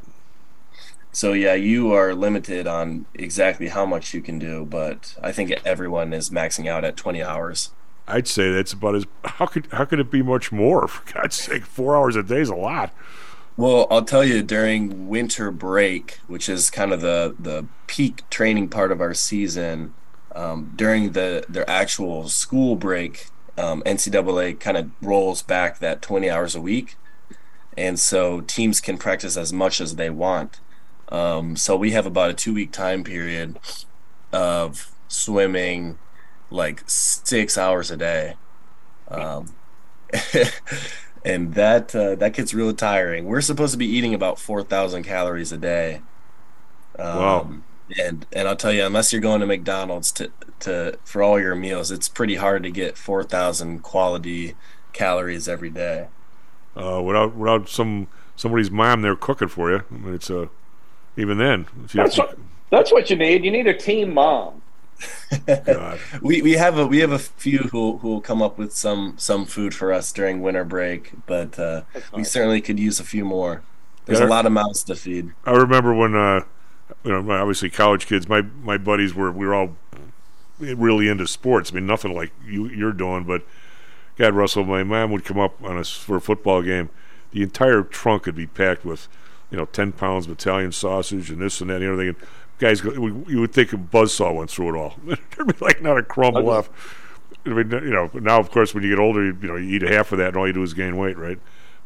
So 1.13 1.33
yeah, 1.33 1.55
you 1.55 1.93
are 1.93 2.15
limited 2.15 2.69
on 2.69 3.07
exactly 3.15 3.69
how 3.69 3.85
much 3.85 4.15
you 4.15 4.23
can 4.23 4.39
do, 4.39 4.65
but 4.65 5.17
I 5.21 5.33
think 5.33 5.53
everyone 5.65 6.13
is 6.13 6.31
maxing 6.31 6.69
out 6.69 6.85
at 6.85 6.97
20 6.97 7.21
hours. 7.21 7.73
I'd 8.11 8.29
say 8.29 8.53
that's 8.53 8.73
about 8.73 8.95
as 8.97 9.07
how 9.25 9.47
could 9.47 9.69
how 9.73 9.85
could 9.85 10.01
it 10.01 10.11
be 10.11 10.23
much 10.23 10.53
more? 10.53 10.89
For 10.89 11.13
God's 11.13 11.37
sake, 11.37 11.65
four 11.65 11.97
hours 11.97 12.17
a 12.17 12.23
day 12.23 12.41
is 12.41 12.49
a 12.49 12.55
lot. 12.55 12.93
Well, 13.57 13.87
I'll 13.91 14.05
tell 14.05 14.25
you 14.25 14.43
during 14.43 15.09
winter 15.09 15.51
break, 15.51 16.19
which 16.27 16.49
is 16.49 16.71
kind 16.71 16.93
of 16.93 17.01
the 17.01 17.35
the 17.39 17.67
peak 17.87 18.29
training 18.31 18.69
part 18.69 18.91
of 18.93 19.01
our 19.01 19.15
season, 19.15 19.95
um, 20.35 20.73
during 20.77 21.13
the 21.13 21.45
their 21.49 21.69
actual 21.69 22.29
school 22.29 22.77
break, 22.77 23.27
um, 23.57 23.83
NCAA 23.85 24.59
kind 24.59 24.77
of 24.77 24.91
rolls 25.03 25.43
back 25.43 25.79
that 25.79 26.03
20 26.03 26.31
hours 26.31 26.55
a 26.55 26.61
week, 26.61 26.97
and 27.77 27.99
so 27.99 28.41
teams 28.41 28.81
can 28.81 28.99
practice 28.99 29.37
as 29.37 29.53
much 29.53 29.81
as 29.81 29.97
they 29.97 30.11
want. 30.11 30.61
Um, 31.11 31.57
so 31.57 31.77
we 31.77 31.91
have 31.91 32.07
about 32.07 32.31
a 32.31 32.35
two 32.35 32.55
week 32.55 32.73
time 32.73 33.05
period 33.05 33.59
of 34.33 34.93
swimming 35.09 35.99
like 36.51 36.83
six 36.87 37.57
hours 37.57 37.91
a 37.91 37.97
day. 37.97 38.35
Um, 39.09 39.55
and 41.25 41.55
that 41.55 41.95
uh, 41.95 42.15
that 42.17 42.33
gets 42.35 42.55
real 42.55 42.73
tiring. 42.73 43.27
We're 43.27 43.41
supposed 43.41 43.73
to 43.73 43.79
be 43.79 43.87
eating 43.87 44.15
about 44.15 44.39
four 44.39 44.63
thousand 44.63 45.05
calories 45.05 45.53
a 45.53 45.57
day. 45.59 46.03
Um, 46.99 47.19
Wow. 47.19 47.51
And 47.99 48.25
and 48.33 48.47
I'll 48.47 48.55
tell 48.55 48.73
you, 48.73 48.85
unless 48.85 49.13
you're 49.13 49.21
going 49.21 49.41
to 49.41 49.47
McDonald's 49.49 50.13
to 50.13 50.31
to 50.61 50.97
for 51.03 51.25
all 51.25 51.41
your 51.41 51.57
meals, 51.57 51.91
it's 51.91 52.09
pretty 52.09 52.37
hard 52.37 52.63
to 52.63 52.71
get 52.71 52.97
four 52.97 53.25
thousand 53.25 53.83
quality 53.83 54.55
calories 54.93 55.49
every 55.49 55.71
day. 55.71 56.07
Uh, 56.77 57.03
without 57.03 57.35
without 57.35 57.69
some 57.69 58.07
somebody's 58.37 58.71
mom 58.71 59.03
there 59.03 59.17
cooking 59.17 59.49
for 59.49 59.73
you, 59.73 59.83
I 59.91 59.95
mean, 59.95 60.15
it's 60.15 60.31
uh, 60.31 60.47
even 61.17 61.39
then. 61.39 61.67
if 61.85 61.93
you 61.97 62.01
have 62.03 62.11
That's 62.11 62.15
to- 62.15 62.23
what, 62.23 62.39
that's 62.71 62.93
what 62.93 63.11
you 63.11 63.17
need. 63.17 63.45
You 63.45 63.51
need 63.51 63.67
a 63.67 63.75
team 63.77 64.15
mom. 64.15 64.60
we 66.23 66.43
we 66.43 66.53
have 66.53 66.79
a 66.79 66.87
we 66.87 66.99
have 66.99 67.13
a 67.13 67.19
few 67.19 67.59
who 67.73 67.99
who 67.99 68.09
will 68.09 68.21
come 68.21 68.43
up 68.43 68.59
with 68.59 68.73
some 68.73 69.15
some 69.19 69.47
food 69.47 69.75
for 69.75 69.93
us 69.93 70.13
during 70.13 70.41
winter 70.41 70.65
break, 70.65 71.13
but 71.27 71.59
uh, 71.59 71.83
we 72.15 72.25
certainly 72.25 72.61
could 72.61 72.79
use 72.79 73.01
a 73.01 73.05
few 73.05 73.25
more. 73.25 73.63
There's 74.07 74.21
Yeah. 74.21 74.27
a 74.27 74.29
lot 74.29 74.47
of 74.47 74.53
mouths 74.53 74.83
to 74.85 74.95
feed. 74.97 75.33
I 75.45 75.53
remember 75.53 75.95
when, 75.95 76.15
uh, 76.15 76.41
you 77.05 77.13
know, 77.13 77.31
obviously 77.33 77.71
college 77.71 78.07
kids. 78.07 78.29
My 78.29 78.43
my 78.43 78.77
buddies 78.79 79.15
were 79.15 79.31
we 79.31 79.47
were 79.47 79.55
all 79.55 79.77
really 80.59 81.09
into 81.09 81.27
sports. 81.27 81.71
I 81.73 81.77
mean, 81.77 81.87
nothing 81.87 82.15
like 82.15 82.33
you 82.47 82.69
you're 82.69 82.93
doing, 82.93 83.25
but 83.25 83.43
God, 84.17 84.35
Russell, 84.35 84.65
my 84.65 84.83
mom 84.83 85.11
would 85.13 85.25
come 85.25 85.39
up 85.39 85.63
on 85.63 85.79
us 85.79 85.91
for 85.91 86.17
a 86.17 86.21
football 86.21 86.63
game. 86.63 86.91
The 87.33 87.43
entire 87.43 87.83
trunk 87.83 88.27
would 88.27 88.35
be 88.35 88.47
packed 88.47 88.85
with, 88.85 89.09
you 89.51 89.57
know, 89.57 89.65
ten 89.67 89.93
pounds 89.93 90.27
of 90.27 90.33
Italian 90.33 90.73
sausage 90.73 91.31
and 91.31 91.41
this 91.41 91.61
and 91.61 91.71
that 91.71 91.77
and 91.77 91.85
everything. 91.85 92.09
And 92.09 92.29
guys, 92.61 92.81
go- 92.81 92.93
you 93.27 93.41
would 93.41 93.53
think 93.53 93.73
a 93.73 93.77
buzzsaw 93.77 94.33
went 94.35 94.51
through 94.51 94.77
it 94.77 94.79
all. 94.79 94.95
There'd 95.05 95.49
be 95.49 95.55
like 95.61 95.83
not 95.83 95.99
a 95.99 96.03
crumb 96.05 96.35
left. 96.35 96.71
I 97.45 97.49
mean, 97.51 97.71
you 97.71 97.91
know, 97.91 98.09
now 98.15 98.39
of 98.39 98.51
course 98.53 98.75
when 98.75 98.85
you 98.85 98.91
get 98.91 98.99
older, 99.01 99.25
you, 99.25 99.37
you 99.43 99.49
know, 99.49 99.57
you 99.57 99.77
eat 99.77 99.83
a 99.83 99.89
half 99.93 100.13
of 100.13 100.19
that, 100.19 100.29
and 100.29 100.37
all 100.37 100.47
you 100.47 100.53
do 100.53 100.63
is 100.63 100.75
gain 100.75 100.97
weight, 100.97 101.17
right? 101.19 101.39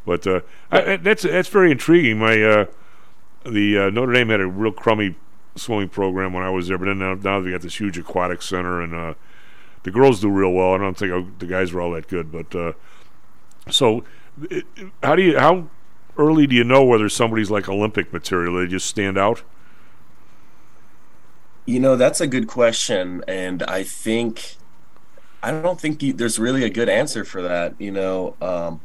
But 0.05 0.27
uh, 0.27 0.41
I, 0.71 0.93
I- 0.93 0.97
that's 0.97 1.23
that's 1.23 1.49
very 1.49 1.71
intriguing. 1.71 2.19
My 2.19 2.39
uh, 2.43 2.65
the 3.45 3.77
uh, 3.77 3.89
Notre 3.89 4.13
Dame 4.13 4.29
had 4.29 4.41
a 4.41 4.47
real 4.47 4.71
crummy 4.71 5.15
swimming 5.55 5.89
program 5.89 6.33
when 6.33 6.43
I 6.43 6.49
was 6.49 6.67
there, 6.67 6.77
but 6.77 6.85
then 6.85 6.99
now, 6.99 7.13
now 7.15 7.39
they 7.39 7.51
got 7.51 7.61
this 7.61 7.79
huge 7.79 7.97
aquatic 7.97 8.41
center, 8.41 8.81
and 8.81 8.93
uh, 8.93 9.13
the 9.83 9.91
girls 9.91 10.19
do 10.19 10.29
real 10.29 10.51
well. 10.51 10.73
I 10.73 10.77
don't 10.77 10.97
think 10.97 11.11
uh, 11.13 11.21
the 11.39 11.45
guys 11.47 11.71
were 11.71 11.79
all 11.81 11.91
that 11.91 12.07
good, 12.07 12.31
but 12.31 12.53
uh, 12.53 12.73
so 13.69 14.03
it, 14.49 14.65
how 15.01 15.15
do 15.15 15.23
you 15.23 15.39
how 15.39 15.67
early 16.17 16.47
do 16.47 16.55
you 16.55 16.63
know 16.63 16.83
whether 16.83 17.07
somebody's 17.09 17.49
like 17.49 17.69
Olympic 17.69 18.11
material? 18.11 18.55
They 18.55 18.67
just 18.67 18.85
stand 18.87 19.17
out. 19.17 19.43
You 21.65 21.79
know, 21.79 21.95
that's 21.95 22.21
a 22.21 22.27
good 22.27 22.47
question, 22.47 23.23
and 23.27 23.63
I 23.63 23.83
think 23.83 24.57
I 25.41 25.51
don't 25.51 25.79
think 25.79 26.01
you, 26.03 26.13
there's 26.13 26.39
really 26.39 26.63
a 26.63 26.69
good 26.69 26.89
answer 26.89 27.25
for 27.25 27.41
that. 27.41 27.79
You 27.79 27.91
know, 27.91 28.35
um, 28.41 28.81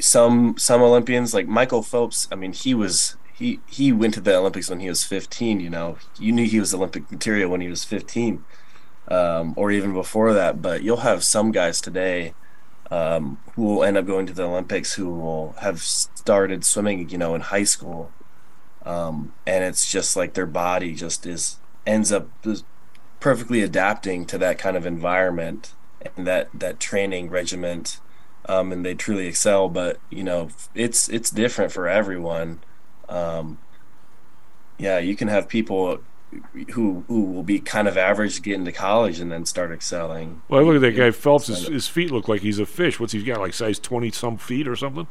some 0.00 0.56
some 0.58 0.82
Olympians 0.82 1.34
like 1.34 1.46
Michael 1.48 1.82
Phelps. 1.82 2.28
I 2.32 2.36
mean, 2.36 2.52
he 2.52 2.74
was 2.74 3.16
he 3.32 3.60
he 3.66 3.92
went 3.92 4.14
to 4.14 4.20
the 4.20 4.36
Olympics 4.36 4.70
when 4.70 4.80
he 4.80 4.88
was 4.88 5.04
15. 5.04 5.60
You 5.60 5.70
know, 5.70 5.98
you 6.18 6.32
knew 6.32 6.46
he 6.46 6.60
was 6.60 6.74
Olympic 6.74 7.10
material 7.10 7.50
when 7.50 7.60
he 7.60 7.68
was 7.68 7.84
15, 7.84 8.44
um, 9.08 9.54
or 9.56 9.70
even 9.70 9.92
before 9.92 10.32
that. 10.34 10.62
But 10.62 10.82
you'll 10.82 10.98
have 10.98 11.24
some 11.24 11.52
guys 11.52 11.80
today 11.80 12.34
um, 12.90 13.38
who 13.54 13.62
will 13.62 13.84
end 13.84 13.96
up 13.96 14.06
going 14.06 14.26
to 14.26 14.32
the 14.32 14.44
Olympics 14.44 14.94
who 14.94 15.10
will 15.10 15.54
have 15.60 15.80
started 15.80 16.64
swimming, 16.64 17.08
you 17.08 17.18
know, 17.18 17.34
in 17.34 17.40
high 17.40 17.64
school, 17.64 18.12
um, 18.84 19.32
and 19.46 19.64
it's 19.64 19.90
just 19.90 20.16
like 20.16 20.34
their 20.34 20.46
body 20.46 20.94
just 20.94 21.26
is 21.26 21.58
ends 21.86 22.12
up 22.12 22.28
perfectly 23.20 23.62
adapting 23.62 24.26
to 24.26 24.38
that 24.38 24.58
kind 24.58 24.76
of 24.76 24.86
environment 24.86 25.74
and 26.16 26.26
that 26.26 26.48
that 26.52 26.80
training 26.80 27.30
regiment, 27.30 28.00
um, 28.48 28.72
and 28.72 28.84
they 28.84 28.94
truly 28.94 29.26
excel. 29.26 29.68
But 29.68 29.98
you 30.10 30.22
know, 30.22 30.48
it's 30.74 31.08
it's 31.08 31.30
different 31.30 31.72
for 31.72 31.88
everyone. 31.88 32.60
Um, 33.08 33.58
yeah, 34.78 34.98
you 34.98 35.16
can 35.16 35.28
have 35.28 35.48
people 35.48 36.00
who 36.72 37.04
who 37.06 37.22
will 37.22 37.42
be 37.42 37.60
kind 37.60 37.86
of 37.86 37.96
average 37.96 38.42
get 38.42 38.54
into 38.54 38.72
college 38.72 39.20
and 39.20 39.30
then 39.30 39.46
start 39.46 39.72
excelling. 39.72 40.42
Well, 40.48 40.60
I 40.60 40.64
look 40.64 40.76
at 40.76 40.80
that 40.82 40.92
guy 40.96 41.10
Phelps. 41.10 41.46
His, 41.46 41.68
his 41.68 41.88
feet 41.88 42.10
look 42.10 42.28
like 42.28 42.40
he's 42.40 42.58
a 42.58 42.66
fish. 42.66 42.98
What's 42.98 43.12
he 43.12 43.22
got? 43.22 43.40
Like 43.40 43.54
size 43.54 43.78
twenty 43.78 44.10
some 44.10 44.36
feet 44.36 44.66
or 44.66 44.76
something? 44.76 45.06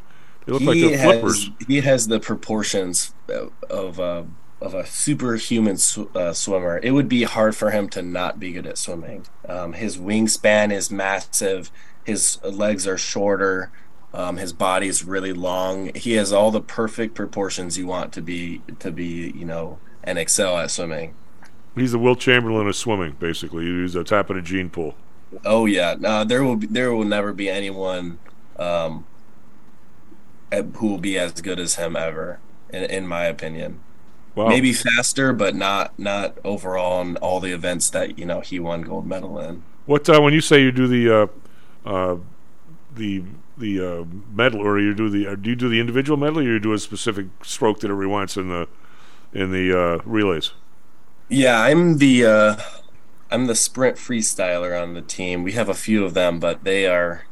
They 0.45 0.51
look 0.51 0.61
like 0.63 0.79
they're 0.79 0.97
flippers. 0.97 1.49
He 1.67 1.79
has 1.81 2.07
the 2.07 2.19
proportions 2.19 3.13
of 3.29 3.53
of, 3.69 3.99
uh, 3.99 4.23
of 4.63 4.73
a 4.73 4.85
superhuman 4.85 5.77
sw- 5.77 6.15
uh, 6.15 6.31
swimmer. 6.31 6.79
It 6.81 6.91
would 6.91 7.09
be 7.09 7.23
hard 7.23 7.55
for 7.55 7.71
him 7.71 7.89
to 7.89 8.01
not 8.01 8.39
be 8.39 8.53
good 8.53 8.65
at 8.65 8.77
swimming. 8.77 9.27
Um, 9.47 9.73
his 9.73 9.97
wingspan 9.97 10.71
is 10.71 10.89
massive. 10.89 11.69
His 12.05 12.41
legs 12.43 12.87
are 12.87 12.97
shorter. 12.97 13.71
Um, 14.13 14.37
his 14.37 14.53
body 14.53 14.87
is 14.87 15.03
really 15.03 15.33
long. 15.33 15.93
He 15.95 16.13
has 16.13 16.31
all 16.31 16.49
the 16.49 16.61
perfect 16.61 17.13
proportions 17.13 17.77
you 17.77 17.87
want 17.87 18.13
to 18.13 18.21
be 18.21 18.61
to 18.79 18.91
be, 18.91 19.31
you 19.35 19.43
know, 19.43 19.79
and 20.03 20.17
excel 20.17 20.57
at 20.57 20.71
swimming. 20.71 21.13
He's 21.75 21.91
the 21.91 21.99
Wilt 21.99 22.19
Chamberlain 22.19 22.67
of 22.67 22.75
swimming, 22.75 23.17
basically. 23.19 23.65
He's 23.65 23.93
the 23.93 24.03
top 24.03 24.29
of 24.29 24.37
the 24.37 24.41
gene 24.41 24.69
pool. 24.69 24.95
Oh 25.43 25.65
yeah, 25.65 25.95
no, 25.99 26.23
there 26.23 26.43
will 26.43 26.55
be, 26.55 26.67
there 26.67 26.93
will 26.93 27.05
never 27.05 27.33
be 27.33 27.49
anyone 27.49 28.19
um, 28.57 29.05
who 30.51 30.87
will 30.87 30.99
be 30.99 31.17
as 31.17 31.41
good 31.41 31.59
as 31.59 31.75
him 31.75 31.95
ever, 31.95 32.39
in, 32.69 32.83
in 32.83 33.07
my 33.07 33.25
opinion. 33.25 33.79
Wow. 34.35 34.47
Maybe 34.47 34.73
faster, 34.73 35.31
but 35.31 35.55
not 35.55 35.97
not 35.99 36.37
overall 36.43 37.01
in 37.01 37.17
all 37.17 37.39
the 37.39 37.51
events 37.51 37.89
that 37.91 38.17
you 38.17 38.25
know 38.25 38.39
he 38.41 38.59
won 38.59 38.81
gold 38.81 39.05
medal 39.05 39.39
in. 39.39 39.63
What 39.85 40.09
uh, 40.09 40.21
when 40.21 40.33
you 40.33 40.41
say 40.41 40.61
you 40.61 40.71
do 40.71 40.87
the 40.87 41.29
uh, 41.85 41.89
uh, 41.89 42.17
the 42.95 43.23
the 43.57 43.79
uh, 43.79 44.05
medal, 44.33 44.61
or 44.61 44.79
you 44.79 44.93
do 44.95 45.09
the 45.09 45.27
uh, 45.27 45.35
do 45.35 45.51
you 45.51 45.55
do 45.55 45.69
the 45.69 45.79
individual 45.79 46.17
medal, 46.17 46.39
or 46.39 46.43
you 46.43 46.59
do 46.59 46.73
a 46.73 46.79
specific 46.79 47.27
stroke 47.43 47.81
that 47.81 47.91
every 47.91 48.07
wants 48.07 48.35
in 48.35 48.49
the 48.49 48.67
in 49.33 49.51
the 49.51 49.77
uh, 49.77 50.01
relays? 50.03 50.51
Yeah, 51.29 51.61
I'm 51.61 51.99
the 51.99 52.25
uh, 52.25 52.55
I'm 53.29 53.47
the 53.47 53.55
sprint 53.55 53.97
freestyler 53.97 54.81
on 54.81 54.93
the 54.93 55.01
team. 55.01 55.43
We 55.43 55.53
have 55.53 55.69
a 55.69 55.73
few 55.73 56.05
of 56.05 56.13
them, 56.13 56.39
but 56.39 56.63
they 56.63 56.87
are 56.87 57.25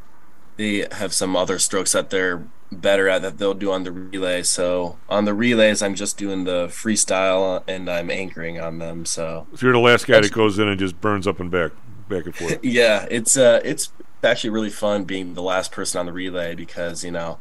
they 0.58 0.88
have 0.92 1.14
some 1.14 1.36
other 1.36 1.58
strokes 1.60 1.94
that 1.94 2.10
they're 2.10 2.44
better 2.72 3.10
at 3.10 3.22
that 3.22 3.38
they'll 3.38 3.54
do 3.54 3.72
on 3.72 3.84
the 3.84 3.92
relay. 3.92 4.44
So 4.44 4.98
on 5.10 5.26
the 5.26 5.34
relays, 5.34 5.82
I'm 5.82 5.96
just 5.96 6.18
doing 6.18 6.46
the 6.46 6.68
freestyle 6.68 7.64
and 7.68 7.90
I'm 7.90 8.10
anchoring 8.10 8.60
on 8.60 8.80
them. 8.80 9.06
So 9.06 9.48
If 9.54 9.62
you're 9.62 9.74
the 9.74 9.80
last 9.80 10.08
guy 10.08 10.22
that 10.22 10.32
goes 10.32 10.58
in 10.58 10.68
and 10.68 10.80
just 10.80 11.00
burns 11.02 11.28
up 11.28 11.40
and 11.40 11.52
back, 11.52 11.72
back 12.08 12.26
and 12.26 12.36
forth. 12.36 12.60
yeah, 12.64 13.06
it's 13.12 13.36
uh, 13.36 13.62
it's 13.64 13.92
actually 14.24 14.52
really 14.52 14.70
fun 14.70 15.04
being 15.04 15.34
the 15.34 15.42
last 15.42 15.72
person 15.72 16.00
on 16.00 16.06
the 16.06 16.14
relay 16.14 16.56
because 16.56 17.04
you 17.04 17.12
know, 17.12 17.40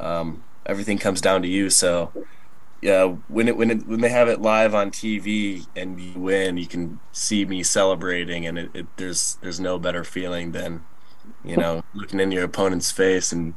um, 0.00 0.42
everything 0.66 0.98
comes 0.98 1.20
down 1.20 1.42
to 1.42 1.48
you. 1.48 1.68
So 1.70 2.12
yeah, 2.80 3.04
when 3.28 3.48
it 3.48 3.56
when 3.56 3.70
it 3.70 3.86
when 3.86 4.00
they 4.00 4.10
have 4.10 4.28
it 4.28 4.40
live 4.40 4.74
on 4.74 4.90
TV 4.90 5.66
and 5.76 6.00
you 6.00 6.20
win, 6.20 6.56
you 6.56 6.66
can 6.66 7.00
see 7.12 7.44
me 7.44 7.62
celebrating, 7.62 8.46
and 8.46 8.58
it, 8.58 8.70
it 8.74 8.86
there's 8.96 9.36
there's 9.40 9.60
no 9.60 9.78
better 9.78 10.04
feeling 10.04 10.52
than 10.52 10.84
you 11.42 11.56
know 11.56 11.82
looking 11.94 12.20
in 12.20 12.30
your 12.30 12.44
opponent's 12.44 12.90
face 12.90 13.32
and 13.32 13.54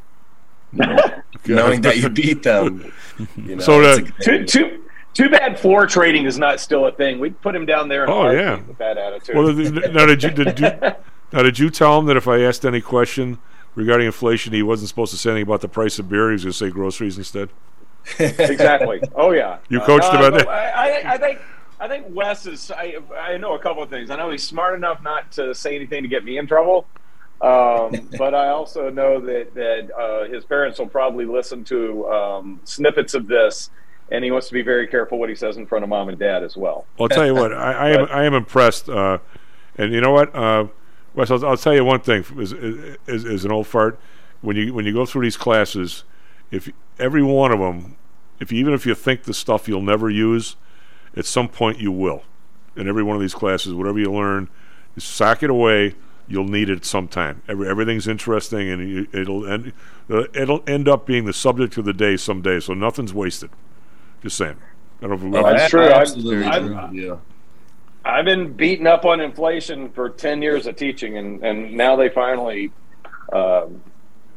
knowing 1.47 1.81
that 1.81 1.97
you 1.97 2.09
beat 2.09 2.43
them. 2.43 2.91
You 3.35 3.55
know, 3.55 3.61
So, 3.61 3.81
it's 3.81 4.09
uh, 4.09 4.23
Too, 4.23 4.45
too, 4.45 4.83
too 5.13 5.29
bad 5.29 5.59
floor 5.59 5.85
trading 5.87 6.25
is 6.25 6.37
not 6.37 6.59
still 6.59 6.85
a 6.85 6.91
thing. 6.91 7.19
We'd 7.19 7.39
put 7.41 7.55
him 7.55 7.65
down 7.65 7.87
there. 7.87 8.09
Oh, 8.09 8.29
yeah. 8.31 8.59
with 8.61 8.77
that 8.77 8.97
attitude. 8.97 9.35
Well, 9.35 9.55
th- 9.55 9.73
th- 9.73 9.91
now 9.91 10.05
did 10.05 10.23
you 10.23 10.29
did 10.31 10.59
you, 10.59 10.67
now 11.33 11.41
did 11.43 11.57
you 11.59 11.69
tell 11.69 11.99
him 11.99 12.05
that 12.07 12.17
if 12.17 12.27
I 12.27 12.41
asked 12.41 12.65
any 12.65 12.81
question 12.81 13.39
regarding 13.75 14.05
inflation, 14.07 14.53
he 14.53 14.63
wasn't 14.63 14.89
supposed 14.89 15.11
to 15.11 15.17
say 15.17 15.31
anything 15.31 15.43
about 15.43 15.61
the 15.61 15.69
price 15.69 15.97
of 15.99 16.09
beer? 16.09 16.27
He 16.29 16.33
was 16.33 16.43
going 16.43 16.51
to 16.51 16.57
say 16.57 16.69
groceries 16.69 17.17
instead. 17.17 17.49
exactly. 18.19 19.01
Oh 19.15 19.31
yeah. 19.31 19.57
You 19.69 19.79
coached 19.81 20.07
him 20.13 20.21
on 20.21 20.33
that? 20.33 20.47
I, 20.47 21.01
I, 21.01 21.13
I 21.13 21.17
think 21.17 21.39
I 21.79 21.87
think 21.87 22.05
Wes 22.09 22.45
is. 22.45 22.71
I 22.71 22.97
I 23.17 23.37
know 23.37 23.55
a 23.55 23.59
couple 23.59 23.83
of 23.83 23.89
things. 23.89 24.09
I 24.09 24.15
know 24.15 24.29
he's 24.31 24.43
smart 24.43 24.75
enough 24.75 25.01
not 25.03 25.31
to 25.33 25.53
say 25.53 25.75
anything 25.75 26.03
to 26.03 26.09
get 26.09 26.23
me 26.23 26.37
in 26.37 26.47
trouble. 26.47 26.87
Um, 27.39 28.09
but 28.17 28.33
I 28.33 28.49
also 28.49 28.89
know 28.89 29.21
that 29.21 29.53
that 29.53 29.91
uh, 29.95 30.25
his 30.25 30.43
parents 30.43 30.79
will 30.79 30.87
probably 30.87 31.25
listen 31.25 31.63
to 31.65 32.07
um, 32.07 32.59
snippets 32.63 33.13
of 33.13 33.27
this, 33.27 33.69
and 34.11 34.23
he 34.23 34.31
wants 34.31 34.47
to 34.47 34.53
be 34.53 34.63
very 34.63 34.87
careful 34.87 35.19
what 35.19 35.29
he 35.29 35.35
says 35.35 35.57
in 35.57 35.67
front 35.67 35.83
of 35.83 35.89
mom 35.89 36.09
and 36.09 36.17
dad 36.17 36.43
as 36.43 36.57
well. 36.57 36.85
Well, 36.97 37.07
I'll 37.11 37.15
tell 37.15 37.25
you 37.27 37.35
what, 37.35 37.53
I, 37.53 37.73
I 37.73 37.89
am 37.89 38.07
I 38.09 38.23
am 38.25 38.33
impressed, 38.33 38.89
uh, 38.89 39.19
and 39.77 39.93
you 39.93 40.01
know 40.01 40.11
what, 40.11 40.35
uh, 40.35 40.65
Wes, 41.13 41.29
I'll, 41.29 41.45
I'll 41.45 41.57
tell 41.57 41.75
you 41.75 41.85
one 41.85 41.99
thing 41.99 42.25
as, 42.39 42.53
as, 43.07 43.25
as 43.25 43.45
an 43.45 43.51
old 43.51 43.67
fart. 43.67 43.99
When 44.41 44.55
you 44.55 44.73
when 44.73 44.85
you 44.85 44.93
go 44.93 45.05
through 45.05 45.23
these 45.23 45.37
classes, 45.37 46.03
if 46.49 46.71
every 46.97 47.23
one 47.23 47.51
of 47.51 47.59
them, 47.59 47.97
if 48.39 48.51
you, 48.51 48.59
even 48.59 48.73
if 48.73 48.85
you 48.85 48.95
think 48.95 49.23
the 49.23 49.33
stuff 49.33 49.67
you'll 49.67 49.81
never 49.81 50.09
use, 50.09 50.55
at 51.15 51.25
some 51.25 51.49
point 51.49 51.79
you 51.79 51.91
will. 51.91 52.23
In 52.75 52.87
every 52.87 53.01
one 53.01 53.15
of 53.15 53.21
these 53.21 53.33
classes, 53.33 53.73
whatever 53.73 53.97
you 53.97 54.11
learn, 54.11 54.49
you 54.95 55.01
sock 55.01 55.41
it 55.41 55.49
away. 55.49 55.95
You'll 56.27 56.47
need 56.47 56.69
it 56.69 56.83
sometime. 56.83 57.41
Every, 57.47 57.69
everything's 57.69 58.07
interesting, 58.07 58.69
and 58.69 58.89
you, 58.89 59.07
it'll 59.13 59.47
end. 59.47 59.71
Uh, 60.09 60.23
it'll 60.33 60.63
end 60.67 60.87
up 60.87 61.05
being 61.05 61.25
the 61.25 61.33
subject 61.33 61.77
of 61.77 61.85
the 61.85 61.93
day 61.93 62.17
someday. 62.17 62.59
So 62.59 62.73
nothing's 62.73 63.13
wasted. 63.13 63.49
Just 64.21 64.37
saying. 64.37 64.57
I 65.01 65.07
don't 65.07 65.21
know 65.31 65.39
if 65.39 65.45
Oh, 65.45 65.49
That's 65.53 65.69
true. 65.69 65.81
absolutely 65.87 66.45
I'm, 66.45 66.65
agree 66.65 66.75
I'm, 66.75 66.91
with 66.91 66.99
you. 67.01 67.21
I've 68.03 68.25
been 68.25 68.53
beaten 68.53 68.87
up 68.87 69.05
on 69.05 69.19
inflation 69.21 69.89
for 69.89 70.09
ten 70.09 70.41
years 70.41 70.65
of 70.67 70.75
teaching, 70.75 71.17
and 71.17 71.43
and 71.43 71.73
now 71.73 71.95
they 71.95 72.09
finally. 72.09 72.71
Um, 73.31 73.81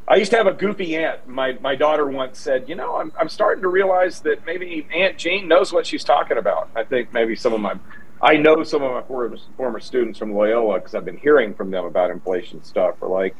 I 0.07 0.15
used 0.15 0.31
to 0.31 0.37
have 0.37 0.47
a 0.47 0.53
goofy 0.53 0.97
aunt. 0.97 1.27
My 1.27 1.57
my 1.61 1.75
daughter 1.75 2.05
once 2.07 2.37
said, 2.37 2.67
"You 2.67 2.75
know, 2.75 2.97
I'm 2.97 3.11
I'm 3.19 3.29
starting 3.29 3.61
to 3.63 3.69
realize 3.69 4.19
that 4.21 4.45
maybe 4.45 4.85
Aunt 4.93 5.17
Jane 5.17 5.47
knows 5.47 5.71
what 5.71 5.85
she's 5.87 6.03
talking 6.03 6.37
about." 6.37 6.69
I 6.75 6.83
think 6.83 7.13
maybe 7.13 7.35
some 7.35 7.53
of 7.53 7.61
my, 7.61 7.75
I 8.21 8.37
know 8.37 8.63
some 8.63 8.83
of 8.83 8.91
my 8.91 9.01
former 9.03 9.35
former 9.57 9.79
students 9.79 10.19
from 10.19 10.33
Loyola 10.33 10.75
because 10.79 10.93
I've 10.95 11.05
been 11.05 11.17
hearing 11.17 11.53
from 11.53 11.71
them 11.71 11.85
about 11.85 12.11
inflation 12.11 12.63
stuff. 12.63 12.95
Or 13.01 13.09
like, 13.09 13.35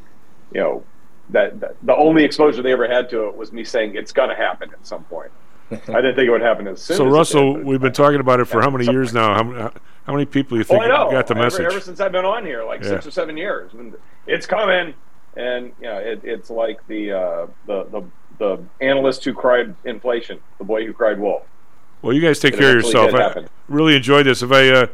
you 0.53 0.59
know, 0.61 0.83
that, 1.29 1.59
that 1.59 1.75
the 1.83 1.95
only 1.95 2.23
exposure 2.23 2.61
they 2.61 2.71
ever 2.71 2.87
had 2.87 3.09
to 3.11 3.27
it 3.27 3.35
was 3.37 3.51
me 3.51 3.63
saying 3.63 3.95
it's 3.95 4.11
going 4.11 4.29
to 4.29 4.35
happen 4.35 4.71
at 4.73 4.85
some 4.85 5.03
point. 5.05 5.31
I 5.71 5.75
didn't 5.77 6.15
think 6.15 6.27
it 6.27 6.31
would 6.31 6.41
happen 6.41 6.67
as 6.67 6.81
soon. 6.81 6.97
So 6.97 7.07
as 7.07 7.13
Russell, 7.13 7.53
did, 7.53 7.65
we've 7.65 7.79
been 7.79 7.93
talking 7.93 8.19
about 8.19 8.39
it 8.39 8.45
for 8.45 8.61
how 8.61 8.69
many 8.69 8.85
years 8.85 9.13
now? 9.13 9.33
How, 9.35 9.43
many- 9.43 9.69
how 10.05 10.13
many 10.13 10.25
people 10.25 10.57
do 10.57 10.59
you 10.59 10.65
Oh, 10.67 10.73
think 10.79 10.83
I 10.83 10.87
know. 10.87 11.11
got 11.11 11.27
the 11.27 11.35
ever, 11.35 11.43
message? 11.43 11.65
ever 11.65 11.79
since 11.79 11.99
I've 12.01 12.11
been 12.11 12.25
on 12.25 12.43
here, 12.45 12.63
like 12.65 12.81
Yeah. 12.81 12.89
six 12.89 13.05
or 13.07 13.11
seven 13.11 13.37
years, 13.37 13.71
it's 14.25 14.45
coming, 14.47 14.95
and 15.37 15.67
you 15.79 15.83
know, 15.87 15.97
it, 15.99 16.21
it's 16.23 16.49
like 16.49 16.85
the, 16.87 17.11
uh, 17.11 17.47
the 17.67 17.83
the 17.85 18.03
the 18.39 18.63
analyst 18.81 19.23
who 19.23 19.33
cried 19.33 19.75
inflation, 19.85 20.39
the 20.57 20.63
boy 20.63 20.85
who 20.87 20.91
cried 20.91 21.19
wolf. 21.19 21.43
Well, 22.01 22.13
you 22.13 22.21
guys 22.21 22.39
take 22.39 22.57
care 22.57 22.77
of 22.77 22.83
eventually 22.83 23.03
yourself. 23.05 23.13
I 23.19 23.23
happen. 23.23 23.49
really 23.67 23.95
enjoyed 23.95 24.25
this. 24.25 24.41
If 24.41 24.51
I 24.51 24.69
uh, 24.69 24.87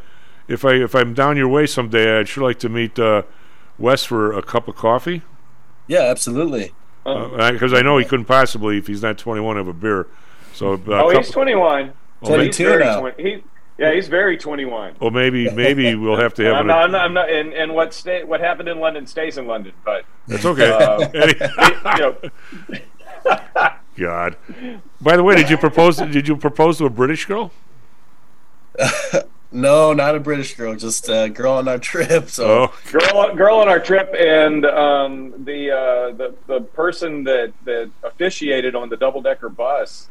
if 0.48 0.66
I 0.66 0.74
if 0.74 0.94
I'm 0.96 1.14
down 1.14 1.38
your 1.38 1.48
way 1.48 1.66
someday, 1.66 2.20
I'd 2.20 2.28
sure 2.28 2.44
like 2.44 2.60
to 2.60 2.70
meet 2.70 2.98
uh, 3.00 3.24
Wes 3.78 4.04
for 4.04 4.34
a 4.34 4.42
cup 4.42 4.68
of 4.68 4.76
coffee. 4.76 5.22
Yeah, 5.88 6.02
absolutely. 6.02 6.74
Because 7.06 7.74
I 7.74 7.82
know 7.82 7.98
he 7.98 8.04
couldn't 8.04 8.26
possibly, 8.26 8.78
if 8.78 8.88
he's 8.88 9.02
not 9.02 9.18
21, 9.18 9.56
have 9.56 9.70
a 9.70 9.74
beer. 9.74 10.08
So, 10.54 10.74
uh, 10.74 10.78
oh, 10.88 11.12
cup- 11.14 11.24
he's 11.24 11.32
twenty 11.32 11.56
one. 11.56 11.94
Well, 12.20 12.40
he's 12.42 12.58
very 12.58 12.84
20, 12.84 13.24
he, 13.24 13.44
yeah, 13.78 13.94
he's 13.94 14.10
very 14.10 14.38
twenty 14.38 14.66
one. 14.66 14.96
Well, 15.00 15.12
maybe 15.12 15.50
maybe 15.52 15.96
we'll 16.02 16.18
have 16.18 16.34
to 16.34 16.44
have. 16.44 16.56
I'm 16.56 16.62
an- 16.62 16.68
not, 16.68 16.84
I'm 16.84 16.92
not, 16.92 17.02
I'm 17.06 17.14
not, 17.14 17.30
and, 17.30 17.54
and 17.54 17.74
what 17.74 17.94
stay, 17.94 18.26
what 18.26 18.42
happened 18.42 18.68
in 18.68 18.80
London 18.82 19.08
stays 19.08 19.38
in 19.38 19.48
London, 19.48 19.72
but 19.86 20.04
That's 20.28 20.44
okay. 20.44 20.70
uh, 20.70 21.00
Any- 21.14 21.36
you 21.40 22.00
know, 22.02 22.80
God. 23.98 24.36
By 25.02 25.18
the 25.18 25.24
way, 25.24 25.36
did 25.36 25.50
you 25.50 25.58
propose? 25.58 25.98
Did 25.98 26.28
you 26.28 26.36
propose 26.38 26.78
to 26.80 26.86
a 26.86 26.90
British 26.90 27.26
girl? 27.26 27.52
No, 29.50 29.94
not 29.94 30.14
a 30.14 30.20
British 30.20 30.56
girl, 30.56 30.76
just 30.76 31.08
a 31.08 31.30
girl 31.30 31.54
on 31.54 31.70
our 31.70 31.78
trip. 31.78 32.28
So 32.30 32.70
Oh. 32.70 32.74
girl, 32.92 33.34
girl 33.34 33.56
on 33.60 33.70
our 33.70 33.80
trip, 33.80 34.14
and 34.14 34.66
um, 34.66 35.34
the 35.46 35.72
uh, 35.72 36.12
the 36.12 36.36
the 36.48 36.60
person 36.62 37.24
that 37.24 37.54
that 37.64 37.90
officiated 38.04 38.76
on 38.76 38.90
the 38.90 38.98
double 38.98 39.22
decker 39.22 39.48
bus. 39.48 40.10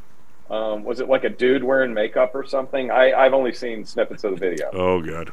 Um, 0.50 0.84
was 0.84 1.00
it 1.00 1.08
like 1.10 1.24
a 1.24 1.28
dude 1.28 1.62
wearing 1.62 1.92
makeup 1.92 2.34
or 2.34 2.46
something? 2.46 2.90
I, 2.90 3.12
I've 3.12 3.34
only 3.34 3.52
seen 3.52 3.84
snippets 3.84 4.24
of 4.24 4.30
the 4.30 4.36
video. 4.38 4.70
Oh 4.72 5.02
God. 5.02 5.30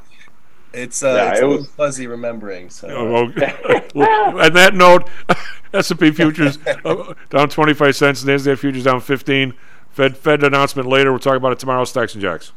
It's 0.74 1.04
uh, 1.04 1.08
Yeah, 1.16 1.30
it's 1.32 1.40
it 1.40 1.44
a 1.44 1.48
little 1.48 1.62
was- 1.64 1.72
fuzzy 1.72 2.08
remembering. 2.08 2.70
So 2.70 2.88
Oh, 2.90 3.16
okay. 3.30 3.54
Well, 3.96 4.40
on 4.42 4.54
that 4.54 4.74
note, 4.74 5.08
S&P 5.74 6.12
futures 6.12 6.58
uh, 6.84 7.14
down 7.30 7.50
25 7.50 7.96
cents. 7.96 8.24
Nasdaq 8.24 8.58
futures 8.58 8.84
down 8.86 9.00
15. 9.02 9.54
Fed 9.92 10.18
Fed 10.18 10.44
announcement 10.44 10.88
later. 10.90 11.12
We'll 11.12 11.20
talk 11.20 11.36
about 11.38 11.52
it 11.52 11.60
tomorrow. 11.60 11.86
Stocks 11.86 12.14
and 12.16 12.22
Jocks. 12.24 12.52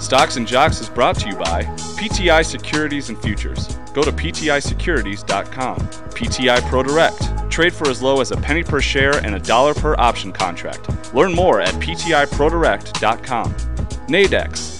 Stocks 0.00 0.36
and 0.36 0.46
Jocks 0.48 0.80
is 0.80 0.88
brought 0.88 1.14
to 1.20 1.28
you 1.28 1.36
by 1.36 1.62
PTI 1.98 2.44
Securities 2.44 3.08
and 3.10 3.20
Futures. 3.22 3.76
Go 3.94 4.02
to 4.02 4.10
PTIsecurities.com. 4.10 5.76
PTI 5.78 6.58
ProDirect. 6.62 7.50
Trade 7.50 7.72
for 7.72 7.88
as 7.88 8.02
low 8.02 8.20
as 8.20 8.32
a 8.32 8.36
penny 8.36 8.64
per 8.64 8.80
share 8.80 9.18
and 9.24 9.34
a 9.36 9.38
dollar 9.40 9.74
per 9.74 9.94
option 9.98 10.32
contract. 10.32 11.14
Learn 11.14 11.32
more 11.34 11.60
at 11.60 11.74
PTIProDirect.com. 11.74 13.54
Nadex, 14.08 14.79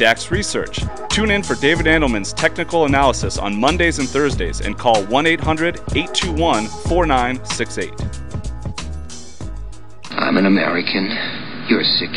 DAX 0.00 0.30
Research. 0.30 0.80
Tune 1.10 1.30
in 1.30 1.42
for 1.42 1.56
David 1.56 1.84
Andelman's 1.84 2.32
technical 2.32 2.86
analysis 2.86 3.36
on 3.36 3.54
Mondays 3.54 3.98
and 3.98 4.08
Thursdays 4.08 4.62
and 4.62 4.78
call 4.78 5.04
1 5.04 5.26
800 5.26 5.76
821 5.94 6.66
4968. 6.88 7.92
I'm 10.12 10.38
an 10.38 10.46
American. 10.46 11.04
You're 11.68 11.84
sick. 11.84 12.16